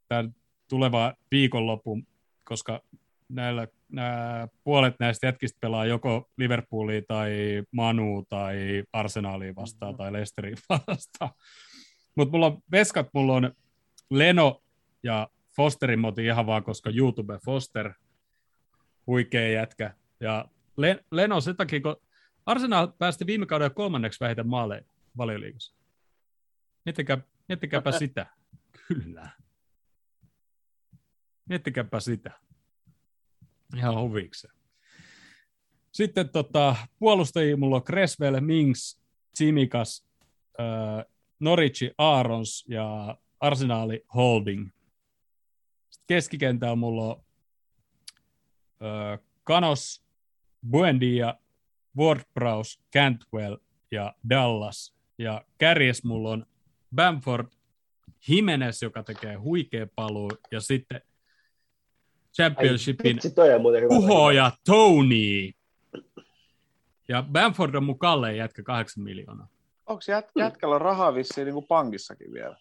tämän 0.07 0.35
tuleva 0.69 1.13
viikonlopun, 1.31 2.07
koska 2.43 2.83
näillä, 3.29 3.67
nämä 3.91 4.47
puolet 4.63 4.95
näistä 4.99 5.27
jätkistä 5.27 5.57
pelaa 5.61 5.85
joko 5.85 6.29
Liverpoolia 6.37 7.01
tai 7.07 7.31
Manu 7.71 8.25
tai 8.29 8.83
Arsenalia 8.93 9.55
vastaan 9.55 9.93
Mhm. 9.93 9.97
tai 9.97 10.13
Leicesteria 10.13 10.55
vastaan. 10.87 11.31
Mutta 12.15 12.31
mulla 12.31 12.45
on 12.45 12.61
veskat, 12.71 13.07
mulla 13.13 13.33
on 13.33 13.51
Leno 14.09 14.61
ja 15.03 15.29
Fosterin 15.55 15.99
moti 15.99 16.25
ihan 16.25 16.45
vaan, 16.45 16.63
koska 16.63 16.89
YouTube 16.89 17.39
Foster, 17.45 17.93
huikea 19.07 19.49
jätkä. 19.51 19.93
Ja 20.19 20.45
Le- 20.77 21.05
Leno 21.11 21.41
sen 21.41 21.55
takia, 21.55 21.81
kun 21.81 21.95
Arsenal 22.45 22.87
päästi 22.87 23.25
viime 23.25 23.45
kaudella 23.45 23.69
kolmanneksi 23.69 24.19
vähiten 24.19 24.47
maaleja 24.47 24.81
valioliigassa. 25.17 25.75
Miettikää, 26.85 27.17
miettikääpä 27.47 27.91
sitä. 27.91 28.25
Kyllä. 28.87 29.29
Miettikääpä 31.49 31.99
sitä. 31.99 32.31
Ihan 33.75 33.99
huvikseen. 33.99 34.53
Sitten 35.91 36.29
tota, 36.29 36.75
puolustajia 36.99 37.57
mulla 37.57 37.75
on 37.75 37.83
Creswell, 37.83 38.39
Mings, 38.39 39.01
Tsimikas, 39.33 40.07
äh, 40.59 41.05
Norwich, 41.39 41.93
Aarons 41.97 42.65
ja 42.67 43.17
Arsenaali 43.39 44.05
Holding. 44.15 44.69
Sitten 45.89 46.07
keskikentällä 46.07 46.75
mulla 46.75 47.03
on 47.03 47.23
äh, 48.81 49.19
Kanos, 49.43 50.03
Buendia, 50.69 51.35
Ward-Prowse, 51.97 52.81
Cantwell 52.93 53.57
ja 53.91 54.15
Dallas. 54.29 54.95
Ja 55.17 55.45
kärjes 55.57 56.03
mulla 56.03 56.29
on 56.29 56.45
Bamford, 56.95 57.47
Jimenez, 58.27 58.81
joka 58.81 59.03
tekee 59.03 59.35
huikea 59.35 59.87
paluu, 59.95 60.31
ja 60.51 60.61
sitten 60.61 61.01
Championshipin 62.41 63.15
Vitsi, 63.15 63.31
toi 63.31 63.53
on 63.53 63.61
muuten 63.61 63.81
hyvä. 63.81 63.95
uhoja 63.95 64.51
Tony. 64.65 65.51
Ja 67.07 67.23
Bamford 67.31 67.75
on 67.75 67.83
mun 67.83 67.99
kallein 67.99 68.37
jätkä 68.37 68.63
8 68.63 69.03
miljoonaa. 69.03 69.47
Onko 69.85 70.01
jät, 70.07 70.31
jätkällä 70.35 70.79
rahaa 70.79 71.15
vissiin 71.15 71.45
niin 71.45 71.53
kuin 71.53 71.67
pankissakin 71.67 72.33
vielä? 72.33 72.55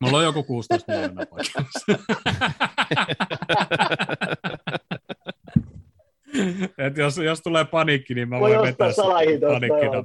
Mulla 0.00 0.18
on 0.18 0.24
joku 0.24 0.42
16 0.42 0.92
miljoonaa 0.92 1.26
paikassa. 1.26 1.86
Et 6.78 6.96
jos, 6.96 7.18
jos 7.18 7.40
tulee 7.40 7.64
paniikki, 7.64 8.14
niin 8.14 8.28
mä 8.28 8.40
Voi 8.40 8.50
voin 8.50 8.68
vetää 8.68 8.86
ostaa 8.86 9.18
sen 9.18 9.40
paniikkina. 9.40 10.04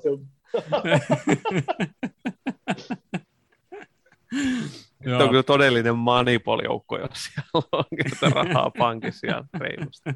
joo, 5.05 5.23
on 5.23 5.29
kyllä 5.29 5.43
todellinen 5.43 5.95
manipol-joukko, 5.95 6.97
jos 6.97 7.09
siellä 7.13 7.49
on 7.71 7.85
kyllä 7.89 8.43
rahaa 8.43 8.71
pankissa 8.77 9.27
ja 9.27 9.43
reilusti. 9.53 10.09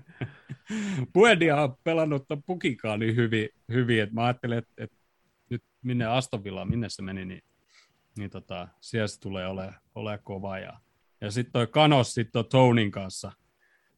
Buendia 1.13 1.61
on 1.61 1.77
pelannut 1.83 2.27
ton 2.27 2.43
pukikaan 2.43 2.99
niin 2.99 3.15
hyvin, 3.15 3.49
hyvin 3.71 4.01
että 4.01 4.15
mä 4.15 4.25
ajattelin, 4.25 4.57
että, 4.57 4.73
että 4.77 4.97
nyt 5.49 5.63
minne 5.81 6.05
Aston 6.05 6.43
Villa, 6.43 6.65
minne 6.65 6.89
se 6.89 7.01
meni, 7.01 7.25
niin, 7.25 7.43
niin 8.17 8.29
tota, 8.29 8.67
siellä 8.81 9.07
se 9.07 9.19
tulee 9.19 9.47
olemaan 9.47 9.79
ole 9.95 10.19
kova. 10.23 10.59
Ja, 10.59 10.79
ja 11.21 11.31
sitten 11.31 11.51
toi 11.51 11.67
Kanos 11.67 12.13
sitten 12.13 12.45
Tonin 12.45 12.91
kanssa 12.91 13.31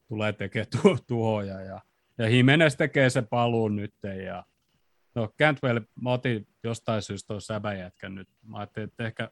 tulee 0.07 0.33
tekemään 0.33 0.67
tu- 0.81 0.97
tuhoja. 1.07 1.61
Ja, 1.61 1.81
ja 2.17 2.29
Jimenez 2.29 2.75
tekee 2.75 3.09
se 3.09 3.21
paluun 3.21 3.75
nyt. 3.75 3.93
Ja, 4.25 4.43
no 5.15 5.33
Cantwell, 5.39 5.79
mä 6.01 6.11
otin 6.11 6.47
jostain 6.63 7.01
syystä 7.01 7.27
tuon 7.27 7.41
säbäjätkän 7.41 8.15
nyt. 8.15 8.29
Mä 8.47 8.57
ajattelin, 8.57 8.89
että 8.89 9.05
ehkä 9.05 9.29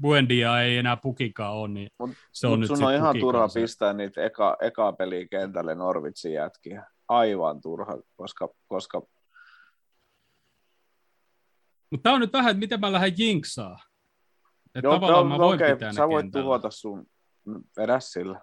Buendia 0.00 0.60
ei 0.62 0.78
enää 0.78 0.96
pukikaan 0.96 1.54
ole, 1.54 1.68
niin 1.68 1.90
Mut, 1.98 2.10
se 2.32 2.46
on 2.46 2.52
mut 2.52 2.60
nyt 2.60 2.68
sun 2.68 2.84
on 2.84 2.94
ihan 2.94 3.16
turha 3.20 3.48
se. 3.48 3.60
pistää 3.60 3.92
niitä 3.92 4.22
eka, 4.24 4.56
eka 4.60 4.92
peliä 4.92 5.28
kentälle 5.30 5.74
Norvitsin 5.74 6.32
jätkiä. 6.32 6.86
Aivan 7.08 7.60
turha, 7.60 7.98
koska, 8.16 8.48
koska 8.68 9.02
Mutta 11.90 12.02
tämä 12.02 12.14
on 12.14 12.20
nyt 12.20 12.32
vähän, 12.32 12.50
että 12.50 12.58
miten 12.58 12.80
mä 12.80 12.92
lähden 12.92 13.14
jinksaa. 13.18 13.78
Että 14.74 14.86
Joo, 14.86 14.94
tavallaan 14.94 15.24
no, 15.24 15.30
mä 15.30 15.36
no, 15.38 15.44
voin 15.44 15.54
okei, 15.62 15.74
pitää 15.74 15.92
sä 15.92 16.08
voit 16.08 16.24
kentällä. 16.24 16.42
tuhota 16.42 16.70
sun 16.70 17.06
vedä 17.76 18.00
sillä. 18.00 18.40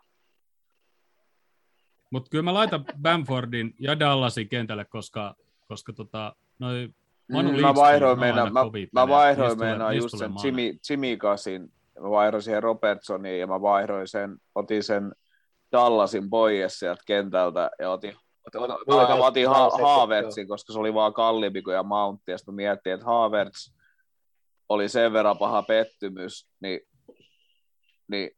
Mutta 2.12 2.30
kyllä 2.30 2.44
mä 2.44 2.54
laitan 2.54 2.86
Bamfordin 3.02 3.76
ja 3.80 4.00
Dallasin 4.00 4.50
kentälle, 4.50 4.86
koska, 4.86 5.36
koska 5.68 5.94
tota, 5.94 6.36
noi 6.60 6.90
Manu 7.32 7.52
Mm, 7.52 7.62
mä 7.62 7.76
vaihdoin 7.76 8.20
meinaa, 8.20 8.44
aina 8.44 8.54
mä, 8.54 8.66
mä 8.92 9.08
vaihdoin 9.08 9.60
meinaa 9.60 9.92
niistä 9.92 10.06
just 10.06 10.18
sen. 10.18 10.32
Jimmy, 10.44 10.78
Jimmy 10.90 11.18
Kasin, 11.18 11.74
mä 12.02 12.10
vaihdoin 12.10 12.44
siihen 12.44 12.64
Robertsoniin 12.64 13.40
ja 13.40 13.48
mä 13.48 13.62
vaihdoin 13.62 14.08
sen, 14.08 14.38
otin 14.56 14.84
sen 14.84 15.12
Dallasin 15.72 16.30
pois 16.30 16.80
sieltä 16.80 17.04
kentältä 17.08 17.70
ja 17.80 17.92
otin, 17.92 18.16
otin, 18.48 18.62
otin, 18.62 18.76
Mulla 18.88 19.18
mä 19.18 19.26
otin 19.26 19.50
ha- 19.50 19.70
Haavertsin, 19.82 20.48
koska 20.48 20.74
se 20.74 20.80
oli 20.80 20.94
vaan 20.94 21.14
kalliimpi 21.14 21.62
kuin 21.62 21.74
ja 21.74 21.84
Mountti, 21.84 22.32
ja 22.32 22.38
sitten 22.38 22.54
mä 22.54 22.56
miettin, 22.56 22.94
että 22.94 23.06
Haaverts 23.06 23.74
oli 24.70 24.90
sen 24.90 25.14
verran 25.14 25.38
paha 25.38 25.62
pettymys, 25.64 26.48
niin, 26.62 26.80
niin 28.08 28.32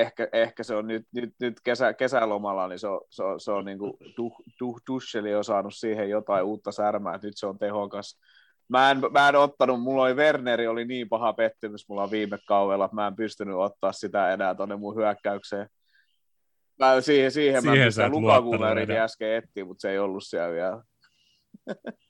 ehkä, 0.00 0.28
ehkä 0.32 0.62
se 0.62 0.74
on 0.74 0.86
nyt, 0.86 1.06
nyt, 1.12 1.34
nyt 1.40 1.60
kesä, 1.64 1.92
kesälomalla, 1.92 2.68
niin 2.68 2.78
se 2.78 2.88
on, 2.88 3.00
se 3.10 3.22
on, 3.22 3.40
se 3.40 3.52
on 3.52 3.64
niin 3.64 3.78
kuin 3.78 3.92
duh, 4.16 4.36
duh, 4.60 4.80
Duscheli 4.86 5.34
on 5.34 5.44
saanut 5.44 5.74
siihen 5.74 6.10
jotain 6.10 6.44
uutta 6.44 6.72
särmää, 6.72 7.14
että 7.14 7.26
nyt 7.26 7.36
se 7.36 7.46
on 7.46 7.58
tehokas. 7.58 8.20
Mä 8.68 8.90
en, 8.90 9.00
mä 9.12 9.28
en 9.28 9.36
ottanut, 9.36 9.82
mulla 9.82 10.02
oli 10.02 10.14
Werneri, 10.14 10.66
oli 10.66 10.84
niin 10.84 11.08
paha 11.08 11.32
pettymys 11.32 11.88
mulla 11.88 12.10
viime 12.10 12.38
kaudella, 12.46 12.84
että 12.84 12.94
mä 12.94 13.06
en 13.06 13.16
pystynyt 13.16 13.54
ottaa 13.54 13.92
sitä 13.92 14.32
enää 14.32 14.54
tonne 14.54 14.76
mun 14.76 14.96
hyökkäykseen. 14.96 15.68
Mä, 16.78 17.00
siihen, 17.00 17.30
siihen, 17.32 17.62
siihen 17.62 17.80
mä 17.80 17.84
pystyn 17.84 18.10
Lukakuun 18.10 18.70
yritin 18.70 18.96
äsken 18.96 19.34
etsiä, 19.34 19.64
mutta 19.64 19.82
se 19.82 19.90
ei 19.90 19.98
ollut 19.98 20.24
siellä 20.26 20.52
vielä. 20.52 20.82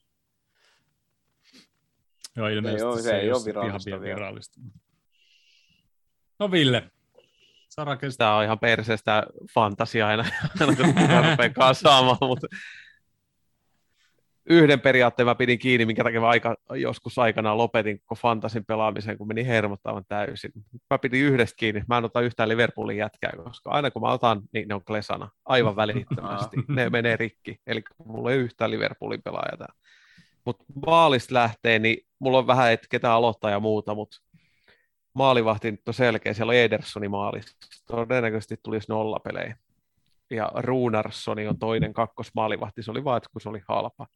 Joo, 2.36 2.48
ilmeisesti 2.48 3.02
se, 3.02 3.16
ei 3.20 3.32
ole, 3.32 3.40
se, 3.40 3.50
ei 3.50 3.60
ole 3.60 3.70
virallista, 3.70 4.00
virallista. 4.00 4.60
No 6.38 6.50
Ville, 6.50 6.90
Sarakes. 7.74 8.16
Tämä 8.16 8.36
on 8.36 8.44
ihan 8.44 8.58
perseestä 8.58 9.22
fantasia 9.54 10.06
aina, 10.06 10.24
aina 10.60 10.76
kun 10.76 10.86
rupeaa 10.86 11.50
kasaamaan, 11.54 12.18
mutta 12.20 12.46
yhden 14.46 14.80
periaatteen 14.80 15.26
mä 15.26 15.34
pidin 15.34 15.58
kiinni, 15.58 15.86
minkä 15.86 16.04
takia 16.04 16.20
mä 16.20 16.28
aika, 16.28 16.56
joskus 16.74 17.18
aikanaan 17.18 17.58
lopetin 17.58 17.98
koko 17.98 18.14
fantasin 18.14 18.64
pelaamisen, 18.64 19.18
kun 19.18 19.28
meni 19.28 19.46
hermottavan 19.46 20.04
täysin. 20.08 20.52
Mä 20.90 20.98
pidin 20.98 21.24
yhdestä 21.24 21.56
kiinni, 21.56 21.82
mä 21.88 21.98
en 21.98 22.04
ota 22.04 22.20
yhtään 22.20 22.48
Liverpoolin 22.48 22.96
jätkää, 22.96 23.32
koska 23.44 23.70
aina 23.70 23.90
kun 23.90 24.02
mä 24.02 24.12
otan, 24.12 24.42
niin 24.52 24.68
ne 24.68 24.74
on 24.74 24.84
klesana 24.84 25.30
aivan 25.44 25.76
välittömästi. 25.76 26.56
ne 26.68 26.90
menee 26.90 27.16
rikki, 27.16 27.60
eli 27.66 27.82
mulla 28.04 28.32
ei 28.32 28.38
yhtään 28.38 28.70
Liverpoolin 28.70 29.22
pelaajaa 29.22 29.74
Mutta 30.44 30.64
maalista 30.86 31.34
lähtee, 31.34 31.78
niin 31.78 32.06
mulla 32.18 32.38
on 32.38 32.46
vähän, 32.46 32.72
että 32.72 32.86
ketä 32.90 33.12
aloittaa 33.12 33.50
ja 33.50 33.60
muuta, 33.60 33.94
mutta 33.94 34.23
maalivahti 35.14 35.70
nyt 35.70 35.88
on 35.88 35.94
selkeä, 35.94 36.34
siellä 36.34 36.50
on 36.50 36.56
Edersoni 36.56 37.08
maalissa. 37.08 37.56
Todennäköisesti 37.86 38.56
tulisi 38.62 38.86
nollapelejä. 38.88 39.56
Ja 40.30 40.50
Ruunarssoni 40.54 41.46
on 41.46 41.58
toinen 41.58 41.92
kakkosmaalivahti, 41.92 42.82
se 42.82 42.90
oli 42.90 43.04
vaan, 43.04 43.20
kun 43.32 43.40
se 43.40 43.48
oli 43.48 43.60
halpa. 43.68 44.06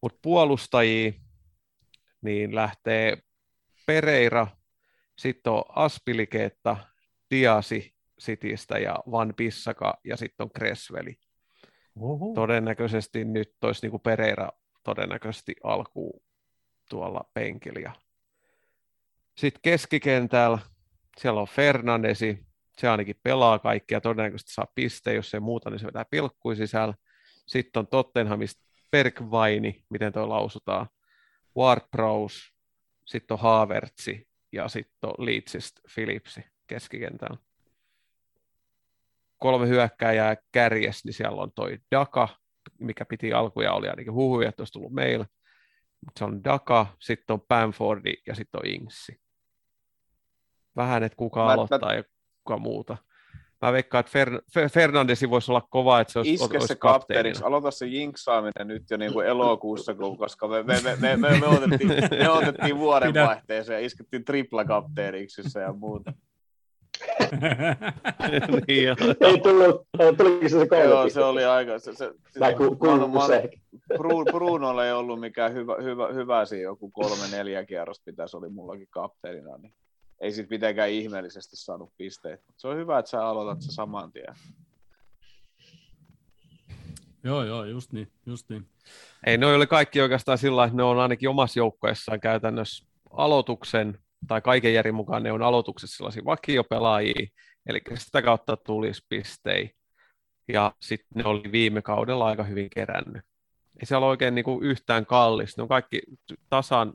Mutta 0.00 0.18
puolustajia, 0.22 1.12
niin 2.22 2.54
lähtee 2.54 3.18
Pereira, 3.86 4.46
sitten 5.18 5.52
on 5.52 5.64
Aspilikeetta, 5.68 6.76
Diasi 7.30 7.94
Sitistä 8.18 8.78
ja 8.78 8.98
Van 9.10 9.34
Pissaka 9.36 9.94
ja 10.04 10.16
sitten 10.16 10.44
on 10.44 10.50
Kresveli. 10.50 11.18
Todennäköisesti 12.34 13.24
nyt 13.24 13.54
olisi 13.62 13.88
niin 13.88 14.00
Pereira 14.00 14.48
todennäköisesti 14.82 15.54
alkuun 15.62 16.22
tuolla 16.90 17.30
penkillä. 17.34 17.92
Sitten 19.36 19.60
keskikentällä 19.62 20.58
siellä 21.18 21.40
on 21.40 21.46
Fernandesi, 21.46 22.46
se 22.78 22.88
ainakin 22.88 23.20
pelaa 23.22 23.58
kaikkia, 23.58 24.00
todennäköisesti 24.00 24.52
saa 24.52 24.72
piste, 24.74 25.14
jos 25.14 25.34
ei 25.34 25.40
muuta, 25.40 25.70
niin 25.70 25.78
se 25.78 25.86
vetää 25.86 26.04
pilkkui 26.10 26.56
sisällä. 26.56 26.94
Sitten 27.46 27.80
on 27.80 27.86
Tottenhamista 27.86 28.64
Bergvaini, 28.90 29.84
miten 29.90 30.12
tuo 30.12 30.28
lausutaan, 30.28 30.88
Ward-Prowse, 31.58 32.54
sitten 33.06 33.34
on 33.34 33.40
Havertzi 33.40 34.28
ja 34.52 34.68
sitten 34.68 35.10
on 35.10 35.26
Leedsistä 35.26 35.80
Philipsi 35.94 36.40
keskikentällä. 36.66 37.36
Kolme 39.38 39.68
hyökkääjää 39.68 40.36
kärjes, 40.52 41.04
niin 41.04 41.14
siellä 41.14 41.42
on 41.42 41.52
toi 41.54 41.78
Daka, 41.90 42.28
mikä 42.80 43.04
piti 43.04 43.32
alkuja, 43.32 43.72
oli 43.72 43.88
ainakin 43.88 44.12
huhuja, 44.12 44.48
että 44.48 44.60
olisi 44.60 44.72
tullut 44.72 44.92
meillä. 44.92 45.26
Se 46.18 46.24
on 46.24 46.44
Daka, 46.44 46.86
sitten 47.00 47.34
on 47.34 47.40
Bamfordi 47.48 48.14
ja 48.26 48.34
sitten 48.34 48.60
on 48.64 48.66
Ingsi. 48.66 49.23
Vähän, 50.76 51.02
että 51.02 51.16
kuka 51.16 51.44
mä, 51.44 51.52
aloittaa 51.52 51.78
mä... 51.88 51.94
ja 51.94 52.04
kuka 52.44 52.58
muuta. 52.58 52.96
Mä 53.62 53.72
veikkaan, 53.72 54.00
että 54.00 54.18
Fer- 54.18 54.68
Fernandesi 54.68 55.30
voisi 55.30 55.52
olla 55.52 55.66
kova, 55.70 56.00
että 56.00 56.12
se 56.12 56.18
olisi, 56.18 56.34
Iske 56.34 56.56
olisi 56.56 56.66
se 56.66 56.74
kapteeniksi. 56.74 57.44
Aloita 57.44 57.70
se 57.70 57.86
jinksaaminen 57.86 58.68
nyt 58.68 58.90
jo 58.90 58.96
niin 58.96 59.12
kuin 59.12 59.26
elokuussa, 59.26 59.94
koska 60.18 60.48
me, 60.48 60.62
me, 60.62 60.80
me, 60.82 60.96
me, 61.00 61.16
me, 61.16 61.40
me 61.40 61.46
otettiin, 61.46 61.88
me 62.18 62.30
otettiin 62.30 62.78
vuodenvaihteeseen 62.78 63.80
ja 63.80 63.86
iskettiin 63.86 64.24
tripla 64.24 64.64
kapteeniksi 64.64 65.42
ja 65.60 65.72
muuta. 65.72 66.12
niin, 68.68 68.88
ei 69.20 69.40
tullut, 69.40 69.88
tuliko 70.16 70.48
se 70.48 70.58
se 70.58 70.66
kolme 70.66 70.84
Joo, 70.84 71.10
se 71.10 71.24
oli 71.24 71.44
aika, 71.44 71.78
se, 71.78 71.94
se, 71.94 72.12
se, 72.30 72.40
ku, 72.56 72.78
se. 73.26 73.50
Brunolle 74.32 74.86
ei 74.86 74.92
ollut 74.92 75.20
mikään 75.20 75.54
hyvä, 75.54 75.76
hyvä, 75.82 76.08
hyvä 76.12 76.44
siinä 76.44 76.62
joku 76.62 76.90
kolme 76.90 77.28
neljä 77.30 77.64
kierrosta 77.64 78.04
pitäisi 78.04 78.36
oli 78.36 78.48
mullakin 78.48 78.88
kapteenina, 78.90 79.56
niin 79.58 79.74
ei 80.20 80.32
sitten 80.32 80.54
mitenkään 80.56 80.90
ihmeellisesti 80.90 81.56
saanut 81.56 81.92
pisteitä. 81.96 82.44
Se 82.56 82.68
on 82.68 82.76
hyvä, 82.76 82.98
että 82.98 83.10
sä 83.10 83.26
aloitat 83.26 83.62
se 83.62 83.72
saman 83.72 84.12
tien. 84.12 84.34
Joo, 87.24 87.44
joo, 87.44 87.64
just 87.64 87.92
niin, 87.92 88.12
just 88.26 88.50
niin. 88.50 88.68
Ei, 89.26 89.38
ne 89.38 89.46
oli 89.46 89.66
kaikki 89.66 90.00
oikeastaan 90.00 90.38
sillä 90.38 90.64
että 90.64 90.76
ne 90.76 90.82
on 90.82 90.98
ainakin 90.98 91.28
omassa 91.28 91.58
joukkueessaan 91.60 92.20
käytännössä 92.20 92.86
aloituksen, 93.10 93.98
tai 94.28 94.40
kaiken 94.40 94.74
järjen 94.74 94.94
mukaan 94.94 95.22
ne 95.22 95.32
on 95.32 95.42
aloituksessa 95.42 95.96
sellaisia 95.96 96.24
vakiopelaajia, 96.24 97.26
eli 97.66 97.80
sitä 97.94 98.22
kautta 98.22 98.56
tulisi 98.56 99.06
pistei. 99.08 99.70
Ja 100.48 100.72
sitten 100.82 101.08
ne 101.14 101.24
oli 101.24 101.52
viime 101.52 101.82
kaudella 101.82 102.26
aika 102.26 102.44
hyvin 102.44 102.70
kerännyt. 102.70 103.22
Ei 103.80 103.86
se 103.86 103.96
ole 103.96 104.06
oikein 104.06 104.34
niin 104.34 104.44
kuin 104.44 104.64
yhtään 104.64 105.06
kallis. 105.06 105.56
Ne 105.56 105.62
on 105.62 105.68
kaikki 105.68 106.02
tasan, 106.50 106.92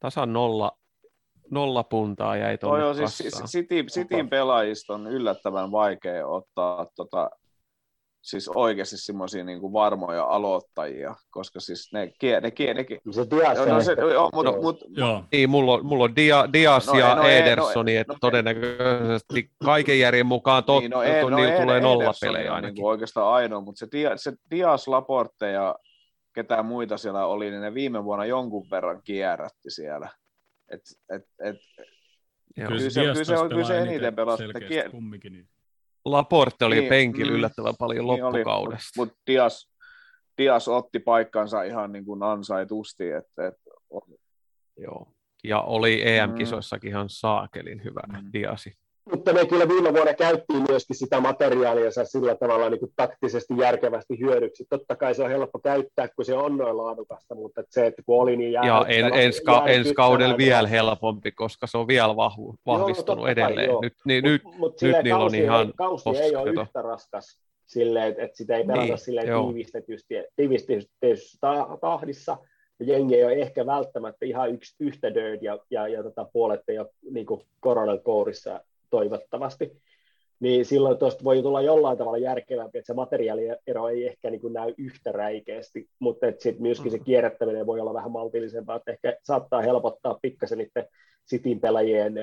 tasan 0.00 0.32
nolla 0.32 0.78
nolla 1.50 1.84
puntaa 1.84 2.36
jäi 2.36 2.58
tuonne 2.58 2.78
no 2.78 2.84
joo, 2.84 2.94
siis 2.94 3.42
City, 3.46 3.84
Cityn 3.84 4.28
pelaajista 4.28 4.94
on 4.94 5.06
yllättävän 5.06 5.70
vaikea 5.70 6.26
ottaa 6.26 6.86
tota, 6.96 7.30
siis 8.22 8.48
oikeasti 8.48 8.96
semmoisia 8.96 9.44
niin 9.44 9.60
kuin 9.60 9.72
varmoja 9.72 10.24
aloittajia, 10.24 11.14
koska 11.30 11.60
siis 11.60 11.92
ne, 11.92 12.00
ne, 12.22 12.40
ne, 12.40 12.52
ne, 12.74 12.74
ne 12.74 13.12
se 13.12 13.26
Dias 13.30 13.68
no, 13.68 13.80
se, 13.82 13.92
joo, 13.92 14.30
mut, 14.34 14.44
joo. 14.44 14.62
Mut, 14.62 14.84
joo. 14.88 15.24
Niin, 15.32 15.50
mulla 15.50 15.72
on, 15.72 15.86
mulla 15.86 16.04
on 16.04 16.16
Dia, 16.16 16.52
Dias 16.52 16.86
no, 16.86 16.98
ja 16.98 17.14
no, 17.14 17.22
Edersoni, 17.22 17.94
no, 17.94 18.00
että 18.00 18.12
no, 18.12 18.18
todennäköisesti 18.20 19.50
kaiken 19.64 19.98
järjen 19.98 20.26
mukaan 20.26 20.64
tot, 20.64 20.80
niin, 20.80 20.90
no, 20.90 21.00
to, 21.20 21.30
no, 21.30 21.36
niillä 21.36 21.60
tulee 21.60 21.80
nolla 21.80 22.12
pelejä 22.20 22.54
ainakin. 22.54 22.74
Niin 22.74 22.86
oikeastaan 22.86 23.34
ainoa, 23.34 23.60
mutta 23.60 23.78
se, 23.78 23.88
Dia, 23.92 24.16
se 24.16 24.32
Dias, 24.50 24.88
Laporte 24.88 25.50
ja 25.50 25.74
ketään 26.34 26.66
muita 26.66 26.96
siellä 26.96 27.26
oli, 27.26 27.50
niin 27.50 27.62
ne 27.62 27.74
viime 27.74 28.04
vuonna 28.04 28.24
jonkun 28.24 28.66
verran 28.70 29.00
kierrätti 29.04 29.70
siellä. 29.70 30.08
Et, 30.70 30.80
et, 31.10 31.26
et, 31.44 31.56
Joo. 32.56 32.68
Kyllä, 32.68 32.90
se, 32.90 33.00
kyllä, 33.00 33.24
se, 33.24 33.38
on, 33.38 33.48
kyllä 33.48 33.64
se 33.64 33.78
eniten 33.78 34.14
pelasi. 34.14 34.44
Kiel... 34.68 34.90
Kumminkin, 34.90 35.32
niin. 35.32 35.48
Laporte 36.04 36.64
oli 36.64 36.80
niin, 36.80 36.88
penkillä 36.88 37.32
mm, 37.32 37.38
yllättävän 37.38 37.74
paljon 37.78 38.06
niin 38.06 38.24
loppukaudesta. 38.24 38.90
Mutta 38.96 39.14
mut 39.14 39.22
Dias, 39.26 39.72
Dias 40.38 40.68
otti 40.68 40.98
paikkansa 40.98 41.62
ihan 41.62 41.92
niin 41.92 42.04
kuin 42.04 42.22
ansaitusti. 42.22 43.10
Et, 43.10 43.46
et, 43.48 43.54
Joo. 44.76 45.12
Ja 45.44 45.60
oli 45.60 46.08
EM-kisoissakin 46.08 46.90
ihan 46.90 47.08
saakelin 47.08 47.84
hyvä 47.84 48.00
mm. 48.08 48.30
Diasi 48.32 48.72
mutta 49.10 49.32
ne 49.32 49.46
kyllä 49.46 49.68
viime 49.68 49.92
vuonna 49.92 50.14
käyttiin 50.14 50.64
myöskin 50.68 50.96
sitä 50.96 51.20
materiaalia 51.20 51.90
sillä 52.04 52.34
tavalla 52.34 52.70
niin 52.70 52.80
kuin 52.80 52.92
taktisesti 52.96 53.54
järkevästi 53.58 54.18
hyödyksi. 54.20 54.66
Totta 54.70 54.96
kai 54.96 55.14
se 55.14 55.22
on 55.22 55.30
helppo 55.30 55.58
käyttää, 55.58 56.08
kun 56.08 56.24
se 56.24 56.34
on 56.34 56.56
noin 56.56 56.76
laadukasta, 56.76 57.34
mutta 57.34 57.60
että 57.60 57.74
se, 57.74 57.86
että 57.86 58.02
kun 58.06 58.22
oli 58.22 58.36
niin 58.36 58.52
Ja 58.52 58.84
en, 58.88 59.14
ensi, 59.14 59.42
ka- 59.42 59.64
ensi 59.66 59.94
kaudella 59.94 60.36
vielä 60.36 60.68
helpompi, 60.68 61.32
koska 61.32 61.66
se 61.66 61.78
on 61.78 61.86
vielä 61.88 62.16
vahvu, 62.16 62.54
vahvistunut 62.66 63.24
joo, 63.24 63.32
edelleen. 63.32 63.70
Kai, 63.70 63.80
nyt, 63.82 63.94
niin, 64.04 64.24
mut, 64.24 64.32
nyt, 64.32 64.58
mut 64.58 64.82
nyt 64.82 64.96
niillä 65.02 65.24
on 65.24 65.34
ihan 65.34 65.72
Kausi 65.76 66.08
ei 66.22 66.36
ole 66.36 66.50
yhtä 66.50 66.82
raskas 66.82 67.38
silleen, 67.66 68.08
että, 68.08 68.22
että 68.22 68.36
sitä 68.36 68.56
ei 68.56 68.64
pelata 68.64 68.84
niin, 68.84 68.98
silleen 68.98 69.26
tiivistetysti, 69.26 70.14
tiivistetysti 70.36 71.38
tahdissa, 71.80 72.36
ja 72.80 72.86
jengi 72.86 73.14
ei 73.14 73.24
ole 73.24 73.32
ehkä 73.32 73.66
välttämättä 73.66 74.26
ihan 74.26 74.54
yksi, 74.54 74.76
yhtä 74.80 75.14
dirt 75.14 75.42
ja, 75.42 75.58
ja, 75.70 75.88
ja 75.88 76.02
tota, 76.02 76.26
puolet 76.32 76.60
ei 76.68 76.78
ole 76.78 76.88
niin 77.10 77.26
koronan 77.60 78.00
kourissa 78.00 78.60
toivottavasti, 78.90 79.72
niin 80.40 80.64
silloin 80.64 80.98
tuosta 80.98 81.24
voi 81.24 81.42
tulla 81.42 81.62
jollain 81.62 81.98
tavalla 81.98 82.18
järkevämpi, 82.18 82.78
että 82.78 82.86
se 82.86 82.94
materiaaliero 82.94 83.88
ei 83.88 84.06
ehkä 84.06 84.30
niin 84.30 84.40
kuin 84.40 84.52
näy 84.52 84.74
yhtä 84.78 85.12
räikeästi, 85.12 85.88
mutta 85.98 86.26
sitten 86.26 86.62
myöskin 86.62 86.90
se 86.90 86.98
mm. 86.98 87.04
kierrättäminen 87.04 87.66
voi 87.66 87.80
olla 87.80 87.94
vähän 87.94 88.10
maltillisempaa, 88.10 88.76
että 88.76 88.90
ehkä 88.90 89.16
saattaa 89.24 89.62
helpottaa 89.62 90.18
pikkasen 90.22 90.58
niiden 90.58 90.88
sitin 91.24 91.60
pelaajien 91.60 92.14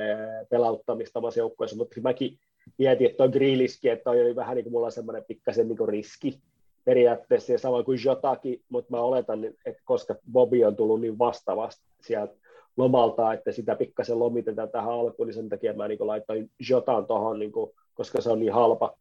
pelauttamista 0.49 1.19
omassa 1.19 1.39
joukkueessa, 1.39 1.77
mutta 1.77 2.01
mäkin 2.01 2.37
mietin, 2.77 3.07
että 3.07 3.17
tuo 3.17 3.29
Grilliski, 3.29 3.89
että 3.89 4.03
toi 4.03 4.21
oli 4.21 4.35
vähän 4.35 4.55
niin 4.55 4.63
kuin 4.63 4.71
mulla 4.71 4.89
semmoinen 4.89 5.25
pikkasen 5.27 5.67
niin 5.67 5.77
kuin 5.77 5.89
riski 5.89 6.39
periaatteessa, 6.85 7.51
ja 7.51 7.59
samoin 7.59 7.85
kuin 7.85 7.99
Jotakin, 8.05 8.61
mutta 8.69 8.91
mä 8.91 9.01
oletan, 9.01 9.45
että 9.45 9.81
koska 9.85 10.15
Bobby 10.31 10.63
on 10.63 10.75
tullut 10.75 11.01
niin 11.01 11.19
vastaavasti 11.19 11.83
sieltä 12.01 12.33
lomalta, 12.77 13.34
että 13.34 13.52
sitä 13.52 13.76
pikkasen 13.76 14.19
lomitetaan 14.19 14.69
tähän 14.69 14.93
alkuun, 14.93 15.27
niin 15.27 15.35
sen 15.35 15.49
takia 15.49 15.73
mä 15.73 15.88
niin 15.88 16.07
laitoin 16.07 16.52
Jotan 16.69 17.07
tuohon, 17.07 17.39
niin 17.39 17.52
koska 17.93 18.22
se 18.22 18.31
on 18.31 18.39
niin 18.39 18.53
halpa. 18.53 18.97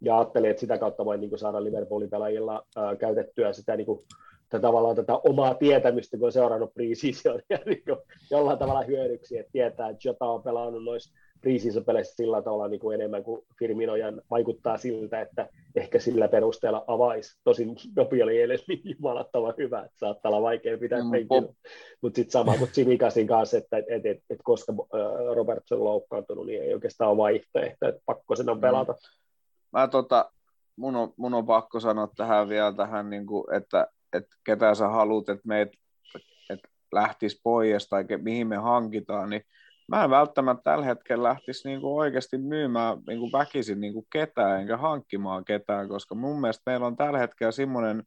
Ja 0.00 0.18
ajattelin, 0.18 0.50
että 0.50 0.60
sitä 0.60 0.78
kautta 0.78 1.04
voin 1.04 1.20
niin 1.20 1.38
saada 1.38 1.64
Liverpoolin 1.64 2.10
pelaajilla 2.10 2.66
ää, 2.76 2.96
käytettyä 2.96 3.52
sitä 3.52 3.76
niin 3.76 3.86
kuin, 3.86 4.00
tätä, 4.48 4.62
tavallaan 4.62 4.96
tätä 4.96 5.16
omaa 5.16 5.54
tietämystä, 5.54 6.16
kun 6.16 6.26
on 6.26 6.32
seurannut 6.32 6.74
pre 6.74 6.84
niin 7.66 7.82
jollain 8.30 8.58
tavalla 8.58 8.82
hyödyksi, 8.82 9.38
että 9.38 9.52
tietää, 9.52 9.88
että 9.88 10.08
Jota 10.08 10.24
on 10.24 10.42
pelannut 10.42 10.84
noissa 10.84 11.14
preseason 11.40 11.84
peleissä 11.84 12.14
sillä 12.16 12.42
tavalla 12.42 12.68
niin 12.68 12.80
kuin 12.80 12.94
enemmän 12.94 13.24
kuin 13.24 13.42
Firminojan 13.58 14.22
vaikuttaa 14.30 14.78
siltä, 14.78 15.20
että 15.20 15.48
ehkä 15.76 15.98
sillä 15.98 16.28
perusteella 16.28 16.84
avaisi. 16.86 17.38
Tosin 17.44 17.76
Dopi 17.96 18.22
oli 18.22 18.40
eilen 18.40 18.58
niin 18.68 18.80
jumalattavan 18.84 19.54
hyvä, 19.58 19.78
että 19.78 19.98
saattaa 19.98 20.30
olla 20.30 20.42
vaikea 20.42 20.78
pitää 20.78 21.02
mm, 21.02 21.10
penkillä. 21.10 21.52
Mutta 22.02 22.16
sitten 22.16 22.32
sama 22.32 22.56
kuin 22.56 22.70
Simikasin 22.72 23.26
kanssa, 23.26 23.58
että 23.58 23.76
et, 23.76 23.84
et, 23.88 24.06
et, 24.06 24.22
et 24.30 24.40
koska 24.44 24.72
Robertson 25.34 25.78
on 25.78 25.84
loukkaantunut, 25.84 26.46
niin 26.46 26.62
ei 26.62 26.74
oikeastaan 26.74 27.10
ole 27.10 27.18
vaihtoehto, 27.18 27.88
että 27.88 28.02
pakko 28.06 28.36
sen 28.36 28.48
on 28.48 28.56
mm. 28.56 28.60
pelata. 28.60 28.94
Mä 29.72 29.88
tota, 29.88 30.32
mun 30.76 30.96
on, 30.96 31.12
mun 31.16 31.34
on 31.34 31.46
pakko 31.46 31.80
sanoa 31.80 32.08
tähän 32.16 32.48
vielä 32.48 32.72
tähän, 32.72 33.10
niin 33.10 33.26
kuin, 33.26 33.54
että, 33.54 33.86
että 34.12 34.36
ketä 34.44 34.74
sä 34.74 34.88
haluat, 34.88 35.28
että 35.28 35.48
meitä 35.48 35.72
että 36.50 36.68
lähtisi 36.92 37.40
pois 37.42 37.88
tai 37.88 38.04
ke, 38.04 38.16
mihin 38.16 38.46
me 38.46 38.56
hankitaan, 38.56 39.30
niin 39.30 39.42
mä 39.88 40.04
en 40.04 40.10
välttämättä 40.10 40.62
tällä 40.62 40.84
hetkellä 40.84 41.28
lähtisi 41.28 41.68
niin 41.68 41.80
kuin 41.80 41.94
oikeasti 41.94 42.38
myymään 42.38 42.98
niin 43.06 43.18
kuin 43.18 43.32
väkisin 43.32 43.80
niin 43.80 43.92
kuin 43.92 44.06
ketään 44.12 44.60
enkä 44.60 44.76
hankkimaan 44.76 45.44
ketään, 45.44 45.88
koska 45.88 46.14
mun 46.14 46.40
mielestä 46.40 46.62
meillä 46.66 46.86
on 46.86 46.96
tällä 46.96 47.18
hetkellä 47.18 47.52
semmoinen 47.52 48.02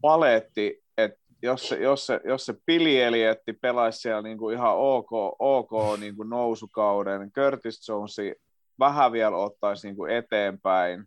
paletti, 0.00 0.82
että 0.98 1.18
jos 1.42 1.68
se, 1.68 1.76
jos 1.76 2.06
se, 2.06 2.20
jos 2.24 2.46
se 2.46 2.54
Pilielietti 2.66 3.52
pelaisi 3.52 3.98
siellä 3.98 4.22
niin 4.22 4.38
kuin 4.38 4.56
ihan 4.56 4.76
ok, 4.76 5.10
ok 5.38 5.98
niin 6.00 6.16
kuin 6.16 6.28
nousukauden, 6.28 7.32
Curtis 7.32 7.88
Jonesi 7.88 8.34
vähän 8.78 9.12
vielä 9.12 9.36
ottaisi 9.36 9.86
niin 9.86 9.96
kuin 9.96 10.12
eteenpäin, 10.12 11.04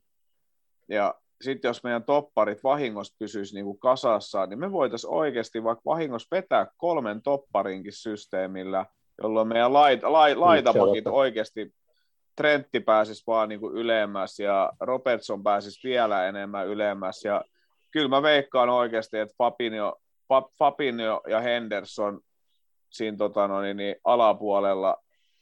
ja 0.90 1.16
sitten 1.42 1.70
jos 1.70 1.84
meidän 1.84 2.04
topparit 2.04 2.64
vahingossa 2.64 3.16
pysyisi 3.20 3.56
niin 3.56 3.66
kuin 3.66 3.80
kasassa, 3.80 4.46
niin 4.46 4.60
me 4.60 4.72
voitaisiin 4.72 5.14
oikeasti 5.14 5.64
vaikka 5.64 5.82
vahingossa 5.86 6.28
vetää 6.32 6.68
kolmen 6.78 7.22
topparinkin 7.22 7.94
systeemillä, 7.94 8.86
jolloin 9.24 9.48
meidän 9.48 9.74
lait, 9.74 10.04
lait, 10.04 10.36
niin, 10.36 10.42
laitapakit 10.42 11.08
oikeasti 11.08 11.74
Trentti 12.36 12.80
pääsisi 12.80 13.24
vaan 13.28 13.50
niin 13.50 13.60
kuin 13.60 13.76
ylemmäs 13.76 14.40
ja 14.40 14.72
Robertson 14.80 15.44
pääsisi 15.44 15.88
vielä 15.88 16.28
enemmän 16.28 16.68
ylemmäs. 16.68 17.24
Ja 17.26 17.44
kyllä 17.92 18.08
mä 18.08 18.22
veikkaan 18.22 18.70
oikeasti, 18.70 19.18
että 19.18 19.36
Fabinho, 19.38 20.02
Fabinho 20.60 21.22
ja 21.28 21.40
Henderson 21.40 22.22
siinä 22.90 23.18
tota 23.18 23.48
noin, 23.48 23.78
niin 23.78 23.96
alapuolella, 24.04 24.98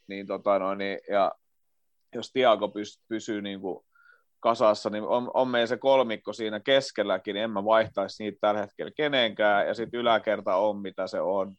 niin, 0.08 0.28
tota 0.28 0.60
noin, 0.60 0.78
niin, 0.78 1.00
ja 1.10 1.32
jos 2.16 2.32
Tiago 2.32 2.70
pysyy, 2.70 3.04
pysyy 3.08 3.42
niin 3.42 3.62
kuin 3.62 3.86
kasassa, 4.40 4.90
niin 4.90 5.04
on, 5.04 5.32
on 5.34 5.48
meidän 5.48 5.68
se 5.68 5.78
kolmikko 5.78 6.34
siinä 6.34 6.60
keskelläkin, 6.60 7.34
niin 7.34 7.44
en 7.44 7.52
mä 7.52 7.66
vaihtaisi 7.66 8.24
niitä 8.24 8.38
tällä 8.42 8.62
hetkellä 8.62 8.92
kenenkään, 8.96 9.68
ja 9.68 9.74
sitten 9.74 10.00
yläkerta 10.00 10.56
on 10.56 10.82
mitä 10.82 11.08
se 11.08 11.22
on. 11.22 11.56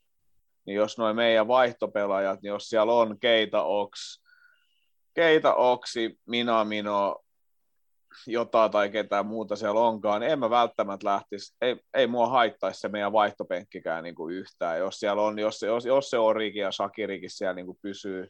Niin 0.66 0.76
jos 0.76 0.98
noin 0.98 1.16
meidän 1.16 1.48
vaihtopelaajat, 1.48 2.42
niin 2.42 2.50
jos 2.50 2.68
siellä 2.68 2.92
on 2.92 3.18
Keita 3.20 3.62
Ox, 3.62 4.22
Keita 5.14 5.54
Oksi, 5.54 6.18
Minamino, 6.26 7.20
jotain 8.26 8.70
tai 8.70 8.90
ketään 8.90 9.26
muuta 9.26 9.56
siellä 9.56 9.80
onkaan, 9.80 10.20
niin 10.20 10.32
en 10.32 10.38
mä 10.38 10.50
välttämättä 10.50 11.06
lähtisi, 11.06 11.56
ei, 11.60 11.76
ei 11.94 12.06
mua 12.06 12.28
haittaisi 12.28 12.80
se 12.80 12.88
meidän 12.88 13.12
vaihtopenkkikään 13.12 14.04
niin 14.04 14.14
kuin 14.14 14.34
yhtään. 14.34 14.78
Jos 14.78 15.00
siellä 15.00 15.22
on, 15.22 15.38
jos, 15.38 15.62
jos, 15.62 15.84
jos 15.84 16.10
se 16.10 16.18
Origi 16.18 16.58
ja 16.58 16.72
Shakirikin 16.72 17.30
siellä 17.30 17.54
niin 17.54 17.66
kuin 17.66 17.78
pysyy, 17.82 18.28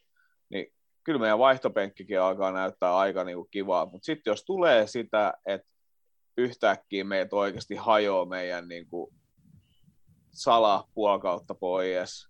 niin 0.48 0.72
kyllä 1.04 1.20
meidän 1.20 1.38
vaihtopenkkikin 1.38 2.20
alkaa 2.20 2.52
näyttää 2.52 2.96
aika 2.96 3.24
niin 3.24 3.36
kuin 3.36 3.48
kivaa, 3.50 3.86
mutta 3.86 4.06
sitten 4.06 4.30
jos 4.30 4.44
tulee 4.44 4.86
sitä, 4.86 5.34
että 5.46 5.68
yhtäkkiä 6.36 7.04
meitä 7.04 7.36
oikeasti 7.36 7.74
hajoaa 7.74 8.26
meidän 8.26 8.68
niin 8.68 8.88
kuin 8.88 9.14
sala 10.36 10.88
puolkautta 10.94 11.54
pois, 11.54 12.28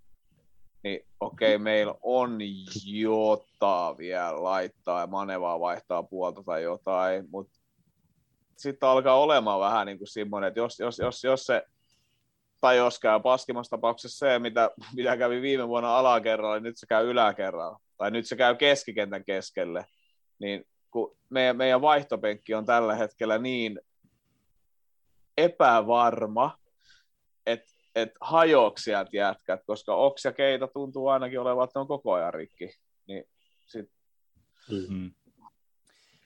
niin 0.85 1.01
okei, 1.21 1.55
okay, 1.55 1.65
meillä 1.65 1.95
on 2.03 2.39
jotain 2.85 3.99
vielä 3.99 4.43
laittaa 4.43 5.01
ja 5.01 5.07
manevaa 5.07 5.61
vaihtaa 5.61 6.03
puolta 6.03 6.43
tai 6.43 6.63
jotain, 6.63 7.31
mutta 7.31 7.61
sitten 8.57 8.89
alkaa 8.89 9.21
olemaan 9.21 9.61
vähän 9.61 9.87
niin 9.87 9.99
kuin 9.99 10.09
semmoinen, 10.09 10.49
että 10.49 10.61
jos, 10.61 10.79
jos, 10.79 10.99
jos, 10.99 11.25
jos 11.25 11.47
se, 11.47 11.63
tai 12.61 12.77
jos 12.77 12.99
käy 12.99 13.21
paskimassa 13.21 13.71
tapauksessa 13.71 14.27
se, 14.27 14.39
mitä, 14.39 14.71
mitä 14.95 15.17
kävi 15.17 15.43
viime 15.43 15.69
vuonna 15.69 15.99
alakerralla, 15.99 16.55
niin 16.55 16.63
nyt 16.63 16.79
se 16.79 16.87
käy 16.87 17.11
yläkerralla. 17.11 17.79
Tai 17.97 18.11
nyt 18.11 18.27
se 18.27 18.37
käy 18.37 18.57
keskikentän 18.57 19.25
keskelle, 19.25 19.87
niin 20.39 20.65
kun 20.91 21.17
meidän, 21.31 21.57
meidän 21.57 21.81
vaihtopenkki 21.81 22.55
on 22.55 22.67
tällä 22.67 22.95
hetkellä 22.95 23.39
niin 23.39 23.81
epävarma, 25.37 26.59
että 27.47 27.76
et 27.97 28.11
hajoaksi 28.21 28.85
sieltä 28.85 29.17
jätkät, 29.17 29.61
koska 29.67 29.95
Oks 29.95 30.25
ja 30.25 30.33
Keita 30.33 30.69
tuntuu 30.69 31.09
ainakin 31.09 31.41
olevan, 31.41 31.65
että 31.65 31.79
ne 31.79 31.81
on 31.81 31.89
koko 31.89 32.13
ajan 32.13 32.35
rikki. 32.35 32.71
Niin 33.07 33.25
sit... 33.67 33.91
mm-hmm. 34.71 35.11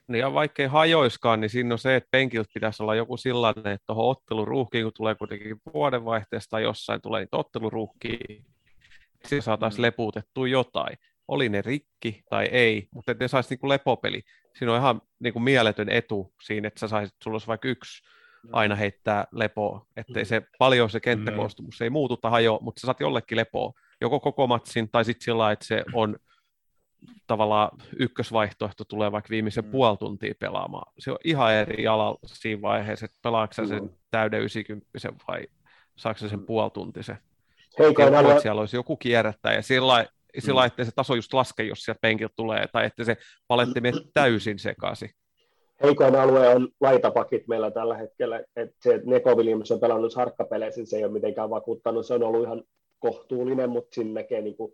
Niin 0.07 0.19
ja 0.19 0.33
vaikkei 0.33 0.67
hajoiskaan, 0.67 1.41
niin 1.41 1.49
siinä 1.49 1.75
on 1.75 1.79
se, 1.79 1.95
että 1.95 2.07
penkiltä 2.11 2.51
pitäisi 2.53 2.83
olla 2.83 2.95
joku 2.95 3.17
sellainen, 3.17 3.67
että 3.67 3.85
tuohon 3.85 4.09
otteluruuhkiin, 4.09 4.83
kun 4.83 4.93
tulee 4.95 5.15
kuitenkin 5.15 5.57
vuodenvaihteesta 5.73 6.49
tai 6.49 6.63
jossain 6.63 7.01
tulee 7.01 7.21
niitä 7.21 7.37
otteluruuhkiin, 7.37 8.45
niin 9.31 9.41
saataisiin 9.41 9.79
mm. 9.79 9.81
lepuutettua 9.81 10.47
jotain 10.47 10.97
oli 11.27 11.49
ne 11.49 11.61
rikki 11.61 12.23
tai 12.29 12.45
ei, 12.45 12.87
mutta 12.93 13.11
että 13.11 13.23
ne 13.23 13.27
saisi 13.27 13.55
niin 13.55 13.69
lepopeli. 13.69 14.21
Siinä 14.57 14.73
on 14.73 14.79
ihan 14.79 15.01
niin 15.19 15.33
kuin 15.33 15.43
mieletön 15.43 15.89
etu 15.89 16.33
siinä, 16.43 16.67
että 16.67 16.79
sä 16.79 16.87
saisit, 16.87 17.15
sulla 17.23 17.35
olisi 17.35 17.47
vaikka 17.47 17.67
yksi 17.67 18.03
aina 18.51 18.75
heittää 18.75 19.25
lepoa, 19.31 19.85
ettei 19.97 20.25
se 20.25 20.41
paljon 20.59 20.89
se 20.89 20.99
kenttäkoostumus 20.99 21.79
mm. 21.79 21.83
ei 21.83 21.89
muutu 21.89 22.17
tai 22.17 22.31
hajoa, 22.31 22.59
mutta 22.61 22.81
sä 22.81 22.85
saat 22.85 22.99
jollekin 22.99 23.37
lepoa, 23.37 23.73
joko 24.01 24.19
koko 24.19 24.47
matsin 24.47 24.89
tai 24.89 25.05
sitten 25.05 25.25
sillä 25.25 25.51
että 25.51 25.65
se 25.65 25.83
on 25.93 26.15
tavallaan 27.27 27.69
ykkösvaihtoehto 27.99 28.85
tulee 28.85 29.11
vaikka 29.11 29.29
viimeisen 29.29 29.65
mm. 29.65 29.71
puoli 29.71 29.97
tuntia 29.97 30.33
pelaamaan. 30.39 30.93
Se 30.99 31.11
on 31.11 31.17
ihan 31.23 31.53
eri 31.53 31.87
alalla 31.87 32.19
siinä 32.25 32.61
vaiheessa, 32.61 33.05
että 33.05 33.19
pelaatko 33.23 33.53
sä 33.53 33.65
sen 33.65 33.89
täyden 34.11 34.41
90 34.41 34.87
vai 35.27 35.47
saako 35.95 36.19
sen 36.19 36.39
mm. 36.39 36.45
puolituntisen. 36.45 37.17
Heikoin 37.79 38.41
Siellä 38.41 38.59
olisi 38.59 38.77
joku 38.77 38.97
kierrättäjä 38.97 39.55
ja 39.55 39.61
sillä 39.61 40.05
sillä 40.39 40.61
mm. 40.61 40.67
että 40.67 40.83
se 40.83 40.91
taso 40.95 41.15
just 41.15 41.33
laske, 41.33 41.63
jos 41.63 41.79
sieltä 41.79 41.99
penkiltä 42.01 42.33
tulee, 42.35 42.67
tai 42.67 42.85
että 42.85 43.03
se 43.03 43.17
paletti 43.47 43.81
menee 43.81 44.01
täysin 44.13 44.59
sekaisin. 44.59 45.09
Heikoin 45.83 46.15
alue 46.15 46.49
on 46.49 46.67
laitapakit 46.81 47.47
meillä 47.47 47.71
tällä 47.71 47.97
hetkellä, 47.97 48.43
että 48.55 48.75
se 48.83 49.01
Neko 49.05 49.35
Williams 49.35 49.71
on 49.71 49.79
pelannut 49.79 50.15
harkkapeleissä, 50.15 50.85
se 50.85 50.97
ei 50.97 51.03
ole 51.03 51.11
mitenkään 51.11 51.49
vakuuttanut, 51.49 52.05
se 52.05 52.13
on 52.13 52.23
ollut 52.23 52.43
ihan 52.43 52.63
kohtuullinen, 52.99 53.69
mutta 53.69 53.95
siinä 53.95 54.13
näkee 54.13 54.41
niin 54.41 54.57
kuin, 54.57 54.73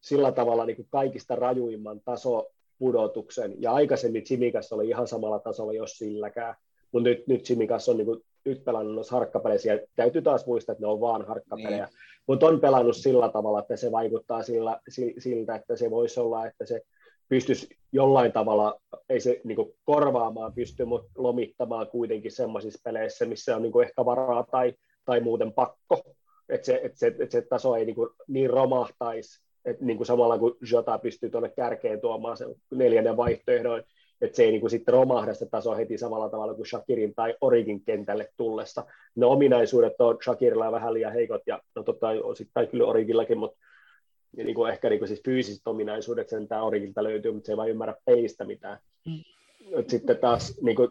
sillä 0.00 0.32
tavalla 0.32 0.66
niin 0.66 0.76
kuin 0.76 0.88
kaikista 0.90 1.36
rajuimman 1.36 2.00
tasopudotuksen, 2.04 3.54
ja 3.58 3.72
aikaisemmin 3.72 4.24
Chimikas 4.24 4.72
oli 4.72 4.88
ihan 4.88 5.08
samalla 5.08 5.38
tasolla, 5.38 5.72
jos 5.72 5.98
silläkään, 5.98 6.54
mutta 6.92 7.08
nyt, 7.08 7.26
nyt 7.26 7.42
Chimikas 7.42 7.88
on 7.88 7.96
niin 7.96 8.06
kuin, 8.06 8.22
nyt 8.44 8.64
pelannut 8.64 8.94
noissa 8.94 9.16
harkkapeleissä, 9.16 9.72
ja 9.72 9.78
täytyy 9.96 10.22
taas 10.22 10.46
muistaa, 10.46 10.72
että 10.72 10.82
ne 10.82 10.88
on 10.88 11.00
vaan 11.00 11.26
harkkapelejä, 11.26 11.84
niin. 11.84 11.96
Mutta 12.26 12.46
on 12.46 12.60
pelannut 12.60 12.96
sillä 12.96 13.28
tavalla, 13.28 13.60
että 13.60 13.76
se 13.76 13.92
vaikuttaa 13.92 14.42
sillä, 14.42 14.80
siltä, 15.18 15.54
että 15.54 15.76
se 15.76 15.90
voisi 15.90 16.20
olla, 16.20 16.46
että 16.46 16.66
se 16.66 16.82
pystyisi 17.28 17.68
jollain 17.92 18.32
tavalla, 18.32 18.80
ei 19.08 19.20
se 19.20 19.40
niin 19.44 19.56
kuin 19.56 19.72
korvaamaan 19.84 20.52
pysty, 20.52 20.84
mutta 20.84 21.10
lomittamaan 21.16 21.86
kuitenkin 21.86 22.32
sellaisissa 22.32 22.80
peleissä, 22.84 23.26
missä 23.26 23.56
on 23.56 23.62
niin 23.62 23.72
kuin 23.72 23.86
ehkä 23.86 24.04
varaa 24.04 24.46
tai, 24.50 24.74
tai 25.04 25.20
muuten 25.20 25.52
pakko, 25.52 26.02
että 26.48 26.66
se, 26.66 26.80
että 26.82 26.98
se, 26.98 27.06
että 27.06 27.30
se 27.30 27.42
taso 27.42 27.76
ei 27.76 27.84
niin, 27.84 27.96
kuin 27.96 28.10
niin 28.28 28.50
romahtaisi, 28.50 29.46
että 29.64 29.84
niin 29.84 29.96
kuin 29.96 30.06
samalla 30.06 30.38
kun 30.38 30.56
Jota 30.72 30.98
pystyy 30.98 31.30
tuonne 31.30 31.48
kärkeen 31.48 32.00
tuomaan 32.00 32.36
sen 32.36 32.54
neljännen 32.70 33.16
vaihtoehdon, 33.16 33.82
että 34.20 34.36
se 34.36 34.42
ei 34.42 34.50
niin 34.50 34.60
kuin 34.60 34.70
sitten 34.70 34.94
romahda 34.94 35.34
se 35.34 35.46
taso 35.46 35.76
heti 35.76 35.98
samalla 35.98 36.28
tavalla 36.28 36.54
kuin 36.54 36.66
Shakirin 36.66 37.14
tai 37.14 37.34
Origin 37.40 37.84
kentälle 37.84 38.28
tullessa. 38.36 38.84
Ne 39.14 39.26
ominaisuudet 39.26 40.00
on 40.00 40.18
Shakirilla 40.24 40.72
vähän 40.72 40.94
liian 40.94 41.12
heikot, 41.12 41.42
ja 41.46 41.62
no 41.74 41.82
totta 41.82 42.08
osittain 42.08 42.68
kyllä 42.68 42.86
Origillakin, 42.86 43.38
mutta 43.38 43.58
niin 44.44 44.54
kuin 44.54 44.72
ehkä 44.72 44.88
niin 44.90 44.98
kuin 44.98 45.08
siis 45.08 45.22
fyysiset 45.24 45.66
ominaisuudet 45.66 46.28
sen 46.28 46.48
tämä 46.48 46.62
Origilta 46.62 47.04
löytyy, 47.04 47.32
mutta 47.32 47.46
se 47.46 47.52
ei 47.52 47.56
vain 47.56 47.70
ymmärrä 47.70 47.94
peistä 48.04 48.44
mitään. 48.44 48.78
Mm. 49.06 49.24
Sitten 49.88 50.18
taas 50.18 50.58
niin 50.62 50.76
kuin, 50.76 50.88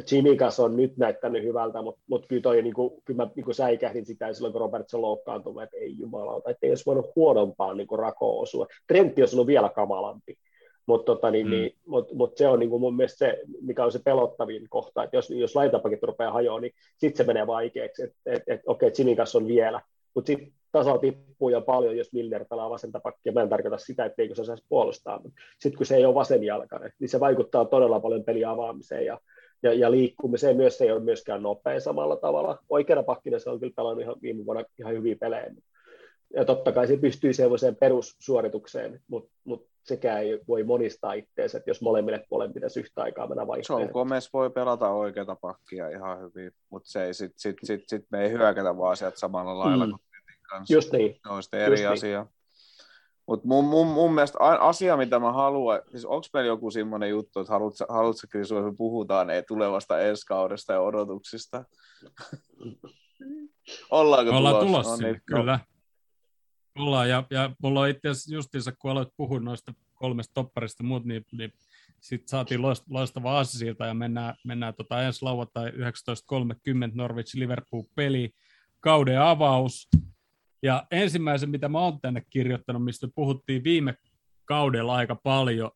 Chimikas 0.00 0.60
on 0.60 0.76
nyt 0.76 0.96
näyttänyt 0.96 1.42
hyvältä, 1.42 1.82
mutta, 1.82 2.00
mutta 2.06 2.28
kyllä, 2.28 2.42
toi, 2.42 2.62
niin 2.62 2.74
kuin, 2.74 3.02
kyllä 3.04 3.24
mä 3.24 3.30
niin 3.36 3.44
kuin 3.44 3.54
säikähdin 3.54 4.06
sitä 4.06 4.32
silloin, 4.32 4.52
kun 4.52 4.60
Robertson 4.60 5.02
loukkaantui, 5.02 5.62
että 5.62 5.76
ei 5.76 5.98
jumalauta, 5.98 6.50
että 6.50 6.66
ei 6.66 6.70
olisi 6.70 6.86
voinut 6.86 7.10
huonompaan 7.16 7.76
niin 7.76 7.88
rakoon 7.98 8.42
osua. 8.42 8.66
Trentti 8.86 9.22
olisi 9.22 9.36
ollut 9.36 9.46
vielä 9.46 9.68
kamalampi. 9.68 10.38
Mutta 10.86 11.14
tota, 11.14 11.30
niin, 11.30 11.46
mm. 11.46 11.50
niin, 11.50 11.76
mut, 11.86 12.12
mut 12.12 12.36
se 12.36 12.48
on 12.48 12.58
niin 12.58 12.70
kuin 12.70 12.80
mun 12.80 12.96
mielestä 12.96 13.18
se, 13.18 13.40
mikä 13.60 13.84
on 13.84 13.92
se 13.92 14.00
pelottavin 14.04 14.66
kohta, 14.68 15.04
että 15.04 15.16
jos, 15.16 15.30
jos 15.30 15.56
laitapakit 15.56 16.02
rupeaa 16.02 16.32
hajoa, 16.32 16.60
niin 16.60 16.72
sitten 16.98 17.16
se 17.16 17.26
menee 17.26 17.46
vaikeaksi, 17.46 18.02
että 18.02 18.16
et, 18.26 18.42
et, 18.46 18.60
okei, 18.66 18.86
okay, 18.86 18.90
Chinikas 18.90 19.36
on 19.36 19.46
vielä, 19.46 19.80
mutta 20.14 20.26
sitten 20.26 20.52
tasa 20.72 20.98
tippuu 20.98 21.48
jo 21.48 21.60
paljon, 21.60 21.96
jos 21.96 22.12
Milner 22.12 22.44
pelaa 22.44 22.70
vasenta 22.70 23.00
pakkia. 23.00 23.32
Mä 23.32 23.42
en 23.42 23.48
tarkoita 23.48 23.78
sitä, 23.78 24.04
etteikö 24.04 24.34
se 24.34 24.44
saisi 24.44 24.64
puolustaa, 24.68 25.20
mutta 25.22 25.40
sitten 25.58 25.76
kun 25.76 25.86
se 25.86 25.96
ei 25.96 26.04
ole 26.04 26.14
vasenjalkainen, 26.14 26.92
niin 26.98 27.08
se 27.08 27.20
vaikuttaa 27.20 27.64
todella 27.64 28.00
paljon 28.00 28.24
pelin 28.24 28.48
avaamiseen 28.48 29.06
ja, 29.06 29.20
ja, 29.62 29.72
ja 29.72 29.90
liikkumiseen 29.90 30.56
myös 30.56 30.78
se 30.78 30.84
ei 30.84 30.92
ole 30.92 31.00
myöskään 31.00 31.42
nopea 31.42 31.80
samalla 31.80 32.16
tavalla. 32.16 32.58
Oikeana 32.68 33.02
pakkina 33.02 33.38
se 33.38 33.50
on 33.50 33.60
kyllä 33.60 33.72
pelannut 33.76 34.02
ihan 34.02 34.16
viime 34.22 34.46
vuonna 34.46 34.64
ihan 34.78 34.92
hyviä 34.92 35.16
pelejä, 35.20 35.54
ja 36.34 36.44
totta 36.44 36.72
kai 36.72 36.86
se 36.86 36.96
pystyy 36.96 37.32
sellaiseen 37.32 37.76
perussuoritukseen, 37.76 39.00
mutta 39.08 39.30
mut 39.44 39.66
sekään 39.84 40.22
ei 40.22 40.40
voi 40.48 40.64
monistaa 40.64 41.12
itseensä, 41.12 41.58
että 41.58 41.70
jos 41.70 41.82
molemmille 41.82 42.24
puolelle 42.28 42.54
pitäisi 42.54 42.80
yhtä 42.80 43.02
aikaa 43.02 43.26
mennä 43.26 43.46
vaihtoehtoon. 43.46 43.80
Joe 43.82 43.92
Gomez 43.92 44.32
voi 44.32 44.50
pelata 44.50 44.90
oikeata 44.90 45.36
pakkia 45.40 45.88
ihan 45.88 46.20
hyvin, 46.20 46.52
mutta 46.70 46.90
se 46.90 47.04
ei, 47.04 47.14
sit, 47.14 47.32
sit, 47.36 47.56
sit, 47.64 47.84
sit 47.86 48.06
me 48.10 48.22
ei 48.22 48.30
hyökätä 48.30 48.76
vaan 48.76 48.96
sieltä 48.96 49.18
samalla 49.18 49.58
lailla 49.58 49.86
mm. 49.86 49.90
kuin 49.90 50.02
kanssa. 50.50 50.74
Just 50.74 50.92
niin. 50.92 51.14
Se 51.22 51.28
on 51.28 51.42
sitten 51.42 51.60
eri 51.60 51.82
Just 51.82 51.92
asia. 51.92 52.22
Niin. 52.22 52.34
Mutta 53.26 53.48
mun, 53.48 53.64
mun, 53.64 53.86
mun 53.86 54.14
mielestä 54.14 54.38
asia, 54.38 54.96
mitä 54.96 55.18
mä 55.18 55.32
haluan, 55.32 55.82
siis 55.90 56.04
onko 56.04 56.26
meillä 56.32 56.48
joku 56.48 56.70
semmoinen 56.70 57.10
juttu, 57.10 57.40
että 57.40 57.52
haluatko, 57.52 57.84
haluatko 57.88 58.26
Krisu, 58.30 58.56
että 58.56 58.70
me 58.70 58.76
puhutaan 58.76 59.30
ei 59.30 59.42
tulevasta 59.42 60.00
ensi 60.00 60.26
kaudesta 60.26 60.72
ja 60.72 60.80
odotuksista? 60.80 61.64
Ollaanko 63.90 64.36
Ollaan 64.36 64.54
tulossa? 64.54 64.66
tulossa, 64.66 65.06
no, 65.06 65.12
niin, 65.12 65.22
kyllä. 65.26 65.60
No. 66.76 66.84
Ollaan, 66.84 67.08
ja, 67.08 67.24
ja 67.30 67.50
mulla 67.62 67.80
on 67.80 67.88
itse 67.88 68.08
asiassa 68.08 68.34
justiinsa, 68.34 68.72
kun 68.72 68.90
aloit 68.90 69.08
puhua 69.16 69.40
noista 69.40 69.72
kolmesta 69.94 70.34
topparista 70.34 70.82
muut, 70.82 71.04
niin, 71.04 71.24
niin 71.32 71.52
sitten 72.00 72.28
saatiin 72.28 72.62
loistava 72.88 73.32
aasisilta 73.32 73.86
ja 73.86 73.94
mennään, 73.94 74.34
mennään 74.44 74.74
tota 74.74 75.02
ensi 75.02 75.22
lauantai 75.22 75.70
19.30 75.70 75.76
Norwich 76.94 77.36
Liverpool 77.36 77.82
peli, 77.94 78.30
kauden 78.80 79.20
avaus. 79.20 79.88
Ja 80.62 80.86
ensimmäisen, 80.90 81.50
mitä 81.50 81.68
mä 81.68 81.78
oon 81.78 82.00
tänne 82.00 82.22
kirjoittanut, 82.30 82.84
mistä 82.84 83.08
puhuttiin 83.14 83.64
viime 83.64 83.94
kaudella 84.44 84.94
aika 84.94 85.14
paljon, 85.14 85.70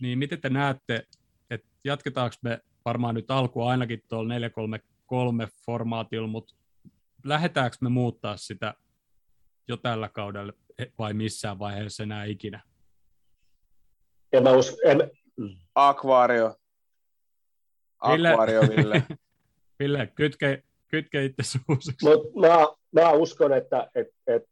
niin 0.00 0.18
miten 0.18 0.40
te 0.40 0.50
näette, 0.50 1.06
että 1.50 1.68
jatketaanko 1.84 2.36
me 2.42 2.60
varmaan 2.84 3.14
nyt 3.14 3.30
alku 3.30 3.62
ainakin 3.62 4.02
tuolla 4.08 4.28
433 4.28 5.48
formaatilla, 5.66 6.26
mutta 6.28 6.54
lähdetäänkö 7.24 7.76
me 7.80 7.88
muuttaa 7.88 8.36
sitä 8.36 8.74
jo 9.68 9.76
tällä 9.76 10.08
kaudella 10.08 10.52
vai 10.98 11.14
missään 11.14 11.58
vaiheessa 11.58 12.02
enää 12.02 12.24
ikinä? 12.24 12.62
En 14.32 14.42
mä 14.42 14.50
usko, 14.50 14.76
en... 14.84 15.10
Aquario. 15.74 16.56
Aquario, 17.98 18.60
Ville. 18.60 19.02
Ville, 19.78 20.06
kytke, 20.06 20.62
kytke 20.88 21.24
itse 21.24 21.42
suusiksi. 21.42 22.06
Mut 22.06 22.34
mä, 22.34 22.79
mä 22.92 23.12
uskon, 23.12 23.52
että 23.52 23.90
et, 23.94 24.08
et 24.26 24.42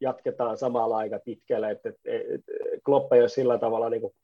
jatketaan 0.00 0.58
samalla 0.58 0.96
aika 0.96 1.20
pitkälle, 1.24 1.70
että 1.70 1.88
et, 1.88 1.96
et, 2.04 2.40
Klopp 2.84 3.12
ei 3.12 3.20
ole 3.20 3.28
sillä 3.28 3.58
tavalla 3.58 3.90
niin 3.90 4.00
kuin, 4.00 4.14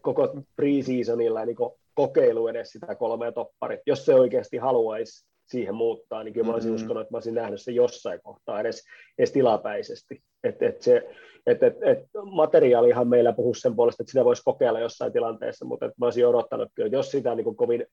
koko 0.00 0.28
pre-seasonilla 0.56 1.46
niin 1.46 1.56
kokeilu 1.94 2.48
edes 2.48 2.70
sitä 2.70 2.94
kolmea 2.94 3.32
topparit. 3.32 3.80
Jos 3.86 4.04
se 4.04 4.14
oikeasti 4.14 4.56
haluaisi 4.56 5.26
siihen 5.44 5.74
muuttaa, 5.74 6.24
niin 6.24 6.34
kyllä 6.34 6.46
mä 6.46 6.52
olisin 6.52 6.70
mm-hmm. 6.70 6.82
uskonut, 6.82 7.00
että 7.00 7.12
mä 7.12 7.16
olisin 7.16 7.34
nähnyt 7.34 7.62
se 7.62 7.72
jossain 7.72 8.20
kohtaa 8.22 8.60
edes, 8.60 8.84
edes 9.18 9.32
tilapäisesti. 9.32 10.22
Et, 10.44 10.62
et 10.62 10.82
se, 10.82 11.08
et, 11.46 11.62
et, 11.62 11.82
et 11.82 11.98
materiaalihan 12.24 13.08
meillä 13.08 13.32
puhuu 13.32 13.54
sen 13.54 13.76
puolesta, 13.76 14.02
että 14.02 14.10
sitä 14.10 14.24
voisi 14.24 14.42
kokeilla 14.44 14.80
jossain 14.80 15.12
tilanteessa, 15.12 15.64
mutta 15.64 15.86
et 15.86 15.92
mä 15.98 16.06
olisin 16.06 16.26
odottanut 16.26 16.68
kyllä, 16.74 16.86
että 16.86 16.96
jos 16.96 17.10
sitä 17.10 17.34
niin 17.34 17.44
kuin 17.44 17.56
kovin 17.56 17.86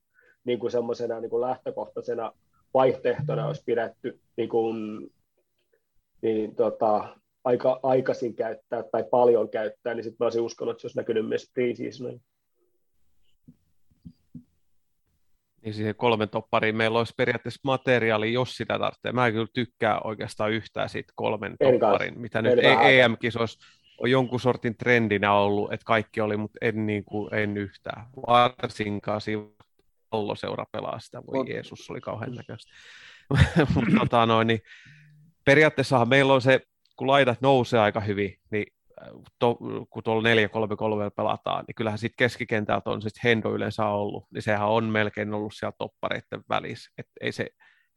niin 0.43 0.59
kuin 0.59 0.71
semmoisena 0.71 1.19
niin 1.19 1.29
kuin 1.29 1.41
lähtökohtaisena 1.41 2.31
vaihtoehtona 2.73 3.47
olisi 3.47 3.63
pidetty 3.65 4.19
niin, 4.37 4.49
kuin, 4.49 5.09
niin 6.21 6.55
tota, 6.55 7.17
aika 7.43 7.79
aikaisin 7.83 8.35
käyttää 8.35 8.83
tai 8.83 9.03
paljon 9.03 9.49
käyttää, 9.49 9.93
niin 9.93 10.03
sitten 10.03 10.17
mä 10.19 10.25
olisin 10.25 10.41
uskonut, 10.41 10.71
että 10.71 10.81
se 10.81 10.87
olisi 10.87 10.97
näkynyt 10.97 11.27
myös 11.27 11.51
pre-seasonilla. 11.53 12.21
Niin 15.61 15.73
siihen 15.73 15.95
kolmen 15.95 16.29
toppariin 16.29 16.75
meillä 16.75 16.97
olisi 16.97 17.13
periaatteessa 17.17 17.59
materiaali, 17.63 18.33
jos 18.33 18.57
sitä 18.57 18.79
tarvitsee. 18.79 19.11
Mä 19.11 19.27
en 19.27 19.33
kyllä 19.33 19.47
tykkää 19.53 19.99
oikeastaan 20.03 20.51
yhtään 20.51 20.89
siitä 20.89 21.13
kolmen 21.15 21.55
en 21.59 21.79
topparin, 21.79 22.07
kanssa. 22.07 22.21
mitä 22.21 22.41
nyt 22.41 22.59
EM-kisoissa 22.81 23.59
on 23.99 24.11
jonkun 24.11 24.39
sortin 24.39 24.77
trendinä 24.77 25.33
ollut, 25.33 25.73
että 25.73 25.85
kaikki 25.85 26.21
oli, 26.21 26.37
mutta 26.37 26.57
en, 26.61 26.85
niin 26.85 27.05
kuin, 27.05 27.33
en 27.33 27.57
yhtään. 27.57 28.05
Varsinkaan 28.27 29.21
siinä 29.21 29.43
palloseura 30.11 30.65
pelaa 30.71 30.99
sitä, 30.99 31.21
voi 31.27 31.37
Mut... 31.37 31.49
Jeesus, 31.49 31.89
oli 31.89 32.01
kauhean 32.01 32.35
näköistä. 32.35 32.71
mutta 33.75 33.91
tota, 33.99 34.25
noin, 34.25 34.47
niin, 34.47 34.59
periaatteessahan 35.45 36.09
meillä 36.09 36.33
on 36.33 36.41
se, 36.41 36.61
kun 36.95 37.07
laidat 37.07 37.41
nousee 37.41 37.79
aika 37.79 37.99
hyvin, 37.99 38.39
niin 38.51 38.65
to, 39.39 39.57
kun 39.89 40.03
tuolla 40.03 40.29
4-3-3 40.29 41.11
pelataan, 41.15 41.65
niin 41.67 41.75
kyllähän 41.75 41.99
sitten 41.99 42.17
keskikentältä 42.17 42.89
on 42.89 43.01
sitten 43.01 43.21
Hendo 43.23 43.53
yleensä 43.53 43.85
ollut, 43.85 44.27
niin 44.33 44.41
sehän 44.41 44.67
on 44.67 44.83
melkein 44.83 45.33
ollut 45.33 45.53
siellä 45.53 45.75
toppareiden 45.77 46.43
välissä. 46.49 46.91
Et 46.97 47.07
ei 47.21 47.31
se, 47.31 47.47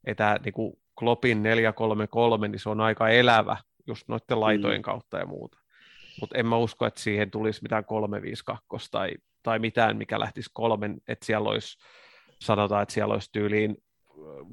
ei 0.06 0.14
tämä 0.14 0.36
niinku 0.44 0.78
Kloppin 0.98 1.42
4-3-3, 2.44 2.48
niin 2.48 2.60
se 2.60 2.68
on 2.68 2.80
aika 2.80 3.08
elävä 3.08 3.56
just 3.86 4.08
noiden 4.08 4.40
laitojen 4.40 4.80
mm. 4.80 4.82
kautta 4.82 5.18
ja 5.18 5.26
muuta. 5.26 5.58
Mutta 6.20 6.38
en 6.38 6.46
mä 6.46 6.56
usko, 6.56 6.86
että 6.86 7.00
siihen 7.00 7.30
tulisi 7.30 7.62
mitään 7.62 7.84
3-5-2 8.74 8.88
tai, 8.90 9.10
tai 9.42 9.58
mitään, 9.58 9.96
mikä 9.96 10.20
lähtisi 10.20 10.50
kolmen, 10.52 10.96
että 11.08 11.26
siellä 11.26 11.48
olisi, 11.48 11.78
sanotaan, 12.40 12.82
että 12.82 12.94
siellä 12.94 13.14
olisi 13.14 13.32
tyyliin 13.32 13.76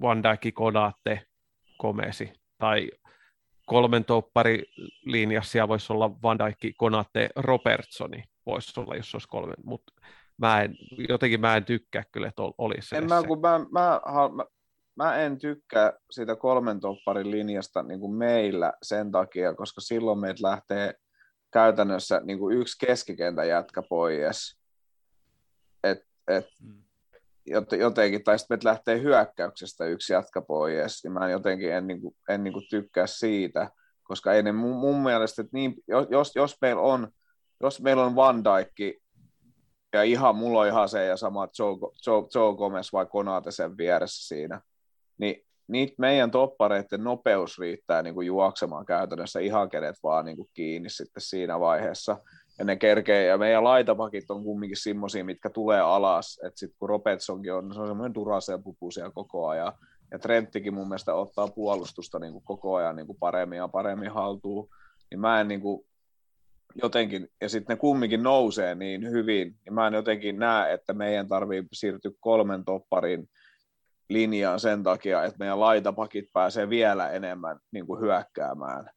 Van 0.01 0.23
Dijk, 0.23 0.53
Konate, 0.53 1.21
Komesi, 1.77 2.33
tai 2.57 2.91
kolmen 3.65 4.05
topparilinjassa 4.05 5.51
siellä 5.51 5.67
voisi 5.67 5.93
olla 5.93 6.21
Van 6.21 6.39
Dijk, 6.39 6.75
Konate, 6.77 7.29
Robertsoni, 7.35 8.23
voisi 8.45 8.79
olla, 8.79 8.95
jos 8.95 9.15
olisi 9.15 9.27
kolme, 9.27 9.53
mutta 9.63 9.93
mä 10.37 10.61
en, 10.61 10.75
jotenkin 11.09 11.41
mä 11.41 11.57
en 11.57 11.65
tykkää 11.65 12.03
kyllä, 12.11 12.27
että 12.27 12.41
olisi 12.57 12.95
en 12.95 13.07
mä, 13.07 13.23
kun 13.27 13.41
mä, 13.41 13.59
mä, 13.59 14.01
mä, 14.35 14.45
mä, 14.95 15.15
en 15.15 15.39
tykkää 15.39 15.93
siitä 16.11 16.35
kolmen 16.35 16.79
topparin 16.79 17.31
linjasta 17.31 17.83
niin 17.83 17.99
kuin 17.99 18.15
meillä 18.15 18.73
sen 18.83 19.11
takia, 19.11 19.55
koska 19.55 19.81
silloin 19.81 20.19
meitä 20.19 20.47
lähtee 20.47 20.93
käytännössä 21.53 22.21
niin 22.23 22.39
kuin 22.39 22.57
yksi 22.57 22.85
keskikentä 22.85 23.43
jätkä 23.43 23.81
pois. 23.89 24.61
Et, 25.83 25.99
et, 26.27 26.45
mm 26.61 26.83
jotenkin, 27.79 28.23
tai 28.23 28.39
sitten 28.39 28.59
lähtee 28.63 29.01
hyökkäyksestä 29.01 29.85
yksi 29.85 30.13
jatka 30.13 30.41
pois, 30.41 31.03
niin 31.03 31.11
mä 31.11 31.29
jotenkin 31.29 31.73
en, 31.73 31.87
niin 31.87 32.01
kuin, 32.01 32.15
en 32.29 32.43
niin 32.43 32.53
kuin 32.53 32.65
tykkää 32.69 33.07
siitä, 33.07 33.69
koska 34.03 34.33
ei 34.33 34.43
ne 34.43 34.51
mun, 34.51 34.75
mun 34.75 35.03
mielestä, 35.03 35.41
että 35.41 35.51
niin, 35.53 35.75
jos, 36.09 36.35
jos, 36.35 36.57
meillä 36.61 36.81
on, 36.81 37.11
jos 37.63 37.81
meillä 37.81 38.05
on 38.05 38.15
Van 38.15 38.43
Dijk 38.43 39.01
ja 39.93 40.03
ihan, 40.03 40.35
mulla 40.35 40.59
on 40.59 40.67
ihan 40.67 40.89
se 40.89 41.05
ja 41.05 41.17
sama 41.17 41.47
Joe, 41.59 41.77
Joe, 42.07 42.23
Joe 42.35 42.55
Gomez 42.57 42.93
vai 42.93 43.05
Konate 43.05 43.51
sen 43.51 43.77
vieressä 43.77 44.27
siinä, 44.27 44.61
niin 45.17 45.45
niitä 45.67 45.93
meidän 45.97 46.31
toppareiden 46.31 47.03
nopeus 47.03 47.59
riittää 47.59 48.01
niin 48.01 48.13
kuin 48.13 48.27
juoksemaan 48.27 48.85
käytännössä 48.85 49.39
ihan 49.39 49.69
kenet 49.69 49.95
vaan 50.03 50.25
niin 50.25 50.37
kuin 50.37 50.49
kiinni 50.53 50.89
sitten 50.89 51.21
siinä 51.21 51.59
vaiheessa 51.59 52.17
ja 52.61 52.65
ne 52.65 52.75
kerkee, 52.75 53.25
ja 53.25 53.37
meidän 53.37 53.63
laitapakit 53.63 54.31
on 54.31 54.43
kumminkin 54.43 54.77
semmoisia, 54.77 55.25
mitkä 55.25 55.49
tulee 55.49 55.79
alas, 55.79 56.39
että 56.43 56.59
sitten 56.59 56.75
kun 56.79 56.89
Robertsonkin 56.89 57.53
on, 57.53 57.73
se 57.73 57.79
on 57.79 57.87
semmoinen 57.87 58.13
duraseen 58.13 58.63
pupu 58.63 58.91
siellä 58.91 59.11
koko 59.11 59.47
ajan, 59.47 59.73
ja 60.11 60.19
Trenttikin 60.19 60.73
mun 60.73 60.87
mielestä 60.87 61.13
ottaa 61.13 61.47
puolustusta 61.47 62.19
niin 62.19 62.33
kuin 62.33 62.43
koko 62.43 62.75
ajan 62.75 62.95
niin 62.95 63.07
kuin 63.07 63.17
paremmin 63.19 63.57
ja 63.57 63.67
paremmin 63.67 64.11
haltuun, 64.11 64.69
niin 65.11 65.19
mä 65.19 65.41
en 65.41 65.47
niin 65.47 65.61
kuin 65.61 65.85
jotenkin, 66.81 67.27
ja 67.41 67.49
sitten 67.49 67.73
ne 67.73 67.79
kumminkin 67.79 68.23
nousee 68.23 68.75
niin 68.75 69.11
hyvin, 69.11 69.55
niin 69.65 69.73
mä 69.73 69.87
en 69.87 69.93
jotenkin 69.93 70.39
näe, 70.39 70.73
että 70.73 70.93
meidän 70.93 71.27
tarvii 71.27 71.63
siirtyä 71.73 72.11
kolmen 72.19 72.65
topparin 72.65 73.29
linjaan 74.09 74.59
sen 74.59 74.83
takia, 74.83 75.23
että 75.23 75.39
meidän 75.39 75.59
laitapakit 75.59 76.25
pääsee 76.33 76.69
vielä 76.69 77.09
enemmän 77.09 77.59
niin 77.71 77.87
kuin 77.87 78.01
hyökkäämään, 78.01 78.89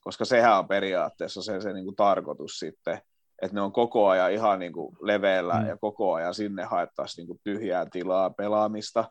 koska 0.00 0.24
sehän 0.24 0.58
on 0.58 0.68
periaatteessa 0.68 1.42
se, 1.42 1.60
se 1.60 1.72
niin 1.72 1.84
kuin 1.84 1.96
tarkoitus 1.96 2.58
sitten, 2.58 2.98
että 3.42 3.54
ne 3.54 3.60
on 3.60 3.72
koko 3.72 4.08
ajan 4.08 4.32
ihan 4.32 4.58
niin 4.58 4.72
kuin 4.72 4.96
leveällä 5.00 5.54
mm. 5.54 5.68
ja 5.68 5.76
koko 5.80 6.14
ajan 6.14 6.34
sinne 6.34 6.64
haettaisiin 6.64 7.22
niin 7.22 7.26
kuin 7.26 7.40
tyhjää 7.44 7.86
tilaa 7.92 8.30
pelaamista 8.30 9.04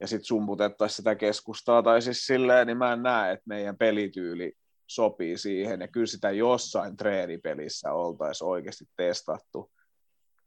ja 0.00 0.06
sitten 0.06 0.24
sumputettaisiin 0.24 0.96
sitä 0.96 1.14
keskustaa 1.14 1.82
tai 1.82 2.02
siis 2.02 2.26
silleen, 2.26 2.66
niin 2.66 2.76
mä 2.76 2.92
en 2.92 3.02
näe, 3.02 3.32
että 3.32 3.44
meidän 3.46 3.76
pelityyli 3.76 4.52
sopii 4.86 5.38
siihen 5.38 5.80
ja 5.80 5.88
kyllä 5.88 6.06
sitä 6.06 6.30
jossain 6.30 6.96
treenipelissä 6.96 7.92
oltaisiin 7.92 8.48
oikeasti 8.48 8.84
testattu. 8.96 9.70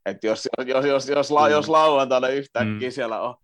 Että 0.06 0.28
jos, 0.28 0.50
jos, 0.66 0.86
jos, 0.86 1.10
jos, 1.10 1.32
la, 1.32 1.50
jos 1.50 1.70
lauantaina 1.70 2.28
yhtäkkiä 2.28 2.90
mm. 2.90 2.92
siellä 2.92 3.22
on 3.22 3.36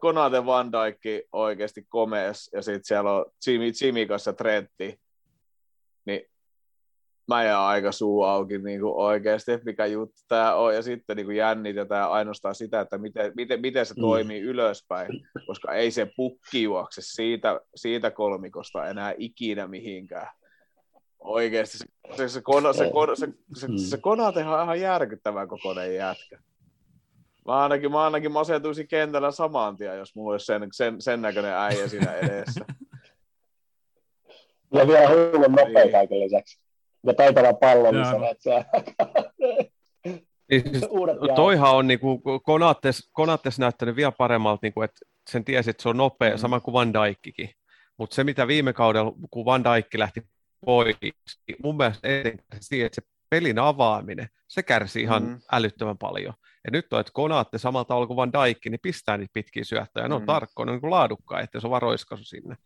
Konate 0.00 0.46
Van 0.46 0.72
Dijk 0.72 1.26
oikeasti 1.32 1.86
komees 1.88 2.50
ja 2.52 2.62
sitten 2.62 2.84
siellä 2.84 3.12
on 3.12 3.24
Jimmy, 3.46 3.72
Jimmy 3.82 4.06
kanssa 4.06 4.32
Trentti, 4.32 5.00
niin 6.06 6.20
mä 7.28 7.44
jään 7.44 7.60
aika 7.60 7.92
suu 7.92 8.22
auki 8.22 8.58
niin 8.58 8.80
kuin 8.80 8.94
oikeasti, 8.96 9.52
mikä 9.64 9.86
juttu 9.86 10.20
tämä 10.28 10.54
on, 10.54 10.74
ja 10.74 10.82
sitten 10.82 11.16
niin 11.16 11.26
kuin 11.26 11.36
jännitetään 11.36 12.10
ainoastaan 12.10 12.54
sitä, 12.54 12.80
että 12.80 12.98
miten, 12.98 13.32
miten, 13.36 13.60
miten 13.60 13.86
se 13.86 13.94
mm. 13.94 14.00
toimii 14.00 14.40
mm. 14.40 14.46
ylöspäin, 14.46 15.08
koska 15.46 15.72
ei 15.74 15.90
se 15.90 16.10
pukki 16.16 16.62
juokse 16.62 17.00
siitä, 17.04 17.60
siitä 17.74 18.10
kolmikosta 18.10 18.86
enää 18.86 19.14
ikinä 19.18 19.66
mihinkään. 19.66 20.28
Oikeasti 21.18 21.78
se, 21.78 21.84
se, 22.16 22.28
se, 22.28 22.40
kona, 22.42 22.72
se, 22.72 22.90
kona, 22.90 23.16
se, 23.16 23.26
se, 23.54 23.66
se, 23.76 23.86
se 23.88 23.96
Konate 23.96 24.44
on 24.44 24.62
ihan 24.62 24.80
järkyttävän 24.80 25.48
kokoinen 25.48 25.94
jätkä. 25.94 26.38
Mä 27.46 27.62
ainakin, 27.62 27.92
mä 27.92 28.04
ainakin 28.04 28.32
masentuisin 28.32 28.88
kentällä 28.88 29.30
saman 29.30 29.76
tien, 29.76 29.98
jos 29.98 30.14
mulla 30.14 30.32
olisi 30.32 30.46
sen, 30.46 30.68
sen, 30.72 31.00
sen 31.00 31.22
näköinen 31.22 31.54
äijä 31.54 31.88
siinä 31.88 32.14
edessä. 32.14 32.64
Ja 34.74 34.86
vielä 34.86 35.08
hullun 35.08 35.52
nopea 35.52 35.82
Niin. 35.82 35.92
kaiken 35.92 36.20
lisäksi. 36.20 36.63
Ja 37.06 37.14
taitava 37.14 37.52
pallo, 37.54 37.84
Joo. 37.90 37.92
missä 37.92 38.18
näet 38.18 38.40
sä. 38.40 38.64
Siis 40.50 40.86
Uudet 40.90 41.16
jaot. 41.16 41.34
Toihan 41.34 41.74
on 41.76 41.86
niinku, 41.86 42.22
Konates, 42.44 43.08
Konates 43.12 43.58
näyttänyt 43.58 43.96
vielä 43.96 44.12
paremmalta, 44.12 44.58
niinku, 44.62 44.82
että 44.82 45.00
sen 45.30 45.44
tiesi, 45.44 45.70
että 45.70 45.82
se 45.82 45.88
on 45.88 45.96
nopea, 45.96 46.30
Mm. 46.30 46.38
sama 46.38 46.60
kuin 46.60 46.72
Van 46.72 46.92
Dijkkikin. 46.94 47.50
Mutta 47.96 48.14
se, 48.14 48.24
mitä 48.24 48.46
viime 48.46 48.72
kaudella, 48.72 49.12
kun 49.30 49.44
Van 49.44 49.64
Dijk 49.64 49.94
lähti 49.94 50.22
pois, 50.66 50.96
niin 51.02 51.14
mun 51.62 51.76
mielestä 51.76 52.08
etenkin 52.08 52.44
siihen, 52.60 52.86
että 52.86 53.02
se 53.02 53.08
pelin 53.30 53.58
avaaminen, 53.58 54.28
se 54.48 54.62
kärsii 54.62 55.02
ihan 55.02 55.22
Mm. 55.22 55.40
älyttömän 55.52 55.98
paljon. 55.98 56.34
Ja 56.64 56.70
nyt 56.70 56.92
on, 56.92 57.00
että 57.00 57.12
Konaatte 57.14 57.58
samalla 57.58 57.84
tavalla 57.84 58.06
kuin 58.06 58.16
Van 58.16 58.32
Dijk, 58.32 58.58
niin 58.66 58.80
pistää 58.82 59.16
niitä 59.16 59.30
pitkiä 59.32 59.64
syöttöjä. 59.64 60.08
Ne 60.08 60.14
on 60.14 60.22
Mm. 60.22 60.26
tarkkoja, 60.26 60.66
ne 60.66 60.72
on 60.72 60.78
niin 60.82 60.90
laadukkaita, 60.90 61.44
että 61.44 61.60
se 61.60 61.66
on 61.66 61.70
varoiskaisu 61.70 62.24
sinne. 62.24 62.56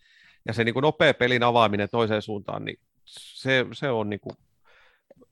Ja 0.46 0.52
se 0.52 0.64
niin 0.64 0.72
kuin 0.72 0.82
nopea 0.82 1.14
pelin 1.14 1.42
avaaminen 1.42 1.88
toiseen 1.92 2.22
suuntaan, 2.22 2.64
niin 2.64 2.78
se, 3.08 3.66
se 3.72 3.90
on 3.90 4.10
niin 4.10 4.20
kuin 4.20 4.36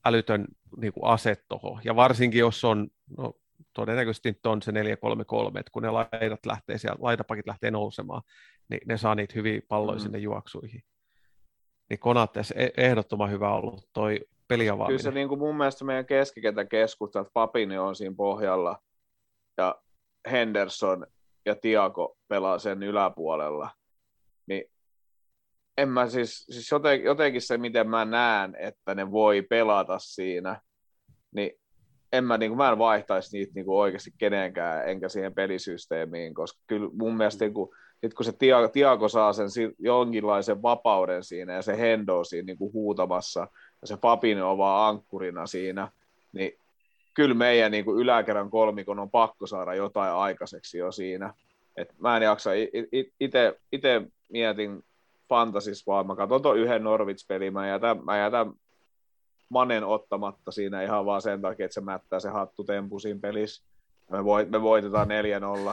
älytön 0.05 0.47
niin 0.77 0.93
kuin 0.93 1.05
ase 1.05 1.37
tuohon. 1.49 1.81
Ja 1.85 1.97
varsinkin, 1.97 2.41
jos 2.41 2.65
on, 2.65 2.89
no, 3.19 3.33
todennäköisesti 3.73 4.31
nyt 4.31 4.47
on 4.47 4.63
se 4.63 4.73
4-3-3, 4.73 4.75
että 5.59 5.73
kun 5.73 5.83
ne 5.83 5.91
laidat 5.91 6.47
lähtee 6.47 6.79
siellä, 6.79 6.99
laitapakit 7.01 7.47
lähtee 7.47 7.71
nousemaan, 7.71 8.23
niin 8.69 8.81
ne 8.87 8.99
saa 8.99 9.15
niitä 9.15 9.35
hyviä 9.37 9.61
palloja 9.69 9.97
Mm. 9.97 10.03
sinne 10.03 10.19
juoksuihin. 10.19 10.83
Niin 11.91 11.99
Konates 11.99 12.55
ehdottoman 12.77 13.31
hyvä 13.31 13.55
ollut 13.55 13.89
toi 13.93 14.21
peliavaaminen. 14.49 14.99
Kyllä 14.99 15.11
se 15.11 15.19
niin 15.19 15.29
kuin 15.29 15.39
mun 15.39 15.57
mielestä 15.57 15.85
meidän 15.85 16.07
keskikentän 16.07 16.69
keskusta, 16.69 17.21
että 17.21 17.33
Papini 17.33 17.79
on 17.79 17.97
siinä 17.97 18.15
pohjalla 18.17 18.83
ja 19.57 19.77
Henderson 20.31 21.07
ja 21.47 21.55
Tiago 21.55 22.19
pelaa 22.29 22.59
sen 22.59 22.83
yläpuolella. 22.83 23.71
Niin 24.47 24.65
en 25.79 25.89
mä 25.89 26.09
siis, 26.09 26.45
siis 26.51 26.71
joten, 26.71 27.05
jotenkin 27.05 27.43
se, 27.43 27.59
miten 27.59 27.91
mä 27.91 28.05
näen, 28.05 28.57
että 28.59 28.95
ne 28.95 29.11
voi 29.11 29.43
pelata 29.43 29.99
siinä, 29.99 30.61
niin 31.35 31.51
en 32.13 32.25
mä, 32.25 32.39
niin 32.39 32.51
kuin, 32.51 32.59
mä 32.59 32.73
en 32.73 32.79
vaihtaisi 32.79 33.37
niitä 33.37 33.53
niin 33.55 33.65
kuin 33.65 33.79
oikeasti 33.79 34.11
kenenkään, 34.19 34.89
enkä 34.89 35.09
siihen 35.09 35.35
pelisysteemiin, 35.35 36.35
koska 36.35 36.61
kyllä 36.67 36.91
mun 36.93 37.17
mielestä 37.17 37.45
niin 37.45 37.55
kuin, 37.55 37.71
sit 38.01 38.15
kun 38.15 38.25
se 38.25 38.33
Tiago, 38.33 38.69
Tiago 38.69 39.09
saa 39.09 39.33
sen 39.33 39.49
jonkinlaisen 39.79 40.63
vapauden 40.63 41.25
siinä 41.25 41.53
ja 41.53 41.63
se 41.63 41.79
Hendo 41.79 42.25
siinä 42.25 42.47
niin 42.47 42.59
kuin 42.59 42.73
huutamassa 42.73 43.41
ja 43.81 43.87
se 43.87 43.97
Papin 43.97 44.43
on 44.43 44.59
vaan 44.59 44.89
ankkurina 44.89 45.47
siinä, 45.47 45.89
niin 46.33 46.59
kyllä 47.15 47.35
meidän 47.35 47.73
niin 47.73 47.85
kuin 47.85 47.99
yläkerran 47.99 48.51
kolmikon 48.51 48.99
on 48.99 49.11
pakko 49.11 49.47
saada 49.47 49.75
jotain 49.75 50.13
aikaiseksi 50.13 50.79
jo 50.79 50.93
siinä. 50.93 51.35
Et 51.77 51.95
mä 51.99 52.17
en 52.17 52.23
jaksa, 52.23 52.51
itse 53.73 54.03
mietin 54.33 54.83
fantasis 55.29 55.87
vaan, 55.87 56.07
mä 56.07 56.17
katson 56.17 56.43
tuon 56.43 56.59
yhden 56.59 56.85
Norwich-pelin, 56.85 57.53
mä 57.53 57.69
jätän, 57.69 58.05
mä 58.05 58.19
jätän 58.19 58.53
Manen 59.49 59.85
ottamatta 59.85 60.51
siinä 60.51 60.83
ihan 60.83 61.07
vaan 61.07 61.23
sen 61.23 61.43
takia, 61.43 61.65
että 61.67 61.75
se 61.75 61.81
mättää 61.81 62.21
se 62.21 62.29
hattu 62.29 62.65
tempu 62.65 62.99
siinä 62.99 63.21
pelissä. 63.23 63.65
Me, 64.11 64.25
voit, 64.25 64.51
me 64.51 64.63
voitetaan 64.63 65.09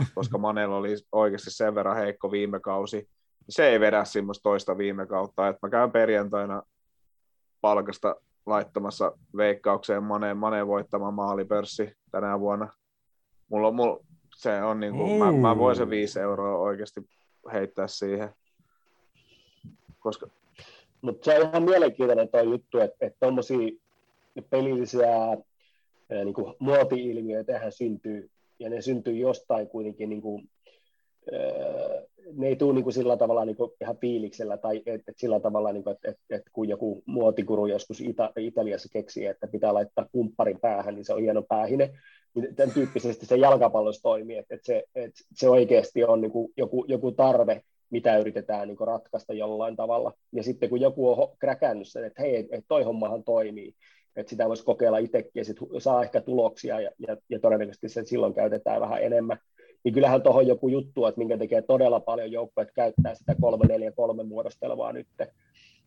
4-0, 0.01 0.05
koska 0.15 0.37
Manella 0.37 0.77
oli 0.77 0.95
oikeasti 1.11 1.51
sen 1.51 1.75
verran 1.75 1.97
heikko 1.97 2.31
viime 2.31 2.59
kausi. 2.59 3.09
Se 3.49 3.67
ei 3.67 3.79
vedä 3.79 4.05
semmoista 4.05 4.43
toista 4.43 4.77
viime 4.77 5.05
kautta, 5.05 5.47
että 5.47 5.59
mä 5.67 5.69
käyn 5.69 5.91
perjantaina 5.91 6.63
palkasta 7.61 8.15
laittamassa 8.45 9.11
veikkaukseen 9.37 10.03
Maneen, 10.03 10.37
Maneen 10.37 10.67
voittamaan 10.67 11.13
maalipörssi 11.13 11.95
tänä 12.11 12.39
vuonna. 12.39 12.67
Mulla, 13.49 13.67
on- 13.67 13.75
mulla, 13.75 13.99
se 14.35 14.63
on 14.63 14.79
niin 14.79 14.93
kuin, 14.93 15.19
mä, 15.19 15.31
mä 15.31 15.57
voin 15.57 15.75
se 15.75 15.89
5 15.89 16.19
euroa 16.19 16.57
oikeasti 16.57 17.01
heittää 17.53 17.87
siihen. 17.87 18.33
Koska 20.03 20.27
Mutta 21.01 21.25
se 21.25 21.39
on 21.39 21.49
ihan 21.49 21.63
mielenkiintoinen 21.63 22.29
tuo 22.29 22.41
juttu, 22.41 22.79
että 22.79 23.05
että 23.05 23.17
tuommoisia 23.19 23.69
pelillisiä 24.49 25.07
ää, 25.07 25.37
niin 26.09 26.33
kuin 26.33 26.53
muoti-ilmiöitä 26.59 27.53
tähän 27.53 27.71
syntyy, 27.71 28.29
ja 28.59 28.69
ne 28.69 28.81
syntyy 28.81 29.13
jostain 29.13 29.67
kuitenkin, 29.67 30.09
niin 30.09 30.21
kuin, 30.21 30.49
ne 32.33 32.47
ei 32.47 32.55
tule 32.55 32.73
niin 32.73 32.83
kuin 32.83 32.93
sillä 32.93 33.17
tavalla 33.17 33.45
niin 33.45 33.55
kuin 33.55 33.71
ihan 33.81 33.97
fiiliksellä, 33.97 34.57
tai 34.57 34.83
et, 34.85 35.01
et 35.07 35.17
sillä 35.17 35.39
tavalla, 35.39 35.73
niin 35.73 35.83
kuin, 35.83 35.93
että 35.93 36.09
et, 36.11 36.17
et 36.29 36.43
kun 36.53 36.69
joku 36.69 37.03
muotikuru 37.05 37.65
joskus 37.65 38.01
Ita- 38.01 38.31
Italiassa 38.37 38.89
keksii, 38.89 39.25
että 39.25 39.47
pitää 39.47 39.73
laittaa 39.73 40.09
kumpparin 40.11 40.59
päähän, 40.59 40.95
niin 40.95 41.05
se 41.05 41.13
on 41.13 41.21
hieno 41.21 41.41
päähine, 41.41 41.93
niin 42.35 42.55
tämän 42.55 42.73
tyyppisesti 42.73 43.25
se 43.25 43.35
jalkapallossa 43.35 44.01
toimii, 44.01 44.37
että, 44.37 44.55
että, 44.55 44.65
se, 44.65 44.83
että 44.95 45.21
se 45.33 45.49
oikeasti 45.49 46.03
on 46.03 46.21
niin 46.21 46.31
kuin 46.31 46.53
joku, 46.57 46.85
joku 46.87 47.11
tarve, 47.11 47.63
mitä 47.93 48.17
yritetään 48.17 48.67
niin 48.67 48.77
ratkaista 48.79 49.33
jollain 49.33 49.75
tavalla. 49.75 50.13
Ja 50.31 50.43
sitten 50.43 50.69
kun 50.69 50.81
joku 50.81 51.09
on 51.09 51.37
kräkännyt 51.39 51.87
sen, 51.87 52.03
että 52.03 52.21
hei, 52.21 52.35
että 52.35 52.67
toi 52.67 52.83
hommahan 52.83 53.23
toimii, 53.23 53.73
että 54.15 54.29
sitä 54.29 54.47
voisi 54.47 54.63
kokeilla 54.63 54.97
itsekin 54.97 55.31
ja 55.35 55.45
sit 55.45 55.57
saa 55.77 56.03
ehkä 56.03 56.21
tuloksia 56.21 56.79
ja, 56.79 56.91
ja, 57.07 57.17
ja 57.29 57.39
todennäköisesti 57.39 57.89
sen 57.89 58.05
silloin 58.05 58.33
käytetään 58.33 58.81
vähän 58.81 59.03
enemmän. 59.03 59.37
Niin 59.83 59.93
kyllähän 59.93 60.21
tuohon 60.21 60.47
joku 60.47 60.67
juttu, 60.67 61.05
että 61.05 61.19
minkä 61.19 61.37
tekee 61.37 61.61
todella 61.61 61.99
paljon 61.99 62.31
joukkoja, 62.31 62.63
että 62.63 62.73
käyttää 62.73 63.15
sitä 63.15 63.33
3-4-3 64.21 64.23
muodostelmaa 64.23 64.93
nyt. 64.93 65.07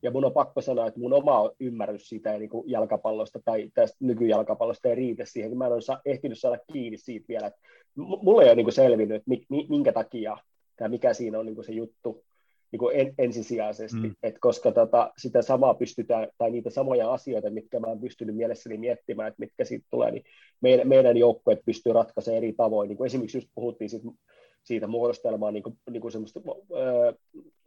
Ja 0.02 0.10
mun 0.10 0.24
on 0.24 0.32
pakko 0.32 0.60
sanoa, 0.60 0.86
että 0.86 1.00
mun 1.00 1.12
oma 1.12 1.50
ymmärrys 1.60 2.08
siitä 2.08 2.38
niin 2.38 2.50
kuin 2.50 2.70
jalkapallosta 2.70 3.40
tai 3.44 3.70
tästä 3.74 3.96
nykyjalkapallosta 4.00 4.88
ei 4.88 4.94
riitä 4.94 5.24
siihen, 5.24 5.50
kun 5.50 5.58
mä 5.58 5.66
en 5.66 5.72
ole 5.72 5.98
ehtinyt 6.04 6.38
saada 6.38 6.58
kiinni 6.72 6.98
siitä 6.98 7.28
vielä. 7.28 7.46
Että 7.46 7.60
m- 7.94 8.24
mulle 8.24 8.42
ei 8.42 8.48
ole 8.48 8.54
niin 8.54 8.66
kuin 8.66 8.74
selvinnyt, 8.74 9.16
että 9.16 9.30
mi- 9.30 9.46
mi- 9.48 9.66
minkä 9.68 9.92
takia 9.92 10.36
tai 10.76 10.88
mikä 10.88 11.14
siinä 11.14 11.38
on 11.38 11.46
niin 11.46 11.54
kuin 11.54 11.64
se 11.64 11.72
juttu 11.72 12.24
niin 12.72 12.78
kuin 12.78 12.96
en, 12.96 13.14
ensisijaisesti, 13.18 14.00
Mm. 14.08 14.14
että 14.22 14.40
koska 14.40 14.72
tota, 14.72 15.12
sitä 15.18 15.42
samaa 15.42 15.74
pystytään, 15.74 16.28
tai 16.38 16.50
niitä 16.50 16.70
samoja 16.70 17.12
asioita, 17.12 17.50
mitkä 17.50 17.80
mä 17.80 17.86
oon 17.86 18.00
pystynyt 18.00 18.36
mielessäni 18.36 18.78
miettimään, 18.78 19.28
että 19.28 19.40
mitkä 19.40 19.64
siitä 19.64 19.86
tulee, 19.90 20.10
niin 20.10 20.24
meidän, 20.60 20.88
meidän 20.88 21.16
joukkueet 21.16 21.60
pystyy 21.64 21.92
ratkaisemaan 21.92 22.36
eri 22.36 22.52
tavoin. 22.52 22.88
Niin 22.88 22.96
kuin 22.96 23.06
esimerkiksi 23.06 23.38
just 23.38 23.48
puhuttiin 23.54 23.90
siitä, 23.90 24.08
siitä 24.62 24.86
muodostelmaa 24.86 25.50
niin 25.50 25.62
kuin, 25.62 25.78
niin 25.90 26.00
kuin 26.00 26.12
semmoista, 26.12 26.40
öö, 26.76 27.12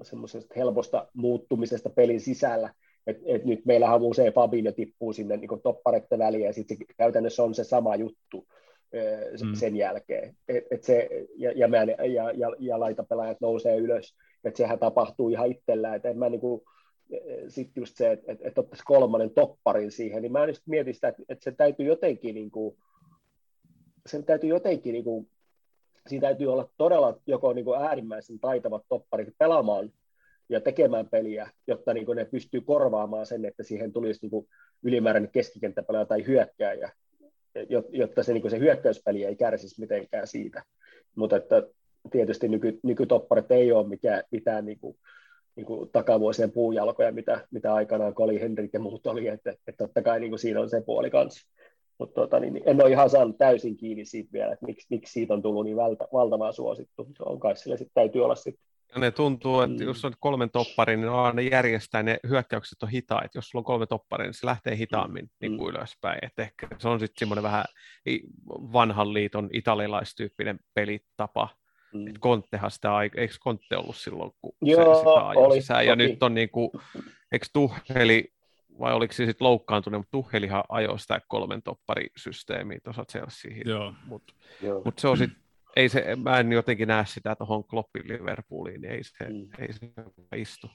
semmoisesta 0.02 0.54
helposta 0.58 1.08
muuttumisesta 1.14 1.90
pelin 1.90 2.22
sisällä, 2.22 2.74
että 3.08 3.24
et 3.26 3.46
nyt 3.46 3.66
meillähän 3.66 4.02
usein 4.02 4.34
Fabinho 4.34 4.72
tippuu 4.72 5.14
sinne 5.14 5.38
niin 5.38 5.62
toppareiden 5.64 6.20
väliin, 6.20 6.46
ja 6.46 6.54
sitten 6.54 6.78
käytännössä 6.98 7.44
on 7.44 7.56
se 7.56 7.64
sama 7.64 7.96
juttu 7.96 8.48
Mm. 8.94 9.48
mm. 9.48 9.56
sen 9.56 9.76
jälkeen. 9.76 10.36
Et, 10.48 10.64
et 10.72 10.84
se, 10.84 11.10
ja, 11.36 11.52
ja, 11.56 11.68
mä, 11.68 11.78
ja, 11.78 12.32
ja, 12.32 12.56
ja 12.60 12.80
laitapelaajat 12.80 13.42
nousee 13.42 13.78
ylös, 13.78 14.16
että 14.44 14.58
sehän 14.58 14.80
tapahtuu 14.80 15.30
ihan 15.30 15.52
itsellään, 15.52 15.96
että 15.96 16.10
en 16.10 16.18
mä 16.18 16.30
niinku, 16.30 16.64
sitten 17.48 17.82
just 17.82 17.98
se, 17.98 18.12
että 18.12 18.32
et, 18.32 18.40
et 18.42 18.58
ottaisi 18.58 18.84
kolmannen 18.86 19.34
topparin 19.34 19.92
siihen, 19.92 20.22
niin 20.22 20.32
mä 20.32 20.46
just 20.46 20.68
mietin 20.68 20.94
sitä, 20.94 21.08
että, 21.08 21.24
että 21.30 21.44
se 21.44 21.52
täytyy 21.52 21.86
jotenkin 21.86 22.36
niinku, 22.36 22.78
sen 24.06 24.24
täytyy 24.24 24.50
jotenkin 24.50 24.94
niinku, 24.94 25.30
siinä 26.08 26.22
täytyy 26.22 26.48
olla 26.48 26.70
todella 26.78 27.20
joko 27.28 27.54
niinku 27.54 27.74
äärimmäisen 27.74 28.40
taitavat 28.40 28.86
topparit 28.90 29.34
pelaamaan 29.38 29.92
ja 30.50 30.62
tekemään 30.62 31.10
peliä, 31.10 31.50
jotta 31.68 31.94
niinku 31.94 32.14
ne 32.14 32.26
pystyy 32.26 32.62
korvaamaan 32.62 33.26
sen, 33.26 33.46
että 33.46 33.64
siihen 33.64 33.94
tulisi 33.94 34.20
niinku 34.22 34.48
ylimääräinen 34.84 35.32
keskikenttäpelaaja 35.32 36.06
tai 36.06 36.26
hyökkääjä, 36.28 36.92
jotta 37.92 38.24
se, 38.24 38.34
niinku 38.34 38.50
se 38.50 38.60
hyökkäyspeli 38.60 39.26
ei 39.26 39.36
kärsisi 39.36 39.82
mitenkään 39.82 40.28
siitä. 40.28 40.64
Mutta 41.16 41.36
että 41.36 41.64
tietysti 42.12 42.48
nyky, 42.48 42.80
nykytopparit 42.84 43.52
ei 43.52 43.72
ole 43.72 43.88
mikään, 43.88 44.24
mitään 44.32 44.66
niinku, 44.66 44.98
niinku 45.56 45.90
takavuosien 45.92 46.52
puujalkoja, 46.52 47.12
mitä, 47.12 47.48
mitä 47.52 47.74
aikanaan 47.74 48.14
Coli 48.14 48.42
Henrik 48.42 48.74
ja 48.74 48.80
muut 48.80 49.08
oli, 49.08 49.28
että, 49.28 49.50
että 49.50 49.86
totta 49.86 50.02
kai 50.02 50.20
niinku 50.20 50.38
siinä 50.38 50.62
on 50.62 50.70
se 50.70 50.82
puoli 50.82 51.10
kanssa. 51.10 51.48
Mutta 51.98 52.22
tota, 52.22 52.40
niin, 52.40 52.62
en 52.66 52.82
ole 52.82 52.92
ihan 52.92 53.10
saanut 53.10 53.38
täysin 53.38 53.78
kiinni 53.78 54.06
siitä 54.06 54.30
vielä, 54.34 54.54
että 54.54 54.66
miksi, 54.66 54.88
miksi 54.90 55.14
siitä 55.14 55.34
on 55.34 55.42
tullut 55.42 55.66
niin 55.66 55.78
valta, 55.78 56.08
valtavaa 56.14 56.52
suosittu. 56.52 57.08
On 57.20 57.40
kai 57.40 57.58
sillä 57.58 57.78
sitten 57.78 57.94
täytyy 57.94 58.24
olla 58.24 58.36
sitten. 58.36 58.69
Ja 58.96 59.00
ne 59.02 59.12
tuntuu, 59.12 59.62
että 59.62 59.84
Mm. 59.84 59.88
jos 59.88 60.06
on 60.06 60.14
kolmen 60.20 60.50
topparin, 60.50 61.02
niin 61.02 61.12
aina 61.12 61.42
järjestää 61.42 62.04
ne 62.04 62.20
hyökkäykset 62.28 62.84
on 62.84 62.90
hitaat. 62.90 63.36
Jos 63.36 63.50
sulla 63.50 63.62
on 63.62 63.66
kolme 63.66 63.86
topparia, 63.86 64.26
niin 64.28 64.34
se 64.34 64.46
lähtee 64.46 64.76
hitaammin 64.78 65.24
mm. 65.26 65.30
niin 65.42 65.58
kuin 65.58 65.76
ylöspäin. 65.76 66.20
Et 66.22 66.40
ehkä 66.40 66.68
se 66.78 66.88
on 66.88 67.00
sitten 67.00 67.20
semmoinen 67.20 67.44
vähän 67.44 67.66
vanhan 68.50 69.14
liiton 69.14 69.50
italialaistyyppinen 69.54 70.60
pelitapa. 70.74 71.50
Mm. 71.94 72.08
Et 72.08 72.18
Konttehan 72.20 72.72
sitä, 72.72 72.90
eikö 73.02 73.34
Kontte 73.40 73.78
ollut 73.78 73.96
silloin, 73.96 74.32
kun 74.42 74.54
Joo, 74.62 74.94
se 74.96 75.00
sitä 75.00 75.28
ajoi 75.28 75.46
oli, 75.46 75.62
sisään. 75.62 75.86
Ja 75.86 75.94
toki. 75.94 76.08
nyt 76.08 76.24
on 76.24 76.34
niin 76.34 76.50
kuin, 76.50 76.70
eikö 77.32 77.46
Tuheli, 77.54 78.34
vai 78.80 78.94
oliko 78.94 79.14
se 79.14 79.26
sitten 79.26 79.46
loukkaantunut, 79.48 80.00
mutta 80.00 80.12
Tuhelihan 80.12 80.64
ajoi 80.70 81.00
sitä 81.00 81.22
kolmen 81.28 81.62
topparisysteemiä 81.62 82.80
tuossa 82.84 83.06
Chelseahin. 83.06 83.64
Joo. 83.66 83.94
Mutta 84.06 84.34
mut 84.86 85.00
se 85.00 85.08
on 85.08 85.18
sitten, 85.18 85.40
ei 85.76 85.90
se, 85.90 86.16
mä 86.16 86.40
en 86.40 86.52
jotenkin 86.52 86.88
näe 86.88 87.06
sitä 87.06 87.36
tuohon 87.36 87.64
Kloppin 87.64 88.08
Liverpooliin, 88.08 88.82
niin 88.82 88.94
ei 88.94 89.04
se, 89.04 89.30
Mm. 89.30 89.50
ei 89.60 89.74
se 89.74 89.80
istu. 90.36 90.70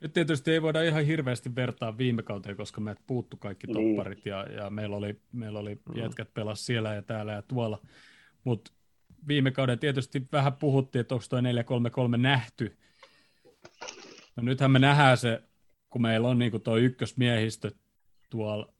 Nyt 0.00 0.12
tietysti 0.12 0.50
ei 0.52 0.62
voida 0.62 0.82
ihan 0.82 1.04
hirveästi 1.04 1.54
vertaa 1.54 1.98
viime 1.98 2.22
kauteen, 2.22 2.56
koska 2.56 2.80
meiltä 2.80 3.02
puuttu 3.06 3.36
kaikki 3.36 3.66
Niin. 3.66 3.96
topparit 3.96 4.26
ja, 4.26 4.42
ja 4.52 4.70
meillä 4.70 4.96
oli, 4.96 5.20
meillä 5.32 5.58
oli 5.58 5.80
jätkät 5.94 6.34
pelas 6.34 6.66
siellä 6.66 6.94
ja 6.94 7.02
täällä 7.02 7.32
ja 7.32 7.42
tuolla. 7.42 7.80
Mutta 8.44 8.72
viime 9.28 9.50
kauden 9.50 9.78
tietysti 9.78 10.22
vähän 10.32 10.52
puhuttiin, 10.52 11.00
että 11.00 11.14
onko 11.14 11.26
tuo 11.30 11.40
4-3-3 11.40 12.16
nähty. 12.16 12.76
No 14.36 14.42
nythän 14.42 14.70
me 14.70 14.78
nähdään 14.78 15.16
se, 15.18 15.42
kun 15.90 16.02
meillä 16.02 16.28
on 16.28 16.38
niin 16.38 16.62
tuo 16.62 16.76
ykkösmiehistö 16.76 17.70
tuolla, 18.30 18.72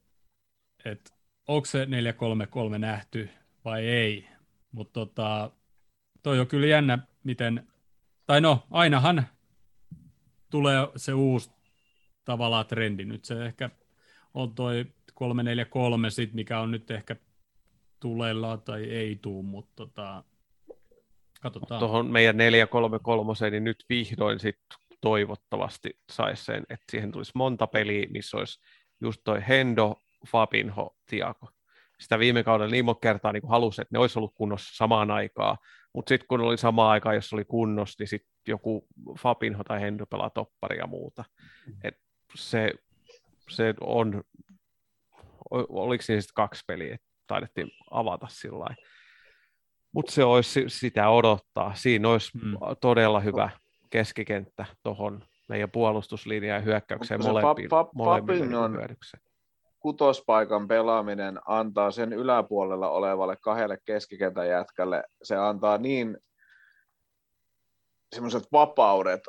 että 0.85 1.11
onko 1.47 1.65
se 1.65 1.85
4-3-3 1.85 2.77
nähty 2.77 3.29
vai 3.65 3.85
ei. 3.87 4.27
Mutta 4.71 4.93
tota, 4.93 5.51
toi 6.23 6.39
on 6.39 6.47
kyllä 6.47 6.67
jännä, 6.67 6.99
miten, 7.23 7.67
tai 8.25 8.41
no, 8.41 8.67
ainahan 8.71 9.27
tulee 10.49 10.87
se 10.95 11.13
uusi 11.13 11.51
tavallaan 12.25 12.65
trendi. 12.65 13.05
Nyt 13.05 13.25
se 13.25 13.45
ehkä 13.45 13.69
on 14.33 14.55
toi 14.55 14.85
343 15.13 16.09
sit, 16.09 16.33
mikä 16.33 16.59
on 16.59 16.71
nyt 16.71 16.91
ehkä 16.91 17.15
tulella 17.99 18.57
tai 18.57 18.83
ei 18.83 19.15
tuu, 19.15 19.43
mutta 19.43 19.73
tota, 19.75 20.23
katsotaan. 21.41 21.79
Tuohon 21.79 22.07
meidän 22.07 22.37
433, 22.37 23.33
niin 23.51 23.63
nyt 23.63 23.85
vihdoin 23.89 24.39
sit 24.39 24.59
toivottavasti 25.01 25.99
saisi 26.11 26.45
sen, 26.45 26.63
että 26.69 26.85
siihen 26.91 27.11
tulisi 27.11 27.31
monta 27.35 27.67
peliä, 27.67 28.07
missä 28.09 28.37
olisi 28.37 28.59
just 29.01 29.21
toi 29.23 29.41
Hendo, 29.47 29.95
Fabinho, 30.27 30.95
Tiago. 31.05 31.49
Sitä 31.99 32.19
viime 32.19 32.43
kaudella 32.43 32.71
niin 32.71 32.85
monta 32.85 32.99
kertaa 32.99 33.31
niin 33.31 33.49
halusi, 33.49 33.81
että 33.81 33.95
ne 33.95 33.99
olisi 33.99 34.19
ollut 34.19 34.33
kunnossa 34.35 34.75
samaan 34.75 35.11
aikaan, 35.11 35.57
mutta 35.93 36.09
sitten 36.09 36.27
kun 36.27 36.41
oli 36.41 36.57
samaan 36.57 36.91
aikaan, 36.91 37.15
jos 37.15 37.33
oli 37.33 37.45
kunnossa, 37.45 37.95
niin 37.99 38.07
sitten 38.07 38.31
joku 38.47 38.87
Fabinho 39.19 39.63
tai 39.63 39.81
Hendo 39.81 40.05
pelaa 40.05 40.29
toppari 40.29 40.77
ja 40.77 40.87
muuta. 40.87 41.25
Et 41.83 41.95
se, 42.35 42.73
se 43.49 43.73
on, 43.81 44.23
oliko 45.69 46.01
siinä 46.01 46.21
sitten 46.21 46.35
kaksi 46.35 46.63
peliä, 46.67 46.95
että 46.95 47.07
taidettiin 47.27 47.71
avata 47.91 48.27
sillä 48.29 48.75
Mutta 49.91 50.11
se 50.11 50.23
olisi 50.23 50.63
sitä 50.67 51.09
odottaa. 51.09 51.75
Siinä 51.75 52.09
olisi 52.09 52.37
mm. 52.37 52.57
todella 52.81 53.19
hyvä 53.19 53.49
keskikenttä 53.89 54.65
tuohon 54.83 55.23
meidän 55.49 55.71
puolustuslinjaan 55.71 56.59
ja 56.59 56.65
hyökkäykseen 56.65 57.23
molempiin, 57.23 57.69
molempiin 57.95 58.55
on 58.55 58.73
hyödykseen. 58.73 59.23
Kutospaikan 59.79 60.67
pelaaminen 60.67 61.39
antaa 61.45 61.91
sen 61.91 62.13
yläpuolella 62.13 62.89
olevalle 62.89 63.35
kahdelle 63.41 63.77
keskikentän 63.85 64.47
jätkälle, 64.47 65.03
se 65.23 65.35
antaa 65.35 65.77
niin 65.77 66.17
semmoiset 68.15 68.43
vapaudet 68.51 69.21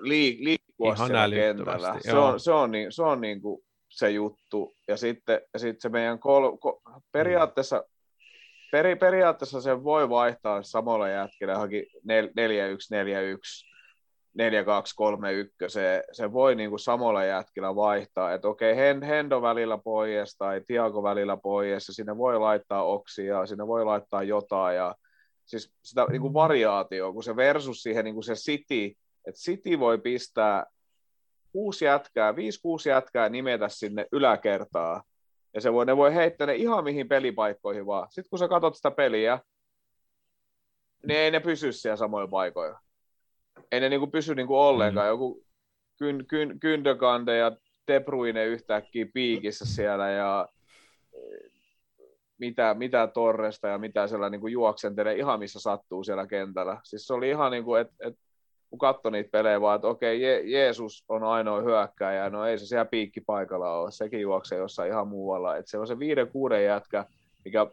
liik- 0.00 0.44
liikkua 0.44 0.94
Ihan 0.94 1.06
siellä 1.06 1.36
kentällä. 1.36 1.96
Se 2.00 2.12
on, 2.12 2.40
se, 2.40 2.52
on, 2.52 2.70
niin, 2.70 2.92
se 2.92 3.02
on 3.02 3.20
niin 3.20 3.42
kuin 3.42 3.64
se 3.88 4.10
juttu. 4.10 4.74
Ja 4.88 4.96
sitten, 4.96 5.40
ja 5.52 5.58
sitten 5.58 5.80
se 5.80 5.88
meidän 5.88 6.18
kol, 6.18 6.56
ko, 6.56 6.82
periaatteessa, 7.12 7.84
peri, 8.72 8.96
periaatteessa 8.96 9.60
se 9.60 9.84
voi 9.84 10.08
vaihtaa 10.08 10.62
samalla 10.62 11.08
jätkillä 11.08 11.52
johonkin 11.52 11.84
4-1-4-1 11.96 11.98
4-2-3-1, 14.38 15.68
se, 15.68 16.04
se 16.12 16.32
voi 16.32 16.54
niin 16.54 16.70
kuin 16.70 16.80
samalla 16.80 17.24
jätkillä 17.24 17.76
vaihtaa, 17.76 18.32
että 18.32 18.48
okei, 18.48 18.76
Hendo 19.06 19.42
välillä 19.42 19.78
pois 19.78 20.36
tai 20.36 20.60
Tiago 20.66 21.02
välillä 21.02 21.36
pois, 21.36 21.88
ja 21.88 21.94
sinne 21.94 22.16
voi 22.16 22.38
laittaa 22.38 22.84
oksia, 22.84 23.46
sinne 23.46 23.66
voi 23.66 23.84
laittaa 23.84 24.22
jotain, 24.22 24.76
ja 24.76 24.94
siis 25.44 25.72
sitä 25.82 26.06
niin 26.10 26.20
kuin 26.20 26.34
variaatio, 26.34 27.12
kun 27.12 27.22
se 27.22 27.36
versus 27.36 27.82
siihen 27.82 28.04
niin 28.04 28.14
kuin 28.14 28.24
se 28.24 28.34
City, 28.34 28.96
että 29.26 29.40
City 29.40 29.78
voi 29.78 29.98
pistää 29.98 30.66
kuusi 31.52 31.84
jätkää, 31.84 32.36
viisi 32.36 32.62
kuusi 32.62 32.88
jätkää 32.88 33.28
nimetä 33.28 33.68
sinne 33.68 34.06
yläkertaa, 34.12 35.02
ja 35.54 35.60
se 35.60 35.72
voi, 35.72 35.86
ne 35.86 35.96
voi 35.96 36.14
heittää 36.14 36.46
ne 36.46 36.54
ihan 36.54 36.84
mihin 36.84 37.08
pelipaikkoihin 37.08 37.86
vaan. 37.86 38.08
Sitten 38.10 38.30
kun 38.30 38.38
sä 38.38 38.48
katsot 38.48 38.76
sitä 38.76 38.90
peliä, 38.90 39.40
niin 41.06 41.18
ei 41.18 41.30
ne 41.30 41.40
pysy 41.40 41.72
siellä 41.72 41.96
samoilla 41.96 42.28
paikoilla. 42.28 42.80
Ei 43.72 43.80
ne 43.80 43.88
niinku 43.88 44.06
pysy 44.06 44.34
niinku 44.34 44.58
ollenkaan. 44.58 45.06
Mm. 45.06 45.10
Joku 45.10 45.44
kyn, 45.98 46.26
kyn, 46.26 46.60
Kyndökande 46.60 47.36
ja 47.36 47.52
De 47.86 48.00
Bruyne 48.00 48.44
yhtäkkiä 48.44 49.06
piikissä 49.14 49.66
siellä 49.66 50.10
ja 50.10 50.48
mitä, 52.38 52.74
mitä 52.74 53.06
Torresta 53.06 53.68
ja 53.68 53.78
mitä 53.78 54.06
siellä 54.06 54.30
niin 54.30 54.40
kuin 54.40 54.52
juoksentelee 54.52 55.14
ihan 55.14 55.38
missä 55.38 55.60
sattuu 55.60 56.04
siellä 56.04 56.26
kentällä. 56.26 56.80
Siis 56.84 57.06
se 57.06 57.14
oli 57.14 57.28
ihan 57.28 57.52
niin 57.52 57.64
kuin, 57.64 57.80
että 57.80 57.94
et, 58.00 58.14
kun 58.70 58.78
katsoi 58.78 59.12
niitä 59.12 59.30
pelejä 59.30 59.60
vaan, 59.60 59.76
että 59.76 59.88
okei, 59.88 60.20
Je- 60.20 60.46
Jeesus 60.46 61.04
on 61.08 61.22
ainoa 61.22 61.60
hyökkäjä, 61.60 62.30
no 62.30 62.46
ei 62.46 62.58
se 62.58 62.66
siellä 62.66 62.84
piikki 62.84 63.20
paikalla 63.20 63.78
ole, 63.80 63.90
sekin 63.90 64.20
juoksee 64.20 64.58
jossain 64.58 64.90
ihan 64.90 65.08
muualla. 65.08 65.56
Että 65.56 65.70
se 65.70 65.78
on 65.78 65.86
se 65.86 65.98
viiden 65.98 66.28
kuuden 66.28 66.64
jätkä, 66.64 67.04
mikä 67.44 67.66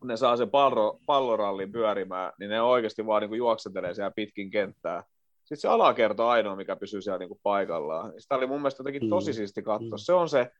kun 0.00 0.08
ne 0.08 0.16
saa 0.16 0.36
sen 0.36 0.50
pallo, 0.50 1.00
pallorallin 1.06 1.72
pyörimään, 1.72 2.32
niin 2.38 2.50
ne 2.50 2.62
oikeasti 2.62 3.06
vaan 3.06 3.20
niin 3.20 3.28
kuin 3.28 3.38
juoksentelee 3.38 3.94
siellä 3.94 4.10
pitkin 4.10 4.50
kenttää. 4.50 5.02
Sitten 5.38 5.56
se 5.56 5.68
alakerto 5.68 6.24
on 6.24 6.30
ainoa, 6.30 6.56
mikä 6.56 6.76
pysyy 6.76 7.02
siellä 7.02 7.18
niin 7.18 7.28
kuin 7.28 7.40
paikallaan. 7.42 8.12
Sitä 8.18 8.34
oli 8.34 8.46
mun 8.46 8.60
mielestä 8.60 8.80
jotenkin 8.80 9.10
tosi 9.10 9.30
mm. 9.30 9.34
siisti 9.34 9.62
katsoa. 9.62 9.96
Mm. 9.96 9.98
Se 9.98 10.12
on 10.12 10.28
se, 10.28 10.50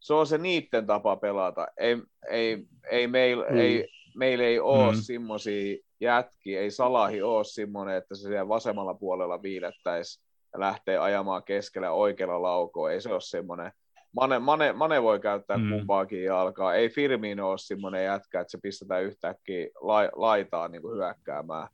se 0.00 0.14
on 0.14 0.26
se 0.26 0.38
niitten 0.38 0.86
tapa 0.86 1.16
pelata. 1.16 1.66
Ei, 1.76 1.96
ei, 2.30 2.64
ei, 2.90 3.06
meil, 3.06 3.44
mm. 3.50 3.56
ei, 3.56 3.88
meillä 4.16 4.44
ei 4.44 4.60
ole 4.60 4.92
mm. 4.92 4.98
semmoisia 5.00 5.76
jätkiä, 6.00 6.60
ei 6.60 6.70
Salahi 6.70 7.22
ole 7.22 7.44
semmoinen, 7.44 7.96
että 7.96 8.14
se 8.14 8.22
siellä 8.22 8.48
vasemmalla 8.48 8.94
puolella 8.94 9.42
viilettäisi 9.42 10.20
ja 10.52 10.60
lähtee 10.60 10.98
ajamaan 10.98 11.44
keskellä 11.44 11.92
oikealla 11.92 12.42
laukoa. 12.42 12.90
Ei 12.90 13.00
se 13.00 13.12
ole 13.12 13.20
semmoinen. 13.20 13.72
Mane, 14.16 14.38
Mane, 14.38 14.72
Mane 14.72 15.02
voi 15.02 15.20
käyttää 15.20 15.58
mm. 15.58 15.70
kumpaakin 15.70 16.24
jalkaa. 16.24 16.74
Ei 16.74 16.88
Firmino 16.88 17.50
ole 17.50 17.58
semmoinen 17.58 18.04
jätkä, 18.04 18.40
että 18.40 18.50
se 18.50 18.58
pistetään 18.62 19.04
yhtäkkiä 19.04 19.66
lai, 19.80 20.08
laitaan 20.12 20.72
niin 20.72 20.82
kuin 20.82 20.96
hyökkäämään. 20.96 21.68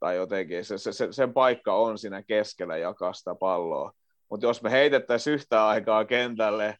Tai 0.00 0.16
jotenkin. 0.16 0.64
Se, 0.64 0.78
se, 0.78 0.92
se, 0.92 1.08
sen 1.10 1.32
paikka 1.32 1.74
on 1.74 1.98
siinä 1.98 2.22
keskellä 2.22 2.76
jakaa 2.76 3.12
sitä 3.12 3.34
palloa. 3.34 3.92
Mutta 4.30 4.46
jos 4.46 4.62
me 4.62 4.70
heitettäisiin 4.70 5.34
yhtä 5.34 5.66
aikaa 5.66 6.04
kentälle 6.04 6.76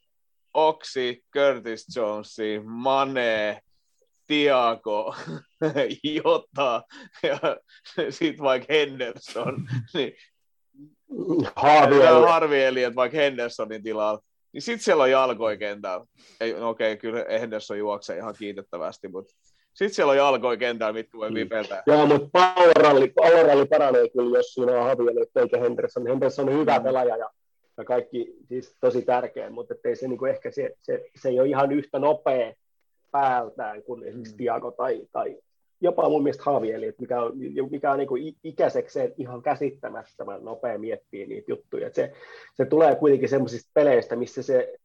Oksi, 0.55 1.25
Curtis 1.33 1.97
Jonesi, 1.97 2.61
Mane, 2.65 3.61
Tiago, 4.27 5.15
Jota 6.15 6.83
ja 7.23 7.39
sitten 8.11 8.45
vaikka 8.45 8.73
Henderson, 8.73 9.69
niin 9.95 10.13
Harvi 12.27 12.63
Elliot 12.63 12.97
vaikka 12.97 13.17
Hendersonin 13.17 13.83
tilalla, 13.83 14.21
niin 14.57 14.63
sitten 14.63 14.85
siellä 14.85 15.03
on 15.03 15.11
jalkoi 15.11 15.59
kentällä. 15.59 16.07
Ei, 16.41 16.53
no 16.53 16.69
okei, 16.69 16.93
okay, 16.93 17.01
kyllä 17.01 17.39
Henderson 17.41 17.79
juoksee 17.79 18.17
ihan 18.17 18.35
kiitettävästi, 18.39 19.09
mutta 19.09 19.35
sitten 19.75 19.95
siellä 19.95 20.11
on 20.11 20.17
jalkoi 20.17 20.59
kentällä, 20.59 20.93
mitkä 20.93 21.19
voi 21.19 21.35
vipeltää. 21.35 21.83
Joo, 21.87 22.07
mutta 22.07 22.29
palloralli, 22.33 23.09
palloralli 23.09 23.67
paranee 23.67 24.09
kyllä, 24.09 24.39
jos 24.39 24.55
siinä 24.55 24.73
on 24.73 24.85
Harvi 24.85 25.11
Elliot 25.11 25.37
eikä 25.37 25.59
Henderson. 25.59 26.07
Henderson 26.07 26.49
on 26.49 26.59
hyvä 26.59 26.79
mm. 26.79 26.85
pelaaja 26.85 27.17
ja 27.17 27.31
ja 27.79 27.85
kaikki 27.85 28.37
siis 28.49 28.77
tosi 28.81 29.03
tärkeä, 29.03 29.51
mutta 29.51 29.75
ei 29.85 29.97
se, 29.97 30.09
niin 30.09 30.19
kuin 30.19 30.31
ehkä 30.31 30.51
se, 30.51 30.71
se, 30.83 31.05
se, 31.17 31.29
ei 31.29 31.41
ole 31.41 31.49
ihan 31.49 31.73
yhtä 31.73 31.99
nopea 31.99 32.53
päältään 33.11 33.83
kuin 33.83 34.05
esimerkiksi 34.05 34.35
mm. 34.35 34.37
Tiago 34.37 34.71
tai, 34.71 35.03
tai 35.13 35.37
jopa 35.81 36.09
mun 36.09 36.23
mielestä 36.23 36.43
Havieli, 36.47 36.87
että 36.87 37.03
mikä 37.03 37.23
on, 37.23 37.33
mikä 37.71 37.93
on 37.93 37.99
niin 37.99 38.09
kuin 38.09 38.37
ikäisekseen 38.45 39.15
ihan 39.17 39.43
käsittämättömän 39.43 40.45
nopea 40.45 40.79
miettiä 40.79 41.27
niitä 41.27 41.51
juttuja. 41.53 41.87
Että 41.87 41.97
se, 41.97 42.13
se 42.55 42.65
tulee 42.65 42.95
kuitenkin 42.95 43.29
semmoisista 43.29 43.71
peleistä, 43.75 44.17
missä 44.17 44.43
se, 44.43 44.79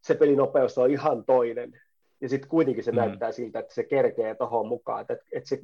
se 0.00 0.14
pelinopeus 0.14 0.78
on 0.78 0.90
ihan 0.90 1.24
toinen. 1.24 1.80
Ja 2.20 2.28
sitten 2.28 2.50
kuitenkin 2.50 2.84
se 2.84 2.90
mm. 2.90 2.96
näyttää 2.96 3.32
siltä, 3.32 3.58
että 3.58 3.74
se 3.74 3.84
kerkee 3.84 4.34
tuohon 4.34 4.66
mukaan. 4.66 5.00
Että, 5.00 5.16
että, 5.32 5.48
se, 5.48 5.60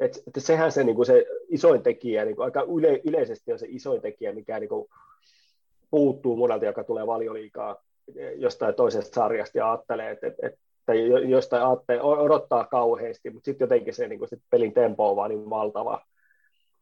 että, 0.00 0.18
että 0.26 0.40
sehän 0.40 0.72
se, 0.72 0.84
niin 0.84 0.96
kuin 0.96 1.06
se 1.06 1.26
isoin 1.48 1.82
tekijä, 1.82 2.24
niin 2.24 2.36
kuin 2.36 2.44
aika 2.44 2.66
yle, 2.76 3.00
yleisesti 3.04 3.52
on 3.52 3.58
se 3.58 3.66
isoin 3.68 4.00
tekijä, 4.00 4.32
mikä 4.32 4.60
niin 4.60 4.68
kuin 4.68 4.88
puuttuu 5.90 6.36
monelta, 6.36 6.64
joka 6.64 6.84
tulee 6.84 7.06
valioliikaa 7.06 7.82
jostain 8.36 8.74
toisesta 8.74 9.14
sarjasta 9.14 9.58
ja 9.58 9.72
ajattelee, 9.72 10.10
että, 10.10 10.26
että, 10.26 10.60
tai 10.90 11.30
jostain 11.30 11.62
ajattelee, 11.62 12.02
odottaa 12.02 12.64
kauheasti, 12.64 13.30
mutta 13.30 13.44
sitten 13.44 13.64
jotenkin 13.64 13.94
se, 13.94 14.08
niin 14.08 14.18
kuin, 14.18 14.28
sit 14.28 14.42
pelin 14.50 14.72
tempo 14.72 15.10
on 15.10 15.16
vaan 15.16 15.30
niin 15.30 15.50
valtava, 15.50 16.02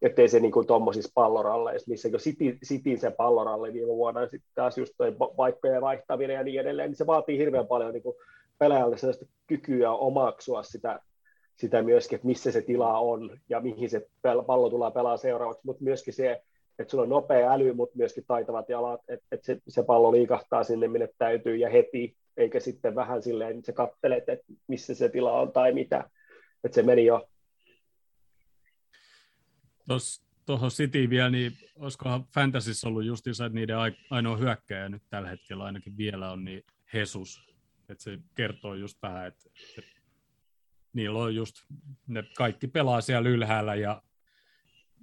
ettei 0.03 0.29
se 0.29 0.41
niin 0.41 0.67
tuommoisissa 0.67 1.13
palloralleissa, 1.15 1.91
missä 1.91 2.11
kun 2.11 2.19
City, 2.19 2.59
Cityn 2.67 2.99
se 2.99 3.11
palloralle 3.11 3.73
viime 3.73 3.89
vuonna, 3.89 4.27
sitten 4.27 4.51
taas 4.55 4.79
just 4.79 4.95
toi 4.97 5.17
paikkojen 5.37 5.83
vaihtaminen 5.83 6.35
ja 6.35 6.43
niin 6.43 6.61
edelleen, 6.61 6.91
niin 6.91 6.97
se 6.97 7.07
vaatii 7.07 7.39
hirveän 7.39 7.67
paljon 7.67 7.93
niin 7.93 8.03
pelaajalle 8.59 8.97
sellaista 8.97 9.27
kykyä 9.47 9.93
omaksua 9.93 10.63
sitä, 10.63 11.01
sitä 11.57 11.83
myöskin, 11.83 12.17
että 12.17 12.27
missä 12.27 12.53
se 12.53 12.63
tila 12.63 12.99
on 12.99 13.39
ja 13.49 13.61
mihin 13.61 13.91
se 13.91 14.09
pallo 14.47 14.71
tulee 14.71 14.91
pelaa 14.91 15.17
seuraavaksi, 15.17 15.63
mutta 15.65 15.85
myöskin 15.85 16.15
se, 16.15 16.43
että 16.79 16.91
sulla 16.91 17.03
on 17.03 17.11
nopea 17.11 17.53
äly, 17.53 17.73
mutta 17.73 17.97
myöskin 17.97 18.25
taitavat 18.27 18.69
jalat, 18.69 19.01
että, 19.09 19.27
että 19.33 19.47
se, 19.47 19.59
se 19.69 19.83
pallo 19.83 20.13
liikahtaa 20.13 20.65
sinne, 20.65 20.89
minne 20.89 21.09
täytyy 21.19 21.57
ja 21.57 21.71
heti, 21.71 22.17
eikä 22.39 22.61
sitten 22.61 22.95
vähän 22.95 23.23
silleen, 23.23 23.59
että 23.59 23.67
sä 23.67 23.73
kattelet, 23.73 24.29
että 24.29 24.47
missä 24.67 24.95
se 24.95 25.09
tila 25.09 25.33
on 25.33 25.53
tai 25.53 25.73
mitä, 25.73 26.11
että 26.65 26.75
se 26.75 26.83
meni 26.83 27.05
jo. 27.05 27.29
Tuohon 30.47 30.71
City 30.71 31.11
vielä, 31.11 31.31
niin 31.31 31.53
olisikohan 31.77 32.25
Fantasissa 32.25 32.89
ollut 32.89 33.05
justiinsa, 33.05 33.47
että 33.47 33.55
niiden 33.55 33.77
ainoa 34.11 34.37
hyökkäjä 34.37 34.89
nyt 34.89 35.03
tällä 35.11 35.29
hetkellä 35.29 35.65
ainakin 35.65 35.97
vielä 35.97 36.31
on 36.31 36.45
niin 36.45 36.65
Jesus. 36.95 37.41
Että 37.89 38.05
se 38.05 38.19
kertoo 38.35 38.75
just 38.75 39.03
vähän, 39.03 39.27
että, 39.27 39.51
että 39.79 39.91
niillä 40.93 41.19
on 41.19 41.35
just, 41.35 41.55
ne 42.07 42.25
kaikki 42.37 42.69
pelaa 42.69 43.01
siellä 43.01 43.29
ylhäällä 43.29 43.75
ja 43.75 44.03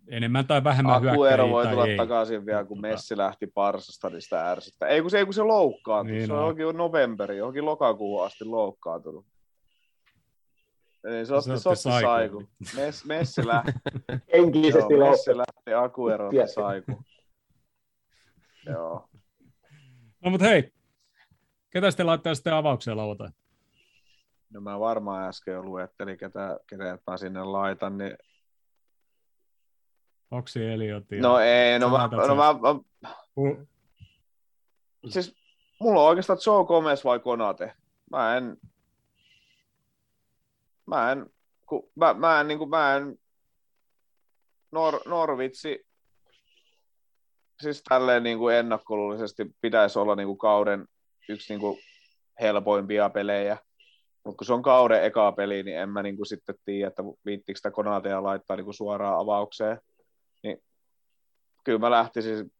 enemmän 0.08 0.48
tai 0.48 0.64
vähemmän 0.64 0.96
Akuero 0.96 1.18
hyökkäjiä 1.44 1.52
voi 1.52 1.68
tulla 1.68 1.86
ei. 1.88 1.98
takaisin 1.98 2.46
vielä, 2.46 2.64
kun 2.66 2.78
Mutta- 2.78 2.88
Messi 2.88 3.18
lähti 3.18 3.48
Parsasta, 3.48 4.10
niin 4.10 4.22
sitä 4.22 4.52
ärsyttää. 4.52 4.90
Ei 4.90 5.02
kun 5.02 5.10
se, 5.12 5.18
ei 5.20 5.26
kun 5.26 5.34
se 5.34 5.44
loukkaantui. 5.44 6.16
Niin 6.16 6.28
se 6.28 6.34
on 6.34 6.40
on. 6.40 6.44
johonkin 6.58 6.78
novemberi, 6.78 7.38
johonkin 7.38 7.66
lokakuuhun 7.66 8.26
asti 8.26 8.46
loukkaantunut. 8.46 9.26
Niin, 11.10 11.26
se 11.28 11.36
otti, 11.36 11.50
Se 11.60 11.70
otti 11.70 11.82
saiku. 11.82 12.44
Mes, 12.76 13.06
Messi 13.06 13.48
lähti, 13.48 13.72
Henkisesti 14.34 14.94
joo. 14.94 15.10
Messi 15.10 15.38
lähti, 15.38 15.74
Akuero 15.74 16.26
otti 16.26 16.54
saiku. 16.54 17.02
Joo. 18.66 19.08
No 20.24 20.32
mutta 20.32 20.46
hei, 20.48 20.72
ketä 21.70 21.92
sitten 21.92 22.06
laittaa 22.08 22.36
sitten 22.36 22.54
avaukseen 22.54 22.98
lauantai? 22.98 23.30
No 24.50 24.62
mä 24.62 24.80
varmaan 24.80 25.28
äsken 25.30 25.54
jo 25.54 25.64
luettelin, 25.64 26.18
ketä, 26.18 26.60
ketä 26.70 26.98
mä 27.12 27.18
sinne 27.18 27.44
laitan, 27.44 27.98
niin 27.98 28.18
Oksi 30.38 30.66
Eliot 30.66 31.12
ja... 31.12 31.22
No 31.22 31.40
ei, 31.40 31.80
no 31.80 31.90
mä, 31.90 32.10
no 32.28 32.36
mä, 32.36 32.54
mä, 32.54 32.80
Hu- 33.40 33.66
siis 35.10 35.36
mulla 35.80 36.02
on 36.02 36.08
oikeastaan 36.08 36.40
Joe 36.46 36.66
Gomez 36.66 37.04
vai 37.04 37.20
Konate. 37.20 37.74
Mä 38.12 38.38
en, 38.38 38.58
mä 40.86 41.12
en, 41.12 41.26
ku, 41.66 41.92
mä, 41.96 42.14
mä 42.14 42.42
en, 42.42 42.48
niin 42.48 42.58
kuin, 42.58 42.70
mä 42.70 42.96
en, 42.96 43.18
Nor, 44.72 45.00
Norvitsi, 45.06 45.86
siis 47.62 47.84
tälleen 47.90 48.24
niin 48.24 48.38
kuin 48.38 48.56
ennakkoluullisesti 48.56 49.46
pitäisi 49.62 50.00
olla 50.00 50.16
niin 50.16 50.28
kuin 50.28 50.38
kauden 50.38 50.86
yksi 51.30 51.54
niin 51.54 51.62
kuin 51.62 51.78
helpoimpia 52.42 53.10
pelejä. 53.10 53.58
Mutta 54.26 54.38
kun 54.38 54.46
se 54.46 54.54
on 54.54 54.62
kauden 54.62 55.04
eka 55.04 55.32
peli, 55.32 55.64
niin 55.64 55.78
en 55.78 55.90
mä 55.90 56.04
niin 56.04 56.18
kuin 56.18 56.28
sitten 56.28 56.56
tiedä, 56.66 56.88
että 56.88 57.04
viittikö 57.26 57.58
sitä 57.58 57.72
Konatea 57.72 58.24
laittaa 58.24 58.56
niin 58.56 58.66
kuin 58.66 58.74
suoraan 58.74 59.20
avaukseen. 59.20 59.80
Kyllä 61.66 61.80
mä 61.80 61.92
lähtisin 61.92 62.52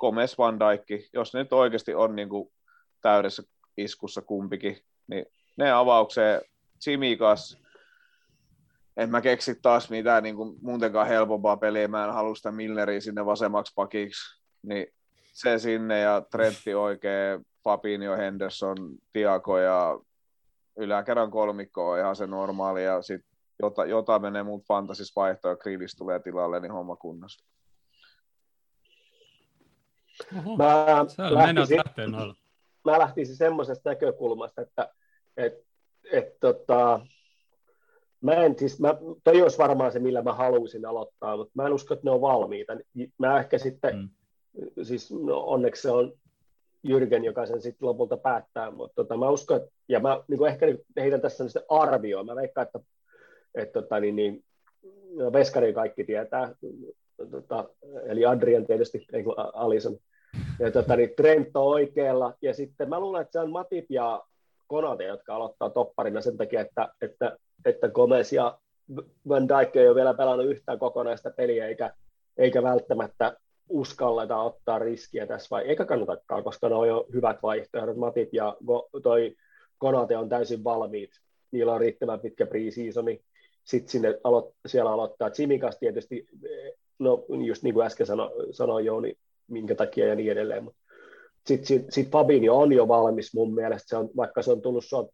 Gomez 0.00 0.38
Van 0.38 0.60
Dijk, 0.60 1.10
jos 1.12 1.34
ne 1.34 1.42
nyt 1.42 1.52
oikeasti 1.52 1.94
on 1.94 2.16
niin 2.16 2.28
kuin 2.28 2.52
täydessä 3.00 3.42
iskussa 3.76 4.22
kumpikin, 4.22 4.78
niin 5.06 5.26
ne 5.56 5.72
avaukseen 5.72 6.40
Simikas, 6.78 7.58
en 8.96 9.10
mä 9.10 9.20
keksi 9.20 9.54
taas 9.62 9.90
mitään 9.90 10.22
niin 10.22 10.36
kuin 10.36 10.56
muutenkaan 10.62 11.06
helpompaa 11.06 11.56
peliä, 11.56 11.88
mä 11.88 12.04
en 12.04 12.12
halua 12.12 12.34
sitä 12.34 12.52
Milleriä 12.52 13.00
sinne 13.00 13.26
vasemmaksi 13.26 13.72
pakiksi, 13.76 14.42
niin 14.62 14.86
se 15.32 15.58
sinne 15.58 16.00
ja 16.00 16.22
Trentti 16.30 16.74
oikein, 16.74 17.46
Fabinho, 17.64 18.16
Henderson, 18.16 18.76
Tiago 19.12 19.58
ja 19.58 19.98
yläkerran 20.76 21.30
kolmikko 21.30 21.90
on 21.90 21.98
ihan 21.98 22.16
se 22.16 22.26
normaali. 22.26 22.84
Ja 22.84 23.02
sit 23.02 23.20
jota, 23.62 23.84
jota 23.84 24.18
menee 24.18 24.42
muut 24.42 24.66
fantasis 24.68 25.16
vaihtoa 25.16 25.50
ja 25.50 25.56
Grealish 25.56 25.96
tulee 25.98 26.20
tilalle, 26.20 26.60
niin 26.60 26.72
homma 26.72 26.96
kunnossa. 26.96 27.46
Oho, 30.38 30.56
Mä 30.56 31.04
sä 31.08 31.22
mennään 31.22 31.56
lähtisin, 31.56 31.80
mä 32.84 32.98
lähtisin 32.98 33.36
semmoisesta 33.36 33.90
näkökulmasta, 33.90 34.62
että 34.62 34.88
et, 35.36 35.64
et, 36.12 36.40
tota, 36.40 37.00
mä 38.20 38.32
en 38.34 38.58
siis, 38.58 38.80
mä, 38.80 38.94
toi 39.24 39.42
olisi 39.42 39.58
varmaan 39.58 39.92
se, 39.92 39.98
millä 39.98 40.22
mä 40.22 40.32
haluaisin 40.32 40.86
aloittaa, 40.86 41.36
mutta 41.36 41.52
mä 41.54 41.66
en 41.66 41.72
usko, 41.72 41.94
että 41.94 42.04
ne 42.06 42.10
on 42.10 42.20
valmiita. 42.20 42.72
Mä 43.18 43.38
ehkä 43.38 43.58
sitten, 43.58 43.96
Mm. 43.96 44.08
siis 44.84 45.12
no, 45.12 45.40
onneksi 45.40 45.82
se 45.82 45.90
on 45.90 46.12
Jyrgen, 46.82 47.24
joka 47.24 47.46
sen 47.46 47.62
sitten 47.62 47.88
lopulta 47.88 48.16
päättää, 48.16 48.70
mutta 48.70 48.94
tota, 48.94 49.16
mä 49.16 49.28
uskon, 49.28 49.56
että, 49.56 49.70
ja 49.88 50.00
mä 50.00 50.22
niin 50.28 50.46
ehkä 50.46 50.66
nyt 50.66 50.82
heitän 50.96 51.20
tässä 51.20 51.44
sitten 51.44 51.62
arvioon, 51.68 52.26
mä 52.26 52.36
veikkaan, 52.36 52.66
että, 52.66 52.80
että 53.54 53.82
tota, 53.82 54.00
niin, 54.00 54.16
niin, 54.16 54.44
no, 55.14 55.32
Veskari 55.32 55.72
kaikki 55.72 56.04
tietää, 56.04 56.54
tota, 57.30 57.64
eli 58.06 58.26
Adrian 58.26 58.66
tietysti, 58.66 59.06
ei 59.12 59.22
kun 59.22 59.34
Alison, 59.38 59.98
ja 60.58 60.70
tota, 60.70 60.96
niin 60.96 61.10
Trent 61.16 61.56
on 61.56 61.66
oikealla, 61.66 62.34
ja 62.42 62.54
sitten 62.54 62.88
mä 62.88 63.00
luulen, 63.00 63.22
että 63.22 63.32
se 63.32 63.38
on 63.38 63.50
Matip 63.50 63.86
ja 63.90 64.22
Konate, 64.66 65.04
jotka 65.04 65.34
aloittaa 65.36 65.70
topparina 65.70 66.20
sen 66.20 66.36
takia, 66.36 66.60
että, 66.60 66.88
että, 67.02 67.36
että 67.64 67.88
Gomez 67.88 68.32
ja 68.32 68.58
Van 69.28 69.48
Dijk 69.48 69.76
ei 69.76 69.88
ole 69.88 69.94
vielä 69.94 70.14
pelannut 70.14 70.46
yhtään 70.46 70.78
kokonaista 70.78 71.30
peliä, 71.30 71.66
eikä, 71.66 71.94
eikä 72.36 72.62
välttämättä 72.62 73.36
uskalleta 73.68 74.36
ottaa 74.36 74.78
riskiä 74.78 75.26
tässä, 75.26 75.48
vai 75.50 75.62
eikä 75.62 75.84
kannatakaan, 75.84 76.44
koska 76.44 76.68
ne 76.68 76.74
on 76.74 76.88
jo 76.88 77.06
hyvät 77.14 77.42
vaihtoehdot. 77.42 77.96
Matip 77.96 78.34
ja 78.34 78.56
Go, 78.66 78.88
toi 79.02 79.36
Konate 79.78 80.16
on 80.16 80.28
täysin 80.28 80.64
valmiit, 80.64 81.10
niillä 81.50 81.74
on 81.74 81.80
riittävän 81.80 82.20
pitkä 82.20 82.46
pre-seasoni, 82.46 83.20
sitten 83.64 83.88
sinne 83.90 84.20
alo, 84.24 84.52
siellä 84.66 84.92
aloittaa 84.92 85.30
Tsimikas 85.30 85.78
tietysti, 85.78 86.26
no 87.04 87.24
just 87.46 87.62
niin 87.62 87.74
kuin 87.74 87.86
äsken 87.86 88.06
sano, 88.06 88.30
sanoi 88.50 88.84
Jouni, 88.84 89.14
minkä 89.48 89.74
takia 89.74 90.06
ja 90.06 90.14
niin 90.14 90.32
edelleen, 90.32 90.64
mutta 90.64 90.80
sitten 91.46 91.66
sit, 91.66 91.86
sit 91.90 92.10
Fabinho 92.10 92.60
on 92.60 92.72
jo 92.72 92.88
valmis 92.88 93.34
mun 93.34 93.54
mielestä, 93.54 93.88
se 93.88 93.96
on, 93.96 94.10
vaikka 94.16 94.42
se 94.42 94.52
on 94.52 94.62
tullut, 94.62 94.84
se 94.84 94.96
on, 94.96 95.08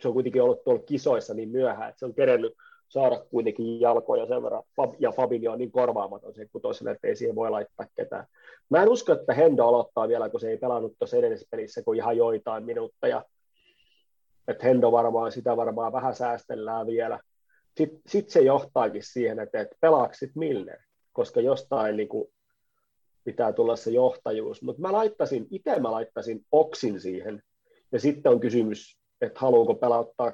se 0.00 0.08
on 0.08 0.14
kuitenkin 0.14 0.42
ollut 0.42 0.64
tuolla 0.64 0.82
kisoissa 0.82 1.34
niin 1.34 1.48
myöhään, 1.48 1.88
että 1.88 1.98
se 1.98 2.04
on 2.04 2.14
kerennyt 2.14 2.52
saada 2.88 3.24
kuitenkin 3.30 3.80
jalkoja 3.80 4.26
sen 4.26 4.42
verran, 4.42 4.62
ja 4.98 5.12
Fabinho 5.12 5.52
on 5.52 5.58
niin 5.58 5.72
korvaamaton 5.72 6.34
se 6.34 6.46
kutoselle, 6.52 6.90
että 6.90 7.08
ei 7.08 7.16
siihen 7.16 7.36
voi 7.36 7.50
laittaa 7.50 7.86
ketään. 7.96 8.26
Mä 8.70 8.82
en 8.82 8.88
usko, 8.88 9.12
että 9.12 9.34
Hendo 9.34 9.66
aloittaa 9.66 10.08
vielä, 10.08 10.28
kun 10.28 10.40
se 10.40 10.50
ei 10.50 10.56
pelannut 10.56 10.94
tuossa 10.98 11.16
edellisessä 11.16 11.48
pelissä, 11.50 11.82
kun 11.82 11.96
ihan 11.96 12.16
joitain 12.16 12.64
minuutteja, 12.64 13.24
että 14.48 14.66
Hendo 14.66 14.92
varmaan, 14.92 15.32
sitä 15.32 15.56
varmaan 15.56 15.92
vähän 15.92 16.14
säästellään 16.14 16.86
vielä. 16.86 17.20
Sitten 17.76 18.00
sit 18.06 18.28
se 18.28 18.40
johtaakin 18.40 19.02
siihen, 19.04 19.38
että, 19.38 19.60
että 19.60 19.76
pelaako 19.80 20.14
Milner, 20.34 20.78
koska 21.12 21.40
jostain 21.40 21.96
niin 21.96 22.08
kuin, 22.08 22.28
pitää 23.24 23.52
tulla 23.52 23.76
se 23.76 23.90
johtajuus. 23.90 24.62
Mutta 24.62 24.82
mä 24.82 24.92
laittaisin, 24.92 25.46
itse 25.50 25.80
mä 25.80 25.92
laittaisin 25.92 26.46
oksin 26.52 27.00
siihen. 27.00 27.42
Ja 27.92 28.00
sitten 28.00 28.32
on 28.32 28.40
kysymys, 28.40 28.98
että 29.20 29.40
haluuko 29.40 29.74
pelauttaa 29.74 30.32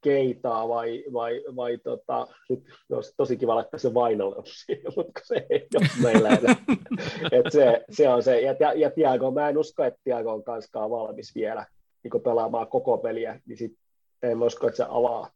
keitaa 0.00 0.68
vai, 0.68 1.04
vai, 1.12 1.44
vai 1.56 1.78
tota, 1.78 2.26
nyt 2.48 2.64
olisi 2.92 3.14
tosi 3.16 3.36
kiva 3.36 3.54
laittaa 3.54 3.78
se 3.78 3.94
vainalle 3.94 4.36
siihen, 4.44 4.92
mutta 4.96 5.20
se 5.24 5.46
ei 5.50 5.66
ole 5.76 5.86
meillä 6.02 6.28
enää. 6.28 6.56
Et 7.32 7.52
se, 7.52 7.84
se, 7.90 8.08
on 8.08 8.22
se. 8.22 8.40
Ja, 8.40 8.56
ja, 8.60 8.72
ja 8.72 8.90
Tiago, 8.90 9.30
mä 9.30 9.48
en 9.48 9.58
usko, 9.58 9.84
että 9.84 10.00
Tiago 10.04 10.32
on 10.32 10.44
kanskaan 10.44 10.90
valmis 10.90 11.34
vielä 11.34 11.66
niin 12.02 12.22
pelaamaan 12.22 12.68
koko 12.68 12.98
peliä, 12.98 13.40
niin 13.46 13.58
sit 13.58 13.78
en 14.22 14.42
usko, 14.42 14.66
että 14.66 14.76
se 14.76 14.84
avaa, 14.88 15.30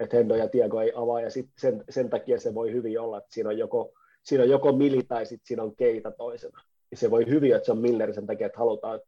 että 0.00 0.16
Hendo 0.16 0.34
ja 0.34 0.48
Tiago 0.48 0.80
ei 0.80 0.92
avaa, 0.94 1.20
ja 1.20 1.30
sit 1.30 1.48
sen, 1.58 1.84
sen 1.90 2.10
takia 2.10 2.40
se 2.40 2.54
voi 2.54 2.72
hyvin 2.72 3.00
olla, 3.00 3.18
että 3.18 3.34
siinä 3.34 3.50
on 3.50 3.58
joko, 3.58 3.92
siinä 4.22 4.44
on 4.44 4.50
joko 4.50 4.72
Mili 4.72 5.02
tai 5.08 5.26
sitten 5.26 5.46
siinä 5.46 5.62
on 5.62 5.76
Keita 5.76 6.10
toisena. 6.10 6.60
Ja 6.90 6.96
se 6.96 7.10
voi 7.10 7.26
hyvin, 7.26 7.54
että 7.54 7.66
se 7.66 7.72
on 7.72 7.78
Miller 7.78 8.14
sen 8.14 8.26
takia, 8.26 8.46
että 8.46 8.58
halutaan 8.58 9.00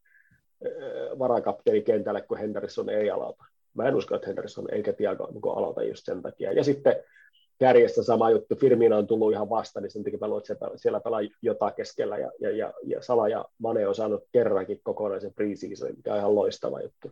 äh, 0.66 1.18
varakapteeni 1.18 1.82
kentälle, 1.82 2.22
kun 2.22 2.38
Henderson 2.38 2.88
ei 2.88 3.10
aloita. 3.10 3.44
Mä 3.74 3.88
en 3.88 3.94
usko, 3.94 4.14
että 4.14 4.26
Henderson 4.26 4.74
eikä 4.74 4.92
Tiago 4.92 5.28
niin 5.32 5.56
aloita 5.56 5.82
just 5.82 6.04
sen 6.04 6.22
takia. 6.22 6.52
Ja 6.52 6.64
sitten 6.64 6.96
kärjestä 7.58 8.02
sama 8.02 8.30
juttu, 8.30 8.56
Firmino 8.56 8.98
on 8.98 9.06
tullut 9.06 9.32
ihan 9.32 9.50
vasta, 9.50 9.80
niin 9.80 9.90
sen 9.90 10.04
takia 10.04 10.18
mä 10.20 10.28
luulen, 10.28 10.44
että 10.50 10.70
siellä- 10.76 11.00
pelaa 11.00 11.20
jotain 11.42 11.74
keskellä, 11.74 12.18
ja, 12.18 12.32
ja, 12.40 12.50
ja, 12.50 12.72
ja 12.82 13.02
Sala 13.02 13.28
ja 13.28 13.44
Mane 13.58 13.88
on 13.88 13.94
saanut 13.94 14.24
kerrankin 14.32 14.80
kokonaisen 14.82 15.34
preseason, 15.34 15.96
mikä 15.96 16.12
on 16.12 16.18
ihan 16.18 16.34
loistava 16.34 16.80
juttu. 16.80 17.10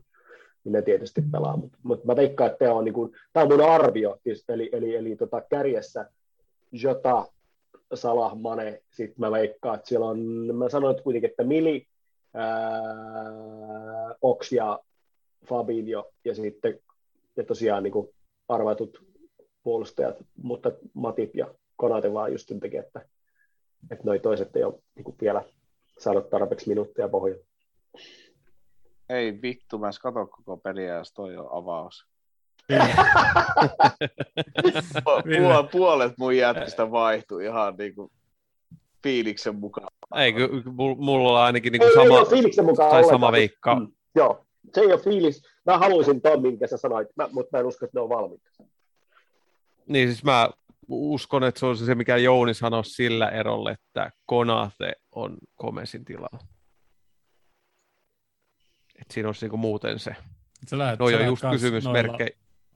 Niin 0.65 0.73
ne 0.73 0.83
tietysti 0.83 1.23
pelaa, 1.33 1.57
mutta 1.57 1.79
mut 1.83 2.05
mä 2.05 2.17
veikkaan, 2.17 2.51
että 2.51 2.59
tämä 2.59 2.75
on, 2.79 2.85
niin 2.85 2.95
kuin, 2.95 3.13
tämä 3.33 3.45
on 3.45 3.51
mun 3.51 3.71
arvio, 3.71 4.19
tietysti, 4.23 4.53
eli, 4.53 4.71
eli, 4.73 4.97
eli 4.97 5.17
tota, 5.17 5.41
kärjessä 5.41 6.11
Jota, 6.73 7.27
Salah, 7.95 8.37
Mane, 8.37 8.83
sitten 8.91 9.17
mä 9.19 9.31
veikkaan, 9.31 9.75
että 9.75 9.89
siellä 9.89 10.07
on, 10.07 10.19
mä 10.57 10.69
sanoin 10.69 10.91
että 10.91 11.03
kuitenkin, 11.03 11.31
että 11.31 11.45
Mili, 11.45 11.87
ää, 12.35 12.55
Ox 14.23 14.53
ja 14.53 14.81
Fabinho, 15.49 16.13
ja 16.25 16.35
sitten 16.35 16.81
ja 17.37 17.45
tosiaan 17.45 17.83
niin 17.83 17.93
kuin 17.93 18.09
arvatut 18.49 19.05
puolustajat, 19.63 20.17
mutta 20.43 20.73
Matip 20.95 21.37
ja 21.37 21.55
Konate 21.77 22.13
vaan 22.13 22.33
just 22.33 22.49
sen 22.49 22.61
takia, 22.61 22.81
että, 22.81 23.01
että 23.91 24.05
noi 24.05 24.19
toiset 24.19 24.57
ei 24.57 24.65
ole 24.65 24.75
niin 24.95 25.05
kuin 25.05 25.17
vielä 25.21 25.45
saanut 25.99 26.31
tarpeeksi 26.31 26.69
minuutteja 26.69 27.09
pohjalla. 27.09 27.45
Ei 29.09 29.43
vittu, 29.43 29.79
mä 29.79 29.87
en 29.87 29.93
kato 30.03 30.27
koko 30.27 30.57
peliä, 30.57 30.95
jos 30.95 31.13
toi 31.13 31.37
on 31.37 31.49
avaus. 31.53 32.07
Puol- 35.05 35.69
puolet 35.73 36.13
mun 36.19 36.37
jätkistä 36.37 36.91
vaihtui 36.91 37.45
ihan 37.45 37.75
niinku 37.79 38.13
fiiliksen 39.03 39.57
mukaan. 39.57 39.89
Ei, 40.17 40.35
mulla 40.97 41.31
on 41.31 41.45
ainakin 41.45 41.73
niin 41.73 41.83
Ei, 41.83 41.89
ei 41.89 41.95
sama, 41.95 42.19
ole 42.19 42.29
fiiliksen 42.29 42.65
mukaan 42.65 42.91
tai 42.91 43.05
sama 43.05 43.33
veikka. 43.33 43.75
Mm, 43.75 43.93
joo, 44.15 44.47
se 44.75 44.81
ei 44.81 44.93
ole 44.93 44.99
fiilis. 44.99 45.43
Mä 45.67 45.79
haluaisin 45.79 46.21
ton, 46.21 46.43
minkä 46.43 46.67
sä 46.67 46.77
sanoit, 46.77 47.09
mä, 47.17 47.29
mutta 47.33 47.57
mä 47.57 47.61
en 47.61 47.67
usko, 47.67 47.85
että 47.85 47.99
ne 47.99 48.03
on 48.03 48.09
valmiita. 48.09 48.51
Niin 49.87 50.09
siis 50.09 50.25
mä 50.25 50.51
uskon, 50.89 51.45
että 51.45 51.61
se 51.61 51.67
on 51.67 51.77
se, 51.77 51.95
mikä 51.95 52.17
Jouni 52.17 52.55
sanoi 52.55 52.85
sillä 52.85 53.29
erolla, 53.29 53.71
että 53.71 54.11
Konate 54.27 54.93
on 55.13 55.37
Komesin 55.55 56.05
tilalla. 56.05 56.39
Et 59.05 59.11
siinä 59.11 59.29
olisi 59.29 59.45
niinku 59.45 59.57
muuten 59.57 59.99
se. 59.99 60.17
Sä 60.69 60.79
lähet, 60.79 60.99
No 60.99 61.07
lähet 61.07 61.27
just 61.27 61.45
kysymysmerkkejä. 61.51 62.31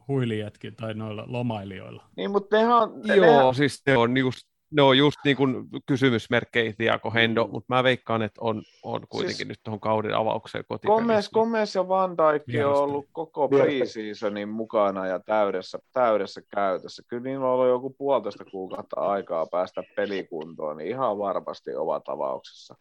huilijatkin 0.08 0.76
tai 0.76 0.94
noilla 0.94 1.24
lomailijoilla. 1.26 2.04
Niin, 2.16 2.30
mutta 2.30 2.56
nehän, 2.56 2.90
Joo, 3.04 3.26
nehän, 3.26 3.54
siis 3.54 3.82
ne 3.86 3.96
on 3.96 4.16
just, 4.16 4.38
ne 4.70 4.82
on 4.82 4.98
just 4.98 5.16
niin 5.24 5.36
kuin 5.36 5.66
kysymysmerkkejä 5.86 6.72
Tiago 6.72 7.10
Hendo, 7.10 7.46
mutta 7.52 7.74
mä 7.74 7.82
veikkaan, 7.84 8.22
että 8.22 8.40
on, 8.44 8.62
on 8.82 9.00
kuitenkin 9.08 9.36
Siis- 9.36 9.48
nyt 9.48 9.60
tuohon 9.62 9.80
kauden 9.80 10.14
avaukseen 10.16 10.64
kotipelissä. 10.68 11.30
Gomez 11.34 11.74
ja 11.74 11.88
Van 11.88 12.16
Dijk 12.18 12.66
on 12.66 12.74
ollut 12.74 13.06
koko 13.12 13.48
preseasonin 13.48 14.48
mukana 14.48 15.06
ja 15.06 15.20
täydessä, 15.20 15.78
täydessä 15.92 16.40
käytössä. 16.54 17.02
Kyllä 17.08 17.22
niillä 17.22 17.46
on 17.46 17.52
ollut 17.52 17.68
joku 17.68 17.90
puolitoista 17.90 18.44
kuukautta 18.44 19.00
aikaa 19.00 19.46
päästä 19.46 19.82
pelikuntoon, 19.96 20.76
niin 20.76 20.88
ihan 20.90 21.18
varmasti 21.18 21.74
ovat 21.74 22.08
avauksessa. 22.08 22.74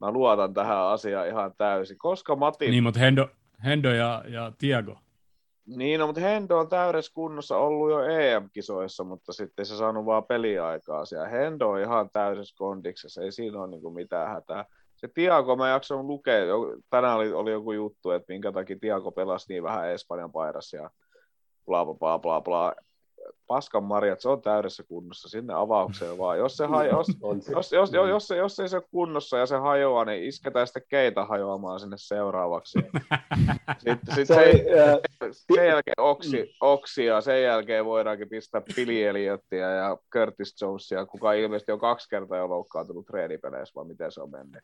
Mä 0.00 0.10
luotan 0.10 0.54
tähän 0.54 0.78
asiaan 0.78 1.28
ihan 1.28 1.52
täysin. 1.58 1.98
Koska 1.98 2.36
Mati... 2.36 2.70
Niin, 2.70 2.82
mutta 2.82 3.00
Hendo, 3.00 3.28
Hendo 3.64 3.90
ja, 3.90 4.24
ja 4.28 4.52
Tiago. 4.58 4.98
Niin, 5.66 6.00
no, 6.00 6.06
mutta 6.06 6.20
Hendo 6.20 6.58
on 6.58 6.68
täydessä 6.68 7.12
kunnossa 7.14 7.56
ollut 7.56 7.90
jo 7.90 8.04
EM-kisoissa, 8.04 9.04
mutta 9.04 9.32
sitten 9.32 9.66
se 9.66 9.76
saanut 9.76 10.06
vaan 10.06 10.24
peliaikaa 10.24 11.04
siellä. 11.04 11.28
Hendo 11.28 11.68
on 11.68 11.80
ihan 11.80 12.10
täydessä 12.10 12.54
kondiksessa, 12.58 13.22
ei 13.22 13.32
siinä 13.32 13.60
ole 13.60 13.70
niin 13.70 13.94
mitään 13.94 14.28
hätää. 14.28 14.64
Se 14.96 15.08
Tiago, 15.14 15.56
mä 15.56 15.68
jaksoin 15.68 16.06
lukea, 16.06 16.44
tänään 16.90 17.16
oli, 17.16 17.32
oli 17.32 17.50
joku 17.50 17.72
juttu, 17.72 18.10
että 18.10 18.32
minkä 18.32 18.52
takia 18.52 18.76
Tiago 18.80 19.12
pelasi 19.12 19.46
niin 19.48 19.62
vähän 19.62 19.88
Espanjan 19.90 20.32
paidassa 20.32 20.76
ja 20.76 20.90
bla 21.66 21.84
bla 21.84 21.94
bla 21.94 22.18
bla 22.18 22.40
bla. 22.40 22.74
Paskan 23.46 23.84
marjat, 23.84 24.20
se 24.20 24.28
on 24.28 24.42
täydessä 24.42 24.82
kunnossa, 24.82 25.28
sinne 25.28 25.54
avaukseen 25.54 26.18
vaan. 26.18 26.38
Jos, 26.38 26.56
se, 26.56 26.66
hajo- 26.66 26.90
jos, 26.90 27.08
jos, 27.48 27.72
jos, 27.72 27.92
jos, 27.92 28.08
jos, 28.08 28.28
se, 28.28 28.36
jos 28.36 28.60
ei 28.60 28.68
se 28.68 28.76
ole 28.76 28.84
kunnossa 28.90 29.38
ja 29.38 29.46
se 29.46 29.56
hajoaa, 29.56 30.04
niin 30.04 30.24
isketään 30.24 30.66
sitten 30.66 30.82
keitä 30.88 31.24
hajoamaan 31.24 31.80
sinne 31.80 31.96
seuraavaksi. 31.98 32.78
Sitten, 33.78 34.14
sit 34.14 34.26
Se, 34.26 34.34
se, 34.34 34.66
äh, 34.80 35.30
sen 35.30 35.66
jälkeen 35.66 36.00
oksi, 36.00 36.54
oksi 36.60 37.04
ja 37.04 37.20
sen 37.20 37.42
jälkeen 37.42 37.84
voidaankin 37.84 38.28
pistää 38.28 38.62
Billy 38.76 39.04
Elliotia 39.04 39.70
ja 39.70 39.98
Curtis 40.12 40.60
Jonesia, 40.60 41.06
kuka 41.06 41.32
ilmeisesti 41.32 41.72
on 41.72 41.80
kaksi 41.80 42.08
kertaa 42.08 42.38
jo 42.38 42.48
loukkaantunut 42.48 43.06
treenipeleissä, 43.06 43.72
vai 43.74 43.84
miten 43.84 44.12
se 44.12 44.22
on 44.22 44.30
mennyt. 44.30 44.62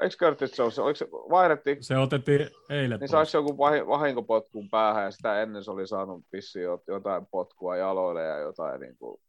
Eikö 0.00 0.16
Curtis 0.16 0.58
Jones, 0.58 0.78
oliko 0.78 0.96
se, 0.96 1.06
vaihdettiin, 1.10 1.84
Se 1.84 1.98
otettiin 1.98 2.50
eilen 2.70 3.00
niin 3.00 3.08
saiko 3.08 3.30
joku 3.32 3.58
vahi- 3.58 3.86
vahinkopotkun 3.86 4.68
päähän 4.70 5.04
ja 5.04 5.10
sitä 5.10 5.42
ennen 5.42 5.64
se 5.64 5.70
oli 5.70 5.86
saanut 5.86 6.24
jo- 6.62 6.82
jotain 6.86 7.26
potkua 7.26 7.76
jaloille 7.76 8.22
ja 8.22 8.38
jotain 8.38 8.80
niin 8.80 8.96
kuin, 8.98 9.20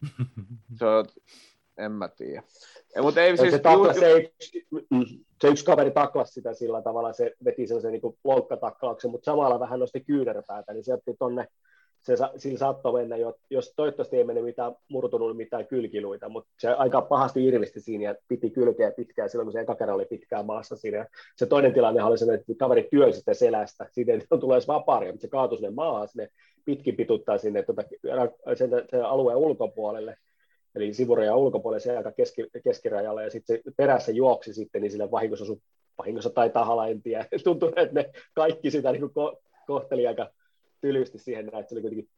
se 0.78 0.86
on, 0.86 1.04
en 1.78 1.92
mä 1.92 2.08
tiedä. 2.08 2.42
Ja, 2.94 3.02
mutta 3.02 3.20
ei 3.22 3.36
siis, 3.36 3.50
se, 3.52 3.58
takla, 3.58 3.86
ju- 3.92 4.00
se, 4.00 4.12
yksi, 4.12 4.66
se 5.40 5.48
yksi 5.48 5.64
kaveri 5.64 5.90
taklasi 5.90 6.32
sitä 6.32 6.54
sillä 6.54 6.82
tavalla, 6.82 7.12
se 7.12 7.32
veti 7.44 7.66
sellaisen 7.66 7.92
niin 7.92 8.18
lonkkataklauksen, 8.24 9.10
mutta 9.10 9.24
samalla 9.24 9.60
vähän 9.60 9.80
nosti 9.80 10.00
kyynärpäätä, 10.00 10.72
niin 10.72 10.84
se 10.84 10.94
otti 10.94 11.14
tonne, 11.18 11.46
se, 12.04 12.14
sillä 12.36 12.58
saattoi 12.58 12.92
mennä, 12.92 13.16
jo, 13.16 13.38
jos 13.50 13.72
toivottavasti 13.76 14.16
ei 14.16 14.24
mennyt 14.24 14.44
mitään 14.44 14.72
murtunut 14.88 15.36
mitään 15.36 15.66
kylkiluita, 15.66 16.28
mutta 16.28 16.50
se 16.58 16.68
aika 16.68 17.02
pahasti 17.02 17.44
irvisti 17.44 17.80
siinä 17.80 18.04
ja 18.04 18.14
piti 18.28 18.50
kylkeä 18.50 18.90
pitkään 18.90 19.30
silloin, 19.30 19.46
kun 19.46 19.52
se 19.52 19.60
eka 19.60 19.76
oli 19.92 20.06
pitkään 20.06 20.46
maassa 20.46 20.76
siinä. 20.76 20.98
Ja 20.98 21.06
se 21.36 21.46
toinen 21.46 21.74
tilanne 21.74 22.04
oli 22.04 22.18
sellainen, 22.18 22.40
että 22.40 22.58
kaveri 22.58 22.88
työnsi 22.90 23.18
sitä 23.18 23.34
selästä, 23.34 23.86
siitä 23.92 24.12
ei 24.12 24.20
tulee 24.40 24.56
edes 24.56 24.68
vapaaria, 24.68 25.12
mutta 25.12 25.22
se 25.22 25.28
kaatui 25.28 25.58
sinne 25.58 25.70
maahan, 25.70 26.08
sinne 26.08 26.28
pitkin 26.64 26.96
pituttaa 26.96 27.38
sinne 27.38 27.62
tuota, 27.62 27.82
sen, 28.54 28.70
sen 28.90 29.04
alueen 29.04 29.38
ulkopuolelle 29.38 30.16
eli 30.74 30.94
sivurajan 30.94 31.36
ulkopuolelle 31.36 31.80
se 31.80 31.96
aika 31.96 32.12
keski, 32.12 32.46
keskirajalle, 32.64 33.24
ja 33.24 33.30
sitten 33.30 33.56
se 33.56 33.72
perässä 33.76 34.12
juoksi 34.12 34.54
sitten, 34.54 34.82
niin 34.82 34.90
sille 34.90 35.10
vahingossa, 35.10 35.44
vahingossa 35.98 36.30
tai 36.30 36.50
tahalla, 36.50 36.88
en 36.88 37.02
tiedä. 37.02 37.26
Tuntui, 37.44 37.72
että 37.76 37.94
ne 37.94 38.10
kaikki 38.34 38.70
sitä 38.70 38.92
niin 38.92 39.10
kohteli 39.66 40.06
aika 40.06 40.30
tylysti 40.86 41.18
siihen, 41.18 41.46
näin, 41.46 41.60
että 41.60 41.68
se 41.68 41.74
oli 41.74 41.80
kuitenkin 41.82 42.08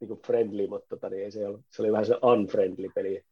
niin 0.00 0.08
kuin 0.08 0.20
friendly, 0.26 0.66
mutta 0.66 0.88
tota, 0.88 1.08
niin 1.08 1.24
ei 1.24 1.30
se, 1.30 1.46
ollut, 1.46 1.60
se 1.70 1.82
oli 1.82 1.92
vähän 1.92 2.06
se 2.06 2.14
unfriendly 2.22 2.88
peli. 2.94 3.22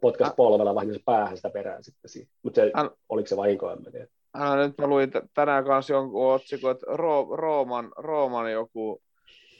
Potkas 0.00 0.28
Ah. 0.28 0.36
polvella 0.36 0.74
vahingossa 0.74 1.02
päähän 1.04 1.36
sitä 1.36 1.50
perään 1.50 1.84
sitten 1.84 2.08
siihen. 2.10 2.28
Mutta 2.42 2.60
se, 2.60 2.70
An- 2.74 2.90
oliko 3.08 3.26
se 3.28 3.36
vahinko, 3.36 3.70
en 3.70 3.82
mä 3.82 3.90
tiedä. 3.90 4.06
Hän 4.34 4.58
nyt 4.58 4.78
mä 4.78 4.86
luin 4.86 5.10
tänään 5.34 5.64
kanssa 5.64 5.92
jonkun 5.92 6.32
otsikon, 6.32 6.70
että 6.70 6.86
Ro- 6.86 7.36
Rooman, 7.36 7.92
Rooman 7.96 8.52
joku 8.52 9.02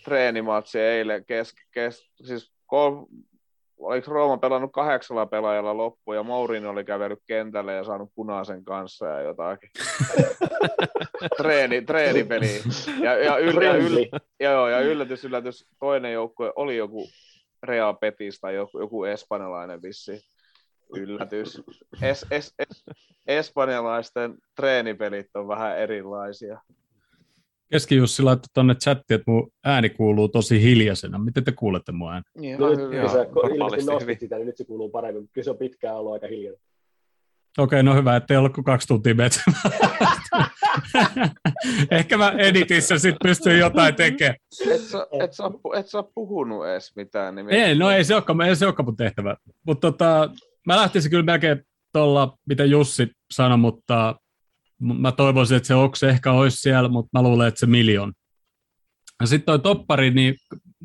treenimatsi 0.05 0.81
eilen 0.81 1.25
kes, 1.25 1.55
kes, 1.71 2.11
siis 2.25 2.53
kol, 2.67 3.05
oliko 3.79 4.11
Rooma 4.11 4.39
pelannut 4.39 4.73
kahdeksalla 4.73 5.27
pelaajalla 5.27 5.77
loppu 5.77 6.13
ja 6.13 6.23
Mourin 6.23 6.67
oli 6.67 6.85
kävellyt 6.85 7.23
kentälle 7.27 7.75
ja 7.75 7.85
saanut 7.85 8.11
punaisen 8.15 8.65
kanssa 8.65 9.07
ja 9.07 9.21
jotakin. 9.21 9.71
Treeni, 11.37 11.83
treenipeli. 11.83 12.63
Ja, 13.03 13.17
ja, 13.17 13.39
yl, 13.39 13.63
ja, 13.63 13.77
yl, 13.77 14.07
joo, 14.41 14.69
ja 14.69 14.81
yllätys, 14.81 15.25
yllätys, 15.25 15.67
toinen 15.81 16.13
joukkue 16.13 16.53
oli 16.57 16.77
joku 16.77 17.09
Real 17.63 17.95
Betis 17.95 18.41
tai 18.41 18.55
joku, 18.55 18.81
joku 18.81 19.05
espanjalainen 19.05 19.83
vissi. 19.83 20.21
Yllätys. 20.97 21.63
Es, 22.03 22.27
es, 22.31 22.55
es, 22.59 22.85
espanjalaisten 23.27 24.35
treenipelit 24.57 25.27
on 25.35 25.49
vähän 25.49 25.79
erilaisia. 25.79 26.61
Keski-Jussi 27.75 28.23
laittoi 28.23 28.49
tuonne 28.55 28.75
chattiin, 28.75 29.21
että 29.21 29.31
mun 29.31 29.51
ääni 29.65 29.91
kuuluu 29.91 30.29
tosi 30.29 30.63
hiljaisena. 30.63 31.19
Miten 31.19 31.45
te 31.45 31.53
kuulette 31.53 31.93
mun 31.93 32.13
ääni? 32.13 32.23
Niin, 32.39 32.59
No, 32.61 32.69
hyvin. 32.71 33.11
sä 33.11 33.17
normaalisti 33.17 33.55
ilmeisesti 33.57 33.91
nostit 33.91 34.01
hyvin. 34.03 34.21
sitä, 34.21 34.37
niin 34.37 34.47
nyt 34.47 34.57
se 34.57 34.65
kuuluu 34.65 34.91
paremmin. 34.91 35.23
mutta 35.23 35.33
Kyllä 35.35 35.45
se 35.45 35.51
on 35.51 35.59
pitkään 35.59 35.97
ollut 35.97 36.13
aika 36.13 36.27
hiljainen. 36.27 36.61
Okei, 37.59 37.83
no 37.83 37.95
hyvä, 37.95 38.17
ettei 38.17 38.37
ollut 38.37 38.55
kuin 38.55 38.65
kaksi 38.65 38.89
tuntia 38.89 39.15
metsällä. 39.15 39.59
Ehkä 41.91 42.19
mä 42.19 42.31
editissä 42.39 42.99
sitten 42.99 43.19
pystyn 43.29 43.59
jotain 43.59 43.95
tekemään. 43.95 44.37
Et 44.71 44.81
sä, 44.81 45.07
et, 45.25 45.33
sä, 45.33 45.43
pu- 45.49 45.79
et 45.79 45.87
sä 45.89 46.05
puhunut 46.15 46.67
edes 46.67 46.97
mitään. 46.97 47.35
Niin 47.35 47.51
Ei, 47.51 47.75
no 47.75 47.91
ei 47.91 48.05
se 48.05 48.15
olekaan, 48.15 48.41
ei 48.41 48.57
se 48.57 48.67
olekaan 48.67 48.87
mun 48.87 48.97
tehtävä. 48.97 49.37
Mutta 49.67 49.93
tota, 49.93 50.31
mä 50.67 50.77
lähtisin 50.77 51.11
kyllä 51.11 51.25
melkein 51.25 51.63
tuolla, 51.93 52.37
mitä 52.49 52.65
Jussi 52.65 53.09
sanoi, 53.33 53.59
mutta 53.59 54.15
mä 54.83 55.13
toivoisin, 55.13 55.57
että 55.57 55.67
se 55.67 55.75
Oks 55.75 56.03
ehkä 56.03 56.33
olisi 56.33 56.57
siellä, 56.57 56.89
mutta 56.89 57.09
mä 57.13 57.23
luulen, 57.23 57.49
että 57.49 57.61
se 57.61 57.67
miljoon. 57.67 58.13
Ja 59.21 59.27
sitten 59.27 59.47
toi 59.47 59.59
toppari, 59.59 60.11
niin 60.11 60.35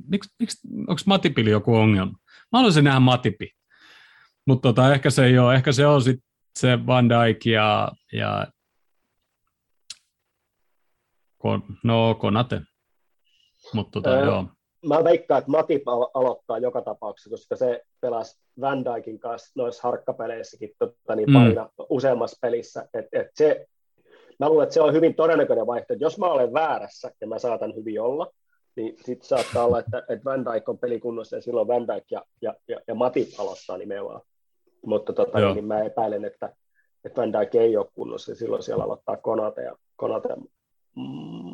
miksi, 0.10 0.30
miksi, 0.40 0.68
onko 0.78 1.02
Matipili 1.06 1.50
joku 1.50 1.76
ongelma? 1.76 2.12
Mä 2.52 2.60
haluaisin 2.60 2.84
nähdä 2.84 3.00
Matipi. 3.00 3.50
Mutta 4.48 4.70
tota, 4.70 4.94
ehkä 4.94 5.10
se 5.10 5.26
ei 5.26 5.40
ole, 5.40 5.56
ehkä 5.56 5.72
se 5.72 5.88
on 5.88 6.02
sitten 6.02 6.30
se 6.60 6.86
Van 6.86 7.10
Dijk 7.10 7.46
ja, 7.46 7.92
ja 8.14 8.48
Kon, 11.38 11.64
no 11.84 12.16
Konate. 12.16 12.62
Mutta 13.74 13.92
tota, 13.92 14.10
Ää, 14.10 14.26
joo. 14.26 14.48
mä 14.86 15.04
veikkaan, 15.04 15.40
että 15.40 15.52
Matip 15.52 15.88
alo- 15.88 16.12
aloittaa 16.14 16.58
joka 16.58 16.82
tapauksessa, 16.82 17.30
koska 17.30 17.56
se 17.56 17.82
pelasi 18.02 18.42
Van 18.62 18.84
Dijkin 18.86 19.20
kanssa 19.20 19.52
noissa 19.56 19.84
harkkapeleissäkin 19.84 20.70
tota, 20.80 21.16
niin 21.16 21.30
Mm. 21.30 21.34
parina 21.34 21.70
useammassa 21.90 22.38
pelissä. 22.42 22.90
Et, 22.94 23.06
et 23.12 23.28
se, 23.36 23.68
mä 24.40 24.50
luulen, 24.50 24.64
että 24.64 24.74
se 24.74 24.82
on 24.82 24.94
hyvin 24.94 25.16
todennäköinen 25.16 25.68
vaihtoehto. 25.68 26.06
Jos 26.06 26.18
mä 26.18 26.26
olen 26.26 26.54
väärässä, 26.54 27.12
ja 27.22 27.28
mä 27.28 27.40
saatan 27.40 27.76
hyvin 27.76 28.02
olla, 28.02 28.32
niin 28.76 28.96
sitten 28.98 29.28
saattaa 29.28 29.66
olla, 29.66 29.80
että, 29.80 29.98
että 29.98 30.26
Van 30.26 30.46
Dijk 30.46 30.70
on 30.70 30.78
pelikunnossa, 30.78 31.36
ja 31.36 31.42
silloin 31.42 31.68
Van 31.68 31.88
Dijk 31.88 32.12
ja, 32.12 32.24
ja, 32.42 32.54
ja, 32.68 32.80
ja 32.88 32.96
Matip 32.96 33.28
aloittaa 33.38 33.78
nimenomaan. 33.78 34.22
Mutta 34.86 35.14
tota, 35.14 35.40
Joo. 35.40 35.54
niin 35.54 35.66
mä 35.66 35.84
epäilen, 35.84 36.26
että, 36.26 36.56
että 37.06 37.22
Van 37.22 37.34
Dijk 37.34 37.56
ei 37.56 37.78
ole 37.78 37.88
kunnossa, 37.94 38.32
ja 38.32 38.36
silloin 38.36 38.64
siellä 38.64 38.84
aloittaa 38.84 39.18
Konate 39.18 39.62
ja 39.62 39.76
Konate 39.96 40.30
ja 40.30 40.38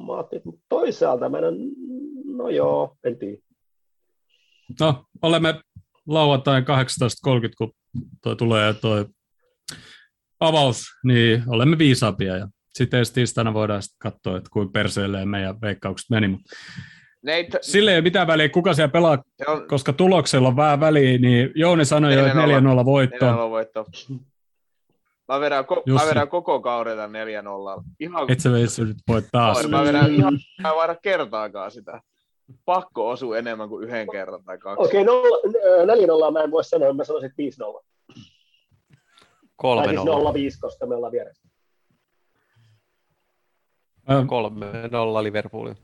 Matip. 0.06 0.43
Toisaalta 0.69 1.30
mä 1.30 1.38
en, 1.38 1.43
no 2.26 2.49
joo, 2.49 2.97
en 3.03 3.18
tiedä. 3.18 3.41
No, 4.80 5.06
olemme 5.22 5.61
lauantain 6.07 6.64
18.30, 6.64 6.68
kun 7.57 7.72
toi 8.23 8.35
tulee 8.35 8.73
toi 8.73 9.06
avaus, 10.39 10.84
niin 11.03 11.43
olemme 11.47 11.77
viisaampia 11.77 12.38
ja 12.38 12.47
sitten 12.84 12.99
ensi 12.99 13.14
tiistaina 13.14 13.53
voidaan 13.53 13.84
sitten 13.84 13.99
katsoa, 13.99 14.38
että 14.38 14.49
kuin 14.53 14.72
perseelleen 14.72 15.30
meidän 15.30 15.61
veikkaukset 15.61 16.10
meni. 16.10 16.27
Mutta 16.27 16.56
Nate, 17.23 17.60
sille 17.61 17.91
ei 17.91 17.97
ole 17.97 18.03
mitään 18.03 18.27
väliä, 18.27 18.49
kuka 18.49 18.73
siellä 18.73 18.91
pelaa, 18.91 19.18
on 19.47 19.68
koska 19.68 19.93
tuloksella 19.93 20.47
on 20.47 20.56
vähän 20.56 20.80
väliä, 20.80 21.18
niin 21.18 21.51
Jouni 21.56 21.85
sanoi 21.85 22.14
jo, 22.14 22.26
että 22.26 22.39
4-0 22.80 22.81
4-0 22.81 22.85
voitto. 22.85 23.31
4-0 23.31 23.49
voitto. 23.49 23.85
Mä 25.27 25.39
vedän, 25.39 25.65
ko- 25.65 25.93
mä 25.93 26.10
vedän 26.10 26.27
koko 26.27 26.61
kauden 26.61 26.97
tämän 26.97 27.27
4-0. 27.27 27.84
Ihan 27.99 28.31
Et 28.31 28.39
sä 28.39 28.51
veitsi 28.51 28.85
nyt 28.85 28.97
voi 29.07 29.22
taas. 29.31 29.68
Mä 29.68 29.84
vedän 29.84 30.14
ihan, 30.14 30.39
mä 30.61 30.95
kertaakaan 31.01 31.72
sitä. 31.72 32.01
Pakko 32.65 33.10
osuu 33.10 33.34
enemmän 33.34 33.69
kuin 33.69 33.84
yhden 33.84 34.07
kerran 34.11 34.43
tai 34.43 34.57
kaksi. 34.57 34.85
Okei, 34.85 35.01
okay, 35.01 35.85
4 35.85 36.07
0 36.07 36.31
mä 36.31 36.43
en 36.43 36.51
voi 36.51 36.64
sanoa, 36.64 36.93
mä 36.93 37.03
sanoisin 37.03 37.34
5 37.38 37.60
0. 37.60 37.84
Tai 39.61 39.88
siis 39.88 40.01
3-0. 40.01 40.06
0 40.06 40.34
5, 40.34 40.60
koska 40.60 40.85
me 40.85 40.95
ollaan 40.95 41.11
vieressä. 41.11 41.48
Ö, 44.11 44.22
3-0 45.19 45.23
Liverpoolin. 45.23 45.76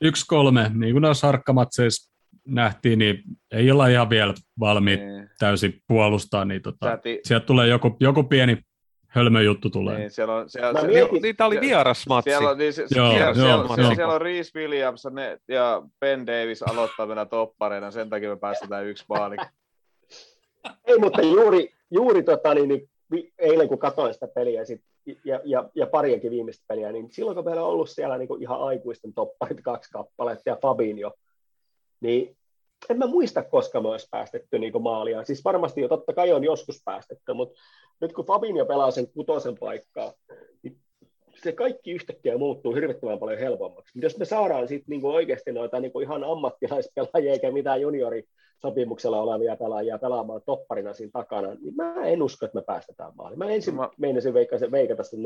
Yksi 0.00 0.24
kolme, 0.28 0.70
niin 0.74 0.92
kuin 0.94 1.02
noissa 1.02 1.26
harkkamatseissa 1.26 2.12
nähtiin, 2.48 2.98
niin 2.98 3.22
ei 3.52 3.70
olla 3.70 3.86
ihan 3.86 4.10
vielä 4.10 4.34
valmiit 4.60 5.00
Niin. 5.00 5.30
täysin 5.38 5.82
puolustaa, 5.88 6.44
niin 6.44 6.62
tota, 6.62 6.86
Sä 6.90 6.96
ti- 6.96 7.20
sieltä 7.24 7.46
tulee 7.46 7.68
joku, 7.68 7.96
joku 8.00 8.22
pieni 8.24 8.58
hölmö 9.08 9.42
juttu 9.42 9.70
tulee. 9.70 9.98
Niin, 9.98 10.10
siellä 10.10 10.34
on, 10.34 10.50
siellä, 10.50 10.80
siellä, 10.80 10.88
mietin- 10.98 11.12
Niin, 11.12 11.22
niitä 11.22 11.46
oli 11.46 11.60
vieras 11.60 12.06
matsi. 12.08 12.30
siellä 12.30 12.50
on, 12.50 12.58
niin, 12.58 12.72
se, 12.72 12.86
Joo, 12.96 13.10
siellä, 13.10 13.26
joo, 13.26 13.34
siellä, 13.34 13.66
siellä, 13.66 13.82
joo. 13.82 13.94
siellä 13.94 14.14
on 14.14 14.20
Reese 14.20 14.58
Williams 14.58 15.04
ja, 15.04 15.10
ne, 15.10 15.38
ja 15.48 15.82
Ben 16.00 16.26
Davis 16.26 16.62
aloittavina 16.62 17.26
toppareina, 17.26 17.90
sen 17.90 18.10
takia 18.10 18.30
me 18.30 18.36
päästetään 18.36 18.86
yksi 18.86 19.04
maali. 19.08 19.36
Ei, 20.86 20.98
mutta 20.98 21.22
juuri, 21.22 21.74
juuri 21.90 22.22
tota, 22.22 22.54
niin, 22.54 22.68
niin, 22.68 23.32
eilen 23.38 23.68
kun 23.68 23.78
katsoin 23.78 24.14
sitä 24.14 24.28
peliä 24.34 24.64
sit, 24.64 24.82
ja, 25.24 25.40
ja, 25.44 25.70
ja 25.74 25.86
parienkin 25.86 26.30
viimeistä 26.30 26.64
peliä, 26.68 26.92
niin 26.92 27.10
silloin 27.10 27.34
kun 27.34 27.44
meillä 27.44 27.62
on 27.62 27.68
ollut 27.68 27.90
siellä 27.90 28.18
niin 28.18 28.28
kuin 28.28 28.42
ihan 28.42 28.60
aikuisten 28.60 29.14
topparit 29.14 29.60
kaksi 29.62 29.90
kappaletta 29.90 30.50
ja 30.50 30.58
Fabinho, 30.62 31.12
niin 32.00 32.36
en 32.90 32.98
mä 32.98 33.06
muista, 33.06 33.42
koska 33.42 33.80
me 33.80 33.88
olisi 33.88 34.08
päästetty 34.10 34.58
niin 34.58 34.82
maalia. 34.82 35.24
Siis 35.24 35.44
varmasti 35.44 35.80
jo 35.80 35.88
totta 35.88 36.12
kai 36.12 36.32
on 36.32 36.44
joskus 36.44 36.82
päästetty, 36.84 37.32
mutta 37.32 37.60
nyt 38.00 38.12
kun 38.12 38.24
Fabinho 38.24 38.64
pelaa 38.64 38.90
sen 38.90 39.12
kutosen 39.12 39.58
paikkaa, 39.58 40.12
niin 40.62 40.78
se 41.42 41.52
kaikki 41.52 41.90
yhtäkkiä 41.90 42.38
muuttuu 42.38 42.74
hirvittävän 42.74 43.18
paljon 43.18 43.38
helpommaksi. 43.38 43.92
Mutta 43.94 44.06
jos 44.06 44.18
me 44.18 44.24
saadaan 44.24 44.68
sitten 44.68 44.84
niinku 44.88 45.10
oikeasti 45.10 45.52
noita 45.52 45.80
niinku 45.80 46.00
ihan 46.00 46.24
ammattilaispelaajia 46.24 47.32
eikä 47.32 47.50
mitään 47.50 47.80
juniorisopimuksella 47.80 49.22
olevia 49.22 49.56
pelaajia 49.56 49.98
pelaamaan 49.98 50.42
topparina 50.46 50.94
siinä 50.94 51.10
takana, 51.12 51.54
niin 51.54 51.76
mä 51.76 51.94
en 52.04 52.22
usko, 52.22 52.46
että 52.46 52.58
me 52.58 52.62
päästetään 52.62 53.12
maaliin. 53.16 53.38
Mä 53.38 53.50
ensin 53.50 53.74
Mä- 53.74 53.90
meinasin 53.98 54.34
veikata, 54.34 54.70
veikata 54.70 55.02
sen 55.02 55.20
4-1, 55.20 55.22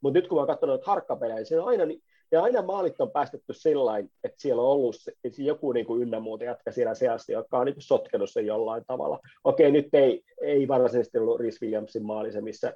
mutta 0.00 0.18
nyt 0.18 0.28
kun 0.28 0.36
mä 0.36 0.40
oon 0.40 0.46
katsonut 0.46 0.72
noita 0.72 0.90
harkkapelejä, 0.90 1.36
niin 1.36 1.46
se 1.46 1.60
on 1.60 1.68
aina, 1.68 1.84
ja 2.32 2.42
aina 2.42 2.62
maalit 2.62 3.00
on 3.00 3.10
päästetty 3.10 3.52
sillä 3.52 3.98
että 3.98 4.36
siellä 4.38 4.62
on 4.62 4.68
ollut 4.68 4.96
se, 4.96 5.12
se 5.30 5.42
joku 5.42 5.72
niin 5.72 5.86
kuin 5.86 6.02
ynnä 6.02 6.20
muuta 6.20 6.44
jatka 6.44 6.72
siellä 6.72 6.94
seassa, 6.94 7.32
joka 7.32 7.58
on 7.58 7.66
niin 7.66 7.74
kuin 7.74 7.82
sotkenut 7.82 8.30
sen 8.30 8.46
jollain 8.46 8.84
tavalla. 8.86 9.20
Okei, 9.44 9.70
nyt 9.70 9.88
ei, 9.92 10.22
ei 10.42 10.68
varsinaisesti 10.68 11.18
ollut 11.18 11.40
Rhys 11.40 11.62
Williamsin 11.62 12.04
maali 12.04 12.32
se, 12.32 12.40
missä 12.40 12.74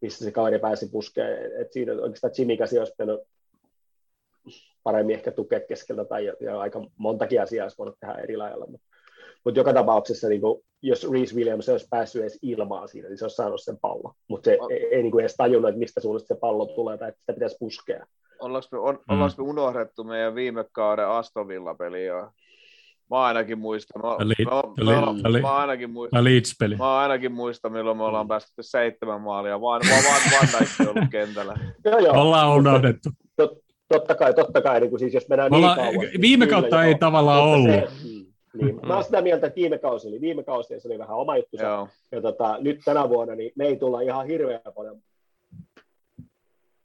missä 0.00 0.24
se 0.24 0.32
kaveri 0.32 0.58
pääsi 0.58 0.88
puskeen. 0.88 1.60
Et 1.60 1.72
siinä 1.72 1.92
oikeastaan 1.92 2.32
Jimmy 2.38 2.56
Käsi 2.56 2.78
olisi 2.78 2.92
pitänyt 2.92 3.20
paremmin 4.82 5.16
ehkä 5.16 5.32
tukea 5.32 5.60
keskeltä 5.60 6.04
tai 6.04 6.24
ja, 6.40 6.60
aika 6.60 6.80
montakin 6.96 7.42
asiaa 7.42 7.64
olisi 7.64 7.78
voinut 7.78 7.96
tehdä 8.00 8.14
eri 8.14 8.36
lailla. 8.36 8.66
Mutta 8.66 8.86
mut 9.44 9.56
joka 9.56 9.72
tapauksessa, 9.72 10.28
niin 10.28 10.40
kuin, 10.40 10.62
jos 10.82 11.10
Reese 11.10 11.34
Williams 11.34 11.68
olisi 11.68 11.86
päässyt 11.90 12.22
edes 12.22 12.38
ilmaan 12.42 12.88
siinä, 12.88 13.08
niin 13.08 13.18
se 13.18 13.24
olisi 13.24 13.36
saanut 13.36 13.62
sen 13.62 13.78
pallon. 13.78 14.14
Mutta 14.28 14.44
se 14.44 14.58
ei, 14.70 14.86
ei 14.94 15.02
niin 15.02 15.10
kuin 15.10 15.22
edes 15.22 15.36
tajunnut, 15.36 15.68
että 15.68 15.78
mistä 15.78 16.00
suunnasta 16.00 16.34
se 16.34 16.40
pallo 16.40 16.66
tulee 16.66 16.98
tai 16.98 17.08
että 17.08 17.20
sitä 17.20 17.32
pitäisi 17.32 17.56
puskea. 17.60 18.06
Ollaanko 18.38 18.68
me, 18.72 18.78
on, 18.78 18.98
ollaanko 19.08 19.34
me 19.42 19.48
unohdettu 19.48 20.04
meidän 20.04 20.34
viime 20.34 20.64
kauden 20.72 21.08
Aston 21.08 21.48
Villa-peli 21.48 22.06
jo? 22.06 22.30
Mä 23.10 23.16
ainakin 23.22 23.58
muistan. 23.58 24.02
Mä, 24.02 24.16
Eli- 24.20 24.34
mä, 24.44 24.62
eli- 24.78 25.00
mä, 25.22 25.28
eli- 25.28 25.40
mä, 25.40 25.56
ainakin 25.56 25.90
muistan. 25.90 26.18
Mä 26.20 26.24
Leeds-peli. 26.24 26.76
Mä 26.76 26.98
ainakin 26.98 27.32
muistan, 27.32 27.72
milloin 27.72 27.96
me 27.96 28.04
ollaan 28.04 28.28
päästetty 28.28 28.62
seitsemän 28.62 29.20
maalia, 29.20 29.60
vaan 29.60 29.82
vaan 29.90 30.04
vaan 30.32 30.46
Dijk 30.60 30.70
on 30.80 30.88
ollut 30.96 31.10
kentällä. 31.10 31.54
Joo, 31.84 31.98
joo. 31.98 32.20
Ollaan 32.22 32.56
unohdettu. 32.56 33.08
Tot, 33.36 33.58
totta 33.88 34.14
kai, 34.14 34.34
totta 34.34 34.60
kai, 34.62 34.80
niin 34.80 34.90
kuin 34.90 35.00
siis 35.00 35.14
jos 35.14 35.28
mennään 35.28 35.50
Me 35.50 35.56
ollaan, 35.56 35.78
niin 35.78 35.94
kauas. 35.94 36.10
niin 36.10 36.20
viime 36.20 36.46
kyllä 36.46 36.60
kautta 36.60 36.76
joo. 36.76 36.82
ei 36.88 36.94
tavallaan 36.94 37.58
Mutta 37.58 37.72
ollut. 37.74 37.90
Se, 37.90 38.08
mm, 38.08 38.26
niin. 38.64 38.80
Mä 38.86 38.94
oon 38.94 39.04
sitä 39.04 39.22
mieltä, 39.22 39.46
että 39.46 39.56
viime 39.60 39.78
kausi 39.78 40.08
oli 40.08 40.20
viime 40.20 40.42
kausi 40.42 40.80
se 40.80 40.88
oli 40.88 40.98
vähän 40.98 41.16
oma 41.16 41.36
juttu. 41.36 41.56
Joo. 41.62 41.88
Ja 42.12 42.20
tota, 42.22 42.56
nyt 42.60 42.80
tänä 42.84 43.08
vuonna 43.08 43.34
niin 43.34 43.52
me 43.56 43.64
ei 43.66 43.76
tulla 43.76 44.00
ihan 44.00 44.26
hirveän 44.26 44.60
paljon, 44.76 44.96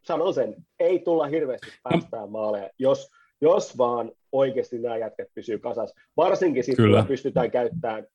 sanon 0.02 0.34
sen, 0.34 0.56
ei 0.80 1.00
tulla 1.00 1.26
hirveästi 1.26 1.68
päästään 1.84 2.32
maaleja, 2.32 2.70
jos, 2.80 3.12
jos 3.42 3.78
vaan 3.78 4.12
oikeasti 4.32 4.80
nämä 4.80 4.98
jätkät 4.98 5.28
pysyy 5.36 5.60
kasassa. 5.60 6.02
Varsinkin 6.18 6.64
sitten, 6.64 6.92
kun 6.92 7.06
pystytään 7.08 7.52
käyttämään, 7.52 8.08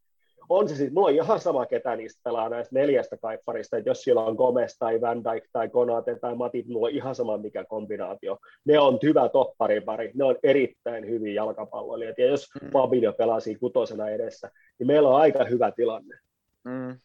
on 0.49 0.69
se 0.69 0.75
sitten, 0.77 0.95
mulla 0.95 1.09
on 1.09 1.15
ihan 1.15 1.41
sama, 1.41 1.67
ketä 1.67 1.97
niistä 1.97 2.21
pelaa 2.25 2.49
näistä 2.49 2.75
neljästä 2.75 3.17
kaipparista, 3.17 3.77
että 3.77 3.91
jos 3.91 4.03
siellä 4.03 4.25
on 4.25 4.37
Gomez 4.37 4.77
tai 4.79 5.01
Van 5.01 5.25
Dijk 5.25 5.45
tai 5.53 5.69
Konate 5.69 6.19
tai 6.19 6.35
Matip, 6.35 6.67
mulla 6.67 6.87
on 6.87 6.93
ihan 6.93 7.15
sama 7.15 7.37
mikä 7.37 7.65
kombinaatio. 7.65 8.39
Ne 8.65 8.79
on 8.79 8.99
hyvä 9.03 9.29
topparipari, 9.29 10.11
ne 10.15 10.25
on 10.25 10.37
erittäin 10.43 11.09
hyviä 11.09 11.35
jalkapalloilijoita, 11.35 12.21
ja 12.21 12.27
jos 12.27 12.49
Mm. 12.63 12.71
Fabinho 12.71 13.13
pelaa 13.13 13.41
siinä 13.41 13.59
kutosena 13.59 14.09
edessä, 14.09 14.51
niin 14.79 14.87
meillä 14.87 15.09
on 15.09 15.21
aika 15.21 15.45
hyvä 15.45 15.73
tilanne. 15.73 16.19
Mm. 16.65 17.01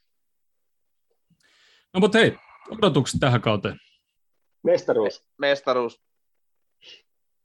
No 1.93 1.99
mutta 1.99 2.17
hei, 2.17 2.33
odotukset 2.71 3.19
tähän 3.19 3.41
kauteen. 3.41 3.77
Mestaruus. 4.63 5.23
Mestaruus. 5.37 6.01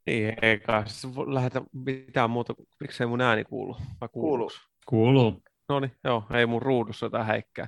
Niin, 0.07 0.33
eikä 0.41 0.83
siis 0.85 1.17
lähetä 1.27 1.61
mitään 1.73 2.29
muuta. 2.29 2.53
Miksei 2.79 3.07
mun 3.07 3.21
ääni 3.21 3.43
kuulu? 3.43 3.77
Vai 4.01 4.09
Kuuluu. 4.11 4.51
Kuuluu. 4.85 5.41
No 5.69 5.79
niin, 5.79 5.91
joo, 6.03 6.23
ei 6.33 6.45
mun 6.45 6.61
ruudussa 6.61 7.05
jotain 7.05 7.25
häikkää. 7.25 7.67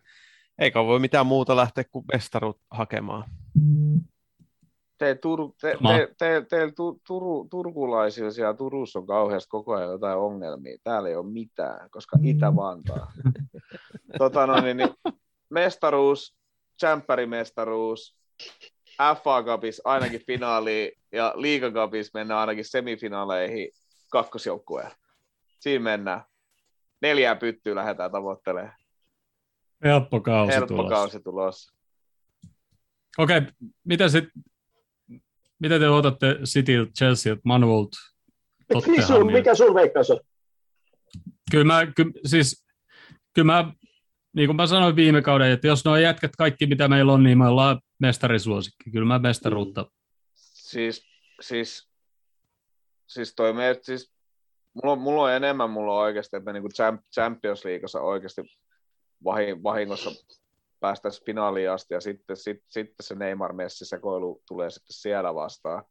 Eikä 0.60 0.84
voi 0.84 1.00
mitään 1.00 1.26
muuta 1.26 1.56
lähteä 1.56 1.84
kuin 1.92 2.06
mestaruut 2.14 2.62
hakemaan. 2.72 3.24
Te, 4.98 5.16
Tur, 5.16 5.52
te, 5.62 5.78
te, 5.88 6.14
te, 6.18 6.46
te 6.50 6.72
tu, 6.72 7.02
Turu, 7.08 7.48
turkulaisilla 7.52 8.32
siellä 8.32 8.54
Turussa 8.54 9.00
on 9.00 9.08
kauheasti 9.08 9.50
koko 9.50 9.74
ajan 9.74 9.92
jotain 9.92 10.18
ongelmia. 10.18 10.78
Täällä 10.84 11.10
ei 11.10 11.16
ole 11.16 11.32
mitään, 11.32 11.90
koska 11.90 12.18
Itä-Vantaa. 12.24 13.12
tota, 14.18 14.48
no, 14.48 14.62
niin, 14.62 14.78
niin, 14.78 14.90
mestaruus, 15.50 16.38
tsemppärimestaruus, 16.78 18.18
FA 19.24 19.44
Cupissa 19.44 19.82
ainakin 19.86 20.26
finaaliin 20.28 20.92
ja 21.12 21.34
Liiga 21.36 21.72
Cupissa 21.72 22.20
mennään 22.20 22.40
ainakin 22.40 22.66
semifinaaleihin 22.66 23.70
kakkosjoukkueen. 24.12 24.92
Siinä 25.60 25.84
mennään. 25.84 26.24
Neljää 27.02 27.36
pyttyä 27.36 27.76
lähdetään 27.76 28.12
tavoittelemaan. 28.12 28.74
Helppo 29.84 30.20
kausi 30.22 30.54
Helppo 30.54 30.76
tulossa. 30.76 30.96
kausi 30.96 31.20
tulossa. 31.24 31.74
Okei, 33.18 33.42
mitä 33.84 34.10
sit, 34.10 34.26
mitä 35.60 35.80
te 35.80 35.90
otatte 35.90 36.36
Cityltä, 36.44 36.92
Chelsealtä, 36.92 37.42
Manuolta, 37.46 37.98
Mikä 38.88 39.02
sun, 39.02 39.32
mikä 39.32 39.56
sun 39.56 39.76
veikkaus 39.76 40.12
on? 40.12 40.20
Kyllä 41.52 41.64
mä, 41.64 41.86
ky, 41.86 42.04
siis, 42.26 42.66
kyllä 43.34 43.46
mä, 43.46 43.72
niin 44.36 44.48
kuin 44.48 44.56
mä 44.56 44.68
sanoin 44.68 44.96
viime 44.96 45.22
kauden, 45.22 45.52
että 45.52 45.68
jos 45.68 45.86
nuo 45.86 45.98
jätkät 45.98 46.32
kaikki, 46.38 46.66
mitä 46.66 46.88
meillä 46.88 47.14
on, 47.14 47.24
niin 47.24 47.38
me 47.38 47.48
ollaan 47.48 47.80
mestarisuosikki. 48.00 48.92
Kyllä 48.92 49.08
mä 49.08 49.20
mestaruutta. 49.20 49.92
Siis, 50.36 51.04
siis, 51.42 51.90
siis 53.08 53.36
toi 53.36 53.54
me, 53.54 53.80
siis, 53.82 54.14
mulla, 54.74 54.92
on, 54.92 55.00
mulla 55.00 55.24
on 55.24 55.32
enemmän 55.32 55.70
mulla 55.70 55.94
on 55.94 56.02
oikeasti, 56.02 56.38
että 56.38 56.46
me 56.46 56.54
niinku 56.54 56.70
Champ- 56.70 57.04
Champions 57.14 57.66
Leagueassa 57.66 58.02
oikeasti 58.02 58.42
vahi- 59.24 59.64
vahingossa 59.64 60.12
päästäisiin 60.80 61.26
finaaliin 61.26 61.72
asti 61.72 61.94
ja 61.94 62.02
sitten, 62.02 62.38
sit, 62.38 62.64
sitten 62.68 63.04
se 63.04 63.16
Neymar 63.16 63.54
Messi 63.54 63.86
sekoilu 63.86 64.42
tulee 64.48 64.70
sitten 64.70 64.94
siellä 64.94 65.36
vastaan 65.36 65.84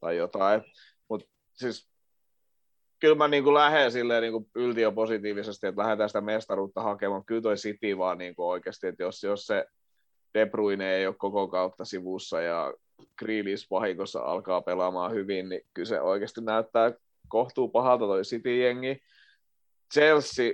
tai 0.00 0.16
jotain. 0.16 0.62
Mutta 1.08 1.26
siis 1.52 1.90
kyllä 2.98 3.14
mä 3.14 3.28
niin 3.28 3.54
lähden 3.54 3.92
silleen 3.92 4.22
niin 4.22 4.50
yltiöpositiivisesti, 4.54 5.66
että 5.66 5.82
lähdetään 5.82 6.08
sitä 6.08 6.20
mestaruutta 6.20 6.82
hakemaan. 6.82 7.24
Kyllä 7.24 7.42
toi 7.42 7.56
City 7.56 7.98
vaan 7.98 8.18
niin 8.18 8.34
oikeasti, 8.38 8.86
että 8.86 9.02
jos, 9.02 9.22
jos 9.22 9.46
se 9.46 9.66
De 10.36 10.46
Bruyne 10.46 10.94
ei 10.96 11.06
ole 11.06 11.14
koko 11.18 11.48
kautta 11.48 11.84
sivussa 11.84 12.40
ja 12.40 12.74
Grealish 13.18 13.66
vahingossa 13.70 14.20
alkaa 14.20 14.62
pelaamaan 14.62 15.12
hyvin, 15.12 15.48
niin 15.48 15.60
kyllä 15.74 15.88
se 15.88 16.00
oikeasti 16.00 16.40
näyttää 16.40 16.92
kohtuu 17.28 17.68
pahalta 17.68 18.04
toi 18.04 18.22
City-jengi. 18.22 19.00
Chelsea, 19.94 20.52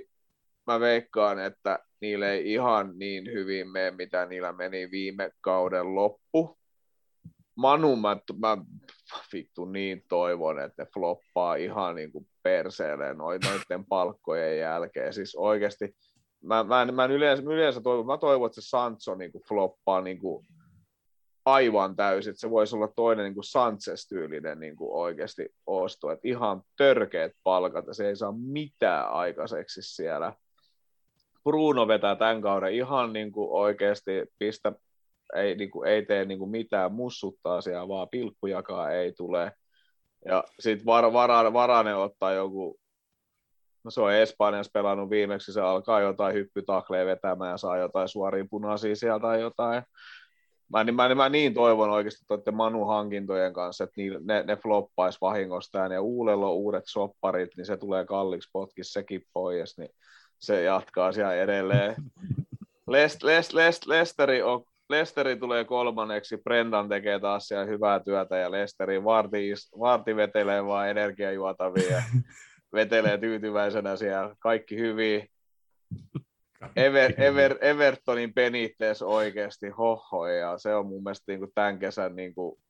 mä 0.67 0.81
veikkaan, 0.81 1.39
että 1.39 1.79
niille 2.01 2.33
ei 2.33 2.53
ihan 2.53 2.99
niin 2.99 3.33
hyvin 3.33 3.69
mene, 3.69 3.91
mitä 3.91 4.27
niillä 4.27 4.53
meni 4.53 4.91
viime 4.91 5.31
kauden 5.41 5.95
loppu. 5.95 6.59
Manu, 7.55 7.97
mä, 7.97 8.17
mä 8.39 8.59
vittu 9.33 9.65
niin 9.65 10.05
toivon, 10.09 10.61
että 10.61 10.83
ne 10.83 10.89
floppaa 10.95 11.55
ihan 11.55 11.95
niin 11.95 12.13
kuin 12.13 12.29
perseelle 12.43 13.15
noiden 13.15 13.85
palkkojen 13.89 14.59
jälkeen. 14.59 15.13
Siis 15.13 15.35
oikeasti, 15.35 15.97
mä, 16.43 16.65
mä, 16.65 16.83
en, 16.83 16.95
mä 16.95 17.05
en 17.05 17.11
yleensä, 17.11 17.43
yleensä 17.47 17.81
toivon, 17.81 18.07
mä 18.07 18.19
toivon, 18.19 18.47
että 18.47 18.61
se 18.61 18.69
Sancho 18.69 19.15
niin 19.15 19.33
kuin 19.33 19.45
floppaa 19.49 20.01
niin 20.01 20.19
kuin 20.19 20.47
aivan 21.45 21.97
täysin, 21.97 22.31
että 22.31 22.41
se 22.41 22.51
voisi 22.51 22.77
olla 22.77 22.89
toinen 22.89 23.25
niin 23.25 23.45
Sanchez-tyylinen 23.45 24.61
niin 24.61 24.77
kuin 24.77 24.93
oikeasti 24.93 25.49
osto, 25.67 26.11
että 26.11 26.29
ihan 26.29 26.63
törkeät 26.77 27.33
palkat 27.45 27.87
ja 27.87 27.95
se 27.95 28.09
ei 28.09 28.17
saa 28.17 28.33
mitään 28.33 29.13
aikaiseksi 29.13 29.83
siellä. 29.83 30.33
Bruno 31.45 31.89
vetää 31.89 32.17
tämän 32.17 32.43
kauden 32.43 32.75
ihan 32.75 33.13
niin 33.13 33.33
kuin 33.33 33.49
oikeasti 33.51 34.13
pistä, 34.39 34.73
ei, 35.37 35.55
niin 35.55 35.71
kuin, 35.71 35.89
ei 35.89 36.07
tee 36.07 36.25
niin 36.25 36.39
kuin 36.39 36.51
mitään, 36.51 36.93
mussuttaa 36.93 37.61
siellä, 37.61 37.89
vaan 37.89 38.09
pilkkujakaan 38.09 38.95
ei 38.95 39.13
tule. 39.13 39.53
Ja 40.25 40.45
sitten 40.61 40.87
var, 40.87 41.13
vara, 41.13 41.53
Varanen 41.53 41.97
ottaa 41.97 42.33
joku, 42.33 42.81
no 43.85 43.91
se 43.91 44.01
on 44.01 44.13
Espanjassa 44.13 44.71
pelannut 44.73 45.11
viimeksi, 45.11 45.53
se 45.53 45.61
alkaa 45.61 46.01
jotain 46.01 46.35
hyppytakleja 46.35 47.07
vetämään 47.07 47.51
ja 47.51 47.57
saa 47.57 47.77
jotain 47.77 48.09
suoria 48.09 48.45
punaisia 48.51 48.97
sieltä 48.97 49.23
tai 49.23 49.41
jotain. 49.41 49.83
Mä, 50.73 50.85
niin, 50.85 50.95
mä, 50.95 51.15
mä 51.15 51.29
niin 51.29 51.55
toivon 51.55 51.91
oikeasti 51.91 52.25
toitte 52.29 52.51
Manu-hankintojen 52.51 53.53
kanssa, 53.53 53.85
että 53.85 53.95
niille, 53.97 54.21
ne, 54.23 54.43
ne 54.43 54.57
floppaisi 54.57 55.19
vahingostaan 55.21 55.93
ja 55.93 56.03
Uudella 56.03 56.47
on 56.47 56.55
uudet 56.55 56.85
sopparit, 56.87 57.51
niin 57.57 57.67
se 57.67 57.77
tulee 57.77 58.05
kalliiksi 58.05 58.51
potkis 58.53 58.93
sekin 58.93 59.23
pois, 59.33 59.79
niin 59.79 59.91
se 60.39 60.63
jatkaa 60.63 61.13
siellä 61.13 61.35
edelleen. 61.35 61.95
Lest, 62.87 63.23
Lest, 63.23 63.53
Lest, 63.53 63.87
Lesteri 63.87 64.43
on 64.43 64.65
Lesteri 64.91 65.37
tulee 65.37 65.65
kolmanneksi, 65.65 66.37
Brendan 66.37 66.89
tekee 66.89 67.19
taas 67.19 67.49
siellä 67.49 67.65
hyvää 67.65 68.01
työtä 68.01 68.37
ja 68.37 68.51
Lesteri 68.51 69.05
Varti, 69.05 69.53
Varti 69.81 70.17
vetelee 70.17 70.65
vaan 70.65 70.89
energiajuotavia 70.89 72.03
vetelee 72.73 73.19
tyytyväisenä 73.19 73.97
siellä, 73.97 74.35
kaikki 74.39 74.79
hyvin. 74.79 75.29
Ever, 76.77 77.15
Ever, 77.17 77.59
Evertonin 77.61 78.35
penittees 78.35 79.03
oikeasti 79.03 79.69
hoho 79.69 80.27
ja 80.27 80.59
se 80.59 80.75
on 80.75 80.87
mun 80.87 81.03
mielestä 81.03 81.25
niin 81.27 81.39
kuin 81.39 81.53
tämän 81.55 81.79
kesän 81.79 82.17
niin 82.17 82.35
kuin 82.35 82.61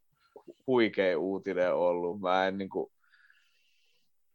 huikea 0.66 1.18
uutinen 1.18 1.74
ollut. 1.74 2.20
Mä 2.20 2.46
en, 2.46 2.58
niin 2.58 2.68
kuin, 2.68 2.92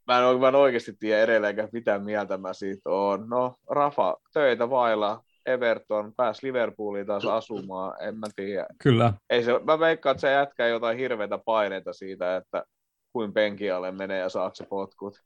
mä 0.07 0.29
en, 0.29 0.39
mä 0.39 0.47
en 0.47 0.55
oikeasti 0.55 0.93
tiedä 0.99 1.21
edelleenkään, 1.21 1.69
mitä 1.71 1.99
mieltä 1.99 2.37
mä 2.37 2.53
siitä 2.53 2.89
oon. 2.89 3.29
No, 3.29 3.55
Rafa, 3.69 4.17
töitä 4.33 4.69
vailla, 4.69 5.23
Everton 5.45 6.13
pääsi 6.17 6.47
Liverpooliin 6.47 7.07
taas 7.07 7.25
asumaan, 7.25 8.03
en 8.03 8.17
mä 8.17 8.27
tiedä. 8.35 8.65
Kyllä. 8.83 9.13
Ei 9.29 9.43
se, 9.43 9.59
mä 9.63 9.79
veikkaan, 9.79 10.11
että 10.11 10.21
se 10.21 10.31
jätkää 10.31 10.67
jotain 10.67 10.97
hirveitä 10.97 11.37
paineita 11.45 11.93
siitä, 11.93 12.35
että 12.35 12.63
kuin 13.13 13.33
penkialle 13.33 13.91
menee 13.91 14.19
ja 14.19 14.29
saako 14.29 14.55
se 14.55 14.65
potkut. 14.65 15.21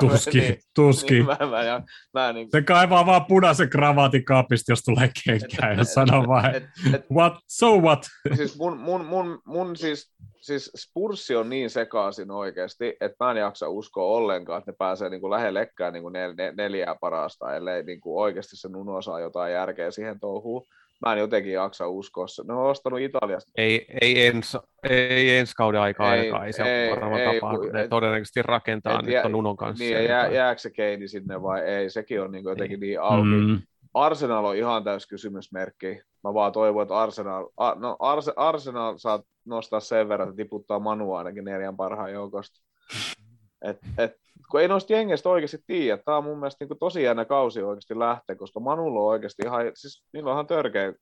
Tuski, 0.00 0.40
niin, 0.40 0.58
tuski. 0.74 1.14
Niin, 1.14 1.26
mä, 1.26 1.36
mä, 1.40 1.46
mä, 1.46 1.82
mä, 2.14 2.32
niin, 2.32 2.48
se 2.50 2.62
kaivaa 2.62 3.06
vaan 3.06 3.26
punaisen 3.26 3.70
kravaatin 3.70 4.24
kaapista, 4.24 4.72
jos 4.72 4.82
tulee 4.82 5.10
kenkään 5.24 5.78
ja 5.78 5.84
sanoo 5.84 6.26
vaan, 6.28 6.54
et, 6.54 6.64
et, 6.94 7.06
what, 7.12 7.34
so 7.48 7.78
what? 7.78 8.06
Siis 8.36 8.58
mun, 8.58 8.78
mun, 8.78 9.04
mun, 9.04 9.42
mun 9.46 9.76
siis, 9.76 10.12
siis 10.40 10.70
Spurssi 10.76 11.36
on 11.36 11.48
niin 11.48 11.70
sekaisin 11.70 12.30
oikeasti, 12.30 12.96
että 13.00 13.24
mä 13.24 13.30
en 13.30 13.36
jaksa 13.36 13.68
uskoa 13.68 14.16
ollenkaan, 14.16 14.58
että 14.58 14.70
ne 14.70 14.76
pääsee 14.78 15.08
niin 15.08 15.20
kuin 15.20 15.30
lähellekään 15.30 15.92
niin 15.92 16.02
kuin 16.02 16.12
nel, 16.12 16.34
nel, 16.36 16.52
neljää 16.56 16.96
parasta, 17.00 17.56
ellei 17.56 17.82
niin 17.82 18.00
kuin 18.00 18.22
oikeasti 18.22 18.56
se 18.56 18.68
Nuno 18.68 19.02
saa 19.02 19.20
jotain 19.20 19.52
järkeä 19.52 19.90
siihen 19.90 20.20
touhuun 20.20 20.66
mä 21.06 21.12
en 21.12 21.18
jotenkin 21.18 21.52
jaksa 21.52 21.88
uskoa 21.88 22.26
se. 22.26 22.42
Ne 22.46 22.54
on 22.54 22.70
ostanut 22.70 23.00
Italiasta. 23.00 23.52
Ei, 23.56 23.86
ei, 24.00 24.26
ens, 24.26 24.56
ei 24.90 25.36
ensi 25.36 25.54
kauden 25.56 25.80
aikaa 25.80 26.14
ei, 26.14 26.20
ainakaan, 26.20 26.46
ei 26.46 26.52
se 26.52 26.62
ei, 26.62 26.90
varmaan 26.90 27.20
ei, 27.20 27.34
tapahdu. 27.34 27.62
Ne 27.72 27.82
et, 27.82 27.90
todennäköisesti 27.90 28.42
rakentaa 28.42 29.02
nyt 29.02 29.12
jää, 29.12 29.28
Nunon 29.28 29.56
kanssa. 29.56 29.84
Niin, 29.84 30.04
jää, 30.04 30.28
jääkö 30.28 30.60
se 30.60 30.70
Keini 30.70 31.08
sinne 31.08 31.42
vai 31.42 31.60
ei, 31.60 31.90
sekin 31.90 32.22
on 32.22 32.32
niin 32.32 32.44
jotenkin 32.44 32.80
niin 32.80 33.00
auki. 33.00 33.28
Mm. 33.46 33.62
Arsenal 33.94 34.44
on 34.44 34.56
ihan 34.56 34.84
täys 34.84 35.06
kysymysmerkki. 35.06 36.00
Mä 36.24 36.34
vaan 36.34 36.52
toivon, 36.52 36.82
että 36.82 36.98
Arsenal, 36.98 37.48
a, 37.56 37.74
no 37.74 37.96
Arse, 37.98 38.32
Arsenal 38.36 38.98
saa 38.98 39.22
nostaa 39.44 39.80
sen 39.80 40.08
verran, 40.08 40.28
että 40.28 40.36
tiputtaa 40.36 40.78
Manu 40.78 41.12
ainakin 41.12 41.44
neljän 41.44 41.76
parhaan 41.76 42.12
joukosta. 42.12 42.60
Et, 43.62 43.78
et, 43.98 44.16
kun 44.50 44.60
ei 44.60 44.68
noista 44.68 44.92
jengeistä 44.92 45.28
oikeasti 45.28 45.58
tiedä, 45.66 46.02
tämä 46.04 46.16
on 46.16 46.24
mun 46.24 46.38
mielestä 46.38 46.64
niin 46.64 46.78
tosi 46.78 47.02
jännä 47.02 47.24
kausi 47.24 47.62
oikeasti 47.62 47.98
lähteä, 47.98 48.36
koska 48.36 48.60
Manulla 48.60 49.00
on 49.00 49.06
oikeasti 49.06 49.42
ihan, 49.46 49.72
siis 49.74 50.04
niillä 50.12 50.30
on 50.30 50.34
ihan 50.34 50.46
törkeä 50.46 50.92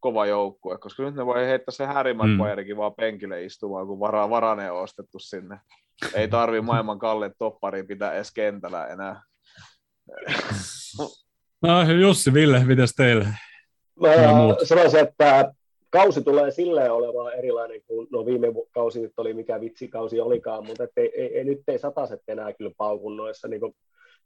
kova 0.00 0.26
joukkue, 0.26 0.78
koska 0.78 1.02
nyt 1.02 1.14
ne 1.14 1.26
voi 1.26 1.46
heittää 1.46 1.72
se 1.72 1.86
Harry 1.86 2.12
mm. 2.12 2.76
vaan 2.76 2.94
penkille 2.94 3.44
istumaan, 3.44 3.86
kun 3.86 4.00
vara, 4.00 4.30
varane 4.30 4.70
on 4.70 4.82
ostettu 4.82 5.18
sinne. 5.18 5.60
Ei 6.14 6.28
tarvi 6.28 6.60
maailman 6.60 6.98
kalleet 6.98 7.32
toppari 7.38 7.82
pitää 7.82 8.12
edes 8.12 8.32
kentällä 8.32 8.86
enää. 8.86 9.22
No 11.62 11.82
Jussi, 12.00 12.34
Ville, 12.34 12.64
mitäs 12.64 12.92
teille? 12.96 13.28
Mä 14.00 14.10
sanoisin, 14.64 15.00
että 15.00 15.52
kausi 15.94 16.22
tulee 16.22 16.50
silleen 16.50 16.92
olemaan 16.92 17.34
erilainen 17.34 17.80
kuin 17.86 18.08
no 18.12 18.26
viime 18.26 18.46
kausi 18.70 19.00
nyt 19.00 19.12
oli, 19.16 19.34
mikä 19.34 19.60
vitsikausi 19.60 20.20
olikaan, 20.20 20.66
mutta 20.66 20.88
ei, 20.96 21.12
ei, 21.14 21.38
ei, 21.38 21.44
nyt 21.44 21.62
ei 21.68 21.78
sataset 21.78 22.20
enää 22.28 22.52
kyllä 22.52 22.70
paukun 22.76 23.16
noissa. 23.16 23.48
Niin 23.48 23.60
kuin, 23.60 23.74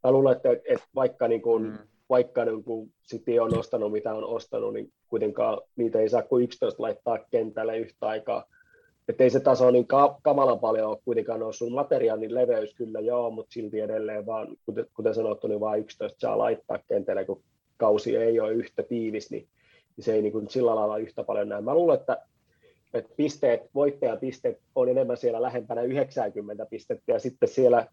mä 0.04 0.12
luulen, 0.12 0.36
että, 0.36 0.52
että 0.52 0.86
vaikka, 0.94 1.28
niin 1.28 1.42
kuin, 1.42 1.62
mm. 1.62 1.78
vaikka 2.08 2.44
niin 2.44 2.64
kuin 2.64 2.92
City 3.08 3.38
on 3.38 3.58
ostanut 3.58 3.92
mitä 3.92 4.14
on 4.14 4.24
ostanut, 4.24 4.72
niin 4.72 4.92
kuitenkaan 5.08 5.60
niitä 5.76 5.98
ei 5.98 6.08
saa 6.08 6.22
kuin 6.22 6.44
11 6.44 6.82
laittaa 6.82 7.18
kentälle 7.30 7.78
yhtä 7.78 8.06
aikaa. 8.06 8.44
Että 9.08 9.24
ei 9.24 9.30
se 9.30 9.40
taso 9.40 9.70
niin 9.70 9.86
ka- 9.86 10.18
kamalan 10.22 10.60
paljon 10.60 10.90
ole 10.90 10.98
kuitenkaan 11.04 11.40
noussut. 11.40 11.72
Materiaalin 11.72 12.34
leveys 12.34 12.74
kyllä 12.74 13.00
joo, 13.00 13.30
mutta 13.30 13.52
silti 13.52 13.80
edelleen 13.80 14.26
vaan, 14.26 14.56
kuten, 14.66 14.86
kuten 14.94 15.14
sanottu, 15.14 15.46
niin 15.46 15.60
vain 15.60 15.80
11 15.80 16.20
saa 16.20 16.38
laittaa 16.38 16.78
kentälle, 16.88 17.24
kun 17.24 17.42
kausi 17.76 18.16
ei 18.16 18.40
ole 18.40 18.52
yhtä 18.52 18.82
tiivis, 18.82 19.30
niin 19.30 19.48
niin 19.98 20.04
se 20.04 20.14
ei 20.14 20.22
niin 20.22 20.32
kuin 20.32 20.50
sillä 20.50 20.74
lailla 20.74 20.98
yhtä 20.98 21.24
paljon 21.24 21.48
näe. 21.48 21.60
Mä 21.60 21.74
luulen, 21.74 21.98
että, 22.00 22.26
että 22.94 23.14
pisteet, 23.16 23.60
voittajapisteet 23.74 24.60
on 24.74 24.88
enemmän 24.88 25.16
siellä 25.16 25.42
lähempänä 25.42 25.82
90 25.82 26.66
pistettä 26.66 27.12
ja 27.12 27.18
sitten 27.18 27.48
siellä, 27.48 27.86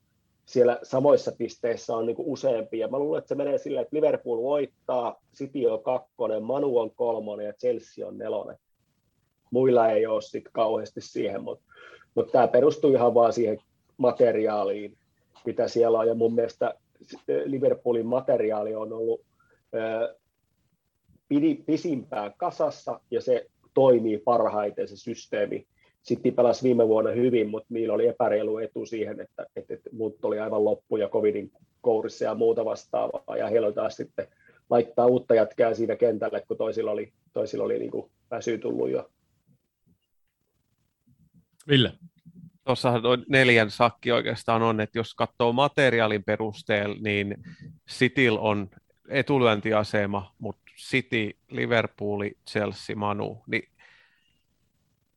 siellä 0.46 0.80
samoissa 0.84 1.32
pisteissä 1.32 1.96
on 1.96 2.06
niin 2.06 2.16
kuin 2.16 2.28
useampia. 2.28 2.88
Mä 2.88 3.00
luulen, 3.00 3.20
että 3.20 3.30
se 3.30 3.36
menee 3.36 3.58
silleen, 3.58 3.82
että 3.82 3.96
Liverpool 3.96 4.44
voittaa, 4.44 5.22
City 5.36 5.66
on 5.66 5.84
kakkonen, 5.84 6.44
Manu 6.44 6.78
on 6.78 6.92
kolmonen 6.96 7.46
ja 7.46 7.54
Chelsea 7.54 8.08
on 8.08 8.18
nelonen. 8.18 8.58
Muilla 9.52 9.88
ei 9.88 10.06
ole 10.06 10.22
sitten 10.22 10.54
kauheasti 10.54 11.02
siihen, 11.02 11.44
mutta, 11.44 11.66
mutta 12.16 12.32
tämä 12.32 12.48
perustuu 12.48 12.92
ihan 12.92 13.14
vaan 13.14 13.34
siihen 13.34 13.58
materiaaliin, 13.98 14.98
mitä 15.46 15.68
siellä 15.68 16.00
on. 16.00 16.08
Ja 16.08 16.16
mun 16.16 16.36
mielestä 16.36 16.74
Liverpoolin 17.46 18.06
materiaali 18.06 18.76
on 18.76 18.94
ollut 18.94 19.22
pisimpään 21.66 22.34
kasassa 22.38 23.00
ja 23.12 23.22
se 23.22 23.48
toimii 23.74 24.18
parhaiten 24.18 24.88
se 24.88 24.98
systeemi. 24.98 25.68
Sitten 26.02 26.34
pelasi 26.34 26.64
viime 26.64 26.88
vuonna 26.88 27.12
hyvin, 27.12 27.50
mutta 27.50 27.68
niillä 27.70 27.94
oli 27.94 28.08
epäreilu 28.08 28.58
etu 28.58 28.86
siihen, 28.86 29.20
että, 29.22 29.46
että, 29.56 29.74
että 29.74 29.90
muut 29.94 30.26
oli 30.26 30.40
aivan 30.40 30.66
loppu 30.66 30.98
ja 30.98 31.10
covidin 31.10 31.52
kourissa 31.82 32.26
ja 32.26 32.36
muuta 32.36 32.66
vastaavaa. 32.66 33.38
Ja 33.38 33.48
heillä 33.48 33.72
taas 33.72 33.96
sitten 33.96 34.28
laittaa 34.70 35.06
uutta 35.06 35.36
jätkää 35.36 35.74
siinä 35.74 35.96
kentälle, 35.96 36.44
kun 36.48 36.58
toisilla 36.58 36.92
oli, 36.92 37.14
toisilla 37.34 37.64
oli 37.64 37.80
niin 37.80 37.92
kuin 37.92 38.12
väsy 38.32 38.58
tullut 38.58 38.90
jo. 38.90 39.10
Ville? 41.68 41.92
Tuossa 42.66 42.94
neljän 43.30 43.72
sakki 43.72 44.12
oikeastaan 44.12 44.62
on, 44.62 44.82
että 44.82 45.00
jos 45.00 45.14
katsoo 45.14 45.54
materiaalin 45.54 46.24
perusteella, 46.24 46.96
niin 47.00 47.38
Sitil 47.88 48.38
on 48.40 48.70
etulyöntiasema, 49.10 50.36
mutta 50.40 50.65
City, 50.78 51.38
Liverpooli, 51.50 52.38
Chelsea, 52.50 52.96
Manu, 52.96 53.44
niin 53.48 53.70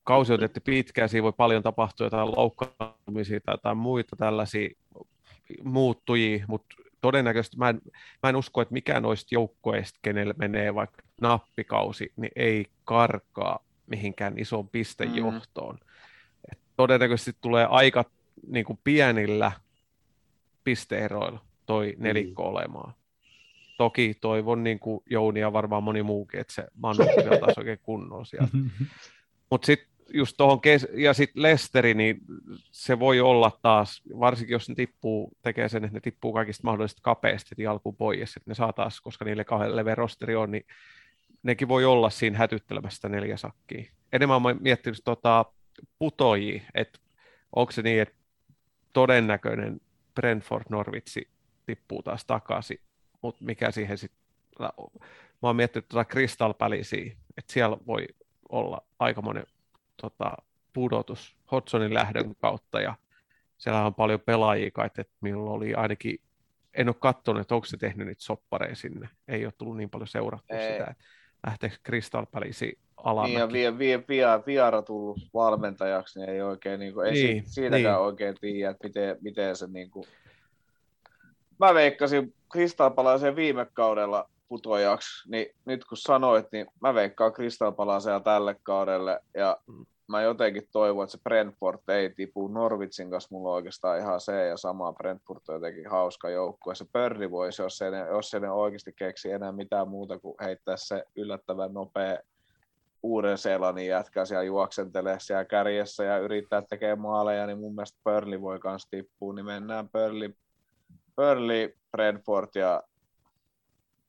kausi 0.05 0.32
on 0.32 0.40
tehty 0.40 0.60
pitkään, 0.60 1.09
siinä 1.09 1.22
voi 1.22 1.32
paljon 1.32 1.62
tapahtua 1.62 2.06
jotain 2.06 2.30
loukkaantumisia 2.36 3.40
tai 3.40 3.55
jotain 3.55 3.76
muita 3.76 4.16
tällaisia 4.16 4.68
muuttujia, 5.64 6.44
mutta 6.48 6.76
todennäköisesti 7.01 7.56
mä 7.56 7.68
en, 7.68 7.80
mä 8.22 8.28
en 8.28 8.36
usko, 8.36 8.60
että 8.60 8.72
mikään 8.72 9.02
noista 9.02 9.35
joukkoista, 9.35 9.98
kenelle 10.02 10.35
menee 10.39 10.74
vaikka 10.74 11.02
nappikausi, 11.20 12.12
niin 12.16 12.32
ei 12.36 12.66
karkaa 12.85 13.64
mihinkään 13.86 14.39
isoon 14.39 14.68
pistejohtoon. 14.68 15.74
Mm. 15.74 15.89
Et 16.52 16.59
todennäköisesti 16.76 17.36
tulee 17.40 17.66
aika 17.70 18.05
niin 18.47 18.64
kuin 18.64 18.78
pienillä 18.85 19.52
pisteeroilla 20.64 21.40
toi 21.66 21.94
nelikko 21.98 22.43
mm. 22.43 22.48
olemaan 22.48 22.94
toki 23.78 24.14
toivon 24.20 24.64
niin 24.64 24.78
kuin 24.78 25.02
Jouni 25.10 25.40
ja 25.40 25.52
varmaan 25.52 25.82
moni 25.82 26.02
muukin, 26.02 26.40
että 26.40 26.52
se 26.52 26.66
Manu 26.74 27.05
taas 27.40 27.59
oikein 27.59 27.78
kunnolla 27.82 28.24
sieltä. 28.24 28.56
Mutta 29.50 29.66
sitten 29.66 29.88
just 30.14 30.36
tuohon, 30.36 30.60
kes- 30.60 30.88
ja 30.94 31.14
sitten 31.14 31.42
Lesteri, 31.42 31.94
niin 31.94 32.20
se 32.70 32.98
voi 32.98 33.20
olla 33.20 33.59
taas, 33.62 34.02
varsinkin 34.18 34.52
jos 34.52 34.68
ne 34.68 34.74
tippuu, 34.74 35.32
tekee 35.42 35.68
sen, 35.68 35.84
että 35.84 35.96
ne 35.96 36.00
tippuu 36.00 36.32
kaikista 36.32 36.64
mahdollisista 36.64 37.02
kapeasti 37.02 37.66
alkuun 37.66 37.96
pois, 37.96 38.36
että 38.36 38.50
ne 38.50 38.55
saa 38.55 38.72
taas, 38.72 39.00
koska 39.00 39.24
niille 39.24 39.44
kahden 39.44 39.76
leveä 39.76 39.94
rosteri 39.94 40.36
on, 40.36 40.50
niin 40.50 40.64
nekin 41.42 41.68
voi 41.68 41.84
olla 41.84 42.10
siinä 42.10 42.38
hätyttelemässä 42.38 43.09
neljä 43.09 43.36
sakkia. 43.36 43.84
Enemmän 44.12 44.42
mä 44.42 44.55
miettinyt 44.60 45.00
tota, 45.05 45.44
putojia, 45.98 46.62
että 46.74 46.98
onko 47.56 47.72
se 47.72 47.82
niin, 47.82 48.02
että 48.02 48.14
todennäköinen 48.92 49.80
Brentford 50.14 50.64
Norwitsi 50.70 51.28
tippuu 51.66 52.02
taas 52.02 52.24
takaisin, 52.24 52.80
mutta 53.22 53.44
mikä 53.44 53.70
siihen 53.70 53.98
sitten, 53.98 54.20
mä 54.58 54.70
oon 55.42 55.56
miettinyt 55.56 55.88
tuota 55.88 56.10
Crystal 56.10 56.54
Palacea, 56.54 57.12
että 57.36 57.52
siellä 57.52 57.76
voi 57.86 58.06
olla 58.48 58.82
aikamoinen 58.98 59.46
tota, 60.02 60.32
pudotus 60.72 61.36
Hodsonin 61.52 61.94
lähdön 61.94 62.34
kautta, 62.34 62.80
ja 62.80 62.94
siellä 63.58 63.86
on 63.86 63.94
paljon 63.94 64.20
pelaajia 64.20 64.70
kai, 64.70 64.86
että 64.86 65.04
minulla 65.20 65.50
oli 65.50 65.74
ainakin, 65.74 66.20
en 66.74 66.88
ole 66.88 66.96
katsonut, 66.98 67.40
että 67.40 67.54
onko 67.54 67.64
se 67.64 67.76
tehnyt 67.76 68.06
niitä 68.06 68.22
soppareja 68.22 68.76
sinne, 68.76 69.08
ei 69.28 69.44
ole 69.44 69.52
tullut 69.58 69.76
niin 69.76 69.90
paljon 69.90 70.08
seurattua 70.08 70.56
ei. 70.56 70.72
sitä, 70.72 70.90
että 70.90 71.04
lähteekö 71.46 71.76
Crystal 71.86 72.26
Palacea 72.26 72.72
alamäki. 72.96 73.32
Niin, 73.32 73.40
ja 73.40 73.52
vie, 73.52 73.78
vie, 73.78 74.04
vie, 74.08 74.26
Viara 74.46 74.82
tullut 74.82 75.18
valmentajaksi, 75.34 76.18
niin 76.18 76.30
ei 76.30 76.42
oikein, 76.42 76.80
niin 76.80 76.94
kuin, 76.94 77.06
ei 77.06 77.12
niin, 77.12 77.42
siitäkään 77.46 77.94
niin. 77.94 78.06
oikein 78.06 78.34
tiedä, 78.40 78.70
että 78.70 78.88
miten, 78.88 79.16
miten 79.20 79.56
se 79.56 79.66
niin 79.66 79.90
kuin, 79.90 80.04
mä 81.59 81.74
veikkasin 81.74 82.35
Kristalpalaisen 82.52 83.36
viime 83.36 83.66
kaudella 83.72 84.30
putoajaksi, 84.48 85.30
niin 85.30 85.47
nyt 85.64 85.85
kun 85.85 85.97
sanoit, 85.97 86.47
niin 86.52 86.66
mä 86.80 86.94
veikkaan 86.94 87.32
Kristalpalaisea 87.32 88.20
tälle 88.20 88.56
kaudelle, 88.62 89.20
ja 89.35 89.56
mm. 89.66 89.86
mä 90.09 90.22
jotenkin 90.22 90.68
toivon, 90.72 91.05
että 91.05 91.16
se 91.16 91.22
Brentford 91.22 91.78
ei 91.89 92.10
tipu. 92.10 92.48
Norwitsin 92.48 93.10
kanssa 93.10 93.28
mulla 93.30 93.48
on 93.48 93.55
oikeastaan 93.55 93.98
ihan 93.98 94.20
se 94.20 94.47
ja 94.47 94.56
sama. 94.56 94.93
Brentford 94.93 95.40
on 95.48 95.55
jotenkin 95.55 95.90
hauska 95.90 96.30
joukkue. 96.30 96.74
Se 96.74 96.86
pörri 96.93 97.30
voisi, 97.30 97.62
jos 97.62 97.78
se, 97.78 97.86
jos 98.10 98.30
se 98.30 98.51
oikeasti 98.51 98.93
keksi 98.93 99.30
enää 99.32 99.52
mitään 99.52 99.89
muuta 99.89 100.18
kuin 100.18 100.35
heittää 100.40 100.76
se 100.76 101.05
yllättävän 101.16 101.74
nopea 101.74 102.18
Uuden-Seelannin 103.02 103.86
jätkää 103.86 104.24
siellä 104.24 104.44
juoksentelee 104.44 105.16
siellä 105.20 105.44
kärjessä 105.44 106.05
ja 106.05 106.18
yrittää 106.18 106.62
tekemään 106.62 107.01
maaleja, 107.01 107.47
niin 107.47 107.59
mun 107.59 107.74
mielestä 107.74 107.98
Burnley 108.05 108.40
voi 108.40 108.60
myös 108.64 108.86
tippua, 108.90 109.35
niin 109.35 109.47
mennään 109.47 109.89
Burnley, 109.89 110.35
Burnley 111.18 111.74
Brentford 111.92 112.48
ja 112.54 112.82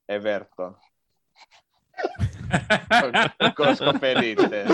Everton. 0.10 0.78
Koska 3.58 3.94
Benitez. 4.00 4.68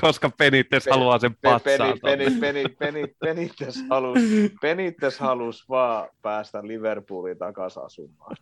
koska 0.00 0.30
Penites 0.38 0.86
haluaa 0.90 1.18
sen 1.18 1.36
patsaan. 1.42 1.98
Peni, 2.02 2.24
peni, 2.24 2.38
peni, 2.38 2.64
peni, 2.78 3.14
Benitez 3.20 3.76
halus, 3.90 4.18
Benitez 4.60 5.18
halus 5.18 5.68
vaan 5.68 6.08
päästä 6.22 6.66
Liverpoolin 6.66 7.38
takaisin 7.38 7.82
asumaan. 7.82 8.36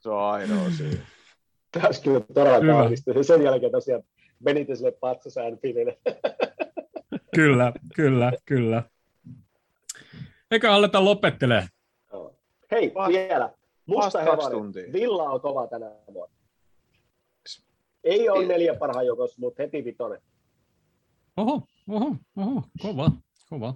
Se 0.00 0.08
on 0.08 0.22
ainoa 0.22 0.70
syy. 0.70 1.00
Tässä 1.72 2.02
kyllä 2.02 2.20
todella 2.20 2.72
kaunista. 2.72 3.22
Sen 3.22 3.42
jälkeen 3.42 3.72
tosiaan 3.72 4.02
Benitezille 4.44 4.92
patsasään 4.92 5.58
Finille. 5.58 5.98
kyllä, 7.34 7.72
kyllä, 7.94 8.32
kyllä. 8.44 8.82
Eikä 10.52 10.72
aleta 10.74 11.04
lopettelee. 11.04 11.66
Joo. 12.12 12.36
Hei, 12.70 12.88
Vast- 12.94 13.08
vielä. 13.08 13.52
Musta 13.86 14.18
hevari. 14.20 14.92
Villa 14.92 15.22
on 15.22 15.40
kova 15.40 15.66
tänä 15.66 15.90
vuonna. 16.14 16.34
Ei 18.04 18.28
ole 18.28 18.46
neljä 18.46 18.74
parhaan 18.74 19.06
joukossa, 19.06 19.36
mutta 19.40 19.62
heti 19.62 19.84
vitonen. 19.84 20.20
Oho, 21.36 21.62
oho, 21.88 22.16
oho, 22.36 22.62
kova, 22.82 23.10
kova. 23.50 23.74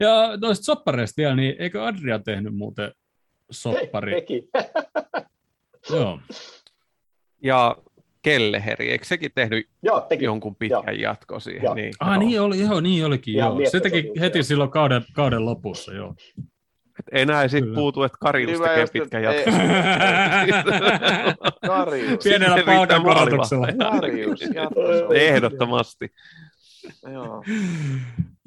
Ja 0.00 0.36
noista 0.40 0.64
soppareista 0.64 1.16
vielä, 1.16 1.34
niin 1.34 1.56
eikö 1.58 1.84
Adria 1.84 2.18
tehnyt 2.18 2.54
muuten 2.54 2.92
soppari? 3.50 4.12
Teki. 4.12 4.48
Joo. 5.96 6.20
Ja 7.42 7.76
Kelleheri, 8.22 8.90
eikö 8.90 9.04
sekin 9.04 9.30
tehnyt 9.34 9.66
Joo, 9.82 10.00
teki. 10.00 10.24
jonkun 10.24 10.56
pitkän 10.56 11.00
jatko 11.00 11.40
siihen? 11.40 11.62
Joo. 11.62 11.74
Niin, 11.74 11.92
Ah, 12.00 12.08
joo. 12.12 12.18
niin, 12.18 12.40
oli, 12.40 12.60
joo, 12.60 12.80
niin 12.80 13.06
olikin, 13.06 13.34
joo. 13.34 13.58
Se 13.70 13.80
teki 13.80 14.10
heti 14.20 14.38
joo. 14.38 14.42
silloin 14.42 14.70
kauden, 14.70 15.04
kauden 15.12 15.44
lopussa, 15.44 15.94
joo. 15.94 16.14
Et 16.98 17.06
enää 17.12 17.42
ei 17.42 17.48
sit 17.48 17.60
Kyllä. 17.64 17.74
puutu, 17.74 18.02
että 18.02 18.18
Karius 18.20 18.50
Niin 18.50 18.62
tekee 18.68 18.86
pitkän 18.92 19.24
et- 19.24 19.46
jatko. 19.46 19.50
Karius. 21.66 22.24
Pienellä 22.24 22.56
Sitten 22.56 22.74
palkankorotuksella. 22.76 23.66
Karius. 23.90 24.40
Ehdottomasti. 25.14 26.08
Joo. 27.12 27.44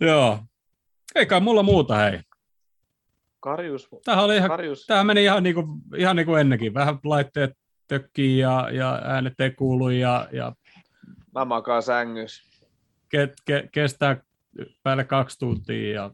Joo. 0.02 0.40
Eikä 1.16 1.40
mulla 1.40 1.64
muuta, 1.64 1.96
hei. 1.96 2.20
Karius, 3.40 3.90
Tämähän, 4.06 4.26
oli 4.26 4.36
ihan, 4.36 4.50
Karius, 4.50 4.86
tämähän 4.86 5.06
meni 5.08 5.24
ihan 5.24 5.44
niin 5.44 5.56
kuin, 5.56 5.68
ihan 5.98 6.16
niin 6.16 6.26
kuin 6.26 6.42
ennenkin. 6.42 6.74
Vähän 6.74 7.00
laitteet 7.04 7.52
tökkii 7.88 8.38
ja, 8.40 8.70
ja 8.72 9.02
äänet 9.03 9.40
ei 9.40 9.52
kuulu 9.52 9.90
ja, 9.90 10.28
ja 10.32 10.53
mä 11.36 11.45
makaan 11.45 11.84
sängys. 11.84 12.41
ke, 13.10 13.34
ke, 13.45 13.70
kestää 13.72 14.18
päälle 14.84 15.03
kaksi 15.03 15.40
tuntia 15.40 15.94
ja 15.95 16.12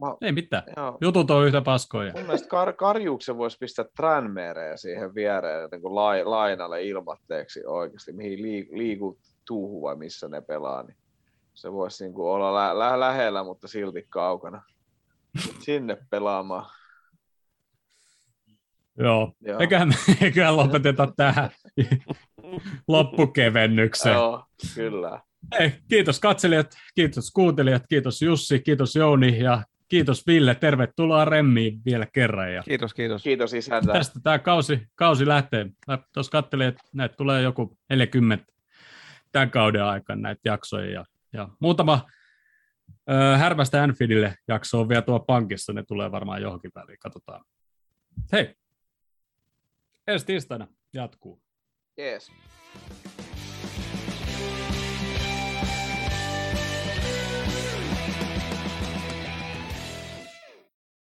Mä, 0.00 0.06
ei 0.22 0.32
mitään. 0.32 0.62
joo. 0.76 0.98
Jutut 1.00 1.30
on 1.30 1.46
yhtä 1.46 1.60
paskoja. 1.60 2.12
Mun 2.12 2.22
mielestä 2.22 2.48
Kar- 2.48 2.72
Karjuksen 2.76 3.36
voisi 3.38 3.58
pistää 3.60 3.84
Tranmereen 3.96 4.78
siihen 4.78 5.14
viereen 5.14 5.68
niin 5.72 5.82
kuin 5.82 5.94
lai- 5.94 6.24
lainalle 6.24 6.82
ilmatteeksi 6.82 7.66
oikeasti, 7.66 8.12
mihin 8.12 8.38
liik- 8.38 8.76
liikut 8.78 9.18
tuuhu 9.46 9.82
vai 9.82 9.96
missä 9.96 10.28
ne 10.28 10.40
pelaa, 10.40 10.82
niin 10.82 10.96
se 11.54 11.72
voisi 11.72 12.04
niin 12.04 12.14
kuin 12.14 12.28
olla 12.28 12.54
lä- 12.54 12.78
lä- 12.78 13.00
lähellä, 13.00 13.44
mutta 13.44 13.68
silti 13.68 14.06
kaukana. 14.10 14.62
Sinne 15.60 15.96
pelaamaan. 16.10 16.66
Joo. 18.98 19.32
Joo. 19.40 19.60
Eiköhän, 19.60 19.92
eiköhän 20.22 20.56
lopeteta 20.62 21.12
tähän 21.16 21.50
loppukevennykseen. 22.88 24.14
Joo, 24.14 24.44
kyllä. 24.74 25.20
Hei, 25.58 25.72
kiitos 25.88 26.20
katselijat, 26.20 26.76
kiitos 26.94 27.30
kuuntelijat, 27.30 27.82
kiitos 27.88 28.22
Jussi, 28.22 28.60
kiitos 28.60 28.96
Jouni 28.96 29.38
ja 29.38 29.62
kiitos 29.88 30.26
Ville. 30.26 30.54
Tervetuloa 30.54 31.24
Remmiin 31.24 31.80
vielä 31.84 32.06
kerran. 32.12 32.54
Ja 32.54 32.62
Kiitos, 32.62 32.94
kiitos. 32.94 33.22
Kiitos 33.22 33.54
isäntä. 33.54 33.92
tästä 33.92 34.20
tämä 34.22 34.38
kausi, 34.38 34.80
kausi 34.94 35.26
lähtee. 35.26 35.66
Tuossa 36.12 36.32
katselin, 36.32 36.66
että 36.66 36.82
näitä 36.92 37.14
tulee 37.16 37.42
joku 37.42 37.78
40 37.90 38.44
tämän 39.32 39.50
kauden 39.50 39.84
aikana 39.84 40.20
näitä 40.22 40.40
jaksoja. 40.44 40.90
Ja, 40.90 41.04
ja 41.32 41.48
muutama 41.60 42.06
ö, 43.10 43.36
härmästä 43.36 43.82
Anfieldille 43.82 44.34
jakso 44.48 44.80
on 44.80 44.88
vielä 44.88 45.02
tuo 45.02 45.20
pankissa, 45.20 45.72
ne 45.72 45.82
tulee 45.82 46.12
varmaan 46.12 46.42
johonkin 46.42 46.70
väliin, 46.74 46.98
katsotaan. 46.98 47.44
Hei, 48.32 48.54
ensi 50.06 50.26
tiistaina 50.26 50.66
jatkuu. 50.92 51.42
Jees. 51.96 52.30